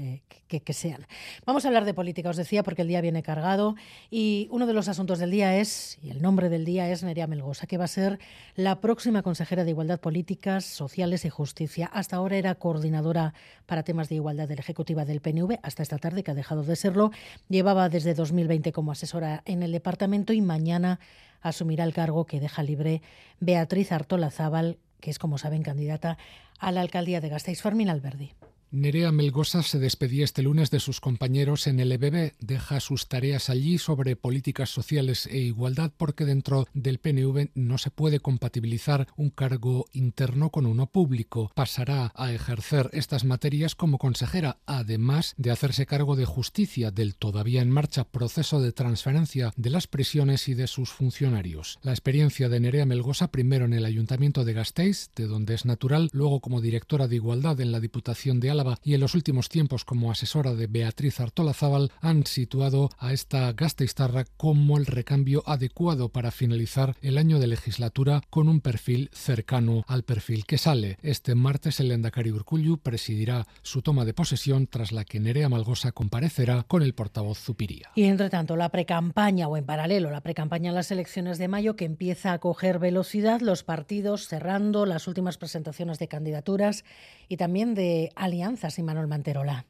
que, 0.47 0.73
sean. 0.75 1.07
Vamos 1.47 1.65
a 1.65 1.69
hablar 1.69 1.87
de 1.87 1.95
política, 1.95 2.29
os 2.29 2.37
decía, 2.37 2.63
porque 2.63 2.83
el 2.83 2.89
día 2.89 3.01
viene 3.01 3.23
cargado 3.23 3.75
y 4.11 4.49
uno 4.51 4.67
de 4.67 4.75
los 4.75 4.87
asuntos 4.87 5.19
del 5.19 5.31
día 5.31 5.57
es, 5.57 5.99
y 6.03 6.11
el 6.11 6.21
nombre 6.21 6.51
del 6.51 6.67
día 6.67 6.91
es 6.91 7.03
Nerea 7.03 7.27
Melgosa, 7.27 7.67
que 7.67 7.79
va 7.79 7.85
a 7.85 7.89
ser 7.89 8.19
la 8.55 8.81
próxima 8.81 9.23
consejera 9.23 9.65
de 9.65 9.71
Igualdad 9.71 9.99
Políticas, 9.99 10.67
Sociales 10.67 11.25
y 11.25 11.31
Justicia. 11.31 11.87
Hasta 11.87 12.17
ahora 12.17 12.37
era 12.37 12.55
coordinadora 12.55 13.33
para 13.65 13.83
temas 13.83 14.11
de 14.11 14.17
igualdad 14.17 14.47
de 14.47 14.57
la 14.57 14.61
Ejecutiva 14.61 15.07
del 15.07 15.21
PNV, 15.21 15.61
hasta 15.63 15.83
esta 15.83 15.99
tarde, 15.99 16.23
que 16.23 16.33
ha 16.33 16.35
dejado 16.35 16.65
de 16.65 16.77
serlo. 16.77 17.13
Llevaba 17.49 17.89
desde 17.89 18.13
2020 18.13 18.73
como 18.73 18.93
asesora 18.93 19.43
en 19.47 19.63
el 19.63 19.73
departamento 19.73 20.35
y 20.35 20.43
mañana 20.43 21.01
asumirá 21.41 21.85
el 21.85 21.95
cargo 21.95 22.27
que 22.27 22.41
deja 22.41 22.63
libre 22.63 23.03
Beatriz 23.41 23.93
Artola 23.93 24.31
Zábal, 24.31 24.79
que 25.01 25.11
es, 25.11 25.19
como 25.19 25.39
saben, 25.39 25.63
candidata 25.63 26.19
a 26.59 26.73
la 26.73 26.81
alcaldía 26.81 27.21
de 27.21 27.29
Gasteiz, 27.29 27.63
Fermín 27.63 27.89
Alberdi. 27.89 28.33
Nerea 28.71 29.13
Melgosa 29.13 29.63
se 29.63 29.79
despedía 29.79 30.25
este 30.25 30.43
lunes 30.43 30.71
de 30.71 30.79
sus 30.79 31.01
compañeros 31.01 31.67
en 31.67 31.81
el 31.81 31.91
EBB. 31.91 32.35
Deja 32.39 32.81
sus 32.81 33.09
tareas 33.09 33.49
allí 33.49 33.79
sobre 33.79 34.15
políticas 34.15 34.69
sociales 34.69 35.27
e 35.27 35.39
igualdad 35.39 35.91
porque 35.97 36.27
dentro 36.27 36.67
del 36.75 36.99
PNV 36.99 37.49
no 37.55 37.79
se 37.79 37.91
puede 37.91 38.21
compatibilizar 38.21 39.09
un 39.17 39.31
cargo 39.31 39.87
interno 39.93 40.51
con 40.51 40.67
uno 40.67 40.87
público. 40.87 41.51
Pasará 41.55 42.13
a 42.15 42.31
ejercer 42.31 42.91
estas 42.93 43.25
materias 43.25 43.75
como 43.75 43.97
consejera, 43.97 44.59
además 44.67 45.33
de 45.39 45.51
hacerse 45.51 45.87
cargo 45.87 46.15
de 46.15 46.27
justicia 46.27 46.91
del 46.91 47.15
todavía 47.15 47.63
en 47.63 47.71
marcha 47.71 48.05
proceso 48.05 48.61
de 48.61 48.73
transferencia 48.73 49.51
de 49.57 49.71
las 49.71 49.87
prisiones 49.87 50.47
y 50.47 50.53
de 50.53 50.67
sus 50.67 50.91
funcionarios. 50.91 51.79
La 51.83 51.93
experiencia 51.93 52.51
de 52.51 52.61
Nerea 52.61 52.85
Melgosa 52.85 53.31
primero 53.31 53.65
en 53.65 53.73
el 53.73 53.87
Ayuntamiento 53.87 54.45
de 54.45 54.53
Gasteiz, 54.53 55.09
de 55.17 55.27
donde 55.27 55.55
es 55.55 55.65
natural, 55.65 56.11
luego 56.13 56.41
como 56.41 56.61
directora 56.61 57.09
de 57.09 57.17
igualdad 57.17 57.59
en 57.63 57.73
la 57.73 57.81
Diputación 57.81 58.41
de 58.41 58.58
y 58.83 58.95
en 58.95 59.01
los 59.01 59.15
últimos 59.15 59.49
tiempos 59.49 59.85
como 59.85 60.11
asesora 60.11 60.55
de 60.55 60.67
Beatriz 60.67 61.21
Artola 61.21 61.53
Zaval 61.53 61.93
han 62.01 62.27
situado 62.27 62.91
a 62.99 63.13
esta 63.13 63.53
Gasteiztarra 63.53 64.25
como 64.37 64.79
el 64.79 64.87
recambio 64.87 65.43
adecuado 65.47 66.09
para 66.09 66.31
finalizar 66.31 66.97
el 67.03 67.19
año 67.19 67.39
de 67.39 67.47
legislatura 67.47 68.21
con 68.31 68.49
un 68.49 68.61
perfil 68.61 69.11
cercano 69.13 69.85
al 69.87 70.03
perfil 70.03 70.45
que 70.45 70.59
sale. 70.59 70.99
Este 71.03 71.35
martes 71.35 71.79
el 71.79 71.93
Endacari 71.93 72.33
Urcullu 72.33 72.79
presidirá 72.79 73.47
su 73.63 73.83
toma 73.83 74.05
de 74.05 74.15
posesión 74.15 74.67
tras 74.67 74.91
la 74.91 75.05
que 75.05 75.21
Nerea 75.21 75.49
Malgosa 75.49 75.93
comparecerá 75.93 76.65
con 76.67 76.83
el 76.83 76.95
portavoz 76.95 77.39
Zupiría. 77.39 77.91
Y 77.95 78.05
entre 78.05 78.31
tanto, 78.31 78.57
la 78.57 78.71
precampaña 78.71 79.47
o 79.47 79.57
en 79.57 79.65
paralelo 79.65 80.11
la 80.11 80.21
precampaña 80.21 80.71
en 80.71 80.75
las 80.75 80.91
elecciones 80.91 81.39
de 81.39 81.49
mayo 81.49 81.77
que 81.77 81.85
empieza 81.85 82.33
a 82.33 82.39
coger 82.39 82.79
velocidad, 82.79 83.41
los 83.41 83.63
partidos 83.63 84.27
cerrando 84.27 84.85
las 84.85 85.07
últimas 85.07 85.39
presentaciones 85.39 85.99
de 85.99 86.09
candidaturas 86.09 86.85
y 87.29 87.37
también 87.37 87.75
de 87.75 88.11
alianzas 88.17 88.48
y 88.79 88.83
Manuel 88.83 89.09
Manterola. 89.09 89.67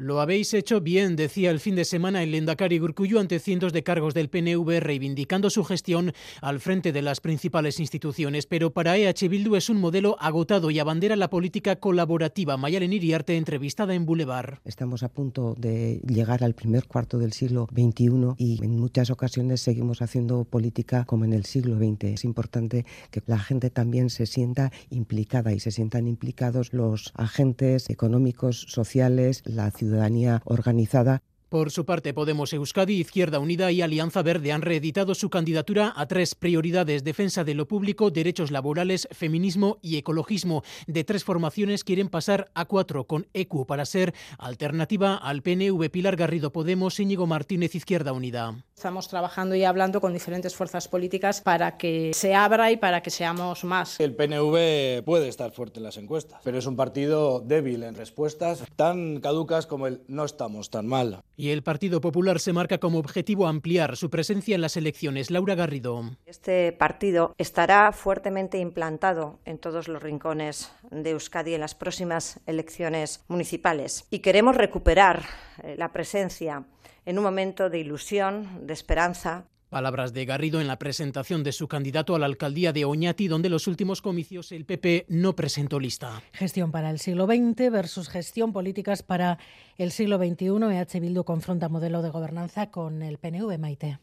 Lo 0.00 0.20
habéis 0.20 0.54
hecho 0.54 0.80
bien, 0.80 1.16
decía 1.16 1.50
el 1.50 1.58
fin 1.58 1.74
de 1.74 1.84
semana 1.84 2.22
el 2.22 2.30
Lendakari 2.30 2.78
Gurcuyo 2.78 3.18
ante 3.18 3.40
cientos 3.40 3.72
de 3.72 3.82
cargos 3.82 4.14
del 4.14 4.28
PNV 4.28 4.78
reivindicando 4.78 5.50
su 5.50 5.64
gestión 5.64 6.12
al 6.40 6.60
frente 6.60 6.92
de 6.92 7.02
las 7.02 7.18
principales 7.18 7.80
instituciones. 7.80 8.46
Pero 8.46 8.72
para 8.72 8.96
EH 8.96 9.28
Bildu 9.28 9.56
es 9.56 9.68
un 9.68 9.80
modelo 9.80 10.16
agotado 10.20 10.70
y 10.70 10.78
abandera 10.78 11.16
la 11.16 11.30
política 11.30 11.80
colaborativa. 11.80 12.56
Mayalen 12.56 12.92
Iriarte, 12.92 13.36
entrevistada 13.36 13.92
en 13.92 14.06
Boulevard. 14.06 14.60
Estamos 14.64 15.02
a 15.02 15.08
punto 15.08 15.56
de 15.58 16.00
llegar 16.06 16.44
al 16.44 16.54
primer 16.54 16.86
cuarto 16.86 17.18
del 17.18 17.32
siglo 17.32 17.66
XXI 17.72 18.34
y 18.36 18.64
en 18.64 18.78
muchas 18.78 19.10
ocasiones 19.10 19.62
seguimos 19.62 20.00
haciendo 20.00 20.44
política 20.44 21.06
como 21.06 21.24
en 21.24 21.32
el 21.32 21.44
siglo 21.44 21.76
XX. 21.76 22.04
Es 22.04 22.24
importante 22.24 22.86
que 23.10 23.20
la 23.26 23.40
gente 23.40 23.68
también 23.68 24.10
se 24.10 24.26
sienta 24.26 24.70
implicada 24.90 25.52
y 25.52 25.58
se 25.58 25.72
sientan 25.72 26.06
implicados 26.06 26.72
los 26.72 27.12
agentes 27.16 27.90
económicos, 27.90 28.64
sociales, 28.68 29.42
la 29.44 29.72
ciudadanía 29.72 29.87
ciudadanía 29.88 30.42
organizada. 30.44 31.22
Por 31.48 31.70
su 31.70 31.86
parte, 31.86 32.12
Podemos 32.12 32.52
Euskadi, 32.52 33.00
Izquierda 33.00 33.38
Unida 33.38 33.72
y 33.72 33.80
Alianza 33.80 34.20
Verde 34.22 34.52
han 34.52 34.60
reeditado 34.60 35.14
su 35.14 35.30
candidatura 35.30 35.94
a 35.96 36.06
tres 36.06 36.34
prioridades: 36.34 37.04
defensa 37.04 37.42
de 37.42 37.54
lo 37.54 37.66
público, 37.66 38.10
derechos 38.10 38.50
laborales, 38.50 39.08
feminismo 39.12 39.78
y 39.80 39.96
ecologismo. 39.96 40.62
De 40.86 41.04
tres 41.04 41.24
formaciones 41.24 41.84
quieren 41.84 42.10
pasar 42.10 42.50
a 42.52 42.66
cuatro, 42.66 43.06
con 43.06 43.28
ECU 43.32 43.64
para 43.64 43.86
ser 43.86 44.12
alternativa 44.36 45.16
al 45.16 45.40
PNV 45.40 45.88
Pilar 45.90 46.16
Garrido 46.16 46.52
Podemos, 46.52 47.00
Íñigo 47.00 47.26
Martínez, 47.26 47.74
Izquierda 47.74 48.12
Unida. 48.12 48.62
Estamos 48.76 49.08
trabajando 49.08 49.54
y 49.54 49.64
hablando 49.64 50.02
con 50.02 50.12
diferentes 50.12 50.54
fuerzas 50.54 50.86
políticas 50.86 51.40
para 51.40 51.78
que 51.78 52.12
se 52.12 52.34
abra 52.34 52.70
y 52.70 52.76
para 52.76 53.02
que 53.02 53.10
seamos 53.10 53.64
más. 53.64 53.98
El 53.98 54.14
PNV 54.14 55.02
puede 55.02 55.28
estar 55.28 55.50
fuerte 55.52 55.80
en 55.80 55.84
las 55.84 55.96
encuestas, 55.96 56.42
pero 56.44 56.58
es 56.58 56.66
un 56.66 56.76
partido 56.76 57.40
débil 57.40 57.84
en 57.84 57.94
respuestas, 57.94 58.64
tan 58.76 59.20
caducas 59.20 59.66
como 59.66 59.86
el 59.86 60.02
no 60.08 60.26
estamos 60.26 60.68
tan 60.68 60.86
mal. 60.86 61.22
Y 61.40 61.50
el 61.50 61.62
Partido 61.62 62.00
Popular 62.00 62.40
se 62.40 62.52
marca 62.52 62.78
como 62.78 62.98
objetivo 62.98 63.46
ampliar 63.46 63.96
su 63.96 64.10
presencia 64.10 64.56
en 64.56 64.60
las 64.60 64.76
elecciones. 64.76 65.30
Laura 65.30 65.54
Garrido. 65.54 66.16
Este 66.26 66.72
partido 66.72 67.32
estará 67.38 67.92
fuertemente 67.92 68.58
implantado 68.58 69.38
en 69.44 69.58
todos 69.58 69.86
los 69.86 70.02
rincones 70.02 70.72
de 70.90 71.10
Euskadi 71.10 71.54
en 71.54 71.60
las 71.60 71.76
próximas 71.76 72.40
elecciones 72.46 73.24
municipales. 73.28 74.04
Y 74.10 74.18
queremos 74.18 74.56
recuperar 74.56 75.26
la 75.76 75.92
presencia 75.92 76.64
en 77.06 77.18
un 77.18 77.22
momento 77.22 77.70
de 77.70 77.78
ilusión, 77.78 78.66
de 78.66 78.72
esperanza, 78.72 79.44
Palabras 79.68 80.12
de 80.12 80.24
Garrido 80.24 80.60
en 80.60 80.66
la 80.66 80.78
presentación 80.78 81.44
de 81.44 81.52
su 81.52 81.68
candidato 81.68 82.14
a 82.14 82.18
la 82.18 82.26
alcaldía 82.26 82.72
de 82.72 82.84
Oñati, 82.84 83.28
donde 83.28 83.50
los 83.50 83.66
últimos 83.66 84.00
comicios 84.00 84.50
el 84.52 84.64
PP 84.64 85.06
no 85.08 85.36
presentó 85.36 85.78
lista. 85.78 86.22
Gestión 86.32 86.72
para 86.72 86.90
el 86.90 86.98
siglo 86.98 87.26
XX 87.26 87.70
versus 87.70 88.08
gestión 88.08 88.52
políticas 88.52 89.02
para 89.02 89.38
el 89.76 89.90
siglo 89.90 90.16
XXI. 90.16 90.46
EH 90.46 91.00
Bildu 91.00 91.24
confronta 91.24 91.68
modelo 91.68 92.00
de 92.00 92.10
gobernanza 92.10 92.70
con 92.70 93.02
el 93.02 93.18
PNV, 93.18 93.58
Maite. 93.58 93.98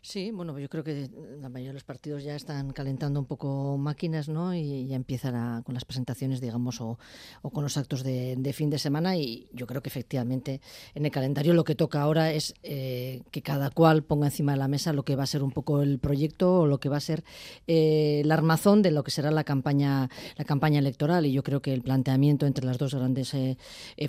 Sí, 0.00 0.30
bueno, 0.30 0.56
yo 0.58 0.68
creo 0.68 0.84
que 0.84 1.10
la 1.40 1.48
mayoría 1.48 1.70
de 1.70 1.74
los 1.74 1.84
partidos 1.84 2.22
ya 2.22 2.36
están 2.36 2.72
calentando 2.72 3.18
un 3.18 3.26
poco 3.26 3.76
máquinas, 3.78 4.28
¿no? 4.28 4.54
Y 4.54 4.86
ya 4.86 4.94
empiezan 4.94 5.34
a, 5.34 5.62
con 5.64 5.74
las 5.74 5.84
presentaciones, 5.84 6.40
digamos, 6.40 6.80
o, 6.80 6.98
o 7.42 7.50
con 7.50 7.64
los 7.64 7.76
actos 7.76 8.04
de, 8.04 8.36
de, 8.36 8.52
fin 8.52 8.70
de 8.70 8.78
semana. 8.78 9.16
Y 9.16 9.48
yo 9.52 9.66
creo 9.66 9.82
que 9.82 9.88
efectivamente 9.88 10.60
en 10.94 11.04
el 11.04 11.10
calendario 11.10 11.52
lo 11.52 11.64
que 11.64 11.74
toca 11.74 12.00
ahora 12.00 12.32
es 12.32 12.54
eh, 12.62 13.22
que 13.32 13.42
cada 13.42 13.70
cual 13.70 14.04
ponga 14.04 14.28
encima 14.28 14.52
de 14.52 14.58
la 14.58 14.68
mesa 14.68 14.92
lo 14.92 15.04
que 15.04 15.16
va 15.16 15.24
a 15.24 15.26
ser 15.26 15.42
un 15.42 15.50
poco 15.50 15.82
el 15.82 15.98
proyecto 15.98 16.60
o 16.60 16.66
lo 16.66 16.78
que 16.78 16.88
va 16.88 16.98
a 16.98 17.00
ser 17.00 17.24
eh, 17.66 18.20
el 18.22 18.30
armazón 18.30 18.82
de 18.82 18.92
lo 18.92 19.02
que 19.02 19.10
será 19.10 19.32
la 19.32 19.44
campaña, 19.44 20.08
la 20.36 20.44
campaña 20.44 20.78
electoral. 20.78 21.26
Y 21.26 21.32
yo 21.32 21.42
creo 21.42 21.60
que 21.60 21.74
el 21.74 21.82
planteamiento 21.82 22.46
entre 22.46 22.64
las 22.64 22.78
dos 22.78 22.94
grandes 22.94 23.34
eh, 23.34 23.56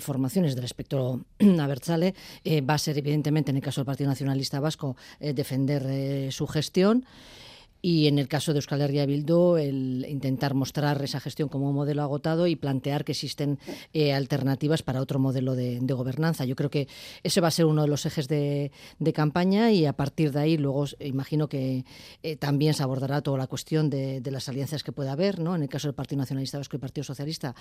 formaciones 0.00 0.54
del 0.54 0.64
espectro 0.64 1.24
Abertzale 1.60 2.14
va 2.68 2.74
a 2.74 2.78
ser, 2.78 2.96
evidentemente, 2.96 3.50
en 3.50 3.56
el 3.56 3.62
caso 3.62 3.80
del 3.80 3.86
Partido 3.86 4.08
Nacionalista 4.08 4.60
Vasco, 4.60 4.96
defender 5.18 5.79
su 6.30 6.46
gestión 6.46 7.04
y 7.82 8.06
en 8.06 8.18
el 8.18 8.28
caso 8.28 8.52
de 8.52 8.58
Euskal 8.58 8.82
Herria 8.82 9.06
Bildu, 9.06 9.56
el 9.56 10.06
intentar 10.08 10.54
mostrar 10.54 11.02
esa 11.02 11.20
gestión 11.20 11.48
como 11.48 11.68
un 11.68 11.74
modelo 11.74 12.02
agotado 12.02 12.46
y 12.46 12.56
plantear 12.56 13.04
que 13.04 13.12
existen 13.12 13.58
eh, 13.92 14.12
alternativas 14.12 14.82
para 14.82 15.00
otro 15.00 15.18
modelo 15.18 15.54
de, 15.54 15.80
gobernanza. 15.90 16.44
Yo 16.44 16.54
creo 16.56 16.70
que 16.70 16.88
ese 17.22 17.40
va 17.40 17.48
a 17.48 17.50
ser 17.50 17.66
uno 17.66 17.82
de 17.82 17.88
los 17.88 18.06
ejes 18.06 18.28
de, 18.28 18.70
campaña 19.14 19.72
y 19.72 19.86
a 19.86 19.92
partir 19.92 20.30
de 20.30 20.40
ahí 20.40 20.56
luego 20.56 20.84
imagino 21.00 21.48
que 21.48 21.84
eh, 22.22 22.36
también 22.36 22.74
se 22.74 22.82
abordará 22.84 23.22
toda 23.22 23.38
la 23.38 23.48
cuestión 23.48 23.90
de, 23.90 24.22
las 24.30 24.48
alianzas 24.48 24.84
que 24.84 24.92
pueda 24.92 25.12
haber, 25.12 25.40
¿no? 25.40 25.56
En 25.56 25.62
el 25.62 25.68
caso 25.68 25.88
del 25.88 25.94
Partido 25.96 26.20
Nacionalista 26.20 26.58
Vasco 26.58 26.76
y 26.76 26.78
Partido 26.78 27.02
Socialista, 27.02 27.54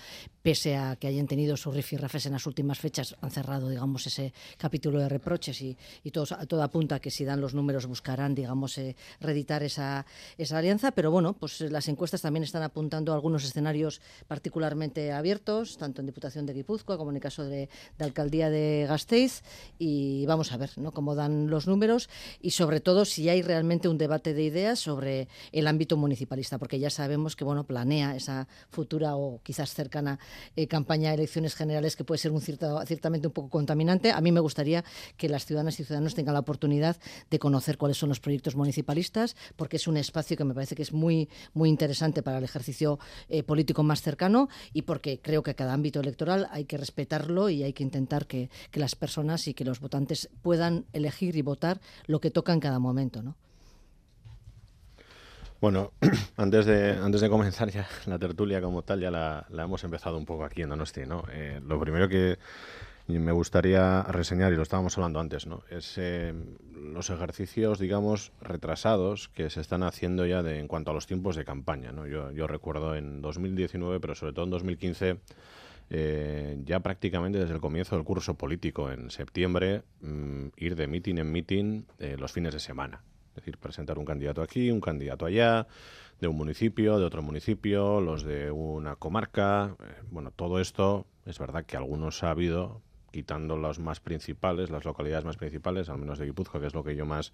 pese 0.43 0.75
a 0.75 0.95
que 0.95 1.07
hayan 1.07 1.25
tenido 1.25 1.57
su 1.57 1.71
rifirrafes 1.71 2.27
en 2.27 2.33
las 2.33 2.45
últimas 2.45 2.77
fechas, 2.77 3.15
han 3.21 3.31
cerrado, 3.31 3.69
digamos, 3.69 4.05
ese 4.05 4.31
capítulo 4.57 4.99
de 4.99 5.09
reproches 5.09 5.59
y, 5.61 5.75
y 6.03 6.11
todo 6.11 6.61
apunta 6.61 6.99
que 6.99 7.09
si 7.09 7.25
dan 7.25 7.41
los 7.41 7.55
números 7.55 7.87
buscarán, 7.87 8.35
digamos, 8.35 8.77
eh, 8.77 8.95
reeditar 9.19 9.63
esa 9.63 10.05
esa 10.37 10.57
alianza, 10.57 10.91
pero 10.91 11.11
bueno, 11.11 11.33
pues 11.33 11.61
las 11.61 11.87
encuestas 11.87 12.21
también 12.21 12.43
están 12.43 12.63
apuntando 12.63 13.11
a 13.11 13.15
algunos 13.15 13.43
escenarios 13.43 14.01
particularmente 14.27 15.11
abiertos, 15.11 15.77
tanto 15.77 16.01
en 16.01 16.07
Diputación 16.07 16.45
de 16.45 16.53
Guipúzcoa 16.53 16.97
como 16.97 17.11
en 17.11 17.17
el 17.17 17.21
caso 17.21 17.45
de, 17.45 17.69
Alcaldía 17.99 18.49
de 18.49 18.85
Gasteiz, 18.87 19.43
y 19.77 20.25
vamos 20.25 20.51
a 20.51 20.57
ver 20.57 20.71
¿no? 20.77 20.91
cómo 20.91 21.15
dan 21.15 21.49
los 21.49 21.67
números 21.67 22.09
y 22.41 22.51
sobre 22.51 22.79
todo 22.79 23.05
si 23.05 23.29
hay 23.29 23.41
realmente 23.41 23.87
un 23.87 23.97
debate 23.97 24.33
de 24.33 24.43
ideas 24.43 24.79
sobre 24.79 25.27
el 25.51 25.67
ámbito 25.67 25.97
municipalista, 25.97 26.57
porque 26.57 26.79
ya 26.79 26.89
sabemos 26.89 27.35
que 27.35 27.43
bueno 27.43 27.65
planea 27.65 28.15
esa 28.15 28.47
futura 28.69 29.15
o 29.15 29.41
quizás 29.43 29.73
cercana 29.73 30.19
eh, 30.55 30.67
campaña 30.67 31.09
de 31.09 31.15
elecciones 31.15 31.55
generales 31.55 31.95
que 31.95 32.03
puede 32.03 32.19
ser 32.19 32.31
un 32.31 32.41
ciertamente 32.41 33.27
un 33.27 33.33
poco 33.33 33.49
contaminante. 33.49 34.11
A 34.11 34.21
mí 34.21 34.31
me 34.31 34.39
gustaría 34.39 34.83
que 35.17 35.29
las 35.29 35.45
ciudadanas 35.45 35.79
y 35.79 35.83
ciudadanos 35.83 36.15
tengan 36.15 36.33
la 36.33 36.39
oportunidad 36.39 36.97
de 37.29 37.39
conocer 37.39 37.77
cuáles 37.77 37.97
son 37.97 38.09
los 38.09 38.19
proyectos 38.19 38.55
municipalistas, 38.55 39.35
porque 39.55 39.77
es 39.77 39.87
un 39.87 39.97
espacio 39.99 40.37
que 40.37 40.43
me 40.43 40.53
parece 40.53 40.75
que 40.75 40.81
es 40.81 40.93
muy, 40.93 41.29
muy 41.53 41.69
interesante 41.69 42.23
para 42.23 42.37
el 42.37 42.43
ejercicio 42.43 42.99
eh, 43.29 43.43
político 43.43 43.83
más 43.83 44.01
cercano 44.01 44.49
y 44.73 44.83
porque 44.83 45.19
creo 45.21 45.43
que 45.43 45.55
cada 45.55 45.73
ámbito 45.73 45.99
electoral 45.99 46.47
hay 46.51 46.65
que 46.65 46.77
respetarlo 46.77 47.49
y 47.49 47.63
hay 47.63 47.73
que 47.73 47.83
intentar 47.83 48.27
que, 48.27 48.49
las 48.73 48.95
personas 48.95 49.47
y 49.49 49.53
que 49.53 49.65
los 49.65 49.81
votantes 49.81 50.29
puedan 50.41 50.85
elegir 50.93 51.35
y 51.35 51.41
votar 51.41 51.81
lo 52.07 52.21
que 52.21 52.31
toca 52.31 52.53
en 52.53 52.61
cada 52.61 52.79
momento, 52.79 53.21
¿no? 53.21 53.35
Bueno, 55.59 55.91
antes 56.37 56.65
de, 56.65 56.91
antes 56.93 57.19
de 57.19 57.29
comenzar 57.29 57.69
ya 57.69 57.85
la 58.05 58.17
tertulia 58.17 58.61
como 58.61 58.83
tal, 58.83 59.01
ya 59.01 59.11
la, 59.11 59.45
hemos 59.51 59.83
empezado 59.83 60.17
un 60.17 60.25
poco 60.25 60.45
aquí 60.45 60.61
en 60.61 60.69
Donosti, 60.69 61.01
¿no? 61.05 61.25
Eh, 61.29 61.59
lo 61.65 61.77
primero 61.77 62.07
que 62.07 62.37
me 63.17 63.31
gustaría 63.31 64.03
reseñar, 64.03 64.53
y 64.53 64.55
lo 64.55 64.61
estábamos 64.61 64.95
hablando 64.97 65.19
antes, 65.19 65.47
¿no? 65.47 65.63
es 65.71 65.97
eh, 65.97 66.31
los 66.75 67.09
ejercicios, 67.09 67.79
digamos, 67.79 68.31
retrasados 68.39 69.29
que 69.29 69.49
se 69.49 69.61
están 69.61 69.81
haciendo 69.81 70.27
ya 70.27 70.43
de, 70.43 70.59
en 70.59 70.67
cuanto 70.67 70.91
a 70.91 70.93
los 70.93 71.07
tiempos 71.07 71.35
de 71.35 71.43
campaña. 71.43 71.91
¿no? 71.91 72.05
Yo, 72.05 72.29
yo 72.31 72.45
recuerdo 72.45 72.95
en 72.95 73.21
2019, 73.21 73.99
pero 73.99 74.13
sobre 74.13 74.33
todo 74.33 74.45
en 74.45 74.51
2015, 74.51 75.17
eh, 75.89 76.59
ya 76.63 76.81
prácticamente 76.81 77.39
desde 77.39 77.55
el 77.55 77.59
comienzo 77.59 77.95
del 77.95 78.05
curso 78.05 78.35
político, 78.35 78.91
en 78.91 79.09
septiembre, 79.09 79.81
mm, 80.01 80.49
ir 80.57 80.75
de 80.75 80.85
meeting 80.85 81.15
en 81.15 81.31
meeting 81.31 81.83
eh, 81.97 82.15
los 82.19 82.31
fines 82.31 82.53
de 82.53 82.59
semana. 82.59 83.01
Es 83.29 83.37
decir, 83.37 83.57
presentar 83.57 83.97
un 83.97 84.05
candidato 84.05 84.43
aquí, 84.43 84.69
un 84.69 84.81
candidato 84.81 85.25
allá, 85.25 85.65
de 86.19 86.27
un 86.27 86.35
municipio, 86.35 86.99
de 86.99 87.05
otro 87.05 87.23
municipio, 87.23 88.01
los 88.01 88.23
de 88.23 88.51
una 88.51 88.97
comarca. 88.97 89.75
bueno, 90.11 90.31
todo 90.31 90.59
esto 90.59 91.07
es 91.25 91.39
verdad 91.39 91.65
que 91.65 91.77
algunos 91.77 92.23
ha 92.23 92.31
habido, 92.31 92.81
quitando 93.11 93.57
los 93.57 93.79
más 93.79 93.99
principales, 93.99 94.69
las 94.69 94.85
localidades 94.85 95.25
más 95.25 95.37
principales, 95.37 95.89
al 95.89 95.97
menos 95.97 96.19
de 96.19 96.25
Guipúzcoa, 96.25 96.61
que 96.61 96.67
es 96.67 96.73
lo 96.73 96.83
que 96.83 96.95
yo 96.95 97.05
más 97.05 97.33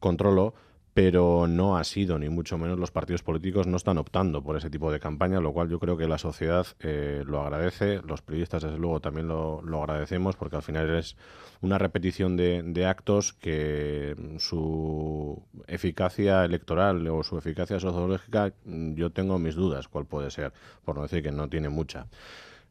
controlo, 0.00 0.54
pero 0.94 1.46
no 1.46 1.78
ha 1.78 1.84
sido, 1.84 2.18
ni 2.18 2.28
mucho 2.28 2.58
menos 2.58 2.78
los 2.78 2.90
partidos 2.90 3.22
políticos 3.22 3.66
no 3.66 3.76
están 3.76 3.96
optando 3.96 4.42
por 4.42 4.56
ese 4.56 4.68
tipo 4.68 4.92
de 4.92 5.00
campaña, 5.00 5.40
lo 5.40 5.52
cual 5.52 5.70
yo 5.70 5.78
creo 5.78 5.96
que 5.96 6.06
la 6.06 6.18
sociedad 6.18 6.66
eh, 6.80 7.22
lo 7.26 7.40
agradece, 7.40 8.02
los 8.02 8.20
periodistas 8.20 8.62
desde 8.62 8.78
luego 8.78 9.00
también 9.00 9.28
lo, 9.28 9.62
agradecemos, 9.80 10.36
porque 10.36 10.56
al 10.56 10.62
final 10.62 10.94
es 10.94 11.16
una 11.62 11.78
repetición 11.78 12.36
de, 12.36 12.62
de, 12.62 12.86
actos 12.86 13.32
que 13.32 14.14
su 14.38 15.42
eficacia 15.66 16.44
electoral 16.44 17.06
o 17.08 17.22
su 17.22 17.38
eficacia 17.38 17.80
sociológica 17.80 18.52
yo 18.64 19.10
tengo 19.10 19.38
mis 19.38 19.54
dudas 19.54 19.88
cuál 19.88 20.04
puede 20.04 20.30
ser, 20.30 20.52
por 20.84 20.96
no 20.96 21.02
decir 21.02 21.22
que 21.22 21.32
no 21.32 21.48
tiene 21.48 21.70
mucha. 21.70 22.06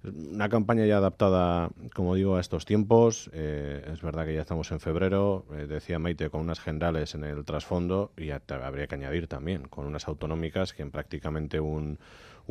Una 0.04 0.50
campaña 0.50 0.86
ya 0.86 0.98
adaptada, 0.98 1.70
como 1.94 2.16
digo, 2.16 2.36
a 2.36 2.42
estos 2.42 2.66
tiempos. 2.66 3.30
Eh, 3.34 3.88
es 3.94 4.02
verdad 4.02 4.26
que 4.26 4.34
ya 4.34 4.42
estamos 4.42 4.72
en 4.72 4.80
febrero. 4.80 5.46
Eh, 5.54 5.68
decía 5.68 6.00
Maite, 6.00 6.32
con 6.32 6.42
unas 6.42 6.60
generales 6.60 7.14
en 7.14 7.24
el 7.24 7.46
trasfondo 7.46 8.12
y 8.18 8.32
habría 8.32 8.88
que 8.88 8.96
añadir 8.96 9.28
también 9.28 9.68
con 9.68 9.86
unas 9.86 10.08
autonómicas 10.08 10.74
que 10.74 10.82
en 10.82 10.90
prácticamente 10.90 11.60
un 11.60 12.00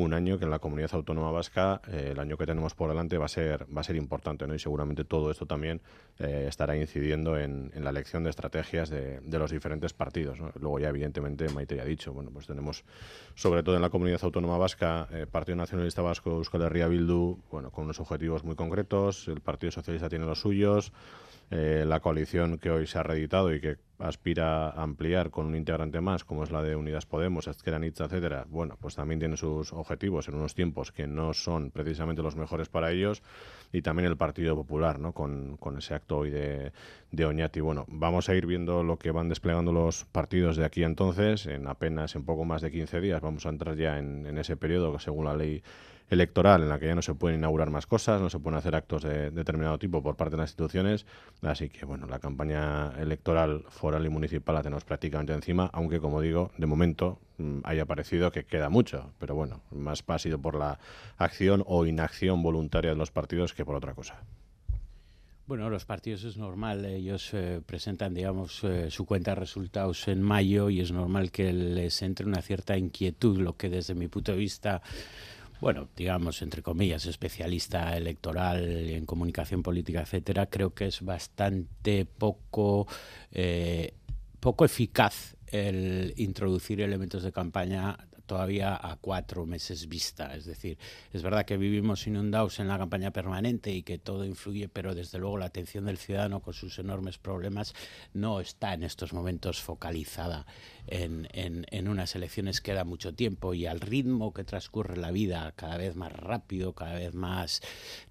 un 0.03 0.15
año 0.15 0.39
que 0.39 0.45
en 0.45 0.51
la 0.51 0.59
comunidad 0.59 0.91
autónoma 0.95 1.31
vasca, 1.31 1.81
eh, 1.89 2.11
el 2.13 2.21
año 2.21 2.37
que 2.37 2.47
tenemos 2.47 2.75
por 2.75 2.89
delante, 2.89 3.19
va 3.19 3.27
a 3.27 3.29
ser, 3.29 3.67
va 3.75 3.81
a 3.81 3.85
ser 3.85 3.97
importante, 3.97 4.47
¿no? 4.47 4.55
Y 4.55 4.59
seguramente 4.59 5.05
todo 5.05 5.31
esto 5.31 5.47
también 5.47 5.81
eh, 6.19 6.47
estará 6.49 6.77
incidiendo 6.77 7.39
en, 7.39 7.71
la 7.75 7.91
elección 7.91 8.25
de 8.25 8.31
estrategias 8.31 8.91
de, 8.91 9.21
los 9.25 9.51
diferentes 9.51 9.93
partidos. 9.93 10.39
Luego 10.61 10.79
ya, 10.79 10.89
evidentemente, 10.89 11.49
Maite 11.49 11.77
ya 11.77 11.83
ha 11.83 11.87
dicho, 11.87 12.13
bueno, 12.13 12.31
pues 12.31 12.47
tenemos, 12.47 12.85
sobre 13.35 13.63
todo 13.63 13.77
en 13.77 13.83
la 13.83 13.91
comunidad 13.91 14.21
autónoma 14.23 14.59
vasca, 14.59 15.09
eh, 15.13 15.27
Partido 15.31 15.57
Nacionalista 15.57 16.03
Vasco, 16.03 16.31
Euskal 16.31 16.63
Herria 16.63 16.89
Bildu, 16.89 17.39
bueno, 17.51 17.71
con 17.71 17.85
unos 17.85 18.01
objetivos 18.01 18.45
muy 18.45 18.55
concretos, 18.55 19.29
el 19.29 19.41
Partido 19.41 19.71
Socialista 19.73 20.09
tiene 20.09 20.27
los 20.27 20.41
suyos, 20.41 20.93
eh, 21.51 21.85
la 21.87 22.01
coalición 22.01 22.59
que 22.59 22.71
hoy 22.71 22.87
se 22.87 22.99
ha 22.99 23.03
reeditado 23.03 23.53
y 23.53 23.61
que 23.61 23.77
aspira 23.99 24.71
a 24.71 24.83
ampliar 24.83 25.31
con 25.31 25.47
un 25.47 25.57
integrante 25.57 26.01
más, 26.01 26.25
como 26.25 26.45
es 26.45 26.51
la 26.51 26.63
de 26.63 26.77
Unidas 26.77 27.07
Podemos, 27.07 27.49
Izquierda 27.49 27.85
etcétera, 27.85 28.47
bueno, 28.49 28.77
pues 28.81 28.95
también 28.95 29.19
tiene 29.19 29.37
sus 29.37 29.73
objetivos 29.73 30.29
en 30.29 30.37
unos 30.37 30.55
tiempos 30.55 30.93
que 30.93 31.07
no 31.07 31.35
son 31.35 31.71
precisamente 31.71 32.23
los 32.23 32.37
mejores 32.37 32.69
para 32.69 32.93
ellos, 32.93 33.23
y 33.73 33.83
también 33.83 34.09
el 34.09 34.17
Partido 34.17 34.55
Popular, 34.55 34.99
¿no? 34.99 35.13
Con, 35.13 35.59
ese 35.77 35.95
acto 35.95 36.19
hoy 36.19 36.31
de, 36.31 36.73
de 37.11 37.25
Oñati. 37.25 37.61
Bueno, 37.61 37.85
vamos 37.89 38.29
a 38.29 38.35
ir 38.35 38.47
viendo 38.47 38.83
lo 38.83 38.99
que 38.99 39.11
van 39.11 39.29
desplegando 39.29 39.73
los 39.73 40.05
partidos 40.07 40.57
de 40.57 40.65
aquí 40.65 40.83
entonces, 40.83 41.47
en 41.47 41.67
apenas, 41.67 42.15
en 42.15 42.25
poco 42.25 42.45
más 42.45 42.63
de 42.63 42.71
15 42.71 43.01
días, 43.01 43.21
vamos 43.21 43.45
a 43.47 43.51
entrar 43.51 43.77
ya 43.77 43.99
en, 43.99 44.27
en 44.27 44.39
ese 44.39 44.57
periodo 44.57 44.93
que 44.93 45.01
según 45.01 45.25
la 45.25 45.35
ley 45.35 45.63
electoral 46.11 46.63
en 46.63 46.69
la 46.69 46.79
que 46.79 46.87
ya 46.87 46.95
no 46.95 47.03
se 47.03 47.15
pueden 47.15 47.39
inaugurar 47.39 47.71
más 47.71 47.87
cosas, 47.87 48.21
no 48.21 48.29
se 48.29 48.39
pueden 48.41 48.59
hacer 48.59 48.75
actos 48.75 49.05
de 49.05 49.31
determinado 49.31 49.79
tipo 49.79 50.03
por 50.03 50.17
parte 50.17 50.33
de 50.33 50.43
las 50.43 50.51
instituciones. 50.51 51.07
Así 51.41 51.69
que, 51.71 51.87
bueno, 51.87 52.07
la 52.07 52.19
campaña 52.19 52.93
electoral 53.01 53.65
foral 53.69 54.05
y 54.05 54.09
municipal 54.09 54.57
la 54.57 54.63
tenemos 54.63 54.85
prácticamente 54.85 55.33
encima, 55.33 55.71
aunque, 55.73 56.01
como 56.01 56.21
digo, 56.21 56.51
de 56.59 56.67
momento 56.67 57.19
mm, 57.39 57.61
haya 57.63 57.87
parecido 57.87 58.33
que 58.33 58.45
queda 58.45 58.69
mucho. 58.69 59.13
Pero 59.19 59.35
bueno, 59.35 59.63
más 59.71 60.05
ha 60.07 60.19
sido 60.19 60.41
por 60.41 60.57
la 60.57 60.79
acción 61.17 61.63
o 61.67 61.87
inacción 61.87 62.43
voluntaria 62.43 62.91
de 62.91 62.97
los 62.97 63.13
partidos 63.13 63.55
que 63.55 63.65
por 63.65 63.77
otra 63.77 63.95
cosa. 63.95 64.21
Bueno, 65.51 65.69
los 65.69 65.85
partidos 65.85 66.23
es 66.23 66.37
normal, 66.37 66.85
ellos 66.85 67.35
eh, 67.35 67.61
presentan, 67.67 68.15
digamos, 68.15 68.63
eh, 68.63 68.89
su 68.89 69.05
cuenta 69.05 69.33
de 69.33 69.35
resultados 69.35 70.07
en 70.07 70.23
mayo 70.23 70.71
y 70.71 70.81
es 70.81 70.93
normal 70.93 71.33
que 71.33 71.53
les 71.53 72.03
entre 72.03 72.25
una 72.25 72.41
cierta 72.41 72.79
inquietud, 72.79 73.41
lo 73.41 73.57
que 73.57 73.69
desde 73.69 73.97
mi 73.97 74.07
punto 74.07 74.31
de 74.31 74.39
vista 74.39 74.81
bueno, 75.61 75.89
digamos, 75.97 76.43
entre 76.43 76.63
comillas, 76.63 77.07
especialista 77.07 77.97
electoral 77.97 78.89
en 78.91 79.07
comunicación 79.07 79.63
política, 79.63 80.01
etcétera, 80.01 80.47
creo 80.47 80.75
que 80.75 80.87
es 80.87 81.03
bastante 81.03 82.07
poco, 82.07 82.87
eh, 83.33 83.95
poco 84.41 84.65
eficaz 84.65 85.37
el 85.49 86.15
introducir 86.17 86.81
elementos 86.81 87.23
de 87.23 87.33
campaña 87.33 87.99
todavía 88.31 88.79
a 88.81 88.95
cuatro 88.95 89.45
meses 89.45 89.89
vista. 89.89 90.37
Es 90.37 90.45
decir, 90.45 90.79
es 91.13 91.21
verdad 91.21 91.45
que 91.45 91.57
vivimos 91.57 92.07
inundados 92.07 92.61
en 92.61 92.69
la 92.69 92.79
campaña 92.79 93.11
permanente 93.11 93.73
y 93.73 93.83
que 93.83 93.99
todo 93.99 94.25
influye, 94.25 94.69
pero 94.69 94.95
desde 94.95 95.19
luego 95.19 95.37
la 95.37 95.47
atención 95.47 95.85
del 95.85 95.99
ciudadano 95.99 96.41
con 96.41 96.55
sus 96.55 96.79
enormes 96.79 97.19
problemas 97.19 97.75
no 98.15 98.39
está 98.39 98.73
en 98.73 98.85
estos 98.85 99.13
momentos 99.13 99.61
focalizada 99.61 100.47
en, 100.87 101.29
en, 101.33 101.89
unas 101.89 102.15
elecciones 102.15 102.61
queda 102.61 102.85
mucho 102.85 103.15
tiempo 103.15 103.55
y 103.55 103.67
al 103.67 103.81
ritmo 103.81 104.33
que 104.33 104.45
transcurre 104.45 104.97
la 104.97 105.11
vida, 105.11 105.53
cada 105.57 105.77
vez 105.77 105.97
más 105.97 106.13
rápido, 106.13 106.75
cada 106.75 106.95
vez 106.95 107.15
más, 107.15 107.61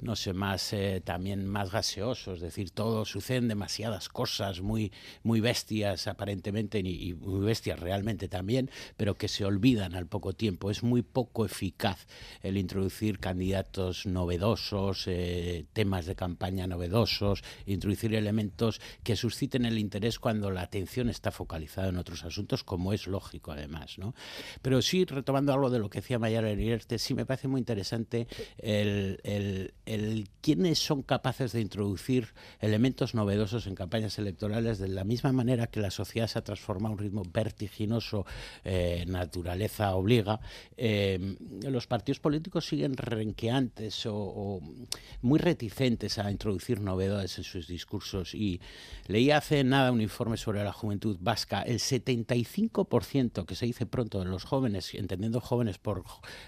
no 0.02 0.16
sé, 0.16 0.34
más 0.34 0.74
eh, 0.74 1.02
también 1.04 1.48
más 1.48 1.72
gaseoso, 1.72 2.34
es 2.34 2.42
decir, 2.42 2.72
todo 2.72 3.06
suceden 3.06 3.48
demasiadas 3.48 4.10
cosas 4.10 4.62
muy, 4.62 4.92
muy 5.24 5.40
bestias 5.40 6.08
aparentemente 6.08 6.80
y, 6.80 7.14
muy 7.14 7.46
bestias 7.46 7.80
realmente 7.80 8.28
también, 8.28 8.70
pero 8.98 9.16
que 9.16 9.28
se 9.28 9.46
olvidan 9.46 9.96
al 9.96 10.08
poco 10.08 10.34
tiempo. 10.34 10.72
Es 10.72 10.84
muy 10.84 11.02
poco 11.02 11.46
eficaz 11.46 12.08
el 12.42 12.58
introducir 12.58 13.20
candidatos 13.20 14.06
novedosos, 14.06 15.06
eh, 15.08 15.66
temas 15.74 16.06
de 16.06 16.16
campaña 16.16 16.68
novedosos, 16.68 17.44
introducir 17.66 18.14
elementos 18.14 18.82
que 19.04 19.16
susciten 19.16 19.66
el 19.66 19.78
interés 19.78 20.20
cuando 20.20 20.52
la 20.52 20.62
atención 20.62 21.10
está 21.10 21.32
focalizada 21.32 21.90
en 21.90 21.98
otros 21.98 22.24
asuntos, 22.24 22.59
como 22.64 22.94
es 22.94 23.08
lógico 23.08 23.52
además. 23.52 23.98
¿no? 23.98 24.14
Pero 24.62 24.82
sí, 24.82 25.06
retomando 25.06 25.54
algo 25.54 25.70
de 25.70 25.80
lo 25.80 25.90
que 25.90 26.02
decía 26.02 26.20
Mayara 26.20 26.50
Herierte, 26.50 27.00
sí 27.00 27.14
me 27.14 27.26
parece 27.26 27.48
muy 27.48 27.60
interesante 27.60 28.28
el, 28.58 29.20
el, 29.24 29.74
el 29.86 30.30
quiénes 30.42 30.80
son 30.80 31.04
capaces 31.04 31.52
de 31.52 31.62
introducir 31.62 32.34
elementos 32.60 33.14
novedosos 33.16 33.68
en 33.68 33.76
campañas 33.76 34.18
electorales 34.20 34.80
de 34.80 34.88
la 34.88 35.04
misma 35.04 35.32
manera 35.32 35.68
que 35.68 35.80
la 35.80 35.92
sociedad 35.92 36.28
se 36.28 36.40
ha 36.40 36.44
transformado 36.44 36.94
a 36.94 36.98
un 36.98 37.00
ritmo 37.00 37.24
vertiginoso, 37.32 38.26
eh, 38.64 39.06
naturaleza 39.08 39.96
obliga, 39.96 40.40
eh, 40.78 41.36
los 41.64 41.88
partidos 41.88 42.20
políticos 42.20 42.68
siguen 42.68 42.96
renqueantes 42.98 44.06
o, 44.06 44.16
o, 44.16 44.62
muy 45.22 45.40
reticentes 45.40 46.18
a 46.20 46.32
introducir 46.32 46.82
novedades 46.82 47.38
en 47.38 47.44
sus 47.44 47.68
discursos. 47.68 48.34
Y 48.34 48.62
leí 49.08 49.32
hace 49.32 49.64
nada 49.64 49.92
un 49.92 50.02
informe 50.02 50.38
sobre 50.38 50.64
la 50.64 50.74
juventud 50.74 51.18
vasca. 51.20 51.62
El 51.62 51.80
75%, 51.80 52.49
que 53.46 53.56
se 53.56 53.66
dice 53.66 53.86
pronto, 53.86 54.20
de 54.20 54.26
los 54.26 54.44
jóvenes, 54.44 54.94
entendiendo 54.94 55.42
jóvenes 55.42 55.78
por 55.78 56.04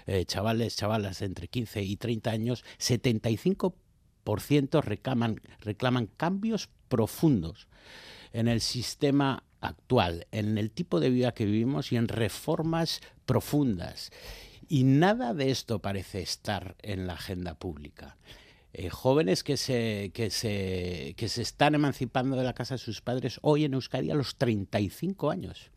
eh, 0.06 0.24
chavales, 0.24 0.76
chavalas 0.76 1.22
entre 1.22 1.48
15 1.48 1.82
y 1.82 1.96
30 1.96 2.30
años, 2.30 2.64
75% 2.78 4.82
reclaman, 4.82 5.40
reclaman 5.60 6.08
cambios 6.16 6.68
profundos 6.88 7.68
en 8.32 8.48
el 8.48 8.60
sistema 8.60 9.44
actual, 9.60 10.26
en 10.32 10.58
el 10.58 10.70
tipo 10.70 11.00
de 11.00 11.10
vida 11.10 11.32
que 11.32 11.46
vivimos 11.46 11.92
y 11.92 11.96
en 11.96 12.08
reformas 12.08 13.00
profundas. 13.26 14.10
Y 14.68 14.84
nada 14.84 15.34
de 15.34 15.50
esto 15.50 15.80
parece 15.80 16.22
estar 16.22 16.76
en 16.82 17.06
la 17.06 17.14
agenda 17.14 17.54
pública. 17.54 18.16
Eh, 18.74 18.88
jóvenes 18.88 19.44
que 19.44 19.58
se, 19.58 20.12
que, 20.14 20.30
se, 20.30 21.14
que 21.16 21.28
se 21.28 21.42
están 21.42 21.74
emancipando 21.74 22.36
de 22.36 22.44
la 22.44 22.54
casa 22.54 22.74
de 22.74 22.78
sus 22.78 23.02
padres 23.02 23.38
hoy 23.42 23.64
en 23.64 23.74
Euskadi 23.74 24.10
a 24.10 24.14
los 24.14 24.36
35 24.36 25.30
años 25.30 25.70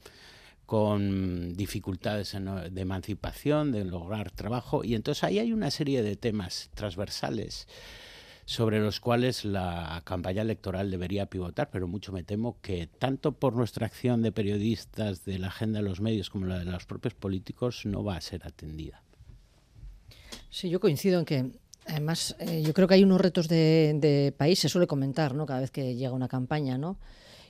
con 0.65 1.53
dificultades 1.55 2.33
de 2.33 2.81
emancipación, 2.81 3.71
de 3.71 3.85
lograr 3.85 4.31
trabajo. 4.31 4.83
Y 4.83 4.95
entonces 4.95 5.23
ahí 5.23 5.39
hay 5.39 5.53
una 5.53 5.71
serie 5.71 6.01
de 6.01 6.15
temas 6.15 6.69
transversales 6.73 7.67
sobre 8.45 8.79
los 8.79 8.99
cuales 8.99 9.43
la 9.43 10.01
campaña 10.05 10.43
electoral 10.43 10.91
debería 10.91 11.25
pivotar, 11.25 11.71
pero 11.71 11.87
mucho 11.87 12.11
me 12.11 12.23
temo 12.23 12.59
que 12.61 12.87
tanto 12.87 13.31
por 13.31 13.55
nuestra 13.55 13.87
acción 13.87 14.21
de 14.21 14.31
periodistas, 14.31 15.25
de 15.25 15.39
la 15.39 15.47
agenda 15.47 15.79
de 15.79 15.85
los 15.85 15.99
medios, 15.99 16.29
como 16.29 16.45
la 16.45 16.59
de 16.59 16.65
los 16.65 16.85
propios 16.85 17.15
políticos, 17.15 17.85
no 17.85 18.03
va 18.03 18.17
a 18.17 18.21
ser 18.21 18.45
atendida. 18.45 19.01
Sí, 20.51 20.69
yo 20.69 20.79
coincido 20.79 21.19
en 21.19 21.25
que 21.25 21.51
además 21.87 22.35
eh, 22.39 22.61
yo 22.63 22.73
creo 22.73 22.87
que 22.87 22.93
hay 22.93 23.03
unos 23.03 23.19
retos 23.19 23.47
de, 23.47 23.93
de 23.99 24.31
país, 24.31 24.59
se 24.59 24.69
suele 24.69 24.85
comentar, 24.87 25.33
¿no? 25.33 25.47
Cada 25.47 25.61
vez 25.61 25.71
que 25.71 25.95
llega 25.95 26.13
una 26.13 26.27
campaña, 26.27 26.77
¿no? 26.77 26.97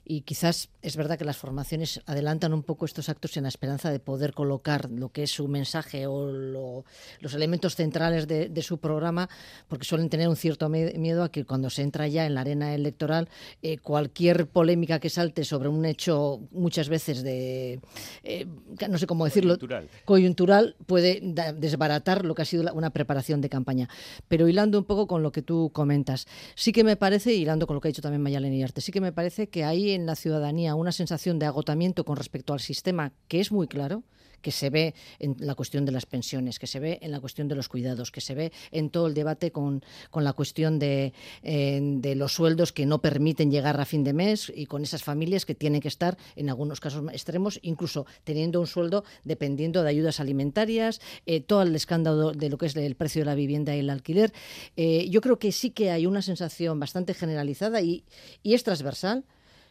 Y 0.05 0.21
quizás 0.21 0.69
es 0.83 0.95
verdad 0.95 1.17
que 1.17 1.25
las 1.25 1.37
formaciones 1.37 2.01
adelantan 2.05 2.53
un 2.53 2.61
poco 2.61 2.85
estos 2.85 3.09
actos 3.09 3.35
en 3.37 3.43
la 3.43 3.49
esperanza 3.49 3.89
de 3.89 3.99
poder 3.99 4.33
colocar 4.33 4.89
lo 4.91 5.09
que 5.09 5.23
es 5.23 5.31
su 5.31 5.47
mensaje 5.47 6.05
o 6.05 6.27
lo, 6.31 6.85
los 7.19 7.33
elementos 7.33 7.75
centrales 7.75 8.27
de, 8.27 8.49
de, 8.49 8.61
su 8.61 8.77
programa, 8.77 9.27
porque 9.67 9.85
suelen 9.85 10.09
tener 10.09 10.29
un 10.29 10.35
cierto 10.35 10.69
miedo 10.69 11.23
a 11.23 11.31
que 11.31 11.43
cuando 11.43 11.71
se 11.71 11.81
entra 11.81 12.07
ya 12.07 12.25
en 12.27 12.35
la 12.35 12.41
arena 12.41 12.75
electoral, 12.75 13.29
eh, 13.63 13.79
cualquier 13.79 14.47
polémica 14.47 14.99
que 14.99 15.09
salte 15.09 15.43
sobre 15.43 15.69
un 15.69 15.85
hecho 15.85 16.41
muchas 16.51 16.87
veces 16.87 17.23
de, 17.23 17.79
eh, 18.23 18.45
no 18.87 18.99
sé 18.99 19.07
cómo 19.07 19.25
decirlo, 19.25 19.57
coyuntural, 19.57 19.89
coyuntural 20.05 20.75
puede 20.85 21.21
desbaratar 21.55 22.25
lo 22.25 22.35
que 22.35 22.43
ha 22.43 22.45
sido 22.45 22.71
una 22.73 22.91
preparación 22.91 23.41
de 23.41 23.49
campaña. 23.49 23.89
Pero 24.27 24.47
hilando 24.47 24.77
un 24.77 24.85
poco 24.85 25.07
con 25.07 25.23
lo 25.23 25.31
que 25.31 25.41
tú 25.41 25.71
comentas, 25.73 26.27
sí 26.53 26.71
que 26.71 26.83
me 26.83 26.95
parece, 26.95 27.33
hilando 27.33 27.65
con 27.65 27.73
lo 27.73 27.81
que 27.81 27.87
ha 27.87 27.89
dicho 27.89 28.03
también 28.03 28.21
Mayalena 28.21 28.63
Arte, 28.63 28.81
sí 28.81 28.91
que 28.91 29.01
me 29.01 29.11
parece 29.11 29.49
que 29.49 29.63
hay 29.63 29.94
en 29.95 30.05
la 30.05 30.15
ciudadanía 30.15 30.75
una 30.75 30.91
sensación 30.91 31.39
de 31.39 31.45
agotamiento 31.45 32.03
con 32.03 32.17
respecto 32.17 32.53
al 32.53 32.59
sistema 32.59 33.13
que 33.27 33.39
es 33.39 33.51
muy 33.51 33.67
claro, 33.67 34.03
que 34.45 34.51
se 34.51 34.69
ve 34.69 34.93
en 35.17 35.35
la 35.39 35.55
cuestión 35.55 35.85
de 35.85 35.91
las 35.91 36.05
pensiones, 36.05 36.59
que 36.59 36.67
se 36.67 36.79
ve 36.79 36.99
en 37.01 37.09
la 37.09 37.19
cuestión 37.19 37.47
de 37.47 37.55
los 37.55 37.67
cuidados, 37.67 38.11
que 38.11 38.21
se 38.21 38.35
ve 38.35 38.51
en 38.71 38.91
todo 38.91 39.07
el 39.07 39.15
debate 39.15 39.51
con, 39.51 39.83
con 40.11 40.23
la 40.23 40.33
cuestión 40.33 40.77
de, 40.77 41.13
de, 41.41 42.15
los 42.15 42.33
sueldos 42.33 42.71
que 42.71 42.85
no 42.85 43.01
permiten 43.01 43.49
llegar 43.49 43.81
a 43.81 43.85
fin 43.85 44.03
de 44.03 44.13
mes 44.13 44.53
y 44.55 44.67
con 44.67 44.83
esas 44.83 45.01
familias 45.01 45.47
que 45.47 45.55
tienen 45.55 45.81
que 45.81 45.87
estar, 45.87 46.15
en 46.35 46.51
algunos 46.51 46.79
casos 46.79 47.03
extremos, 47.11 47.59
incluso 47.63 48.05
teniendo 48.23 48.59
un 48.59 48.67
sueldo 48.67 49.03
dependiendo 49.23 49.81
de 49.81 49.89
ayudas 49.89 50.19
alimentarias, 50.19 51.01
eh, 51.25 51.41
todo 51.41 51.63
el 51.63 51.75
escándalo 51.75 52.31
de 52.31 52.49
lo 52.51 52.59
que 52.59 52.67
es 52.67 52.75
el 52.75 52.95
precio 52.95 53.21
de 53.21 53.25
la 53.25 53.33
vivienda 53.33 53.75
y 53.75 53.79
el 53.79 53.89
alquiler. 53.89 54.31
Eh, 54.77 55.09
yo 55.09 55.21
creo 55.21 55.39
que 55.39 55.51
sí 55.51 55.71
que 55.71 55.89
hay 55.89 56.05
una 56.05 56.21
sensación 56.21 56.79
bastante 56.79 57.15
generalizada 57.15 57.81
y, 57.81 58.03
y 58.43 58.53
es 58.53 58.63
transversal 58.63 59.25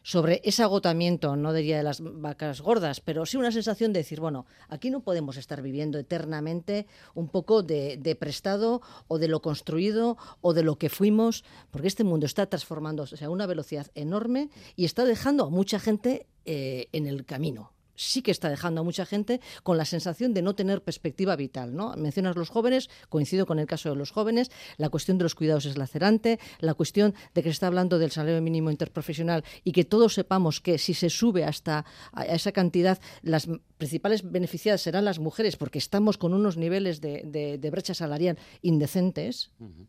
sobre 0.04 0.42
ese 0.44 0.62
agotamiento, 0.62 1.34
no 1.34 1.52
diría 1.54 1.78
de 1.78 1.82
las 1.82 2.00
vacas 2.00 2.60
gordas, 2.60 3.00
pero 3.00 3.24
sí 3.24 3.38
una 3.38 3.50
sensación 3.50 3.92
de 3.92 4.00
decir, 4.00 4.20
bueno, 4.20 4.46
aquí 4.68 4.90
no 4.90 5.00
podemos 5.00 5.38
estar 5.38 5.62
viviendo 5.62 5.98
eternamente 5.98 6.86
un 7.14 7.28
poco 7.28 7.62
de, 7.62 8.16
prestado 8.20 8.82
o 9.08 9.18
de 9.18 9.28
lo 9.28 9.40
construido 9.40 10.18
o 10.42 10.52
de 10.52 10.62
lo 10.62 10.76
que 10.76 10.90
fuimos, 10.90 11.42
porque 11.70 11.88
este 11.88 12.04
mundo 12.04 12.26
está 12.26 12.46
transformándose 12.46 13.24
a 13.24 13.30
una 13.30 13.46
velocidad 13.46 13.90
enorme 13.94 14.50
y 14.76 14.84
está 14.84 15.06
dejando 15.06 15.46
a 15.46 15.50
mucha 15.50 15.80
gente 15.80 16.26
eh, 16.44 16.88
en 16.92 17.06
el 17.06 17.24
camino 17.24 17.73
sí 17.94 18.22
que 18.22 18.30
está 18.30 18.48
dejando 18.48 18.80
a 18.80 18.84
mucha 18.84 19.06
gente 19.06 19.40
con 19.62 19.76
la 19.76 19.84
sensación 19.84 20.34
de 20.34 20.42
no 20.42 20.54
tener 20.54 20.82
perspectiva 20.82 21.36
vital. 21.36 21.74
¿no? 21.74 21.94
Mencionas 21.96 22.36
los 22.36 22.50
jóvenes, 22.50 22.90
coincido 23.08 23.46
con 23.46 23.58
el 23.58 23.66
caso 23.66 23.90
de 23.90 23.96
los 23.96 24.10
jóvenes, 24.10 24.50
la 24.76 24.88
cuestión 24.88 25.18
de 25.18 25.24
los 25.24 25.34
cuidados 25.34 25.66
es 25.66 25.76
lacerante, 25.76 26.38
la 26.58 26.74
cuestión 26.74 27.14
de 27.34 27.42
que 27.42 27.48
se 27.48 27.54
está 27.54 27.66
hablando 27.66 27.98
del 27.98 28.10
salario 28.10 28.40
mínimo 28.42 28.70
interprofesional 28.70 29.44
y 29.64 29.72
que 29.72 29.84
todos 29.84 30.14
sepamos 30.14 30.60
que 30.60 30.78
si 30.78 30.94
se 30.94 31.10
sube 31.10 31.44
hasta 31.44 31.84
a 32.12 32.24
esa 32.24 32.52
cantidad, 32.52 32.98
las 33.22 33.48
principales 33.78 34.30
beneficiadas 34.30 34.82
serán 34.82 35.04
las 35.04 35.18
mujeres, 35.18 35.56
porque 35.56 35.78
estamos 35.78 36.18
con 36.18 36.34
unos 36.34 36.56
niveles 36.56 37.00
de, 37.00 37.22
de, 37.24 37.58
de 37.58 37.70
brecha 37.70 37.94
salarial 37.94 38.38
indecentes. 38.62 39.50
Uh. 39.58 39.86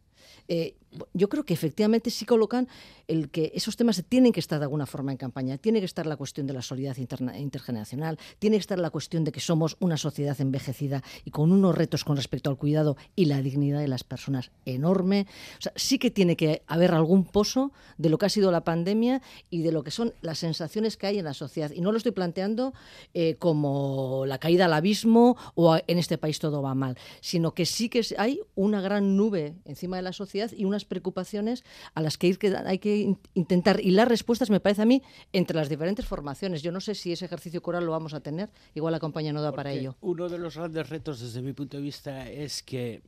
Eh, 0.47 0.75
yo 1.13 1.29
creo 1.29 1.43
que 1.43 1.53
efectivamente 1.53 2.09
sí 2.09 2.25
colocan 2.25 2.67
el 3.07 3.29
que 3.29 3.51
esos 3.53 3.75
temas 3.75 4.03
tienen 4.07 4.31
que 4.31 4.39
estar 4.39 4.59
de 4.59 4.65
alguna 4.65 4.85
forma 4.85 5.11
en 5.11 5.17
campaña. 5.17 5.57
Tiene 5.57 5.79
que 5.79 5.85
estar 5.85 6.05
la 6.05 6.17
cuestión 6.17 6.47
de 6.47 6.53
la 6.53 6.61
solidaridad 6.61 7.35
intergeneracional, 7.37 8.17
tiene 8.39 8.57
que 8.57 8.61
estar 8.61 8.79
la 8.79 8.89
cuestión 8.89 9.23
de 9.23 9.31
que 9.31 9.39
somos 9.39 9.77
una 9.79 9.97
sociedad 9.97 10.39
envejecida 10.39 11.03
y 11.23 11.31
con 11.31 11.51
unos 11.51 11.75
retos 11.75 12.03
con 12.03 12.15
respecto 12.15 12.49
al 12.49 12.57
cuidado 12.57 12.97
y 13.15 13.25
la 13.25 13.41
dignidad 13.41 13.79
de 13.79 13.87
las 13.87 14.03
personas 14.03 14.51
enorme. 14.65 15.27
O 15.59 15.61
sea, 15.61 15.73
sí 15.75 15.99
que 15.99 16.11
tiene 16.11 16.35
que 16.35 16.63
haber 16.67 16.93
algún 16.93 17.25
pozo 17.25 17.71
de 17.97 18.09
lo 18.09 18.17
que 18.17 18.25
ha 18.25 18.29
sido 18.29 18.51
la 18.51 18.63
pandemia 18.63 19.21
y 19.49 19.61
de 19.61 19.71
lo 19.71 19.83
que 19.83 19.91
son 19.91 20.13
las 20.21 20.39
sensaciones 20.39 20.97
que 20.97 21.07
hay 21.07 21.19
en 21.19 21.25
la 21.25 21.33
sociedad. 21.33 21.71
Y 21.71 21.81
no 21.81 21.91
lo 21.91 21.97
estoy 21.97 22.11
planteando 22.11 22.73
eh, 23.13 23.35
como 23.35 24.25
la 24.25 24.39
caída 24.39 24.65
al 24.65 24.73
abismo 24.73 25.37
o 25.55 25.77
en 25.87 25.97
este 25.97 26.17
país 26.17 26.39
todo 26.39 26.61
va 26.61 26.73
mal, 26.73 26.97
sino 27.21 27.53
que 27.53 27.65
sí 27.65 27.89
que 27.89 28.05
hay 28.17 28.39
una 28.55 28.81
gran 28.81 29.17
nube 29.17 29.55
encima 29.65 29.97
de 29.97 30.03
la 30.03 30.13
sociedad 30.15 30.51
y 30.51 30.65
unas 30.65 30.85
preocupaciones 30.85 31.63
a 31.93 32.01
las 32.01 32.17
que 32.17 32.37
hay 32.65 32.79
que 32.79 33.15
intentar 33.33 33.79
hilar 33.81 34.09
respuestas, 34.09 34.49
me 34.49 34.59
parece 34.59 34.81
a 34.81 34.85
mí, 34.85 35.01
entre 35.33 35.55
las 35.55 35.69
diferentes 35.69 36.05
formaciones. 36.05 36.61
Yo 36.61 36.71
no 36.71 36.81
sé 36.81 36.95
si 36.95 37.11
ese 37.11 37.25
ejercicio 37.25 37.61
coral 37.61 37.85
lo 37.85 37.91
vamos 37.91 38.13
a 38.13 38.21
tener, 38.21 38.49
igual 38.73 38.91
la 38.91 38.99
compañía 38.99 39.33
no 39.33 39.41
da 39.41 39.51
Porque 39.51 39.57
para 39.57 39.71
ello. 39.73 39.95
Uno 40.01 40.29
de 40.29 40.37
los 40.37 40.55
grandes 40.55 40.89
retos 40.89 41.19
desde 41.19 41.41
mi 41.41 41.53
punto 41.53 41.77
de 41.77 41.83
vista 41.83 42.29
es 42.29 42.63
que 42.63 43.01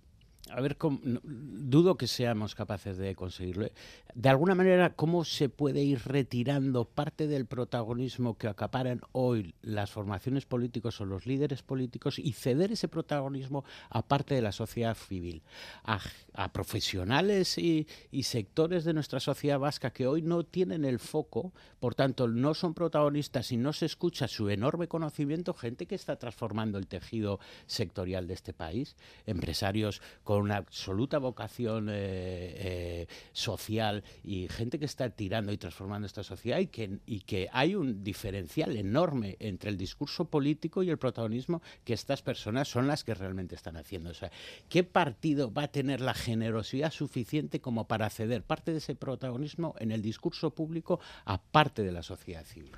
a 0.49 0.61
ver, 0.61 0.77
cómo, 0.77 0.99
dudo 1.03 1.97
que 1.97 2.07
seamos 2.07 2.55
capaces 2.55 2.97
de 2.97 3.15
conseguirlo. 3.15 3.67
De 4.13 4.29
alguna 4.29 4.55
manera, 4.55 4.93
¿cómo 4.93 5.25
se 5.25 5.49
puede 5.49 5.83
ir 5.83 6.01
retirando 6.05 6.85
parte 6.85 7.27
del 7.27 7.45
protagonismo 7.45 8.37
que 8.37 8.47
acaparan 8.47 9.01
hoy 9.11 9.53
las 9.61 9.91
formaciones 9.91 10.45
políticas 10.45 10.99
o 11.01 11.05
los 11.05 11.25
líderes 11.25 11.63
políticos 11.63 12.19
y 12.19 12.33
ceder 12.33 12.71
ese 12.71 12.87
protagonismo 12.87 13.63
a 13.89 14.07
parte 14.07 14.35
de 14.35 14.41
la 14.41 14.51
sociedad 14.51 14.95
civil, 14.95 15.43
a, 15.83 15.99
a 16.33 16.53
profesionales 16.53 17.57
y, 17.57 17.87
y, 18.11 18.23
sectores 18.23 18.85
de 18.85 18.93
nuestra 18.93 19.19
sociedad 19.19 19.59
vasca 19.59 19.91
que 19.91 20.07
hoy 20.07 20.21
no 20.21 20.43
tienen 20.43 20.85
el 20.85 20.99
foco, 20.99 21.53
por 21.79 21.95
tanto, 21.95 22.27
no 22.27 22.53
son 22.53 22.73
protagonistas 22.73 23.51
y 23.51 23.57
no 23.57 23.73
se 23.73 23.85
escucha 23.85 24.27
su 24.27 24.49
enorme 24.49 24.87
conocimiento, 24.87 25.53
gente 25.53 25.85
que 25.85 25.95
está 25.95 26.17
transformando 26.17 26.77
el 26.77 26.87
tejido 26.87 27.39
sectorial 27.65 28.27
de 28.27 28.33
este 28.33 28.53
país, 28.53 28.95
empresarios 29.25 30.01
con 30.23 30.36
una 30.41 30.57
absoluta 30.57 31.18
vocación 31.18 31.89
eh, 31.89 31.93
eh, 31.95 33.07
social 33.31 34.03
y 34.23 34.47
gente 34.47 34.80
que 34.80 34.85
está 34.85 35.09
tirando 35.09 35.51
y 35.51 35.57
transformando 35.57 36.05
esta 36.05 36.23
sociedad 36.23 36.59
y 36.59 36.68
que, 36.68 36.99
y 37.05 37.22
que 37.22 37.49
hay 37.51 37.76
un 37.76 38.03
diferencial 38.03 38.76
enorme 38.77 39.38
entre 39.39 39.69
el 39.69 39.77
discurso 39.77 40.26
político 40.26 40.84
y 40.84 40.89
el 40.89 40.97
protagonismo 40.97 41.61
que 41.84 41.93
estas 41.93 42.22
personas 42.22 42.68
son 42.68 42.88
las 42.88 43.03
que 43.03 43.14
realmente 43.14 43.55
están 43.55 43.77
haciendo. 43.77 44.09
O 44.09 44.14
sea, 44.14 44.31
¿qué 44.69 44.84
partido 44.84 45.51
va 45.51 45.64
a 45.64 45.72
tener 45.72 46.01
la 46.01 46.14
generosidad 46.14 46.91
suficiente 46.91 47.61
como 47.61 47.88
para 47.88 48.09
ceder 48.09 48.43
parte 48.43 48.72
de 48.72 48.77
ese 48.77 48.95
protagonismo 48.95 49.76
en 49.80 49.91
el 49.91 50.01
discurso 50.01 50.51
público 50.51 50.99
a 51.26 51.41
parte 51.41 51.84
de 51.84 51.91
la 51.91 52.03
sociedad 52.03 52.45
civil? 52.45 52.72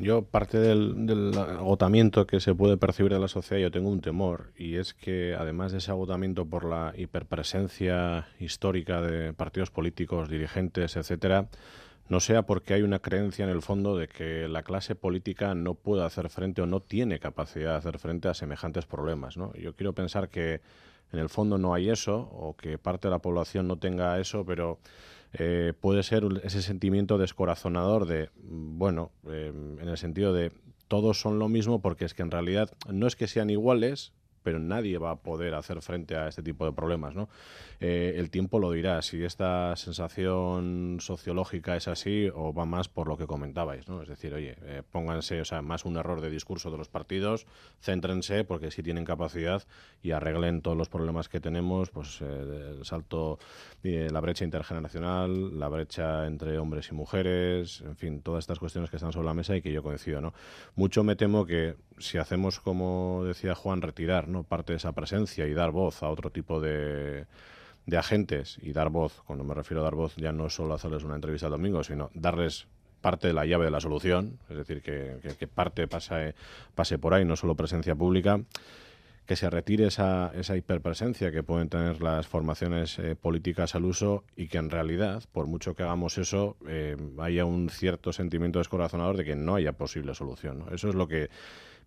Yo, 0.00 0.22
parte 0.22 0.58
del, 0.60 1.36
agotamiento 1.36 2.24
que 2.24 2.38
se 2.38 2.54
puede 2.54 2.76
percibir 2.76 3.12
de 3.12 3.18
la 3.18 3.26
sociedad, 3.26 3.60
yo 3.60 3.72
tengo 3.72 3.90
un 3.90 4.00
temor, 4.00 4.52
y 4.56 4.76
es 4.76 4.94
que 4.94 5.34
además 5.34 5.72
de 5.72 5.78
ese 5.78 5.90
agotamiento 5.90 6.46
por 6.46 6.64
la 6.64 6.92
hiperpresencia 6.96 8.28
histórica 8.38 9.02
de 9.02 9.32
partidos 9.32 9.72
políticos, 9.72 10.28
dirigentes, 10.28 10.96
etcétera, 10.96 11.48
no 12.08 12.20
sea 12.20 12.42
porque 12.42 12.74
hay 12.74 12.82
una 12.82 13.00
creencia 13.00 13.44
en 13.44 13.50
el 13.50 13.60
fondo 13.60 13.96
de 13.96 14.06
que 14.06 14.46
la 14.46 14.62
clase 14.62 14.94
política 14.94 15.56
no 15.56 15.74
puede 15.74 16.04
hacer 16.04 16.30
frente 16.30 16.62
o 16.62 16.66
no 16.66 16.78
tiene 16.80 17.18
capacidad 17.18 17.72
de 17.72 17.78
hacer 17.78 17.98
frente 17.98 18.28
a 18.28 18.34
semejantes 18.34 18.86
problemas. 18.86 19.36
¿no? 19.36 19.52
Yo 19.54 19.74
quiero 19.74 19.94
pensar 19.94 20.28
que 20.28 20.60
en 21.12 21.18
el 21.18 21.28
fondo 21.28 21.58
no 21.58 21.74
hay 21.74 21.90
eso, 21.90 22.18
o 22.32 22.56
que 22.56 22.78
parte 22.78 23.08
de 23.08 23.12
la 23.12 23.18
población 23.18 23.66
no 23.66 23.78
tenga 23.78 24.18
eso, 24.20 24.44
pero 24.44 24.78
eh, 25.32 25.72
puede 25.78 26.02
ser 26.02 26.24
ese 26.42 26.62
sentimiento 26.62 27.18
descorazonador 27.18 28.06
de, 28.06 28.30
bueno, 28.42 29.10
eh, 29.28 29.52
en 29.80 29.88
el 29.88 29.98
sentido 29.98 30.32
de 30.32 30.52
todos 30.88 31.20
son 31.20 31.38
lo 31.38 31.48
mismo 31.48 31.80
porque 31.80 32.04
es 32.04 32.14
que 32.14 32.22
en 32.22 32.30
realidad 32.30 32.70
no 32.90 33.06
es 33.06 33.14
que 33.14 33.26
sean 33.26 33.50
iguales, 33.50 34.12
pero 34.48 34.60
nadie 34.60 34.96
va 34.96 35.10
a 35.10 35.16
poder 35.16 35.52
hacer 35.52 35.82
frente 35.82 36.16
a 36.16 36.26
este 36.26 36.42
tipo 36.42 36.64
de 36.64 36.72
problemas. 36.72 37.14
¿no? 37.14 37.28
Eh, 37.80 38.14
el 38.16 38.30
tiempo 38.30 38.58
lo 38.58 38.72
dirá 38.72 39.02
si 39.02 39.22
esta 39.22 39.76
sensación 39.76 40.96
sociológica 41.00 41.76
es 41.76 41.86
así 41.86 42.30
o 42.34 42.54
va 42.54 42.64
más 42.64 42.88
por 42.88 43.08
lo 43.08 43.18
que 43.18 43.26
comentabais. 43.26 43.86
¿no? 43.88 44.00
Es 44.00 44.08
decir, 44.08 44.32
oye, 44.32 44.56
eh, 44.62 44.82
pónganse, 44.90 45.42
o 45.42 45.44
sea, 45.44 45.60
más 45.60 45.84
un 45.84 45.98
error 45.98 46.22
de 46.22 46.30
discurso 46.30 46.70
de 46.70 46.78
los 46.78 46.88
partidos, 46.88 47.46
céntrense 47.82 48.42
porque 48.44 48.70
sí 48.70 48.82
tienen 48.82 49.04
capacidad 49.04 49.64
y 50.02 50.12
arreglen 50.12 50.62
todos 50.62 50.78
los 50.78 50.88
problemas 50.88 51.28
que 51.28 51.40
tenemos, 51.40 51.90
pues 51.90 52.22
eh, 52.22 52.76
el 52.78 52.86
salto, 52.86 53.38
la 53.82 54.20
brecha 54.20 54.46
intergeneracional, 54.46 55.58
la 55.58 55.68
brecha 55.68 56.26
entre 56.26 56.56
hombres 56.56 56.88
y 56.90 56.94
mujeres, 56.94 57.82
en 57.82 57.96
fin, 57.96 58.22
todas 58.22 58.44
estas 58.44 58.58
cuestiones 58.58 58.88
que 58.88 58.96
están 58.96 59.12
sobre 59.12 59.26
la 59.26 59.34
mesa 59.34 59.54
y 59.54 59.60
que 59.60 59.72
yo 59.72 59.82
coincido. 59.82 60.22
¿no? 60.22 60.32
Mucho 60.74 61.04
me 61.04 61.16
temo 61.16 61.44
que 61.44 61.76
si 61.98 62.16
hacemos, 62.16 62.60
como 62.60 63.24
decía 63.26 63.54
Juan, 63.54 63.82
retirar 63.82 64.28
¿no? 64.28 64.37
Parte 64.44 64.72
de 64.72 64.78
esa 64.78 64.92
presencia 64.92 65.46
y 65.46 65.54
dar 65.54 65.70
voz 65.70 66.02
a 66.02 66.08
otro 66.08 66.30
tipo 66.30 66.60
de, 66.60 67.26
de 67.86 67.96
agentes 67.96 68.58
y 68.62 68.72
dar 68.72 68.90
voz, 68.90 69.22
cuando 69.26 69.44
me 69.44 69.54
refiero 69.54 69.80
a 69.80 69.84
dar 69.84 69.94
voz 69.94 70.14
ya 70.16 70.30
no 70.30 70.50
solo 70.50 70.74
hacerles 70.74 71.04
una 71.04 71.14
entrevista 71.14 71.46
el 71.46 71.52
domingo, 71.52 71.82
sino 71.82 72.10
darles 72.12 72.66
parte 73.00 73.28
de 73.28 73.32
la 73.32 73.46
llave 73.46 73.64
de 73.64 73.70
la 73.70 73.80
solución, 73.80 74.38
es 74.50 74.56
decir, 74.56 74.82
que, 74.82 75.16
que, 75.38 75.46
parte 75.46 75.86
pase, 75.86 76.34
pase 76.74 76.98
por 76.98 77.14
ahí, 77.14 77.24
no 77.24 77.36
solo 77.36 77.54
presencia 77.54 77.94
pública, 77.94 78.40
que 79.24 79.36
se 79.36 79.48
retire 79.50 79.86
esa, 79.86 80.32
esa 80.34 80.56
hiperpresencia 80.56 81.30
que 81.30 81.42
pueden 81.42 81.68
tener 81.68 82.02
las 82.02 82.26
formaciones 82.26 82.98
eh, 82.98 83.14
políticas 83.14 83.74
al 83.74 83.84
uso 83.84 84.24
y 84.36 84.48
que 84.48 84.58
en 84.58 84.70
realidad, 84.70 85.22
por 85.32 85.46
mucho 85.46 85.74
que 85.74 85.82
hagamos 85.82 86.18
eso, 86.18 86.56
eh, 86.66 86.96
haya 87.18 87.44
un 87.44 87.68
cierto 87.68 88.12
sentimiento 88.12 88.58
descorazonador 88.58 89.16
de 89.16 89.24
que 89.24 89.36
no 89.36 89.54
haya 89.54 89.72
posible 89.72 90.14
solución. 90.14 90.64
Eso 90.72 90.88
es 90.88 90.94
lo 90.94 91.08
que 91.08 91.28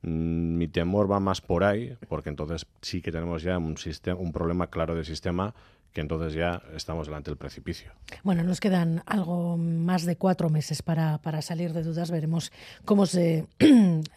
mi 0.01 0.67
temor 0.67 1.11
va 1.11 1.19
más 1.19 1.41
por 1.41 1.63
ahí, 1.63 1.95
porque 2.07 2.29
entonces 2.29 2.65
sí 2.81 3.01
que 3.01 3.11
tenemos 3.11 3.43
ya 3.43 3.57
un, 3.57 3.77
sistema, 3.77 4.19
un 4.19 4.31
problema 4.31 4.67
claro 4.67 4.95
de 4.95 5.05
sistema 5.05 5.53
que 5.93 6.01
entonces 6.01 6.33
ya 6.33 6.61
estamos 6.75 7.07
delante 7.07 7.31
del 7.31 7.37
precipicio. 7.37 7.91
Bueno, 8.23 8.43
nos 8.43 8.59
quedan 8.59 9.03
algo 9.05 9.57
más 9.57 10.05
de 10.05 10.15
cuatro 10.15 10.49
meses 10.49 10.81
para, 10.81 11.17
para 11.17 11.41
salir 11.41 11.73
de 11.73 11.83
dudas. 11.83 12.11
Veremos 12.11 12.51
cómo 12.85 13.05
se 13.05 13.45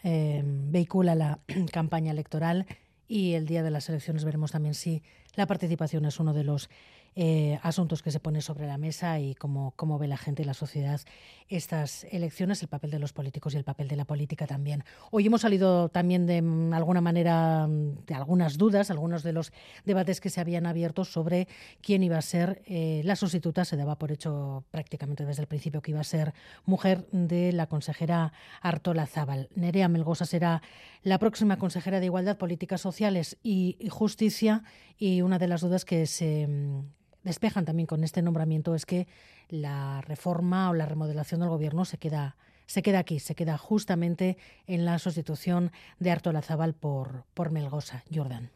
eh, 0.03 0.43
vehicula 0.45 1.15
la 1.15 1.39
campaña 1.71 2.11
electoral 2.11 2.65
y 3.07 3.33
el 3.33 3.45
día 3.45 3.61
de 3.61 3.71
las 3.71 3.89
elecciones 3.89 4.23
veremos 4.23 4.51
también 4.51 4.73
si 4.73 5.03
la 5.35 5.47
participación 5.47 6.05
es 6.05 6.19
uno 6.19 6.33
de 6.33 6.43
los 6.45 6.69
eh, 7.15 7.59
asuntos 7.63 8.03
que 8.03 8.11
se 8.11 8.19
ponen 8.19 8.41
sobre 8.41 8.67
la 8.67 8.77
mesa 8.77 9.19
y 9.19 9.35
cómo, 9.35 9.73
cómo 9.75 9.97
ve 9.97 10.07
la 10.07 10.17
gente 10.17 10.43
y 10.43 10.45
la 10.45 10.53
sociedad 10.53 11.01
estas 11.47 12.05
elecciones, 12.05 12.61
el 12.63 12.69
papel 12.69 12.89
de 12.89 12.99
los 12.99 13.13
políticos 13.13 13.53
y 13.53 13.57
el 13.57 13.63
papel 13.63 13.87
de 13.87 13.95
la 13.95 14.05
política 14.05 14.47
también. 14.47 14.83
Hoy 15.11 15.27
hemos 15.27 15.41
salido 15.41 15.89
también 15.89 16.25
de 16.25 16.41
mm, 16.41 16.73
alguna 16.73 17.01
manera 17.01 17.67
de 17.69 18.13
algunas 18.13 18.57
dudas, 18.57 18.89
algunos 18.89 19.23
de 19.23 19.33
los 19.33 19.53
debates 19.85 20.21
que 20.21 20.29
se 20.29 20.41
habían 20.41 20.65
abierto 20.65 21.05
sobre 21.05 21.47
quién 21.81 22.03
iba 22.03 22.17
a 22.17 22.21
ser 22.21 22.63
eh, 22.65 23.01
la 23.05 23.15
sustituta. 23.15 23.63
Se 23.63 23.77
daba 23.77 23.97
por 23.97 24.11
hecho 24.11 24.63
prácticamente 24.71 25.25
desde 25.25 25.43
el 25.43 25.47
principio 25.47 25.81
que 25.81 25.91
iba 25.91 25.99
a 25.99 26.05
ser 26.05 26.33
mujer 26.65 27.07
de 27.11 27.51
la 27.51 27.67
consejera 27.67 28.33
Artola 28.61 29.05
Zábal. 29.05 29.49
Nerea 29.55 29.87
Melgosa 29.87 30.25
será 30.25 30.61
la 31.03 31.19
próxima 31.19 31.57
consejera 31.57 31.99
de 31.99 32.07
Igualdad, 32.07 32.37
Políticas 32.37 32.81
Sociales 32.81 33.37
y 33.43 33.77
Justicia 33.89 34.63
y 34.97 35.21
una 35.21 35.37
de 35.37 35.47
las 35.47 35.61
dudas 35.61 35.85
que 35.85 36.07
se 36.07 36.47
mm, 36.47 37.04
despejan 37.25 37.65
también 37.65 37.87
con 37.87 38.05
este 38.05 38.21
nombramiento 38.21 38.73
es 38.75 38.85
que 38.85 39.07
la 39.49 39.99
reforma 40.01 40.69
o 40.69 40.73
la 40.73 40.85
remodelación 40.85 41.41
del 41.41 41.49
gobierno 41.49 41.83
se 41.83 41.97
queda 41.97 42.37
se 42.67 42.81
queda 42.81 42.99
aquí, 42.99 43.19
se 43.19 43.35
queda 43.35 43.57
justamente 43.57 44.37
en 44.65 44.85
la 44.85 44.97
sustitución 44.97 45.71
de 45.99 46.11
Artola 46.11 46.41
Zabal 46.41 46.73
por, 46.73 47.25
por 47.33 47.51
Melgosa. 47.51 48.03
Jordan. 48.13 48.49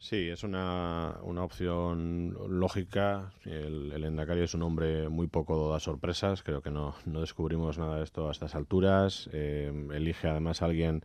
Sí, 0.00 0.28
es 0.28 0.44
una, 0.44 1.16
una 1.22 1.42
opción 1.42 2.36
lógica. 2.48 3.32
El, 3.44 3.90
el 3.92 4.04
Endacari 4.04 4.42
es 4.42 4.54
un 4.54 4.62
hombre 4.62 5.08
muy 5.08 5.26
poco 5.26 5.72
da 5.72 5.80
sorpresas. 5.80 6.44
Creo 6.44 6.62
que 6.62 6.70
no, 6.70 6.94
no 7.04 7.20
descubrimos 7.20 7.78
nada 7.78 7.96
de 7.96 8.04
esto 8.04 8.28
a 8.28 8.32
estas 8.32 8.54
alturas. 8.54 9.28
Eh, 9.32 9.72
elige 9.92 10.28
además 10.28 10.62
a 10.62 10.66
alguien 10.66 11.04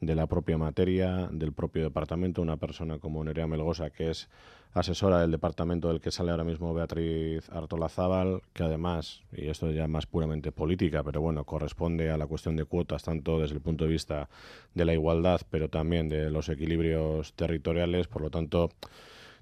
de 0.00 0.14
la 0.14 0.26
propia 0.26 0.58
materia, 0.58 1.28
del 1.30 1.52
propio 1.52 1.82
departamento, 1.82 2.42
una 2.42 2.56
persona 2.56 2.98
como 2.98 3.22
Nerea 3.24 3.46
Melgosa, 3.46 3.90
que 3.90 4.10
es 4.10 4.28
asesora 4.74 5.20
del 5.20 5.30
departamento 5.30 5.88
del 5.88 6.00
que 6.00 6.10
sale 6.10 6.32
ahora 6.32 6.44
mismo 6.44 6.74
Beatriz 6.74 7.48
Artolazábal, 7.50 8.42
que 8.52 8.64
además, 8.64 9.22
y 9.32 9.48
esto 9.48 9.70
ya 9.70 9.86
más 9.86 10.06
puramente 10.06 10.50
política, 10.50 11.02
pero 11.04 11.20
bueno, 11.20 11.44
corresponde 11.44 12.10
a 12.10 12.16
la 12.16 12.26
cuestión 12.26 12.56
de 12.56 12.64
cuotas, 12.64 13.04
tanto 13.04 13.38
desde 13.38 13.54
el 13.54 13.60
punto 13.60 13.84
de 13.84 13.90
vista 13.90 14.28
de 14.74 14.84
la 14.84 14.92
igualdad, 14.92 15.40
pero 15.50 15.68
también 15.68 16.08
de 16.08 16.28
los 16.30 16.48
equilibrios 16.48 17.34
territoriales, 17.34 18.08
por 18.08 18.22
lo 18.22 18.30
tanto, 18.30 18.70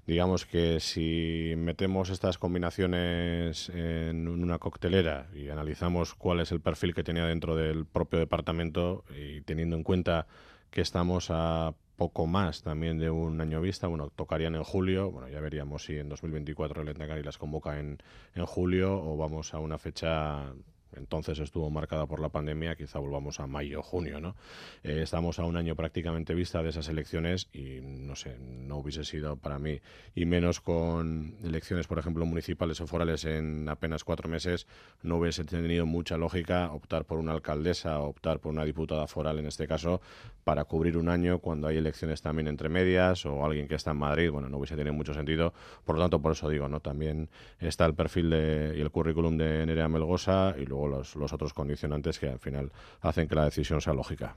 digamos 0.05 0.45
que 0.45 0.79
si 0.79 1.53
metemos 1.57 2.09
estas 2.09 2.37
combinaciones 2.37 3.69
en 3.69 4.27
una 4.27 4.59
coctelera 4.59 5.29
y 5.33 5.49
analizamos 5.49 6.13
cuál 6.13 6.41
es 6.41 6.51
el 6.51 6.61
perfil 6.61 6.93
que 6.93 7.03
tenía 7.03 7.25
dentro 7.25 7.55
del 7.55 7.85
propio 7.85 8.19
departamento 8.19 9.05
y 9.15 9.41
teniendo 9.41 9.75
en 9.75 9.83
cuenta 9.83 10.27
que 10.69 10.81
estamos 10.81 11.27
a 11.29 11.73
poco 11.95 12.25
más 12.25 12.63
también 12.63 12.97
de 12.97 13.09
un 13.09 13.39
año 13.39 13.61
vista. 13.61 13.87
Bueno, 13.87 14.09
tocarían 14.09 14.55
en 14.55 14.63
julio. 14.63 15.11
Bueno, 15.11 15.29
ya 15.29 15.39
veríamos 15.39 15.85
si 15.85 15.97
en 15.97 16.09
2024 16.09 16.81
el 16.81 16.89
Etnegari 16.89 17.23
las 17.23 17.37
convoca 17.37 17.79
en, 17.79 17.99
en 18.35 18.45
julio 18.45 18.99
o 19.01 19.15
vamos 19.15 19.53
a 19.53 19.59
una 19.59 19.77
fecha 19.77 20.51
entonces 20.95 21.39
estuvo 21.39 21.69
marcada 21.69 22.05
por 22.05 22.19
la 22.19 22.29
pandemia, 22.29 22.75
quizá 22.75 22.99
volvamos 22.99 23.39
a 23.39 23.47
mayo 23.47 23.79
o 23.79 23.83
junio, 23.83 24.19
¿no? 24.19 24.35
Eh, 24.83 25.01
estamos 25.01 25.39
a 25.39 25.45
un 25.45 25.57
año 25.57 25.75
prácticamente 25.75 26.33
vista 26.33 26.63
de 26.63 26.69
esas 26.69 26.89
elecciones 26.89 27.49
y 27.53 27.79
no 27.81 28.15
sé, 28.15 28.37
no 28.39 28.77
hubiese 28.77 29.03
sido 29.03 29.35
para 29.37 29.59
mí, 29.59 29.79
y 30.15 30.25
menos 30.25 30.61
con 30.61 31.35
elecciones, 31.43 31.87
por 31.87 31.99
ejemplo, 31.99 32.25
municipales 32.25 32.81
o 32.81 32.87
forales 32.87 33.25
en 33.25 33.67
apenas 33.69 34.03
cuatro 34.03 34.29
meses, 34.29 34.67
no 35.01 35.17
hubiese 35.17 35.43
tenido 35.43 35.85
mucha 35.85 36.17
lógica 36.17 36.71
optar 36.71 37.05
por 37.05 37.19
una 37.19 37.31
alcaldesa, 37.31 37.99
optar 37.99 38.39
por 38.39 38.51
una 38.51 38.65
diputada 38.65 39.07
foral 39.07 39.39
en 39.39 39.47
este 39.47 39.67
caso, 39.67 40.01
para 40.43 40.65
cubrir 40.65 40.97
un 40.97 41.09
año 41.09 41.39
cuando 41.39 41.67
hay 41.67 41.77
elecciones 41.77 42.21
también 42.21 42.47
entre 42.47 42.69
medias 42.69 43.25
o 43.25 43.45
alguien 43.45 43.67
que 43.67 43.75
está 43.75 43.91
en 43.91 43.97
Madrid, 43.97 44.29
bueno, 44.29 44.49
no 44.49 44.57
hubiese 44.57 44.75
tenido 44.75 44.93
mucho 44.93 45.13
sentido. 45.13 45.53
Por 45.85 45.95
lo 45.95 46.01
tanto, 46.01 46.21
por 46.21 46.33
eso 46.33 46.49
digo, 46.49 46.67
¿no? 46.67 46.79
También 46.79 47.29
está 47.59 47.85
el 47.85 47.93
perfil 47.93 48.29
de, 48.29 48.75
y 48.77 48.81
el 48.81 48.91
currículum 48.91 49.37
de 49.37 49.65
Nerea 49.65 49.87
Melgosa 49.87 50.55
y 50.57 50.65
luego 50.65 50.82
los, 50.87 51.15
los 51.15 51.33
otros 51.33 51.53
condicionantes 51.53 52.19
que 52.19 52.29
al 52.29 52.39
final 52.39 52.71
hacen 53.01 53.27
que 53.27 53.35
la 53.35 53.45
decisión 53.45 53.81
sea 53.81 53.93
lógica. 53.93 54.35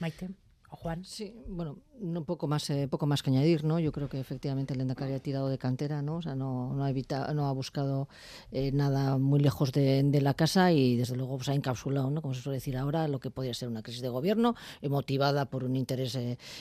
Maite. 0.00 0.30
Juan. 0.68 1.04
Sí, 1.04 1.32
bueno, 1.46 1.78
un 2.00 2.24
poco 2.24 2.48
más, 2.48 2.68
eh, 2.70 2.88
poco 2.88 3.06
más 3.06 3.22
que 3.22 3.30
añadir, 3.30 3.64
¿no? 3.64 3.78
Yo 3.78 3.92
creo 3.92 4.08
que 4.08 4.18
efectivamente 4.18 4.74
el 4.74 4.80
Endacari 4.80 5.12
ha 5.12 5.20
tirado 5.20 5.48
de 5.48 5.58
cantera, 5.58 6.02
¿no? 6.02 6.16
O 6.16 6.22
sea, 6.22 6.34
no, 6.34 6.74
no 6.74 6.84
ha 6.84 6.90
evitado, 6.90 7.32
no 7.34 7.46
ha 7.46 7.52
buscado 7.52 8.08
eh, 8.50 8.72
nada 8.72 9.16
muy 9.16 9.38
lejos 9.38 9.72
de, 9.72 10.02
la 10.20 10.34
casa 10.34 10.72
y 10.72 10.96
desde 10.96 11.14
luego 11.16 11.36
pues, 11.36 11.48
ha 11.50 11.54
encapsulado, 11.54 12.10
¿no? 12.10 12.20
Como 12.20 12.34
se 12.34 12.42
suele 12.42 12.56
decir 12.56 12.76
ahora, 12.76 13.06
lo 13.06 13.20
que 13.20 13.30
podría 13.30 13.54
ser 13.54 13.68
una 13.68 13.82
crisis 13.82 14.02
de 14.02 14.08
gobierno 14.08 14.56
eh, 14.82 14.88
motivada 14.88 15.44
por 15.46 15.62
un 15.62 15.76
interés 15.76 16.18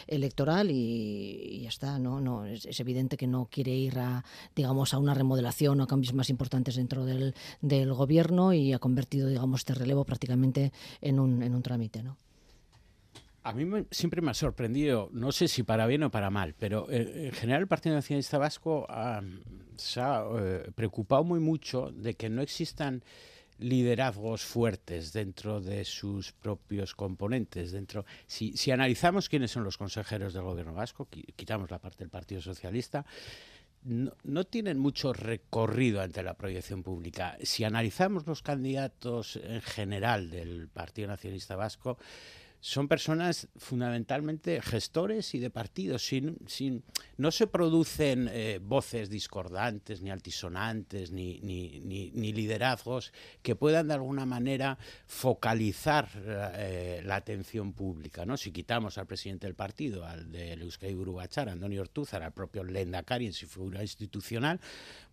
electoral 0.07 0.69
y, 0.71 1.61
ya 1.63 1.69
está, 1.69 1.97
¿no? 1.97 2.21
No 2.21 2.45
es, 2.45 2.79
evidente 2.79 3.17
que 3.17 3.27
no 3.27 3.47
quiere 3.49 3.71
ir 3.71 3.97
a, 3.97 4.23
digamos, 4.55 4.93
a 4.93 4.99
una 4.99 5.15
remodelación 5.15 5.81
o 5.81 5.83
a 5.83 5.87
cambios 5.87 6.13
más 6.13 6.29
importantes 6.29 6.75
dentro 6.75 7.05
del, 7.05 7.33
del 7.61 7.93
gobierno 7.93 8.53
y 8.53 8.73
ha 8.73 8.79
convertido, 8.79 9.29
digamos, 9.29 9.61
este 9.61 9.73
relevo 9.73 10.05
prácticamente 10.05 10.71
en 11.01 11.19
un, 11.19 11.41
en 11.41 11.55
un 11.55 11.63
trámite, 11.63 12.03
¿no? 12.03 12.17
A 13.45 13.53
mí 13.53 13.85
siempre 13.91 14.23
me 14.23 14.31
ha 14.31 14.33
sorprendido, 14.33 15.09
no 15.13 15.31
sé 15.31 15.47
si 15.47 15.61
para 15.61 15.85
bien 15.85 16.01
o 16.01 16.09
para 16.09 16.31
mal, 16.31 16.55
pero 16.57 16.87
eh, 16.89 17.27
en 17.27 17.31
general 17.31 17.61
el 17.61 17.67
Partido 17.67 17.93
Nacionalista 17.93 18.39
Vasco 18.39 18.87
se 19.75 20.01
ha 20.01 20.25
eh, 20.35 20.71
preocupado 20.73 21.23
muy 21.23 21.39
mucho 21.39 21.91
de 21.91 22.15
que 22.15 22.27
no 22.27 22.41
existan 22.41 23.03
liderazgos 23.59 24.43
fuertes 24.43 25.13
dentro 25.13 25.61
de 25.61 25.85
sus 25.85 26.33
propios 26.33 26.95
componentes. 26.95 27.71
Dentro, 27.71 28.03
si 28.25 28.71
analizamos 28.71 29.29
quiénes 29.29 29.51
son 29.51 29.63
los 29.63 29.77
consejeros 29.77 30.33
del 30.33 30.41
gobierno 30.41 30.73
vasco, 30.73 31.07
quitamos 31.35 31.69
la 31.69 31.77
parte 31.77 31.99
del 31.99 32.09
Partido 32.09 32.41
Socialista, 32.41 33.05
no, 33.85 34.43
tienen 34.45 34.79
mucho 34.79 35.13
recorrido 35.13 36.01
ante 36.01 36.23
la 36.23 36.33
proyección 36.33 36.81
pública. 36.81 37.37
Si 37.43 37.63
analizamos 37.63 38.25
los 38.25 38.41
candidatos 38.41 39.35
en 39.35 39.61
general 39.61 40.31
del 40.31 40.67
Partido 40.67 41.09
Nacionalista 41.09 41.55
Vasco, 41.55 41.99
son 42.65 42.87
personas 42.87 43.47
fundamentalmente 43.57 44.59
gestores 44.59 45.35
y 45.35 45.39
de 45.39 45.51
partidos. 45.51 46.03
Sin, 46.03 46.39
sin, 46.47 46.83
no 47.15 47.29
se 47.29 47.45
producen 47.45 48.27
eh, 48.31 48.59
voces 48.59 49.11
discordantes, 49.11 50.01
ni 50.01 50.09
altisonantes, 50.09 51.11
ni, 51.11 51.39
ni, 51.41 51.79
ni, 51.79 52.33
liderazgos 52.33 53.13
que 53.43 53.55
puedan 53.55 53.87
de 53.87 53.93
alguna 53.93 54.25
manera 54.25 54.79
focalizar 55.05 56.09
eh, 56.25 57.03
la 57.05 57.17
atención 57.17 57.71
pública. 57.73 58.25
¿no? 58.25 58.35
Si 58.35 58.51
quitamos 58.51 58.97
al 58.97 59.05
presidente 59.05 59.45
del 59.45 59.55
partido, 59.55 60.03
al 60.03 60.31
de 60.31 60.53
Euskadi 60.53 60.95
Urubachar, 60.95 61.49
Antonio 61.49 61.81
Ortúzar, 61.83 62.23
al 62.23 62.33
propio 62.33 62.63
Lendakari 62.63 63.27
en 63.27 63.33
su 63.33 63.45
figura 63.45 63.83
institucional, 63.83 64.59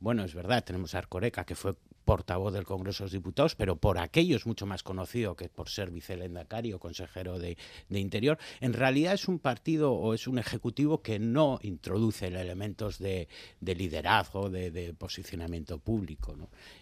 bueno, 0.01 0.25
es 0.25 0.33
verdad, 0.33 0.65
tenemos 0.65 0.95
a 0.95 0.99
Arcoreca, 1.01 1.45
que 1.45 1.55
fue 1.55 1.75
portavoz 2.05 2.53
del 2.53 2.65
Congreso 2.65 3.05
de 3.05 3.07
los 3.07 3.13
Diputados, 3.13 3.55
pero 3.55 3.77
por 3.77 3.99
aquellos 3.99 4.47
mucho 4.47 4.67
más 4.67 4.83
conocido 4.83 5.37
que 5.37 5.49
por 5.49 5.69
ser 5.69 5.91
vicelendacari 5.91 6.73
o 6.73 6.81
consejero 6.81 7.39
de, 7.39 7.42
Interior. 7.91 8.39
En 8.61 8.73
realidad 8.73 9.15
es 9.15 9.29
un 9.29 9.39
partido 9.39 9.93
o 9.93 10.15
es 10.15 10.27
un 10.27 10.39
ejecutivo 10.39 11.03
que 11.03 11.19
no 11.19 11.59
introduce 11.63 12.27
elementos 12.27 12.99
de, 12.99 13.29
liderazgo, 13.61 14.51
de, 14.51 14.95
posicionamiento 14.95 15.79
público. 15.79 16.37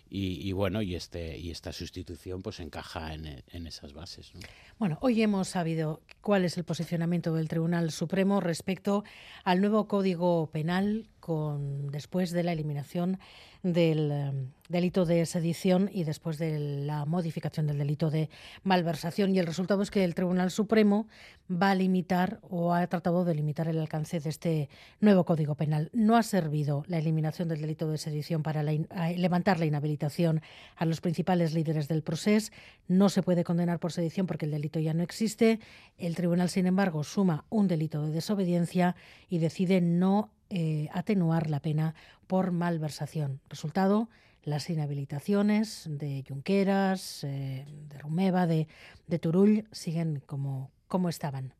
Y, 0.08 0.50
bueno, 0.52 0.82
y, 0.82 0.96
este, 0.96 1.38
y 1.38 1.50
esta 1.50 1.72
sustitución 1.72 2.42
pues 2.42 2.60
encaja 2.60 3.14
en, 3.14 3.66
esas 3.66 3.92
bases. 3.92 4.32
Bueno, 4.78 4.98
hoy 5.00 5.22
hemos 5.22 5.48
sabido 5.48 6.00
cuál 6.20 6.44
es 6.44 6.56
el 6.56 6.64
posicionamiento 6.64 7.34
del 7.34 7.48
Tribunal 7.48 7.90
Supremo 7.92 8.40
respecto 8.40 9.04
al 9.44 9.60
nuevo 9.60 9.86
Código 9.86 10.50
Penal 10.50 11.06
con 11.20 11.90
después 11.90 12.30
de 12.30 12.42
la 12.42 12.52
eliminación 12.52 13.18
del 13.62 14.10
em, 14.10 14.50
delito 14.68 15.04
de 15.04 15.26
sedición 15.26 15.90
y 15.92 16.04
después 16.04 16.38
de 16.38 16.58
la 16.58 17.04
modificación 17.04 17.66
del 17.66 17.78
delito 17.78 18.10
de 18.10 18.30
malversación. 18.62 19.34
Y 19.34 19.38
el 19.38 19.46
resultado 19.46 19.82
es 19.82 19.90
que 19.90 20.04
el 20.04 20.14
Tribunal 20.14 20.50
Supremo 20.50 21.08
va 21.50 21.70
a 21.70 21.74
limitar 21.74 22.38
o 22.42 22.72
ha 22.72 22.86
tratado 22.86 23.24
de 23.24 23.34
limitar 23.34 23.68
el 23.68 23.78
alcance 23.78 24.20
de 24.20 24.30
este 24.30 24.68
nuevo 25.00 25.24
Código 25.24 25.56
Penal. 25.56 25.90
No 25.92 26.16
ha 26.16 26.22
servido 26.22 26.84
la 26.86 26.98
eliminación 26.98 27.48
del 27.48 27.60
delito 27.60 27.90
de 27.90 27.98
sedición 27.98 28.42
para 28.42 28.62
levantar 28.62 29.58
la 29.58 29.66
inhabilitación 29.66 30.40
a 30.76 30.84
los 30.84 31.00
principales 31.00 31.52
líderes 31.52 31.88
del 31.88 32.02
proceso. 32.02 32.52
No 32.86 33.08
se 33.08 33.22
puede 33.22 33.44
condenar 33.44 33.80
por 33.80 33.92
sedición 33.92 34.26
porque 34.26 34.46
el 34.46 34.52
delito 34.52 34.78
ya 34.78 34.94
no 34.94 35.02
existe. 35.02 35.58
El 35.98 36.14
Tribunal, 36.14 36.48
sin 36.48 36.66
embargo, 36.66 37.02
suma 37.02 37.44
un 37.50 37.66
delito 37.66 38.06
de 38.06 38.12
desobediencia 38.12 38.94
y 39.28 39.38
decide 39.38 39.80
no 39.80 40.30
eh, 40.50 40.88
atenuar 40.92 41.48
la 41.48 41.60
pena 41.60 41.94
por 42.26 42.50
malversación. 42.52 43.40
Resultado, 43.48 44.08
las 44.42 44.68
inhabilitaciones 44.70 45.86
de 45.88 46.24
Junqueras, 46.26 47.24
eh, 47.24 47.66
de 47.88 47.98
Rumeva, 47.98 48.46
de, 48.46 48.68
de 49.06 49.18
Turull 49.18 49.68
siguen 49.72 50.22
como, 50.26 50.70
como 50.88 51.08
estaban. 51.08 51.54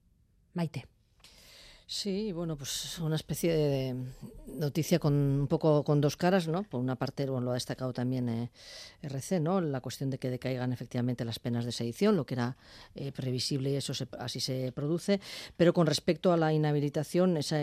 Maite. 0.54 0.86
Sí, 1.92 2.30
bueno, 2.30 2.56
pues 2.56 3.00
una 3.00 3.16
especie 3.16 3.52
de 3.52 3.96
noticia 4.46 5.00
con 5.00 5.12
un 5.12 5.48
poco 5.48 5.82
con 5.82 6.00
dos 6.00 6.16
caras, 6.16 6.46
¿no? 6.46 6.62
Por 6.62 6.80
una 6.80 6.94
parte, 6.94 7.28
bueno, 7.28 7.46
lo 7.46 7.50
ha 7.50 7.54
destacado 7.54 7.92
también 7.92 8.28
eh, 8.28 8.50
RC, 9.02 9.40
¿no? 9.40 9.60
La 9.60 9.80
cuestión 9.80 10.08
de 10.08 10.18
que 10.18 10.30
decaigan 10.30 10.72
efectivamente 10.72 11.24
las 11.24 11.40
penas 11.40 11.64
de 11.64 11.72
sedición, 11.72 12.14
lo 12.14 12.24
que 12.24 12.34
era 12.34 12.56
eh, 12.94 13.10
previsible 13.10 13.70
y 13.70 13.74
eso 13.74 13.92
así 14.20 14.38
se 14.38 14.70
produce. 14.70 15.20
Pero 15.56 15.74
con 15.74 15.88
respecto 15.88 16.32
a 16.32 16.36
la 16.36 16.52
inhabilitación, 16.52 17.36
esa, 17.36 17.58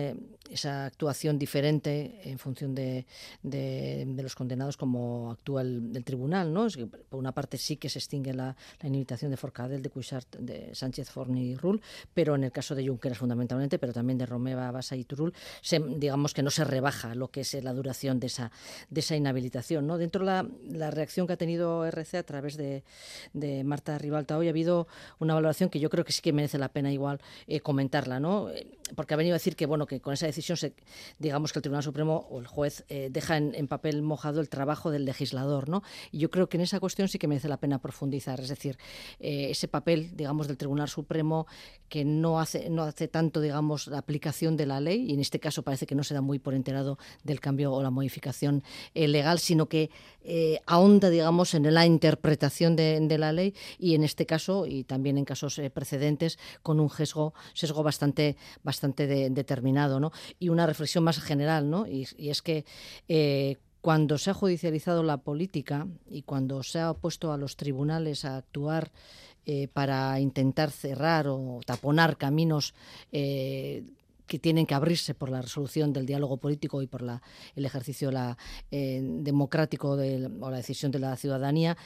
esa 0.51 0.87
actuación 0.87 1.39
diferente 1.39 2.19
en 2.25 2.37
función 2.37 2.75
de, 2.75 3.05
de, 3.43 4.05
los 4.21 4.35
condenados 4.35 4.75
como 4.75 5.31
actúa 5.31 5.61
el, 5.61 6.03
tribunal, 6.03 6.51
¿no? 6.51 6.65
Es 6.65 6.75
que 6.75 6.85
por 6.85 7.17
una 7.17 7.31
parte 7.31 7.57
sí 7.57 7.77
que 7.77 7.87
se 7.87 7.99
extingue 7.99 8.33
la, 8.33 8.57
inhabilitación 8.81 9.31
de 9.31 9.37
Forcadell, 9.37 9.81
de 9.81 9.89
Cuixart, 9.89 10.35
de 10.35 10.75
Sánchez, 10.75 11.09
Forni 11.09 11.51
y 11.51 11.55
Rull, 11.55 11.81
pero 12.13 12.35
en 12.35 12.43
el 12.43 12.51
caso 12.51 12.75
de 12.75 12.85
Junqueras 12.85 13.19
fundamentalmente, 13.19 13.79
pero 13.79 13.93
también 13.93 14.16
de 14.17 14.25
Romeva, 14.25 14.71
Basa 14.71 14.95
y 14.95 15.03
Turul, 15.03 15.33
digamos 15.97 16.33
que 16.33 16.43
no 16.43 16.49
se 16.49 16.63
rebaja 16.63 17.15
lo 17.15 17.29
que 17.29 17.41
es 17.41 17.53
la 17.63 17.73
duración 17.73 18.19
de 18.19 18.27
esa, 18.27 18.51
de 18.89 18.99
esa 18.99 19.15
inhabilitación. 19.15 19.87
¿no? 19.87 19.97
Dentro 19.97 20.21
de 20.21 20.25
la, 20.25 20.47
la 20.69 20.91
reacción 20.91 21.27
que 21.27 21.33
ha 21.33 21.37
tenido 21.37 21.85
RC 21.85 22.17
a 22.17 22.23
través 22.23 22.57
de, 22.57 22.83
de, 23.33 23.63
Marta 23.63 23.97
Ribalta 23.97 24.37
hoy 24.37 24.47
ha 24.47 24.49
habido 24.49 24.87
una 25.19 25.33
valoración 25.33 25.69
que 25.69 25.79
yo 25.79 25.89
creo 25.89 26.05
que 26.05 26.11
sí 26.11 26.21
que 26.21 26.33
merece 26.33 26.57
la 26.57 26.69
pena 26.69 26.91
igual 26.91 27.19
eh, 27.47 27.59
comentarla, 27.59 28.19
¿no? 28.19 28.49
Eh, 28.49 28.67
porque 28.95 29.13
ha 29.13 29.17
venido 29.17 29.33
a 29.33 29.37
decir 29.37 29.55
que 29.55 29.65
bueno 29.65 29.85
que 29.85 29.99
con 29.99 30.13
esa 30.13 30.27
decisión 30.27 30.57
se, 30.57 30.73
digamos 31.19 31.51
que 31.51 31.59
el 31.59 31.63
Tribunal 31.63 31.83
Supremo 31.83 32.27
o 32.29 32.39
el 32.39 32.47
juez 32.47 32.85
eh, 32.87 33.09
deja 33.11 33.37
en, 33.37 33.67
papel 33.67 34.01
mojado 34.01 34.39
el 34.39 34.47
trabajo 34.49 34.91
del 34.91 35.03
legislador, 35.03 35.67
¿no? 35.67 35.83
Y 36.11 36.19
yo 36.19 36.29
creo 36.29 36.47
que 36.47 36.57
en 36.57 36.61
esa 36.61 36.79
cuestión 36.79 37.09
sí 37.09 37.19
que 37.19 37.27
merece 37.27 37.49
la 37.49 37.57
pena 37.57 37.79
profundizar, 37.79 38.39
es 38.39 38.47
decir, 38.47 38.77
ese 39.19 39.67
papel, 39.67 40.15
digamos, 40.15 40.47
del 40.47 40.57
Tribunal 40.57 40.87
Supremo 40.87 41.47
que 41.89 42.05
no 42.05 42.39
hace 42.39 42.69
no 42.69 42.83
hace 42.83 43.09
tanto, 43.09 43.41
digamos, 43.41 43.87
la 43.87 44.01
aplicación 44.07 44.55
de 44.55 44.65
la 44.65 44.79
ley, 44.79 45.05
y 45.09 45.13
en 45.13 45.19
este 45.19 45.37
caso 45.37 45.63
parece 45.63 45.85
que 45.85 45.93
no 45.93 46.01
se 46.01 46.13
da 46.13 46.21
muy 46.21 46.39
por 46.39 46.53
enterado 46.53 46.97
del 47.25 47.41
cambio 47.41 47.73
o 47.73 47.83
la 47.83 47.89
modificación 47.89 48.63
eh, 48.93 49.09
legal, 49.09 49.37
sino 49.37 49.67
que 49.67 49.89
eh, 50.23 50.61
ahonda, 50.65 51.09
digamos, 51.09 51.53
en 51.53 51.73
la 51.73 51.85
interpretación 51.85 52.77
de, 52.77 53.17
la 53.17 53.33
ley 53.33 53.53
y 53.77 53.95
en 53.95 54.05
este 54.05 54.25
caso, 54.25 54.65
y 54.65 54.85
también 54.85 55.17
en 55.17 55.25
casos 55.25 55.59
eh, 55.59 55.69
precedentes, 55.69 56.39
con 56.63 56.79
un 56.79 56.89
sesgo, 56.89 57.33
bastante, 57.83 58.37
bastante 58.63 59.29
determinado. 59.29 59.99
¿no? 59.99 60.13
Y 60.39 60.47
una 60.47 60.65
reflexión 60.65 61.03
más 61.03 61.19
general, 61.19 61.69
¿no? 61.69 61.85
y, 61.85 62.07
es 62.17 62.41
que 62.41 62.63
cuando 63.81 64.17
se 64.17 64.29
ha 64.29 64.33
judicializado 64.33 65.03
la 65.03 65.17
política 65.17 65.87
y 66.09 66.21
cuando 66.21 66.63
se 66.63 66.79
ha 66.79 66.93
puesto 66.93 67.33
a 67.33 67.37
los 67.37 67.57
tribunales 67.57 68.23
a 68.23 68.37
actuar 68.37 68.91
para 69.71 70.19
intentar 70.19 70.71
cerrar 70.71 71.27
o 71.29 71.61
taponar 71.65 72.17
caminos 72.17 72.73
que 74.27 74.39
tienen 74.39 74.65
que 74.65 74.75
abrirse 74.75 75.13
por 75.13 75.29
la 75.29 75.41
resolución 75.41 75.93
del 75.93 76.05
diálogo 76.05 76.37
político 76.37 76.81
y 76.81 76.87
por 76.87 77.01
la, 77.01 77.21
el 77.55 77.65
ejercicio 77.65 78.11
eh, 78.71 79.01
democrático 79.01 79.95
de, 79.95 80.29
o 80.39 80.51
la 80.51 80.57
decisión 80.57 80.91
de 80.91 80.99
la 80.99 81.15
ciudadanía, 81.15 81.77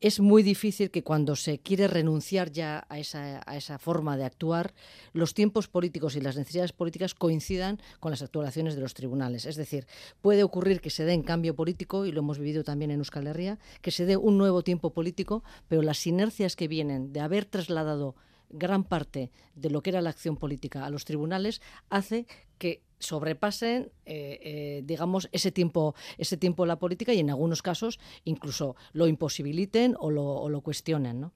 es 0.00 0.20
muy 0.20 0.42
difícil 0.42 0.90
que 0.90 1.02
cuando 1.02 1.36
se 1.36 1.58
quiere 1.58 1.88
renunciar 1.88 2.52
ya 2.52 2.86
a 2.90 2.98
esa, 2.98 3.42
a 3.46 3.56
esa, 3.56 3.78
forma 3.78 4.16
de 4.16 4.24
actuar, 4.24 4.74
los 5.14 5.32
tiempos 5.32 5.68
políticos 5.68 6.16
y 6.16 6.20
las 6.20 6.36
necesidades 6.36 6.72
políticas 6.72 7.14
coincidan 7.14 7.80
con 7.98 8.10
las 8.10 8.20
actuaciones 8.20 8.74
de 8.74 8.82
los 8.82 8.92
tribunales. 8.92 9.46
Es 9.46 9.56
decir, 9.56 9.86
puede 10.20 10.42
ocurrir 10.42 10.82
que 10.82 10.90
se 10.90 11.04
dé 11.04 11.14
en 11.14 11.22
cambio 11.22 11.56
político, 11.56 12.04
y 12.04 12.12
lo 12.12 12.20
hemos 12.20 12.38
vivido 12.38 12.62
también 12.62 12.90
en 12.90 12.98
Euskal 12.98 13.26
Herria, 13.26 13.58
que 13.80 13.90
se 13.90 14.04
dé 14.04 14.18
un 14.18 14.36
nuevo 14.36 14.62
tiempo 14.62 14.90
político, 14.90 15.42
pero 15.66 15.80
las 15.80 16.06
inercias 16.06 16.56
que 16.56 16.68
vienen 16.68 17.12
de 17.14 17.20
haber 17.20 17.46
trasladado 17.46 18.16
gran 18.50 18.84
parte 18.84 19.30
de 19.54 19.70
lo 19.70 19.82
que 19.82 19.90
era 19.90 20.00
la 20.00 20.10
acción 20.10 20.36
política 20.36 20.84
a 20.84 20.90
los 20.90 21.04
tribunales 21.04 21.60
hace 21.90 22.26
que 22.58 22.82
sobrepasen, 22.98 23.90
eh, 24.06 24.38
eh, 24.42 24.82
digamos, 24.84 25.28
ese 25.32 25.52
tiempo, 25.52 25.94
ese 26.18 26.36
tiempo 26.36 26.64
en 26.64 26.68
la 26.68 26.78
política 26.78 27.12
y 27.12 27.20
en 27.20 27.30
algunos 27.30 27.62
casos 27.62 27.98
incluso 28.24 28.76
lo 28.92 29.06
imposibiliten 29.06 29.94
o 29.98 30.10
lo, 30.10 30.60
cuestionen, 30.60 31.20
¿no? 31.20 31.32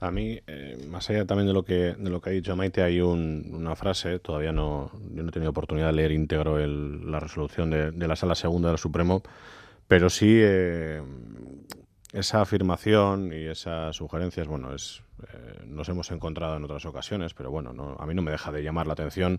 A 0.00 0.10
mí, 0.10 0.40
eh, 0.48 0.84
más 0.88 1.08
allá 1.10 1.24
también 1.26 1.46
de 1.46 1.52
lo 1.52 1.64
que 1.64 1.94
de 1.94 2.10
lo 2.10 2.20
que 2.20 2.30
ha 2.30 2.32
dicho 2.32 2.56
Maite, 2.56 2.82
hay 2.82 3.00
una 3.00 3.76
frase, 3.76 4.18
todavía 4.18 4.50
no, 4.50 4.90
yo 5.14 5.22
no 5.22 5.28
he 5.28 5.32
tenido 5.32 5.50
oportunidad 5.50 5.88
de 5.88 5.92
leer 5.92 6.10
íntegro 6.10 6.58
la 6.58 7.20
resolución 7.20 7.70
de, 7.70 8.08
la 8.08 8.16
Sala 8.16 8.34
Segunda 8.34 8.70
del 8.70 8.78
Supremo, 8.78 9.22
pero 9.86 10.10
sí 10.10 10.40
esa 12.12 12.42
afirmación 12.42 13.32
y 13.32 13.46
esas 13.46 13.96
sugerencias, 13.96 14.46
bueno, 14.46 14.74
es 14.74 15.02
nos 15.66 15.88
hemos 15.88 16.10
encontrado 16.10 16.56
en 16.56 16.64
otras 16.64 16.84
ocasiones, 16.84 17.34
pero 17.34 17.50
bueno, 17.50 17.96
a 17.98 18.06
mí 18.06 18.14
no 18.14 18.22
me 18.22 18.30
deja 18.30 18.52
de 18.52 18.62
llamar 18.62 18.86
la 18.86 18.94
atención 18.94 19.38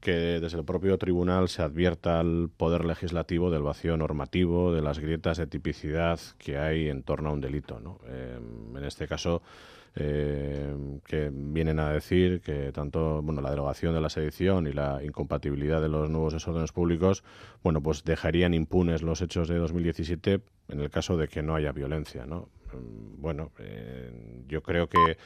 que 0.00 0.40
desde 0.40 0.58
el 0.58 0.64
propio 0.64 0.98
tribunal 0.98 1.48
se 1.48 1.62
advierta 1.62 2.18
al 2.18 2.50
poder 2.56 2.84
legislativo 2.84 3.52
del 3.52 3.62
vacío 3.62 3.96
normativo, 3.96 4.72
de 4.72 4.82
las 4.82 4.98
grietas 4.98 5.38
de 5.38 5.46
tipicidad 5.46 6.18
que 6.38 6.58
hay 6.58 6.88
en 6.88 7.04
torno 7.04 7.30
a 7.30 7.32
un 7.32 7.40
delito. 7.40 7.78
¿no? 7.78 8.00
Em, 8.08 8.76
en 8.76 8.84
este 8.84 9.06
caso, 9.06 9.42
em, 9.94 10.98
que 11.00 11.30
vienen 11.32 11.78
a 11.78 11.92
decir 11.92 12.40
que 12.40 12.72
tanto 12.72 13.22
bueno, 13.22 13.40
la 13.42 13.50
derogación 13.50 13.94
de 13.94 14.00
la 14.00 14.08
sedición 14.08 14.66
y 14.66 14.72
la 14.72 15.04
incompatibilidad 15.04 15.80
de 15.80 15.88
los 15.88 16.10
nuevos 16.10 16.32
desórdenes 16.32 16.72
públicos, 16.72 17.22
bueno, 17.62 17.80
pues 17.80 18.02
dejarían 18.02 18.54
impunes 18.54 19.02
los 19.02 19.22
hechos 19.22 19.46
de 19.46 19.58
2017 19.58 20.40
en 20.72 20.80
el 20.80 20.90
caso 20.90 21.16
de 21.16 21.28
que 21.28 21.42
no 21.42 21.54
haya 21.54 21.72
violencia. 21.72 22.26
¿no? 22.26 22.48
Em, 22.72 23.20
bueno, 23.20 23.52
eh, 23.58 24.44
yo 24.48 24.62
creo 24.62 24.88
que 24.88 25.16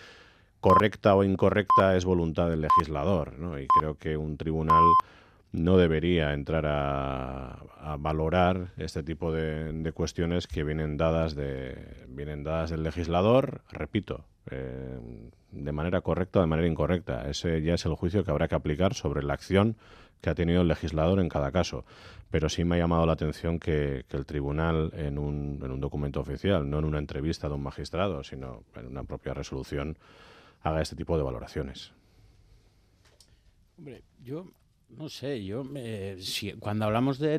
correcta 0.60 1.14
o 1.14 1.24
incorrecta 1.24 1.96
es 1.96 2.04
voluntad 2.04 2.50
del 2.50 2.62
legislador, 2.62 3.38
¿no? 3.38 3.58
Y 3.58 3.66
creo 3.78 3.96
que 3.96 4.16
un 4.16 4.36
tribunal 4.36 4.82
no 5.52 5.76
debería 5.76 6.32
entrar 6.32 6.64
a, 6.66 7.96
valorar 7.98 8.72
este 8.76 9.02
tipo 9.02 9.32
de, 9.32 9.92
cuestiones 9.94 10.46
que 10.46 10.64
vienen 10.64 10.96
dadas 10.96 11.34
de 11.34 12.04
vienen 12.08 12.42
dadas 12.42 12.70
del 12.70 12.82
legislador, 12.82 13.62
repito, 13.70 14.24
eh, 14.50 14.98
de 15.52 15.72
manera 15.72 16.00
correcta 16.00 16.40
o 16.40 16.42
de 16.42 16.48
manera 16.48 16.68
incorrecta. 16.68 17.30
Ese 17.30 17.62
ya 17.62 17.74
es 17.74 17.86
el 17.86 17.94
juicio 17.94 18.24
que 18.24 18.30
habrá 18.32 18.48
que 18.48 18.56
aplicar 18.56 18.94
sobre 18.94 19.22
la 19.22 19.34
acción 19.34 19.76
que 20.20 20.30
ha 20.30 20.34
tenido 20.34 20.62
el 20.62 20.68
legislador 20.68 21.20
en 21.20 21.28
cada 21.28 21.52
caso. 21.52 21.84
Pero 22.30 22.48
sí 22.48 22.64
me 22.64 22.76
ha 22.76 22.78
llamado 22.78 23.06
la 23.06 23.12
atención 23.12 23.58
que, 23.58 24.04
el 24.10 24.26
tribunal, 24.26 24.92
en 24.94 25.18
un, 25.18 25.60
en 25.62 25.70
un 25.70 25.80
documento 25.80 26.20
oficial, 26.20 26.68
no 26.68 26.80
en 26.80 26.84
una 26.84 26.98
entrevista 26.98 27.48
de 27.48 27.54
un 27.54 27.62
magistrado, 27.62 28.24
sino 28.24 28.64
en 28.74 28.86
una 28.86 29.04
propia 29.04 29.32
resolución, 29.32 29.96
haga 30.62 30.82
este 30.82 30.96
tipo 30.96 31.16
de 31.16 31.22
valoraciones. 31.22 31.92
Hombre, 33.78 34.02
yo 34.22 34.46
no 34.88 35.08
sé, 35.08 35.44
yo 35.44 35.64
cuando 36.60 36.84
hablamos 36.84 37.18
de, 37.18 37.38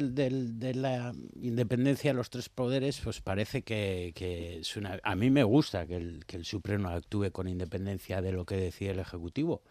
la 0.75 1.13
independencia 1.41 2.11
de 2.11 2.17
los 2.17 2.29
tres 2.29 2.49
poderes, 2.49 2.99
pues 2.99 3.21
parece 3.21 3.61
que, 3.61 4.59
es 4.59 4.75
una, 4.75 4.99
a 5.01 5.15
mí 5.15 5.29
me 5.29 5.43
gusta 5.43 5.87
que 5.87 5.95
el, 5.95 6.25
que 6.25 6.37
el 6.37 6.45
Supremo 6.45 6.89
actúe 6.89 7.31
con 7.31 7.47
independencia 7.47 8.21
de 8.21 8.33
lo 8.33 8.45
que 8.45 8.57
decía 8.57 8.91
el 8.91 8.99
Ejecutivo. 8.99 9.61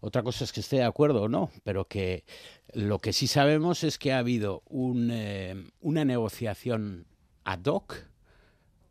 Otra 0.00 0.22
cosa 0.22 0.44
es 0.44 0.52
que 0.52 0.60
esté 0.60 0.76
de 0.76 0.84
acuerdo 0.84 1.22
o 1.22 1.28
no, 1.28 1.50
pero 1.64 1.86
que 1.86 2.24
lo 2.72 2.98
que 2.98 3.12
sí 3.12 3.26
sabemos 3.26 3.82
es 3.84 3.98
que 3.98 4.12
ha 4.12 4.18
habido 4.18 4.62
un, 4.66 5.10
eh, 5.10 5.70
una 5.80 6.04
negociación 6.04 7.06
ad 7.44 7.64
hoc, 7.64 7.94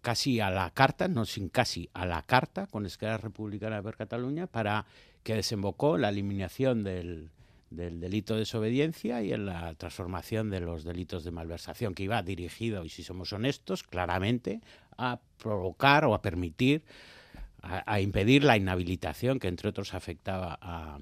casi 0.01 0.39
a 0.39 0.49
la 0.49 0.69
carta, 0.71 1.07
no 1.07 1.25
sin 1.25 1.49
casi 1.49 1.89
a 1.93 2.05
la 2.05 2.21
carta, 2.21 2.67
con 2.67 2.85
Esquerra 2.85 3.17
Republicana 3.17 3.81
de 3.81 3.93
Cataluña, 3.93 4.47
para 4.47 4.85
que 5.23 5.35
desembocó 5.35 5.97
la 5.97 6.09
eliminación 6.09 6.83
del, 6.83 7.31
del 7.69 7.99
delito 7.99 8.33
de 8.33 8.41
desobediencia 8.41 9.21
y 9.21 9.33
en 9.33 9.45
la 9.45 9.73
transformación 9.75 10.49
de 10.49 10.61
los 10.61 10.83
delitos 10.83 11.23
de 11.23 11.31
malversación, 11.31 11.93
que 11.93 12.03
iba 12.03 12.21
dirigido, 12.23 12.85
y 12.85 12.89
si 12.89 13.03
somos 13.03 13.33
honestos, 13.33 13.83
claramente 13.83 14.61
a 14.97 15.19
provocar 15.37 16.05
o 16.05 16.13
a 16.13 16.21
permitir, 16.21 16.83
a, 17.85 18.01
impedir 18.01 18.43
la 18.43 18.57
inhabilitación 18.57 19.39
que 19.39 19.47
entre 19.47 19.69
otros 19.69 19.93
afectaba 19.93 20.57
a, 20.61 20.99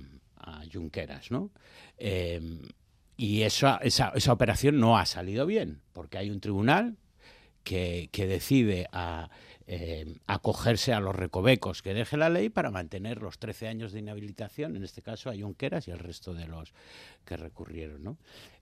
Junqueras. 0.72 1.32
¿no? 1.32 1.50
Em, 1.98 2.60
y 3.18 3.42
esa, 3.42 3.80
esa, 3.82 4.12
operación 4.32 4.80
no 4.80 4.98
ha 4.98 5.06
salido 5.08 5.48
bien, 5.48 5.82
porque 5.92 6.20
hay 6.20 6.30
un 6.30 6.40
tribunal 6.40 6.98
que, 7.64 8.10
que 8.12 8.28
decide 8.28 8.88
a 8.92 9.30
eh, 9.68 10.20
acogerse 10.28 10.94
a 10.94 11.00
los 11.00 11.16
recovecos 11.16 11.82
que 11.82 11.96
deje 11.96 12.18
la 12.18 12.30
ley 12.30 12.50
para 12.50 12.70
mantener 12.70 13.24
los 13.24 13.40
13 13.40 13.68
años 13.68 13.92
de 13.92 14.00
inhabilitación, 14.00 14.76
en 14.76 14.84
este 14.84 15.02
caso 15.02 15.32
a 15.32 15.36
Junqueras 15.36 15.88
y 15.88 15.92
al 15.92 15.98
resto 15.98 16.36
de 16.36 16.46
los 16.46 16.72
que 17.26 17.36
recurrieron. 17.36 18.04
¿no? 18.04 18.18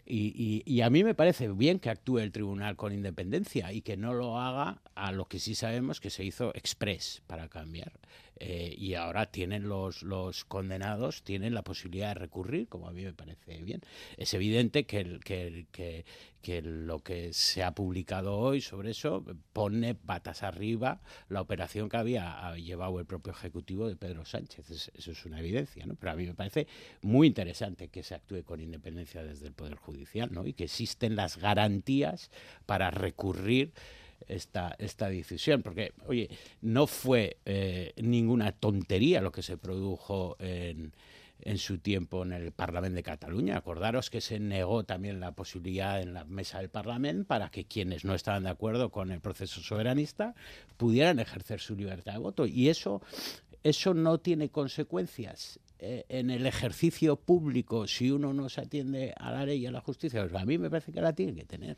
Y, 0.06 0.82
a 0.82 0.90
mí 0.90 1.04
me 1.04 1.16
parece 1.16 1.48
bien 1.48 1.80
que 1.80 1.90
actúe 1.90 2.20
el 2.20 2.32
tribunal 2.32 2.76
con 2.76 2.94
independencia 2.94 3.72
y 3.72 3.82
que 3.82 3.96
no 3.96 4.14
lo 4.14 4.40
haga 4.40 4.82
a 4.96 5.12
lo 5.12 5.26
que 5.26 5.40
sí 5.40 5.56
sabemos 5.56 6.02
que 6.02 6.10
se 6.10 6.24
hizo 6.26 6.54
express 6.56 7.22
para 7.28 7.48
cambiar. 7.48 7.94
Eh, 8.40 8.74
y 8.78 8.96
ahora 8.96 9.28
tienen 9.28 9.70
los, 9.70 10.04
los 10.04 10.44
condenados, 10.46 11.24
tienen 11.24 11.54
la 11.54 11.64
posibilidad 11.64 12.10
de 12.10 12.16
recurrir, 12.16 12.68
como 12.68 12.88
a 12.88 12.92
mí 12.92 13.04
me 13.04 13.14
parece 13.14 13.62
bien. 13.62 13.82
Es 14.18 14.34
evidente 14.34 14.86
que, 14.86 15.20
que, 15.24 16.06
que, 16.42 16.62
lo 16.62 17.00
que 17.00 17.32
se 17.32 17.64
ha 17.64 17.74
publicado 17.74 18.38
hoy 18.38 18.62
sobre 18.62 18.92
eso 18.92 19.24
pone 19.54 19.96
patas 19.96 20.44
arriba 20.44 21.02
la 21.30 21.42
operación 21.42 21.90
que 21.90 21.98
había 21.98 22.56
llevado 22.56 23.00
el 23.00 23.06
propio 23.06 23.32
Ejecutivo 23.34 23.88
de 23.88 23.96
Pedro 23.96 24.26
Sánchez. 24.26 24.70
eso 24.70 25.12
es 25.12 25.26
una 25.26 25.40
evidencia, 25.40 25.86
¿no? 25.86 25.96
Pero 25.96 26.12
a 26.12 26.16
mí 26.16 26.26
me 26.26 26.34
parece 26.34 26.68
muy 27.02 27.28
interesante 27.28 27.90
que 27.90 28.04
se 28.04 28.16
actúe 28.16 28.44
con 28.44 28.60
independencia 28.60 29.24
desde 29.24 29.48
el 29.48 29.54
Poder 29.54 29.76
Judicial, 29.76 30.30
¿no? 30.32 30.46
Y 30.46 30.54
que 30.54 30.66
existen 30.66 31.16
las 31.16 31.38
garantías 31.38 32.32
para 32.66 32.92
recurrir 32.92 33.74
esta, 34.28 34.76
esta 34.80 35.10
decisión, 35.10 35.62
porque, 35.62 35.94
oye, 36.08 36.30
no 36.62 36.88
fue 36.88 37.38
eh, 37.46 37.94
ninguna 37.98 38.52
tontería 38.52 39.22
lo 39.22 39.32
que 39.32 39.42
se 39.42 39.58
produjo 39.58 40.36
en, 40.40 40.94
en 41.46 41.58
su 41.58 41.78
tiempo 41.78 42.24
en 42.24 42.34
el 42.34 42.52
Parlamento 42.52 42.96
de 42.96 43.04
Cataluña. 43.04 43.58
Acordaros 43.58 44.10
que 44.10 44.22
se 44.22 44.40
negó 44.40 44.84
también 44.84 45.20
la 45.20 45.32
posibilidad 45.32 46.02
en 46.02 46.14
la 46.14 46.24
mesa 46.26 46.60
del 46.60 46.70
Parlamento 46.70 47.28
para 47.28 47.50
que 47.50 47.66
quienes 47.66 48.06
no 48.06 48.16
estaban 48.16 48.44
de 48.44 48.50
acuerdo 48.50 48.90
con 48.90 49.12
el 49.12 49.20
proceso 49.20 49.62
soberanista 49.62 50.36
pudieran 50.78 51.20
ejercer 51.20 51.60
su 51.60 51.76
libertad 51.76 52.14
de 52.14 52.20
voto. 52.20 52.46
Y 52.46 52.70
eso, 52.70 53.02
eso 53.64 53.94
no 53.94 54.20
tiene 54.20 54.50
consecuencias 54.50 55.60
eh, 55.80 56.06
en 56.10 56.30
el 56.30 56.46
ejercicio 56.46 57.18
público 57.18 57.88
si 57.88 58.10
uno 58.12 58.34
no 58.34 58.50
se 58.50 58.62
atiende 58.62 59.14
a 59.18 59.32
la 59.32 59.46
ley 59.46 59.64
y 59.64 59.66
a 59.66 59.72
la 59.72 59.82
justicia. 59.82 60.22
a 60.22 60.46
mí 60.46 60.58
me 60.58 60.70
parece 60.70 60.92
que 60.92 61.02
la 61.02 61.14
tiene 61.14 61.36
que 61.36 61.46
tener 61.46 61.78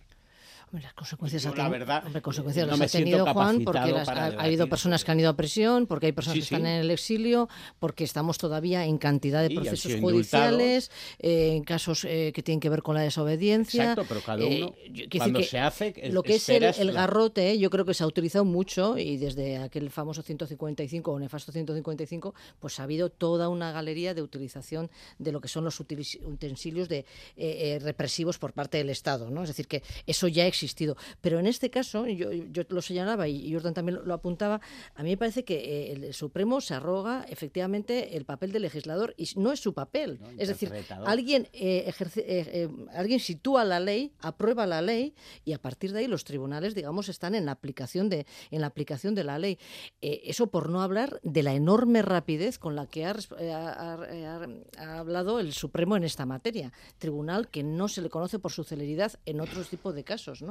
las 0.71 0.93
consecuencias, 0.93 1.45
ha, 1.45 1.69
verdad, 1.69 2.03
consecuencias 2.21 2.67
las 2.67 2.81
ha 2.81 2.87
tenido 2.87 3.25
Juan 3.33 3.63
porque 3.63 3.79
ha, 3.79 4.25
habido 4.37 4.67
personas 4.67 5.03
que 5.03 5.11
han 5.11 5.19
ido 5.19 5.29
a 5.29 5.35
prisión, 5.35 5.87
porque 5.87 6.07
hay 6.07 6.11
personas 6.11 6.39
que 6.39 6.43
están 6.43 6.65
en 6.65 6.81
el 6.81 6.91
exilio, 6.91 7.47
porque 7.79 8.03
estamos 8.03 8.37
todavía 8.37 8.85
en 8.85 8.97
cantidad 8.97 9.41
de 9.41 9.53
procesos 9.53 9.99
judiciales, 9.99 10.91
eh, 11.19 11.53
en 11.55 11.63
casos 11.63 12.05
eh, 12.05 12.31
que 12.33 12.43
tienen 12.43 12.59
que 12.59 12.69
ver 12.69 12.81
con 12.81 12.95
la 12.95 13.01
desobediencia. 13.01 13.91
Exacto, 13.91 14.05
pero 14.07 14.21
cada 14.21 14.45
uno, 14.45 14.73
eh, 14.77 15.07
cuando 15.17 15.41
se 15.43 15.59
hace... 15.59 15.93
lo 16.11 16.23
que 16.23 16.35
es 16.35 16.49
el, 16.49 16.91
garrote, 16.91 17.57
yo 17.57 17.69
creo 17.69 17.85
que 17.85 17.93
se 17.93 18.03
ha 18.03 18.07
utilizado 18.07 18.45
mucho 18.45 18.97
y 18.97 19.17
desde 19.17 19.57
aquel 19.57 19.89
famoso 19.89 20.21
155 20.21 21.11
o 21.11 21.19
nefasto 21.19 21.51
155, 21.51 22.33
pues 22.59 22.79
ha 22.79 22.83
habido 22.83 23.09
toda 23.09 23.49
una 23.49 23.71
galería 23.71 24.13
de 24.13 24.21
utilización 24.21 24.89
de 25.19 25.31
lo 25.31 25.41
que 25.41 25.47
son 25.47 25.63
los 25.63 25.79
utensilios 25.79 26.89
de 26.89 27.05
represivos 27.81 28.37
por 28.37 28.53
parte 28.53 28.77
del 28.77 28.89
Estado, 28.89 29.29
¿no? 29.29 29.43
Es 29.43 29.49
decir, 29.49 29.67
que 29.67 29.83
eso 30.05 30.27
ya 30.27 30.45
existido. 30.55 30.95
Pero 31.21 31.39
en 31.39 31.47
este 31.47 31.69
caso, 31.69 32.07
yo, 32.07 32.31
yo 32.31 32.63
lo 32.69 32.81
señalaba 32.81 33.27
y 33.27 33.53
Jordan 33.53 33.73
también 33.73 33.99
lo, 34.03 34.13
apuntaba, 34.13 34.61
a 34.95 35.03
mí 35.03 35.09
me 35.09 35.17
parece 35.17 35.43
que 35.43 35.55
eh, 35.55 35.91
el 35.91 36.13
Supremo 36.13 36.61
se 36.61 36.73
arroga 36.73 37.25
efectivamente 37.29 38.17
el 38.17 38.25
papel 38.25 38.51
del 38.51 38.63
legislador 38.63 39.13
y 39.17 39.27
no 39.35 39.51
es 39.51 39.59
su 39.59 39.73
papel. 39.73 40.19
es 40.37 40.47
decir, 40.47 40.71
alguien, 41.05 41.47
eh, 41.53 41.83
ejerce, 41.87 42.23
eh, 42.25 42.69
alguien 42.93 43.19
sitúa 43.19 43.63
la 43.63 43.79
ley, 43.79 44.13
aprueba 44.19 44.65
la 44.65 44.81
ley 44.81 45.13
y 45.43 45.53
a 45.53 45.61
partir 45.61 45.91
de 45.91 45.99
ahí 45.99 46.07
los 46.07 46.23
tribunales, 46.23 46.73
digamos, 46.73 47.09
están 47.09 47.35
en 47.35 47.45
la 47.45 47.51
aplicación 47.51 48.09
de, 48.09 48.25
en 48.51 48.61
la 48.61 48.67
aplicación 48.67 49.13
de 49.15 49.23
la 49.23 49.37
ley. 49.37 49.59
eso 50.01 50.47
por 50.47 50.69
no 50.69 50.81
hablar 50.81 51.19
de 51.23 51.43
la 51.43 51.53
enorme 51.53 52.01
rapidez 52.01 52.57
con 52.57 52.75
la 52.75 52.87
que 52.87 53.05
ha, 53.05 53.15
ha, 53.17 54.99
hablado 54.99 55.39
el 55.39 55.53
Supremo 55.53 55.97
en 55.97 56.03
esta 56.03 56.25
materia. 56.25 56.71
Tribunal 56.97 57.49
que 57.49 57.63
no 57.63 57.87
se 57.87 58.01
le 58.01 58.09
conoce 58.09 58.39
por 58.39 58.51
su 58.51 58.63
celeridad 58.63 59.13
en 59.25 59.41
otros 59.41 59.69
tipos 59.69 59.93
de 59.93 60.03
casos. 60.03 60.41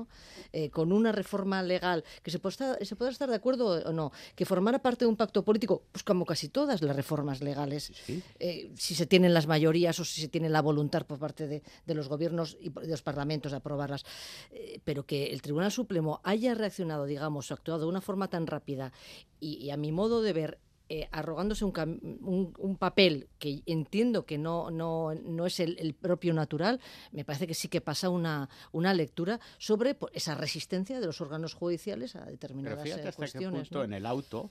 Eh, 0.53 0.71
con 0.71 0.93
una 0.93 1.13
reforma 1.13 1.63
legal, 1.63 2.05
que 2.23 2.31
se, 2.31 2.39
se 2.39 2.97
pueda 2.97 3.11
estar 3.11 3.29
de 3.29 3.35
acuerdo 3.35 3.83
o 3.85 3.93
no, 3.93 4.13
que 4.35 4.45
formara 4.45 4.79
parte 4.79 5.05
de 5.05 5.09
un 5.09 5.17
pacto 5.17 5.45
político, 5.45 5.83
pues 5.93 6.03
como 6.05 6.25
casi 6.25 6.49
todas 6.49 6.83
las 6.83 6.95
reformas 6.95 7.41
legales, 7.41 7.93
eh, 8.39 8.71
si 8.77 8.95
se 8.95 9.07
tienen 9.07 9.35
las 9.35 9.47
mayorías 9.47 9.99
o 10.01 10.05
si 10.05 10.21
se 10.21 10.29
tiene 10.29 10.49
la 10.49 10.63
voluntad 10.63 11.07
por 11.07 11.19
parte 11.19 11.47
de, 11.47 11.95
los 11.95 12.09
gobiernos 12.09 12.57
y 12.61 12.71
de 12.71 12.89
los 12.89 13.03
parlamentos 13.03 13.53
de 13.53 13.59
aprobarlas, 13.59 14.05
eh, 14.51 14.81
pero 14.85 15.07
que 15.07 15.33
el 15.33 15.43
Tribunal 15.43 15.73
Supremo 15.73 16.21
haya 16.25 16.55
reaccionado, 16.55 17.05
digamos, 17.07 17.51
actuado 17.51 17.81
de 17.81 17.87
una 17.87 18.01
forma 18.01 18.29
tan 18.29 18.47
rápida 18.47 18.93
y 19.41 19.71
a 19.71 19.77
mi 19.77 19.93
modo 19.93 20.23
de 20.23 20.33
ver 20.33 20.59
eh, 20.89 21.09
arrogándose 21.13 21.65
un, 21.65 22.53
un, 22.59 22.77
papel 22.77 23.29
que 23.39 23.63
entiendo 23.65 24.27
que 24.27 24.37
no, 24.37 24.71
no, 24.71 25.15
no 25.15 25.47
es 25.47 25.59
el, 25.61 25.95
propio 25.95 26.35
natural, 26.35 26.79
me 27.11 27.25
parece 27.25 27.47
que 27.47 27.55
sí 27.55 27.69
que 27.69 27.81
pasa 27.81 28.11
una, 28.11 28.51
una 28.71 28.93
lectura 28.93 29.41
sobre 29.57 29.97
esa 30.13 30.35
resistencia 30.35 31.01
de 31.01 31.07
los 31.07 31.23
órganos 31.23 31.55
judiciales 31.55 32.17
a 32.17 32.27
determinadas 32.27 32.81
Pero 32.83 32.97
fíjate 32.97 33.09
eh, 33.09 33.13
cuestiones. 33.13 33.73
en 33.73 33.93
el 33.95 34.05
auto 34.05 34.51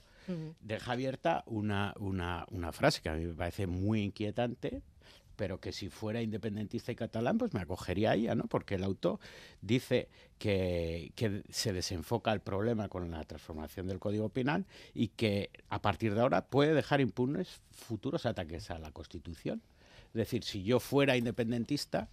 deja 0.60 0.92
abierta 0.92 1.44
una, 1.46 1.94
una, 2.00 2.46
una 2.50 2.72
frase 2.72 3.00
que 3.00 3.10
a 3.10 3.14
mí 3.14 3.26
me 3.26 3.34
parece 3.34 3.68
muy 3.68 4.02
inquietante, 4.02 4.82
pero 5.36 5.60
que 5.60 5.72
si 5.72 5.88
fuera 5.88 6.22
independentista 6.22 6.92
y 6.92 6.96
catalán, 6.96 7.38
pues 7.38 7.54
me 7.54 7.60
acogería 7.60 8.12
a 8.12 8.14
ella, 8.14 8.34
¿no? 8.34 8.44
Porque 8.44 8.76
el 8.76 8.84
auto 8.84 9.20
dice 9.60 10.08
que, 10.38 11.12
se 11.50 11.72
desenfoca 11.72 12.32
el 12.32 12.40
problema 12.40 12.88
con 12.88 13.10
la 13.10 13.22
transformación 13.24 13.86
del 13.86 13.98
Código 13.98 14.28
Penal 14.28 14.66
y 14.94 15.08
que 15.08 15.50
a 15.68 15.80
partir 15.80 16.14
de 16.14 16.20
ahora 16.20 16.46
puede 16.46 16.74
dejar 16.74 17.00
impunes 17.00 17.60
futuros 17.72 18.26
ataques 18.26 18.70
a 18.70 18.78
la 18.78 18.90
Constitución. 18.90 19.62
Es 20.08 20.14
decir, 20.14 20.44
si 20.44 20.62
yo 20.62 20.80
fuera 20.80 21.16
independentista, 21.16 22.08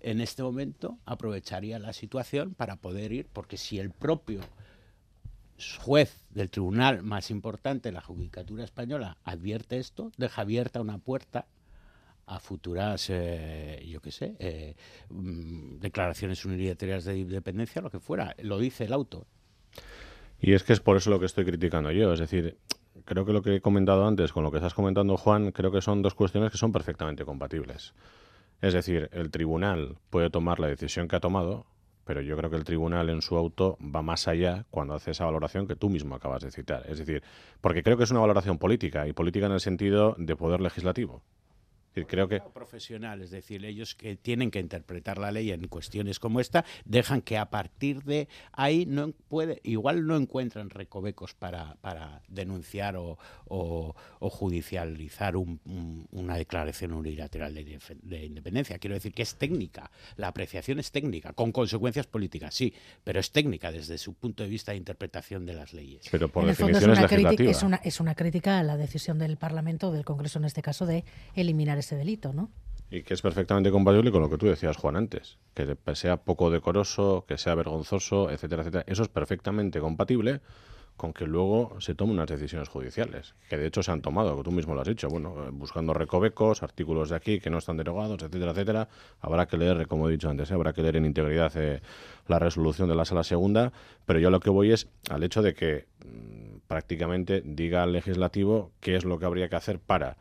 en 0.00 0.20
este 0.20 0.42
momento 0.42 0.98
aprovecharía 1.06 1.78
la 1.78 1.92
situación 1.92 2.54
para 2.54 2.76
poder 2.76 3.12
ir, 3.12 3.26
porque 3.32 3.56
si 3.56 3.78
el 3.78 3.90
propio 3.90 4.40
juez 5.80 6.24
del 6.30 6.50
tribunal 6.50 7.02
más 7.02 7.30
importante 7.30 7.88
de 7.88 7.92
la 7.92 8.00
judicatura 8.00 8.64
española 8.64 9.16
advierte 9.24 9.78
esto, 9.78 10.10
deja 10.16 10.42
abierta 10.42 10.80
una 10.80 10.98
puerta 10.98 11.46
a 12.26 12.40
futuras, 12.40 13.08
eh, 13.10 13.84
yo 13.86 14.00
qué 14.00 14.10
sé, 14.10 14.34
eh, 14.38 14.74
mm, 15.10 15.78
declaraciones 15.78 16.44
unilaterales 16.44 17.04
de 17.04 17.18
independencia, 17.18 17.82
lo 17.82 17.90
que 17.90 18.00
fuera. 18.00 18.34
Lo 18.38 18.58
dice 18.58 18.84
el 18.84 18.92
auto. 18.92 19.26
Y 20.40 20.52
es 20.52 20.62
que 20.62 20.72
es 20.72 20.80
por 20.80 20.96
eso 20.96 21.10
lo 21.10 21.20
que 21.20 21.26
estoy 21.26 21.44
criticando 21.44 21.90
yo. 21.90 22.12
Es 22.12 22.20
decir, 22.20 22.58
creo 23.04 23.24
que 23.24 23.32
lo 23.32 23.42
que 23.42 23.56
he 23.56 23.60
comentado 23.60 24.06
antes 24.06 24.32
con 24.32 24.44
lo 24.44 24.50
que 24.50 24.58
estás 24.58 24.74
comentando, 24.74 25.16
Juan, 25.16 25.52
creo 25.52 25.70
que 25.70 25.80
son 25.80 26.02
dos 26.02 26.14
cuestiones 26.14 26.50
que 26.50 26.58
son 26.58 26.72
perfectamente 26.72 27.24
compatibles. 27.24 27.94
Es 28.60 28.72
decir, 28.72 29.10
el 29.12 29.30
tribunal 29.30 29.96
puede 30.10 30.30
tomar 30.30 30.60
la 30.60 30.68
decisión 30.68 31.08
que 31.08 31.16
ha 31.16 31.20
tomado, 31.20 31.66
pero 32.04 32.20
yo 32.20 32.36
creo 32.36 32.50
que 32.50 32.56
el 32.56 32.64
tribunal 32.64 33.08
en 33.10 33.22
su 33.22 33.36
auto 33.36 33.78
va 33.80 34.02
más 34.02 34.28
allá 34.28 34.66
cuando 34.70 34.94
hace 34.94 35.10
esa 35.10 35.24
valoración 35.24 35.66
que 35.66 35.76
tú 35.76 35.88
mismo 35.88 36.14
acabas 36.14 36.42
de 36.42 36.50
citar. 36.50 36.84
Es 36.88 36.98
decir, 36.98 37.22
porque 37.60 37.82
creo 37.82 37.96
que 37.96 38.04
es 38.04 38.10
una 38.10 38.20
valoración 38.20 38.58
política, 38.58 39.08
y 39.08 39.12
política 39.12 39.46
en 39.46 39.52
el 39.52 39.60
sentido 39.60 40.14
de 40.18 40.36
poder 40.36 40.60
legislativo. 40.60 41.22
Creo 42.02 42.28
que 42.28 42.40
profesional, 42.40 43.22
es 43.22 43.30
decir, 43.30 43.64
ellos 43.64 43.94
que 43.94 44.16
tienen 44.16 44.50
que 44.50 44.58
interpretar 44.58 45.18
la 45.18 45.30
ley 45.30 45.52
en 45.52 45.68
cuestiones 45.68 46.18
como 46.18 46.40
esta, 46.40 46.64
dejan 46.84 47.22
que 47.22 47.38
a 47.38 47.50
partir 47.50 48.02
de 48.02 48.28
ahí 48.52 48.84
no 48.86 49.12
puede, 49.28 49.60
igual 49.62 50.06
no 50.06 50.16
encuentran 50.16 50.70
recovecos 50.70 51.34
para, 51.34 51.76
para 51.76 52.22
denunciar 52.28 52.96
o, 52.96 53.18
o, 53.46 53.94
judicializar 54.20 55.36
una 55.36 56.36
declaración 56.36 56.92
unilateral 56.92 57.54
de, 57.54 57.78
de, 58.02 58.24
independencia. 58.24 58.78
Quiero 58.78 58.94
decir 58.94 59.12
que 59.12 59.22
es 59.22 59.36
técnica, 59.36 59.90
la 60.16 60.28
apreciación 60.28 60.80
es 60.80 60.90
técnica, 60.90 61.32
con 61.32 61.52
consecuencias 61.52 62.06
políticas, 62.06 62.54
sí, 62.54 62.74
pero 63.04 63.20
es 63.20 63.30
técnica 63.30 63.70
desde 63.70 63.98
su 63.98 64.14
punto 64.14 64.42
de 64.42 64.48
vista 64.48 64.72
de 64.72 64.78
interpretación 64.78 65.46
de 65.46 65.54
las 65.54 65.72
leyes. 65.72 66.08
Pero 66.10 66.28
por 66.28 66.44
en 66.44 66.50
el 66.50 66.56
fondo 66.56 66.78
es 66.78 66.84
una, 66.84 67.06
crítica, 67.06 67.44
es, 67.44 67.62
una, 67.62 67.76
es 67.76 68.00
una 68.00 68.14
crítica 68.14 68.58
a 68.58 68.62
la 68.62 68.76
decisión 68.76 69.18
del 69.18 69.36
Parlamento, 69.36 69.92
del 69.92 70.04
Congreso 70.04 70.38
en 70.38 70.46
este 70.46 70.62
caso, 70.62 70.86
de 70.86 71.04
eliminar 71.34 71.78
ese 71.84 71.96
delito, 71.96 72.32
¿no? 72.32 72.50
Y 72.90 73.02
que 73.02 73.14
es 73.14 73.22
perfectamente 73.22 73.70
compatible 73.70 74.10
con 74.12 74.22
lo 74.22 74.30
que 74.30 74.38
tú 74.38 74.46
decías, 74.46 74.76
Juan, 74.76 74.96
antes. 74.96 75.38
Que 75.54 75.76
sea 75.94 76.18
poco 76.18 76.50
decoroso, 76.50 77.24
que 77.26 77.38
sea 77.38 77.54
vergonzoso, 77.54 78.30
etcétera, 78.30 78.62
etcétera. 78.62 78.84
Eso 78.86 79.02
es 79.02 79.08
perfectamente 79.08 79.80
compatible 79.80 80.40
con 80.96 81.12
que 81.12 81.26
luego 81.26 81.76
se 81.80 81.94
tomen 81.94 82.14
unas 82.14 82.28
decisiones 82.28 82.68
judiciales, 82.68 83.34
que 83.48 83.56
de 83.56 83.66
hecho 83.66 83.82
se 83.82 83.90
han 83.90 84.00
tomado, 84.00 84.36
que 84.36 84.44
tú 84.44 84.52
mismo 84.52 84.74
lo 84.74 84.82
has 84.82 84.86
dicho, 84.86 85.08
bueno, 85.08 85.34
eh, 85.44 85.50
buscando 85.52 85.92
recovecos, 85.92 86.62
artículos 86.62 87.10
de 87.10 87.16
aquí 87.16 87.40
que 87.40 87.50
no 87.50 87.58
están 87.58 87.76
derogados, 87.76 88.22
etcétera, 88.22 88.52
etcétera. 88.52 88.88
Habrá 89.20 89.46
que 89.46 89.56
leer, 89.56 89.88
como 89.88 90.08
he 90.08 90.12
dicho 90.12 90.28
antes, 90.28 90.50
¿eh? 90.50 90.54
habrá 90.54 90.72
que 90.72 90.82
leer 90.82 90.96
en 90.96 91.06
integridad 91.06 91.52
eh, 91.56 91.82
la 92.28 92.38
resolución 92.38 92.88
de 92.88 92.94
la 92.94 93.04
sala 93.04 93.24
segunda, 93.24 93.72
pero 94.06 94.20
yo 94.20 94.30
lo 94.30 94.38
que 94.38 94.50
voy 94.50 94.70
es 94.70 94.88
al 95.10 95.24
hecho 95.24 95.42
de 95.42 95.54
que 95.54 95.86
mm, 96.04 96.58
prácticamente 96.68 97.42
diga 97.44 97.82
al 97.82 97.92
legislativo 97.92 98.70
qué 98.78 98.94
es 98.94 99.04
lo 99.04 99.18
que 99.18 99.26
habría 99.26 99.48
que 99.48 99.56
hacer 99.56 99.80
para 99.80 100.16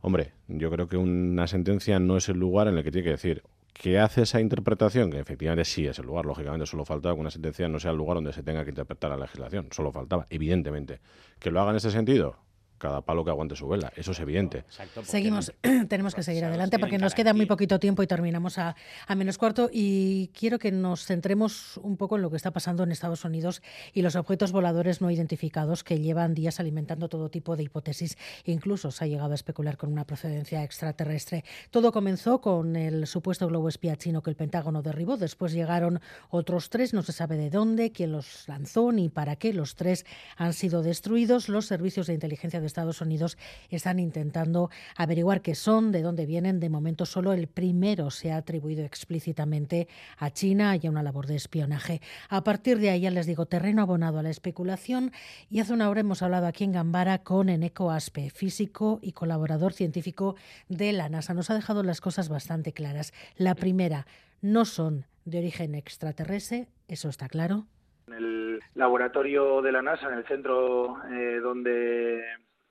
Hombre, 0.00 0.32
yo 0.46 0.70
creo 0.70 0.88
que 0.88 0.96
una 0.96 1.46
sentencia 1.46 1.98
no 1.98 2.16
es 2.16 2.28
el 2.28 2.38
lugar 2.38 2.68
en 2.68 2.78
el 2.78 2.84
que 2.84 2.90
tiene 2.90 3.04
que 3.04 3.10
decir 3.10 3.42
que 3.72 3.98
hace 3.98 4.22
esa 4.22 4.40
interpretación, 4.40 5.10
que 5.10 5.18
efectivamente 5.18 5.64
sí 5.64 5.86
es 5.86 5.98
el 5.98 6.06
lugar, 6.06 6.26
lógicamente 6.26 6.66
solo 6.66 6.84
faltaba 6.84 7.14
que 7.14 7.20
una 7.20 7.30
sentencia 7.30 7.68
no 7.68 7.78
sea 7.78 7.92
el 7.92 7.96
lugar 7.96 8.16
donde 8.16 8.32
se 8.32 8.42
tenga 8.42 8.64
que 8.64 8.70
interpretar 8.70 9.10
la 9.10 9.16
legislación, 9.16 9.68
solo 9.70 9.92
faltaba, 9.92 10.26
evidentemente. 10.30 11.00
Que 11.38 11.50
lo 11.50 11.60
haga 11.60 11.70
en 11.70 11.76
este 11.76 11.90
sentido, 11.90 12.36
cada 12.78 13.02
palo 13.02 13.24
que 13.24 13.30
aguante 13.30 13.56
su 13.56 13.68
vela. 13.68 13.92
Eso 13.96 14.12
es 14.12 14.20
evidente. 14.20 14.64
Seguimos, 15.02 15.52
tenemos 15.88 16.14
que 16.14 16.22
seguir 16.22 16.44
adelante 16.44 16.78
porque 16.78 16.98
nos 16.98 17.14
queda 17.14 17.34
muy 17.34 17.46
poquito 17.46 17.78
tiempo 17.78 18.02
y 18.02 18.06
terminamos 18.06 18.58
a, 18.58 18.76
a, 19.06 19.14
menos 19.14 19.38
cuarto. 19.38 19.68
Y 19.72 20.28
quiero 20.28 20.58
que 20.58 20.72
nos 20.72 21.04
centremos 21.04 21.76
un 21.78 21.96
poco 21.96 22.16
en 22.16 22.22
lo 22.22 22.30
que 22.30 22.36
está 22.36 22.52
pasando 22.52 22.82
en 22.84 22.92
Estados 22.92 23.24
Unidos 23.24 23.62
y 23.92 24.02
los 24.02 24.16
objetos 24.16 24.52
voladores 24.52 25.00
no 25.00 25.10
identificados 25.10 25.84
que 25.84 26.00
llevan 26.00 26.34
días 26.34 26.60
alimentando 26.60 27.08
todo 27.08 27.28
tipo 27.28 27.56
de 27.56 27.64
hipótesis. 27.64 28.16
Incluso 28.44 28.90
se 28.90 29.04
ha 29.04 29.06
llegado 29.06 29.32
a 29.32 29.34
especular 29.34 29.76
con 29.76 29.92
una 29.92 30.04
procedencia 30.04 30.62
extraterrestre. 30.62 31.44
Todo 31.70 31.92
comenzó 31.92 32.40
con 32.40 32.76
el 32.76 33.06
supuesto 33.06 33.48
globo 33.48 33.68
espía 33.68 33.96
chino 33.96 34.22
que 34.22 34.30
el 34.30 34.36
Pentágono 34.36 34.82
derribó. 34.82 35.16
Después 35.16 35.52
llegaron 35.52 36.00
otros 36.30 36.70
tres, 36.70 36.94
no 36.94 37.02
se 37.02 37.12
sabe 37.12 37.36
de 37.36 37.50
dónde, 37.50 37.90
quién 37.90 38.12
los 38.12 38.46
lanzó 38.46 38.92
ni 38.92 39.08
para 39.08 39.36
qué. 39.36 39.52
Los 39.52 39.74
tres 39.74 40.06
han 40.36 40.52
sido 40.52 40.82
destruidos. 40.82 41.48
Los 41.48 41.66
servicios 41.66 42.06
de 42.06 42.14
inteligencia 42.14 42.60
de 42.60 42.67
Estados 42.68 43.00
Unidos 43.00 43.36
están 43.68 43.98
intentando 43.98 44.70
averiguar 44.96 45.42
qué 45.42 45.56
son, 45.56 45.90
de 45.90 46.02
dónde 46.02 46.26
vienen. 46.26 46.60
De 46.60 46.68
momento 46.68 47.04
solo 47.04 47.32
el 47.32 47.48
primero 47.48 48.10
se 48.10 48.30
ha 48.30 48.36
atribuido 48.36 48.84
explícitamente 48.84 49.88
a 50.16 50.30
China 50.30 50.76
y 50.76 50.86
a 50.86 50.90
una 50.90 51.02
labor 51.02 51.26
de 51.26 51.34
espionaje. 51.34 52.00
A 52.28 52.44
partir 52.44 52.78
de 52.78 52.90
ahí, 52.90 53.00
ya 53.00 53.10
les 53.10 53.26
digo, 53.26 53.46
terreno 53.46 53.82
abonado 53.82 54.18
a 54.18 54.22
la 54.22 54.30
especulación 54.30 55.12
y 55.50 55.60
hace 55.60 55.72
una 55.72 55.88
hora 55.88 56.00
hemos 56.00 56.22
hablado 56.22 56.46
aquí 56.46 56.64
en 56.64 56.72
Gambara 56.72 57.18
con 57.18 57.48
Eneco 57.48 57.90
Aspe, 57.90 58.30
físico 58.30 59.00
y 59.02 59.12
colaborador 59.12 59.72
científico 59.72 60.36
de 60.68 60.92
la 60.92 61.08
NASA. 61.08 61.34
Nos 61.34 61.50
ha 61.50 61.54
dejado 61.54 61.82
las 61.82 62.00
cosas 62.00 62.28
bastante 62.28 62.72
claras. 62.72 63.12
La 63.36 63.54
primera, 63.54 64.06
no 64.40 64.64
son 64.64 65.04
de 65.24 65.38
origen 65.38 65.74
extraterrestre, 65.74 66.68
eso 66.86 67.08
está 67.08 67.28
claro. 67.28 67.66
En 68.06 68.14
el 68.14 68.60
laboratorio 68.74 69.60
de 69.62 69.72
la 69.72 69.82
NASA, 69.82 70.08
en 70.08 70.18
el 70.18 70.26
centro 70.26 70.96
eh, 71.10 71.40
donde 71.40 72.22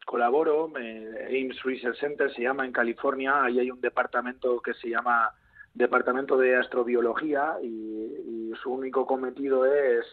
colaboro, 0.08 0.72
Ames 0.74 1.62
Research 1.64 2.00
Center 2.00 2.34
se 2.34 2.42
llama 2.42 2.66
en 2.66 2.72
California, 2.72 3.44
ahí 3.44 3.60
hay 3.60 3.70
un 3.70 3.82
departamento 3.82 4.62
que 4.62 4.74
se 4.74 4.90
llama 4.90 5.34
Departamento 5.74 6.38
de 6.38 6.56
Astrobiología 6.56 7.58
y, 7.62 8.54
su 8.64 8.72
único 8.72 9.06
cometido 9.06 9.66
es 9.66 10.04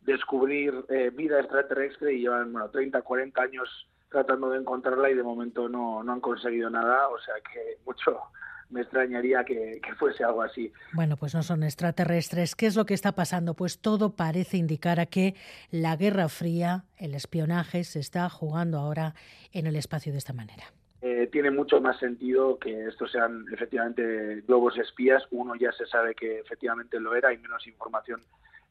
descubrir 0.00 0.74
eh, 0.88 1.10
vida 1.14 1.38
extraterrestre 1.38 2.14
y 2.14 2.22
llevan 2.22 2.52
bueno, 2.52 2.70
30, 2.70 3.02
40 3.02 3.40
años 3.40 3.88
tratando 4.10 4.50
de 4.50 4.58
encontrarla 4.58 5.10
y 5.10 5.14
de 5.14 5.22
momento 5.22 5.68
no, 5.68 6.02
no 6.02 6.12
han 6.12 6.20
conseguido 6.20 6.70
nada, 6.70 7.06
o 7.08 7.18
sea 7.18 7.34
que 7.36 7.78
mucho, 7.86 8.20
me 8.70 8.80
extrañaría 8.80 9.44
que, 9.44 9.80
fuese 9.98 10.24
algo 10.24 10.42
así. 10.42 10.72
Bueno, 10.92 11.16
pues 11.16 11.34
no 11.34 11.42
son 11.42 11.62
extraterrestres. 11.62 12.54
¿Qué 12.54 12.66
es 12.66 12.76
lo 12.76 12.86
que 12.86 12.94
está 12.94 13.12
pasando? 13.12 13.54
Pues 13.54 13.78
todo 13.78 14.16
parece 14.16 14.56
indicar 14.56 15.00
a 15.00 15.06
que 15.06 15.34
la 15.70 15.96
Guerra 15.96 16.28
Fría, 16.28 16.84
el 16.96 17.14
espionaje, 17.14 17.84
se 17.84 18.00
está 18.00 18.28
jugando 18.28 18.78
ahora 18.78 19.14
en 19.52 19.66
el 19.66 19.76
espacio 19.76 20.12
de 20.12 20.18
esta 20.18 20.32
manera. 20.32 20.64
Eh, 21.02 21.28
tiene 21.30 21.50
mucho 21.50 21.80
más 21.80 21.98
sentido 21.98 22.58
que 22.58 22.86
estos 22.86 23.12
sean 23.12 23.44
efectivamente 23.52 24.40
globos 24.46 24.78
espías. 24.78 25.22
Uno 25.30 25.54
ya 25.54 25.70
se 25.72 25.86
sabe 25.86 26.14
que 26.14 26.38
efectivamente 26.38 26.98
lo 26.98 27.14
era, 27.14 27.28
hay 27.28 27.38
menos 27.38 27.66
información 27.66 28.22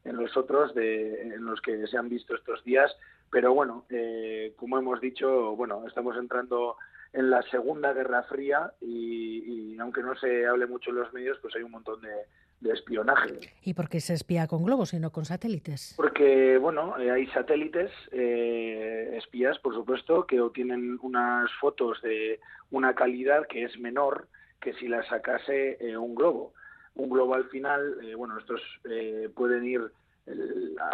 en 0.04 0.16
los 0.16 0.36
otros, 0.36 0.74
de, 0.74 1.22
en 1.22 1.44
los 1.44 1.60
que 1.60 1.86
se 1.86 1.96
han 1.96 2.08
visto 2.08 2.34
estos 2.34 2.62
días. 2.64 2.90
Pero 3.30 3.54
bueno, 3.54 3.84
eh, 3.88 4.52
como 4.56 4.78
hemos 4.78 5.00
dicho, 5.00 5.56
bueno, 5.56 5.84
estamos 5.86 6.16
entrando 6.16 6.76
en 7.12 7.30
la 7.30 7.42
Segunda 7.42 7.92
Guerra 7.92 8.24
Fría 8.24 8.72
y, 8.80 9.63
aunque 9.80 10.02
no 10.02 10.14
se 10.16 10.46
hable 10.46 10.66
mucho 10.66 10.90
en 10.90 10.96
los 10.96 11.12
medios, 11.12 11.38
pues 11.40 11.54
hay 11.56 11.62
un 11.62 11.72
montón 11.72 12.00
de, 12.00 12.10
espionaje. 12.72 13.52
¿Y 13.62 13.74
por 13.74 13.90
qué 13.90 14.00
se 14.00 14.14
espía 14.14 14.46
con 14.46 14.64
globos 14.64 14.94
y 14.94 14.98
no 14.98 15.12
con 15.12 15.26
satélites? 15.26 15.92
Porque, 15.98 16.56
bueno, 16.56 16.98
eh, 16.98 17.10
hay 17.10 17.26
satélites 17.26 17.90
eh, 18.10 19.18
espías, 19.18 19.58
por 19.58 19.74
supuesto, 19.74 20.26
que 20.26 20.40
obtienen 20.40 20.98
unas 21.02 21.52
fotos 21.60 22.00
de 22.00 22.40
una 22.70 22.94
calidad 22.94 23.46
que 23.48 23.64
es 23.64 23.78
menor 23.78 24.28
que 24.62 24.72
si 24.74 24.88
la 24.88 25.06
sacase 25.06 25.76
eh, 25.78 25.94
un 25.94 26.14
globo. 26.14 26.54
Un 26.94 27.10
globo 27.10 27.34
al 27.34 27.44
final, 27.50 27.98
bueno, 28.16 28.38
estos 28.38 28.62
pueden 29.34 29.66
ir 29.66 29.90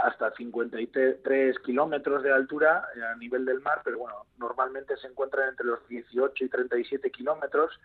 hasta 0.05 0.33
53 0.33 1.59
kilómetros 1.61 2.23
de 2.23 2.33
altura 2.33 2.85
eh, 2.97 3.03
a 3.03 3.15
nivel 3.17 3.45
del 3.45 3.61
mar, 3.61 3.81
pero 3.85 3.99
bueno, 3.99 4.27
normalmente 4.39 4.97
se 4.97 5.07
encuentran 5.07 5.51
entre 5.51 5.67
los 5.67 5.87
18 5.89 6.45
y 6.45 6.49
37 6.49 7.11
kilómetros 7.11 7.79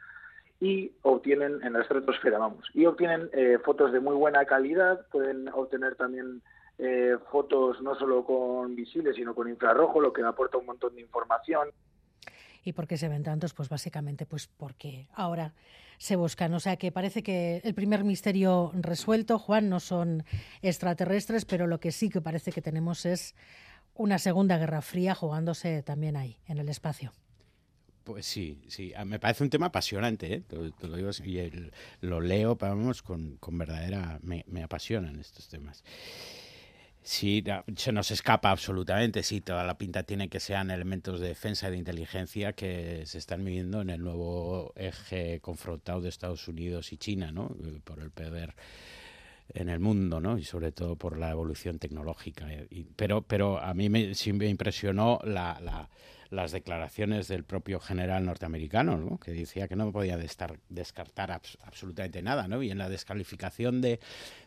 y 0.59 0.91
obtienen 1.01 1.61
en 1.63 1.73
la 1.73 1.81
estratosfera, 1.81 2.37
vamos, 2.37 2.65
y 2.73 2.85
obtienen 2.85 3.29
eh, 3.33 3.57
fotos 3.63 3.91
de 3.91 3.99
muy 3.99 4.15
buena 4.15 4.45
calidad, 4.45 5.05
pueden 5.11 5.49
obtener 5.49 5.95
también 5.95 6.41
eh, 6.77 7.17
fotos 7.31 7.81
no 7.81 7.95
solo 7.95 8.25
con 8.25 8.75
visibles, 8.75 9.15
sino 9.15 9.35
con 9.35 9.49
infrarrojo, 9.49 9.99
lo 9.99 10.13
que 10.13 10.23
aporta 10.23 10.57
un 10.57 10.65
montón 10.65 10.95
de 10.95 11.01
información. 11.01 11.69
¿Y 12.63 12.73
por 12.73 12.87
qué 12.87 12.97
se 12.97 13.07
ven 13.09 13.23
tantos? 13.23 13.53
Pues 13.53 13.69
básicamente 13.69 14.25
pues 14.25 14.47
porque 14.47 15.07
ahora 15.13 15.53
se 15.97 16.15
buscan. 16.15 16.53
O 16.53 16.59
sea 16.59 16.77
que 16.77 16.91
parece 16.91 17.21
que 17.21 17.61
el 17.63 17.75
primer 17.75 18.03
misterio 18.03 18.71
resuelto, 18.73 19.37
Juan, 19.37 19.69
no 19.69 19.79
son 19.79 20.23
extraterrestres, 20.63 21.45
pero 21.45 21.67
lo 21.67 21.79
que 21.79 21.91
sí 21.91 22.09
que 22.09 22.21
parece 22.21 22.51
que 22.51 22.61
tenemos 22.61 23.05
es 23.05 23.35
una 23.93 24.17
segunda 24.17 24.57
guerra 24.57 24.81
fría 24.81 25.13
jugándose 25.15 25.83
también 25.83 26.17
ahí, 26.17 26.37
en 26.47 26.57
el 26.57 26.69
espacio. 26.69 27.11
Pues 28.05 28.27
sí, 28.27 28.61
sí, 28.67 28.93
ah, 28.95 29.03
me 29.03 29.19
parece 29.19 29.43
un 29.43 29.49
tema 29.49 29.65
apasionante, 29.65 30.31
¿eh? 30.31 30.43
lo 30.51 30.95
digo 30.95 31.09
y 31.23 31.71
lo 32.01 32.21
leo, 32.21 32.55
vamos, 32.55 33.01
con, 33.01 33.37
con 33.37 33.57
verdadera, 33.57 34.19
me, 34.21 34.45
me 34.47 34.61
apasionan 34.61 35.19
estos 35.19 35.47
temas. 35.47 35.83
Sí, 37.01 37.43
se 37.75 37.91
nos 37.91 38.11
escapa 38.11 38.51
absolutamente. 38.51 39.23
Sí, 39.23 39.41
toda 39.41 39.63
la 39.63 39.77
pinta 39.77 40.03
tiene 40.03 40.29
que 40.29 40.39
sean 40.39 40.69
elementos 40.69 41.19
de 41.19 41.29
defensa 41.29 41.67
y 41.67 41.71
de 41.71 41.77
inteligencia 41.77 42.53
que 42.53 43.03
se 43.07 43.17
están 43.17 43.43
midiendo 43.43 43.81
en 43.81 43.89
el 43.89 44.01
nuevo 44.01 44.71
eje 44.75 45.39
confrontado 45.39 46.01
de 46.01 46.09
Estados 46.09 46.47
Unidos 46.47 46.93
y 46.93 46.97
China, 46.97 47.31
¿no? 47.31 47.55
Eh, 47.63 47.79
por 47.83 47.99
el 48.01 48.11
poder 48.11 48.53
en 49.49 49.69
el 49.69 49.79
mundo, 49.79 50.19
¿no? 50.19 50.37
Y 50.37 50.43
sobre 50.43 50.71
todo 50.71 50.95
por 50.95 51.17
la 51.17 51.31
evolución 51.31 51.79
tecnológica. 51.79 52.47
pero, 52.95 53.23
pero 53.23 53.59
a 53.59 53.73
mí 53.73 53.89
me, 53.89 54.13
sí 54.13 54.31
me 54.31 54.47
impresionó 54.47 55.19
la 55.23 55.89
las 56.29 56.51
declaraciones 56.51 57.27
del 57.27 57.43
propio 57.43 57.79
general 57.79 58.25
norteamericano, 58.25 58.97
¿no? 58.97 59.19
que 59.19 59.31
decía 59.31 59.67
que 59.67 59.75
no 59.75 59.91
podía 59.91 60.17
descartar 60.17 61.31
absolutamente 61.63 62.21
nada, 62.21 62.47
¿no? 62.47 62.61
y 62.63 62.71
en 62.71 62.77
la 62.77 62.89
descalificación 62.89 63.81
de, 63.81 63.99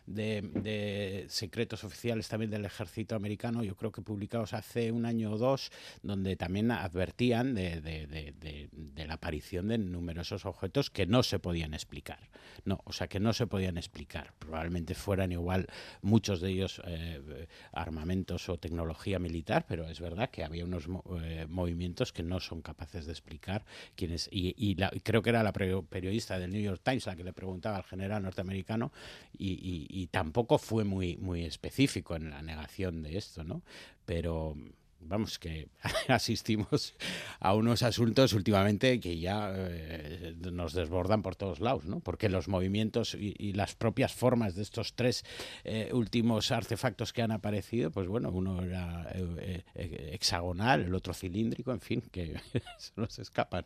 de, 0.09 1.25
secretos 1.29 1.83
oficiales 1.83 2.27
también 2.27 2.51
del 2.51 2.65
ejército 2.65 3.15
americano, 3.15 3.63
yo 3.63 3.75
creo 3.75 3.91
que 3.91 4.01
publicados 4.01 4.53
hace 4.53 4.91
un 4.91 5.05
año 5.05 5.31
o 5.31 5.37
dos, 5.37 5.71
donde 6.01 6.35
también 6.35 6.71
advertían 6.71 7.53
de, 7.53 7.81
de, 7.81 9.07
la 9.07 9.13
aparición 9.15 9.69
de 9.69 9.77
numerosos 9.77 10.45
objetos 10.45 10.89
que 10.89 11.05
no 11.05 11.23
se 11.23 11.39
podían 11.39 11.73
explicar. 11.73 12.29
No, 12.65 12.81
o 12.83 12.91
sea, 12.91 13.07
que 13.07 13.19
no 13.19 13.33
se 13.33 13.47
podían 13.47 13.77
explicar. 13.77 14.33
Probablemente 14.37 14.93
fueran 14.93 15.31
igual 15.31 15.67
muchos 16.01 16.41
de 16.41 16.49
ellos 16.49 16.81
eh, 16.85 17.47
armamentos 17.71 18.49
o 18.49 18.57
tecnología 18.57 19.17
militar, 19.17 19.65
pero 19.67 19.87
es 19.87 19.99
verdad 19.99 20.29
que 20.29 20.43
había 20.43 20.65
unos 20.65 20.87
movimientos 20.87 21.69
movimientos 21.69 22.11
que 22.11 22.23
no 22.23 22.39
son 22.39 22.61
capaces 22.61 23.05
de 23.05 23.11
explicar 23.11 23.63
quiénes. 23.95 24.29
Y, 24.31 24.55
y, 24.57 24.75
creo 25.01 25.21
que 25.21 25.29
era 25.29 25.43
la 25.43 25.53
periodista 25.53 26.39
del 26.39 26.51
New 26.51 26.61
York 26.61 26.81
Times 26.83 27.05
la 27.05 27.15
que 27.15 27.23
le 27.23 27.33
preguntaba 27.33 27.77
al 27.77 27.83
general 27.83 28.23
norteamericano 28.23 28.91
y, 29.37 29.87
y 29.89 29.98
tampoco 30.07 30.57
fue 30.57 30.83
muy, 30.83 31.17
muy 31.17 31.45
específico 31.45 32.15
en 32.15 32.29
la 32.29 32.41
negación 32.41 33.01
de 33.03 33.17
esto, 33.17 33.43
¿no? 33.43 33.61
Pero 34.05 34.55
vamos, 35.01 35.39
que 35.39 35.69
asistimos 36.07 36.95
a 37.39 37.53
unos 37.55 37.83
asuntos 37.83 38.33
últimamente 38.33 38.99
que 38.99 39.19
ya 39.19 39.51
eh, 39.55 40.35
nos 40.51 40.73
desbordan 40.73 41.21
por 41.21 41.35
todos 41.35 41.59
lados, 41.59 41.85
¿no? 41.85 41.99
Porque 41.99 42.29
los 42.29 42.47
movimientos 42.47 43.15
y, 43.15 43.53
las 43.53 43.75
propias 43.75 44.13
formas 44.13 44.55
de 44.55 44.61
estos 44.61 44.93
tres 44.93 45.25
eh, 45.63 45.89
últimos 45.93 46.51
artefactos 46.51 47.13
que 47.13 47.21
han 47.21 47.31
aparecido, 47.31 47.91
pues 47.91 48.07
bueno, 48.07 48.29
uno 48.29 48.61
era 48.61 49.07
eh, 49.13 49.63
hexagonal, 50.11 50.83
el 50.83 50.95
otro 50.95 51.13
cilíndrico, 51.13 51.71
en 51.71 51.81
fin, 51.81 52.01
que 52.11 52.39
se 52.77 52.91
nos 52.95 53.19
escapan. 53.19 53.65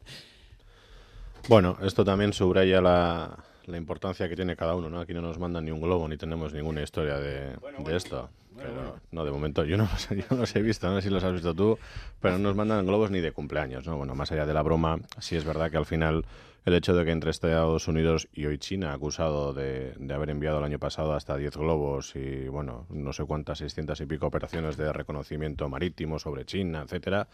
Bueno, 1.49 1.77
esto 1.81 2.05
también 2.05 2.31
subraya 2.31 2.79
la, 2.79 3.43
la 3.65 3.77
importancia 3.77 4.27
que 4.29 4.35
tiene 4.35 4.55
cada 4.55 4.75
uno, 4.75 4.89
¿no? 4.89 4.99
Aquí 4.99 5.13
no 5.13 5.21
nos 5.21 5.39
mandan 5.39 5.65
ni 5.65 5.71
un 5.71 5.81
globo 5.81 6.07
ni 6.07 6.17
tenemos 6.17 6.53
ninguna 6.53 6.81
historia 6.81 7.17
de, 7.19 7.55
de 7.79 7.95
esto. 7.95 8.29
pero, 8.57 8.99
no, 9.11 9.25
de 9.25 9.31
momento 9.31 9.63
yo 9.65 9.77
no, 9.77 9.83
los, 9.91 10.09
yo 10.09 10.35
los 10.35 10.55
he 10.55 10.61
visto, 10.61 10.89
no 10.89 10.95
sé 10.95 11.07
si 11.07 11.13
los 11.13 11.23
has 11.23 11.33
visto 11.33 11.53
tú, 11.53 11.77
pero 12.21 12.37
no 12.37 12.49
nos 12.49 12.55
mandan 12.55 12.85
globos 12.85 13.11
ni 13.11 13.19
de 13.21 13.31
cumpleaños, 13.31 13.85
¿no? 13.87 13.97
Bueno, 13.97 14.15
más 14.15 14.31
allá 14.31 14.45
de 14.45 14.53
la 14.53 14.61
broma, 14.61 14.99
sí 15.19 15.35
es 15.35 15.45
verdad 15.45 15.71
que 15.71 15.77
al 15.77 15.85
final 15.85 16.25
el 16.65 16.73
hecho 16.75 16.95
de 16.95 17.03
que 17.03 17.11
entre 17.11 17.29
Estados 17.31 17.87
Unidos 17.87 18.29
y 18.33 18.45
hoy 18.45 18.57
China, 18.57 18.93
acusado 18.93 19.53
de, 19.53 19.93
de 19.97 20.13
haber 20.13 20.29
enviado 20.29 20.59
el 20.59 20.63
año 20.63 20.79
pasado 20.79 21.13
hasta 21.13 21.35
10 21.35 21.57
globos 21.57 22.15
y, 22.15 22.47
bueno, 22.47 22.85
no 22.89 23.11
sé 23.11 23.25
cuántas, 23.25 23.57
600 23.57 23.99
y 23.99 24.05
pico 24.05 24.27
operaciones 24.27 24.77
de 24.77 24.93
reconocimiento 24.93 25.67
marítimo 25.67 26.19
sobre 26.19 26.45
China, 26.45 26.83
etcétera, 26.83 27.27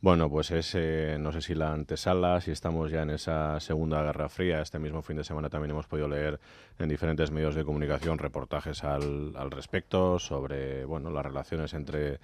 bueno, 0.00 0.30
pues 0.30 0.50
es, 0.50 0.74
eh, 0.74 1.16
no 1.18 1.32
sé 1.32 1.40
si 1.40 1.54
la 1.54 1.72
antesala, 1.72 2.40
si 2.40 2.50
estamos 2.50 2.90
ya 2.90 3.02
en 3.02 3.10
esa 3.10 3.58
segunda 3.60 4.02
guerra 4.02 4.28
fría. 4.28 4.60
Este 4.60 4.78
mismo 4.78 5.02
fin 5.02 5.16
de 5.16 5.24
semana 5.24 5.48
también 5.48 5.70
hemos 5.70 5.86
podido 5.86 6.08
leer 6.08 6.38
en 6.78 6.88
diferentes 6.88 7.30
medios 7.30 7.54
de 7.54 7.64
comunicación 7.64 8.18
reportajes 8.18 8.84
al, 8.84 9.34
al 9.36 9.50
respecto 9.50 10.18
sobre, 10.18 10.84
bueno, 10.84 11.10
las 11.10 11.24
relaciones 11.24 11.74
entre, 11.74 12.20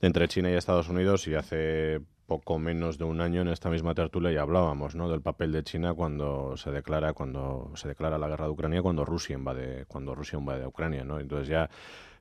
entre 0.00 0.28
China 0.28 0.50
y 0.50 0.54
Estados 0.54 0.88
Unidos 0.88 1.26
y 1.26 1.34
hace 1.34 2.00
poco 2.28 2.58
menos 2.58 2.98
de 2.98 3.04
un 3.04 3.22
año 3.22 3.40
en 3.40 3.48
esta 3.48 3.70
misma 3.70 3.94
tertulia 3.94 4.30
ya 4.30 4.42
hablábamos 4.42 4.94
¿no? 4.94 5.08
del 5.08 5.22
papel 5.22 5.50
de 5.50 5.64
China 5.64 5.94
cuando 5.94 6.58
se 6.58 6.70
declara 6.70 7.14
cuando 7.14 7.72
se 7.74 7.88
declara 7.88 8.18
la 8.18 8.28
guerra 8.28 8.44
de 8.44 8.50
Ucrania 8.50 8.82
cuando 8.82 9.06
Rusia 9.06 9.34
invade 9.34 9.86
cuando 9.86 10.14
Rusia 10.14 10.38
invade 10.38 10.66
Ucrania 10.66 11.04
¿no? 11.04 11.18
entonces 11.20 11.48
ya 11.48 11.70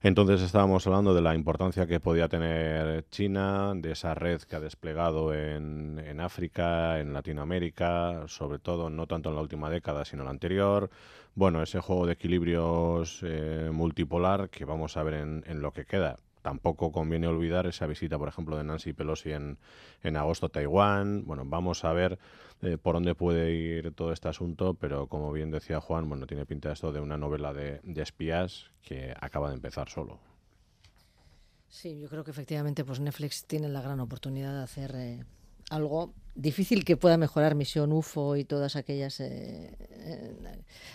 entonces 0.01 0.41
estábamos 0.41 0.87
hablando 0.87 1.13
de 1.13 1.21
la 1.21 1.35
importancia 1.35 1.87
que 1.87 1.99
podía 1.99 2.29
tener 2.29 3.09
China, 3.09 3.73
de 3.75 3.91
esa 3.93 4.13
red 4.13 4.41
que 4.43 4.55
ha 4.55 4.59
desplegado 4.59 5.33
en, 5.33 5.99
en 5.99 6.21
África, 6.21 6.99
en 6.99 7.13
Latinoamérica, 7.13 8.27
sobre 8.27 8.59
todo 8.59 8.91
no 8.91 9.07
tanto 9.07 9.29
en 9.29 9.35
la 9.35 9.41
última 9.41 9.71
década, 9.71 10.05
sino 10.05 10.21
en 10.21 10.25
la 10.25 10.31
anterior. 10.31 10.91
Bueno, 11.33 11.63
ese 11.63 11.79
juego 11.79 12.05
de 12.05 12.13
equilibrios 12.13 13.21
eh, 13.23 13.71
multipolar 13.73 14.49
que 14.49 14.65
vamos 14.65 14.97
a 14.97 15.03
ver 15.03 15.15
en, 15.15 15.43
en 15.47 15.61
lo 15.61 15.71
que 15.71 15.85
queda 15.85 16.19
tampoco 16.47 16.93
conviene 16.93 17.27
olvidar 17.27 17.67
esa 17.67 17.87
visita, 17.87 18.17
por 18.17 18.29
ejemplo, 18.29 18.55
de 18.55 18.63
Nancy 18.63 18.93
Pelosi 18.93 19.33
en, 19.33 19.57
en 20.01 20.15
agosto 20.15 20.45
a 20.45 20.49
Taiwán. 20.49 21.25
Bueno, 21.25 21.43
vamos 21.45 21.83
a 21.83 21.91
ver 21.91 22.17
eh, 22.61 22.77
por 22.81 22.95
dónde 22.95 23.15
puede 23.15 23.51
ir 23.51 23.91
todo 23.93 24.13
este 24.13 24.29
asunto, 24.29 24.73
pero 24.73 25.07
como 25.07 25.33
bien 25.33 25.51
decía 25.51 25.81
Juan, 25.81 26.07
bueno, 26.07 26.25
tiene 26.25 26.45
pinta 26.45 26.71
esto 26.71 26.93
de 26.93 27.01
una 27.01 27.17
novela 27.17 27.53
de, 27.53 27.81
espías 27.97 28.71
que 28.81 29.13
acaba 29.19 29.49
de 29.49 29.55
empezar 29.55 29.89
solo. 29.89 30.19
Sí, 31.67 31.99
yo 31.99 32.07
creo 32.07 32.23
que 32.23 32.31
efectivamente 32.31 32.85
pues 32.85 33.01
Netflix 33.01 33.43
tiene 33.43 33.67
la 33.67 33.81
gran 33.81 33.99
oportunidad 33.99 34.53
de 34.53 34.63
hacer 34.63 34.95
eh, 34.95 35.25
algo 35.69 36.13
difícil 36.37 36.85
que 36.85 36.95
pueda 36.97 37.17
mejorar 37.17 37.55
Misión 37.55 37.91
UFO 37.91 38.35
y 38.35 38.45
todas 38.45 38.75
aquellas 38.75 39.19
eh, 39.19 39.71
eh, 39.89 40.35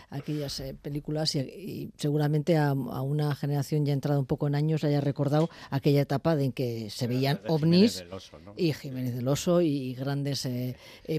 aquellas 0.09 0.61
eh, 0.61 0.75
películas 0.81 1.35
y, 1.35 1.91
seguramente 1.97 2.57
a, 2.57 2.73
una 2.73 3.35
generación 3.35 3.85
ya 3.85 3.93
entrada 3.93 4.21
un 4.21 4.27
poco 4.27 4.47
en 4.47 4.55
años 4.55 4.85
haya 4.85 5.01
recordado 5.01 5.51
aquella 5.71 6.03
etapa 6.03 6.37
de 6.37 6.45
en 6.45 6.53
que 6.53 6.91
se 6.91 7.07
veían 7.07 7.41
ovnis 7.49 8.05
y 8.57 8.73
Jiménez 8.73 9.15
del 9.15 9.27
Oso 9.27 9.61
y 9.61 9.95
grandes 9.95 10.49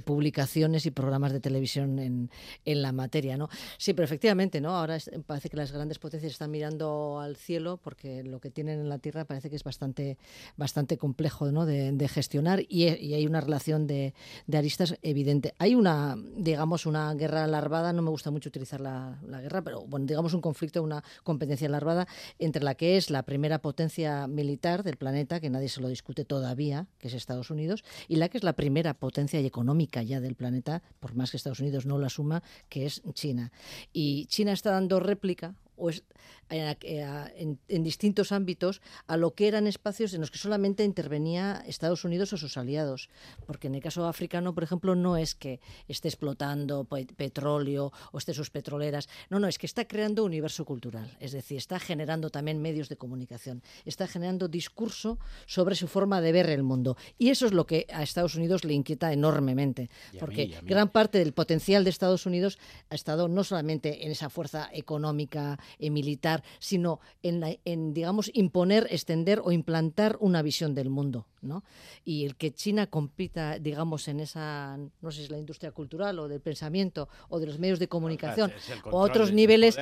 publicaciones 0.05 0.85
y 0.85 0.91
programas 0.91 1.33
de 1.33 1.39
televisión 1.39 1.99
en, 1.99 2.29
en, 2.65 2.81
la 2.81 2.91
materia, 2.91 3.37
¿no? 3.37 3.49
Sí, 3.77 3.93
pero 3.93 4.05
efectivamente, 4.05 4.61
¿no? 4.61 4.75
Ahora 4.75 4.97
parece 5.25 5.49
que 5.49 5.57
las 5.57 5.71
grandes 5.71 5.99
potencias 5.99 6.33
están 6.33 6.51
mirando 6.51 7.19
al 7.19 7.35
cielo 7.35 7.77
porque 7.77 8.23
lo 8.23 8.39
que 8.39 8.51
tienen 8.51 8.79
en 8.79 8.89
la 8.89 8.99
Tierra 8.99 9.25
parece 9.25 9.49
que 9.49 9.55
es 9.55 9.63
bastante 9.63 10.17
bastante 10.55 10.97
complejo, 10.97 11.51
¿no? 11.51 11.65
De, 11.65 12.07
gestionar 12.13 12.61
y 12.67 12.83
hay 12.85 13.25
una 13.25 13.41
relación 13.41 13.87
de 13.87 14.12
de, 14.47 14.57
aristas 14.57 14.97
evidente. 15.01 15.53
Hay 15.57 15.75
una, 15.75 16.15
digamos, 16.37 16.85
una 16.85 17.13
guerra 17.13 17.47
larvada, 17.47 17.93
no 17.93 18.01
me 18.01 18.09
gusta 18.09 18.31
mucho 18.31 18.49
utilizar 18.49 18.79
la, 18.79 19.17
guerra, 19.41 19.61
pero 19.61 19.85
bueno, 19.87 20.05
digamos 20.05 20.33
un 20.33 20.41
conflicto, 20.41 20.81
una 20.83 21.03
competencia 21.23 21.67
larvada 21.69 22.07
entre 22.39 22.63
la 22.63 22.75
que 22.75 22.97
es 22.97 23.09
la 23.09 23.23
primera 23.23 23.59
potencia 23.59 24.27
militar 24.27 24.83
del 24.83 24.97
planeta, 24.97 25.39
que 25.39 25.49
nadie 25.49 25.69
se 25.69 25.81
lo 25.81 25.87
discute 25.87 26.25
todavía, 26.25 26.87
que 26.99 27.07
es 27.07 27.13
Estados 27.13 27.49
Unidos, 27.49 27.83
y 28.07 28.17
la 28.17 28.29
que 28.29 28.37
es 28.37 28.43
la 28.43 28.53
primera 28.53 28.93
potencia 28.93 29.39
económica 29.39 30.03
ya 30.03 30.21
del 30.21 30.35
planeta, 30.35 30.81
por 30.99 31.15
más 31.15 31.31
que 31.31 31.37
Estados 31.37 31.59
Unidos 31.59 31.85
no 31.85 31.97
la 31.97 32.09
suma, 32.09 32.43
que 32.69 32.85
es 32.85 33.01
China. 33.13 33.51
Y 33.91 34.25
China 34.27 34.53
está 34.53 34.71
dando 34.71 34.99
réplica 34.99 35.55
o 35.83 35.89
es, 35.89 36.03
en, 36.49 37.59
en, 37.67 37.83
distintos 37.83 38.31
ámbitos 38.31 38.81
a 39.07 39.17
lo 39.17 39.33
que 39.33 39.47
eran 39.47 39.67
espacios 39.67 40.13
en 40.13 40.21
los 40.21 40.31
que 40.31 40.37
solamente 40.37 40.83
intervenía 40.83 41.63
Estados 41.67 42.05
Unidos 42.05 42.31
o 42.31 42.37
sus 42.37 42.57
aliados. 42.57 43.09
Porque 43.45 43.67
en 43.67 43.75
el 43.75 43.81
caso 43.81 44.05
africano, 44.05 44.53
por 44.53 44.63
ejemplo, 44.63 44.95
no 44.95 45.17
es 45.17 45.35
que 45.35 45.59
esté 45.87 46.07
explotando 46.07 46.85
petróleo 47.17 47.91
o 48.11 48.17
esté 48.17 48.33
sus 48.33 48.49
petroleras. 48.49 49.09
No, 49.29 49.39
no, 49.39 49.47
es 49.47 49.57
que 49.57 49.65
está 49.65 49.85
creando 49.85 50.23
universo 50.23 50.63
cultural. 50.63 51.17
Es 51.19 51.31
decir, 51.33 51.57
está 51.57 51.79
generando 51.79 52.29
también 52.29 52.61
medios 52.61 52.87
de 52.87 52.95
comunicación. 52.95 53.61
Está 53.83 54.07
generando 54.07 54.47
discurso 54.47 55.19
sobre 55.45 55.75
su 55.75 55.87
forma 55.87 56.21
de 56.21 56.31
ver 56.31 56.49
el 56.49 56.63
mundo. 56.63 56.95
Y 57.17 57.29
eso 57.29 57.45
es 57.45 57.51
lo 57.51 57.65
que 57.65 57.87
a 57.91 58.03
Estados 58.03 58.35
Unidos 58.35 58.63
le 58.63 58.73
inquieta 58.73 59.11
enormemente. 59.11 59.89
porque 60.19 60.55
gran 60.63 60.89
parte 60.89 61.17
del 61.19 61.33
potencial 61.33 61.83
de 61.83 61.89
Estados 61.89 62.25
Unidos 62.25 62.57
ha 62.89 62.95
estado 62.95 63.27
no 63.27 63.43
solamente 63.43 64.05
en 64.05 64.11
esa 64.11 64.29
fuerza 64.29 64.69
económica 64.71 65.59
y 65.77 65.89
militar, 65.89 66.43
sino 66.59 66.99
en, 67.21 67.93
digamos, 67.93 68.31
imponer, 68.33 68.87
extender 68.89 69.41
o 69.43 69.51
implantar 69.51 70.17
una 70.19 70.41
visión 70.41 70.73
del 70.75 70.89
mundo. 70.89 71.27
¿no? 71.41 71.63
Y 72.05 72.25
el 72.25 72.35
que 72.35 72.51
China 72.51 72.87
compita, 72.87 73.59
digamos, 73.59 74.07
en 74.07 74.21
esa, 74.21 74.77
no 74.77 75.11
sé 75.11 75.17
si 75.17 75.23
es 75.25 75.31
la 75.31 75.37
industria 75.37 75.71
cultural 75.71 76.17
o 76.19 76.27
del 76.27 76.39
pensamiento 76.39 77.09
o 77.29 77.39
de 77.39 77.47
los 77.47 77.59
medios 77.59 77.79
de 77.79 77.87
comunicación 77.89 78.51
o 78.85 78.99
otros 78.99 79.31
niveles. 79.33 79.77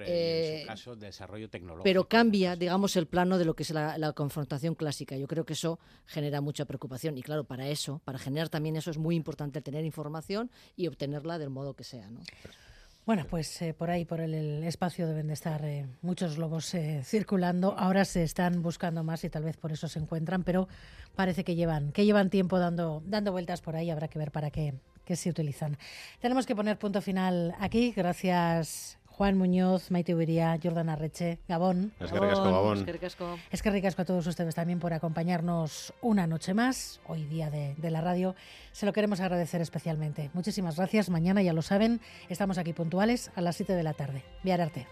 Eh, 0.00 0.66
desarrollo 0.96 1.48
tecnológico. 1.48 1.84
Pero 1.84 2.08
cambia, 2.08 2.56
digamos, 2.56 2.96
el 2.96 3.06
plano 3.06 3.38
de 3.38 3.44
lo 3.44 3.54
que 3.54 3.62
es 3.62 3.70
la, 3.70 3.96
la 3.98 4.12
confrontación 4.12 4.74
clásica. 4.74 5.16
Yo 5.16 5.26
creo 5.26 5.44
que 5.44 5.54
eso 5.54 5.78
genera 6.06 6.40
mucha 6.40 6.64
preocupación. 6.66 7.16
Y 7.16 7.22
claro, 7.22 7.44
para 7.44 7.68
eso, 7.68 8.00
para 8.04 8.18
generar 8.18 8.48
también 8.48 8.76
eso, 8.76 8.90
es 8.90 8.98
muy 8.98 9.16
importante 9.16 9.62
tener 9.62 9.84
información 9.84 10.50
y 10.76 10.86
obtenerla 10.86 11.38
del 11.38 11.50
modo 11.50 11.74
que 11.74 11.84
sea. 11.84 12.10
¿no? 12.10 12.20
Bueno, 13.08 13.24
pues 13.26 13.62
eh, 13.62 13.72
por 13.72 13.88
ahí, 13.88 14.04
por 14.04 14.20
el, 14.20 14.62
espacio 14.64 15.08
deben 15.08 15.28
de 15.28 15.32
estar 15.32 15.64
eh, 15.64 15.86
muchos 16.02 16.36
globos 16.36 16.74
eh, 16.74 17.00
circulando. 17.02 17.74
Ahora 17.78 18.04
se 18.04 18.22
están 18.22 18.60
buscando 18.60 19.02
más 19.02 19.24
y 19.24 19.30
tal 19.30 19.44
vez 19.44 19.56
por 19.56 19.72
eso 19.72 19.88
se 19.88 19.98
encuentran, 19.98 20.44
pero 20.44 20.68
parece 21.16 21.42
que 21.42 21.54
llevan, 21.54 21.90
que 21.92 22.04
llevan 22.04 22.28
tiempo 22.28 22.58
dando, 22.58 23.02
dando 23.06 23.32
vueltas 23.32 23.62
por 23.62 23.76
ahí. 23.76 23.88
Habrá 23.88 24.08
que 24.08 24.18
ver 24.18 24.30
para 24.30 24.50
qué, 24.50 24.74
qué 25.06 25.16
se 25.16 25.30
utilizan. 25.30 25.78
Tenemos 26.20 26.44
que 26.44 26.54
poner 26.54 26.78
punto 26.78 27.00
final 27.00 27.54
aquí. 27.58 27.94
Gracias 27.96 28.98
Juan 29.18 29.36
Muñoz, 29.36 29.90
Maite 29.90 30.14
Ubería, 30.14 30.56
Jordana 30.62 30.94
Reche, 30.94 31.40
Gabón. 31.48 31.92
Es 31.98 32.12
que 32.12 32.20
ricasco, 32.20 32.44
Gabón. 32.44 32.86
Es 33.50 33.62
que 33.62 33.70
ricasco 33.72 34.02
a 34.02 34.04
todos 34.04 34.24
ustedes 34.28 34.54
también 34.54 34.78
por 34.78 34.92
acompañarnos 34.92 35.92
una 36.02 36.28
noche 36.28 36.54
más, 36.54 37.00
hoy 37.08 37.24
día 37.24 37.50
de, 37.50 37.74
de, 37.78 37.90
la 37.90 38.00
radio. 38.00 38.36
Se 38.70 38.86
lo 38.86 38.92
queremos 38.92 39.18
agradecer 39.18 39.60
especialmente. 39.60 40.30
Muchísimas 40.34 40.76
gracias. 40.76 41.10
Mañana, 41.10 41.42
ya 41.42 41.52
lo 41.52 41.62
saben, 41.62 42.00
estamos 42.28 42.58
aquí 42.58 42.72
puntuales 42.72 43.32
a 43.34 43.40
las 43.40 43.56
7 43.56 43.72
de 43.72 43.82
la 43.82 43.94
tarde. 43.94 44.22
Viar 44.44 44.60
Arte. 44.60 44.86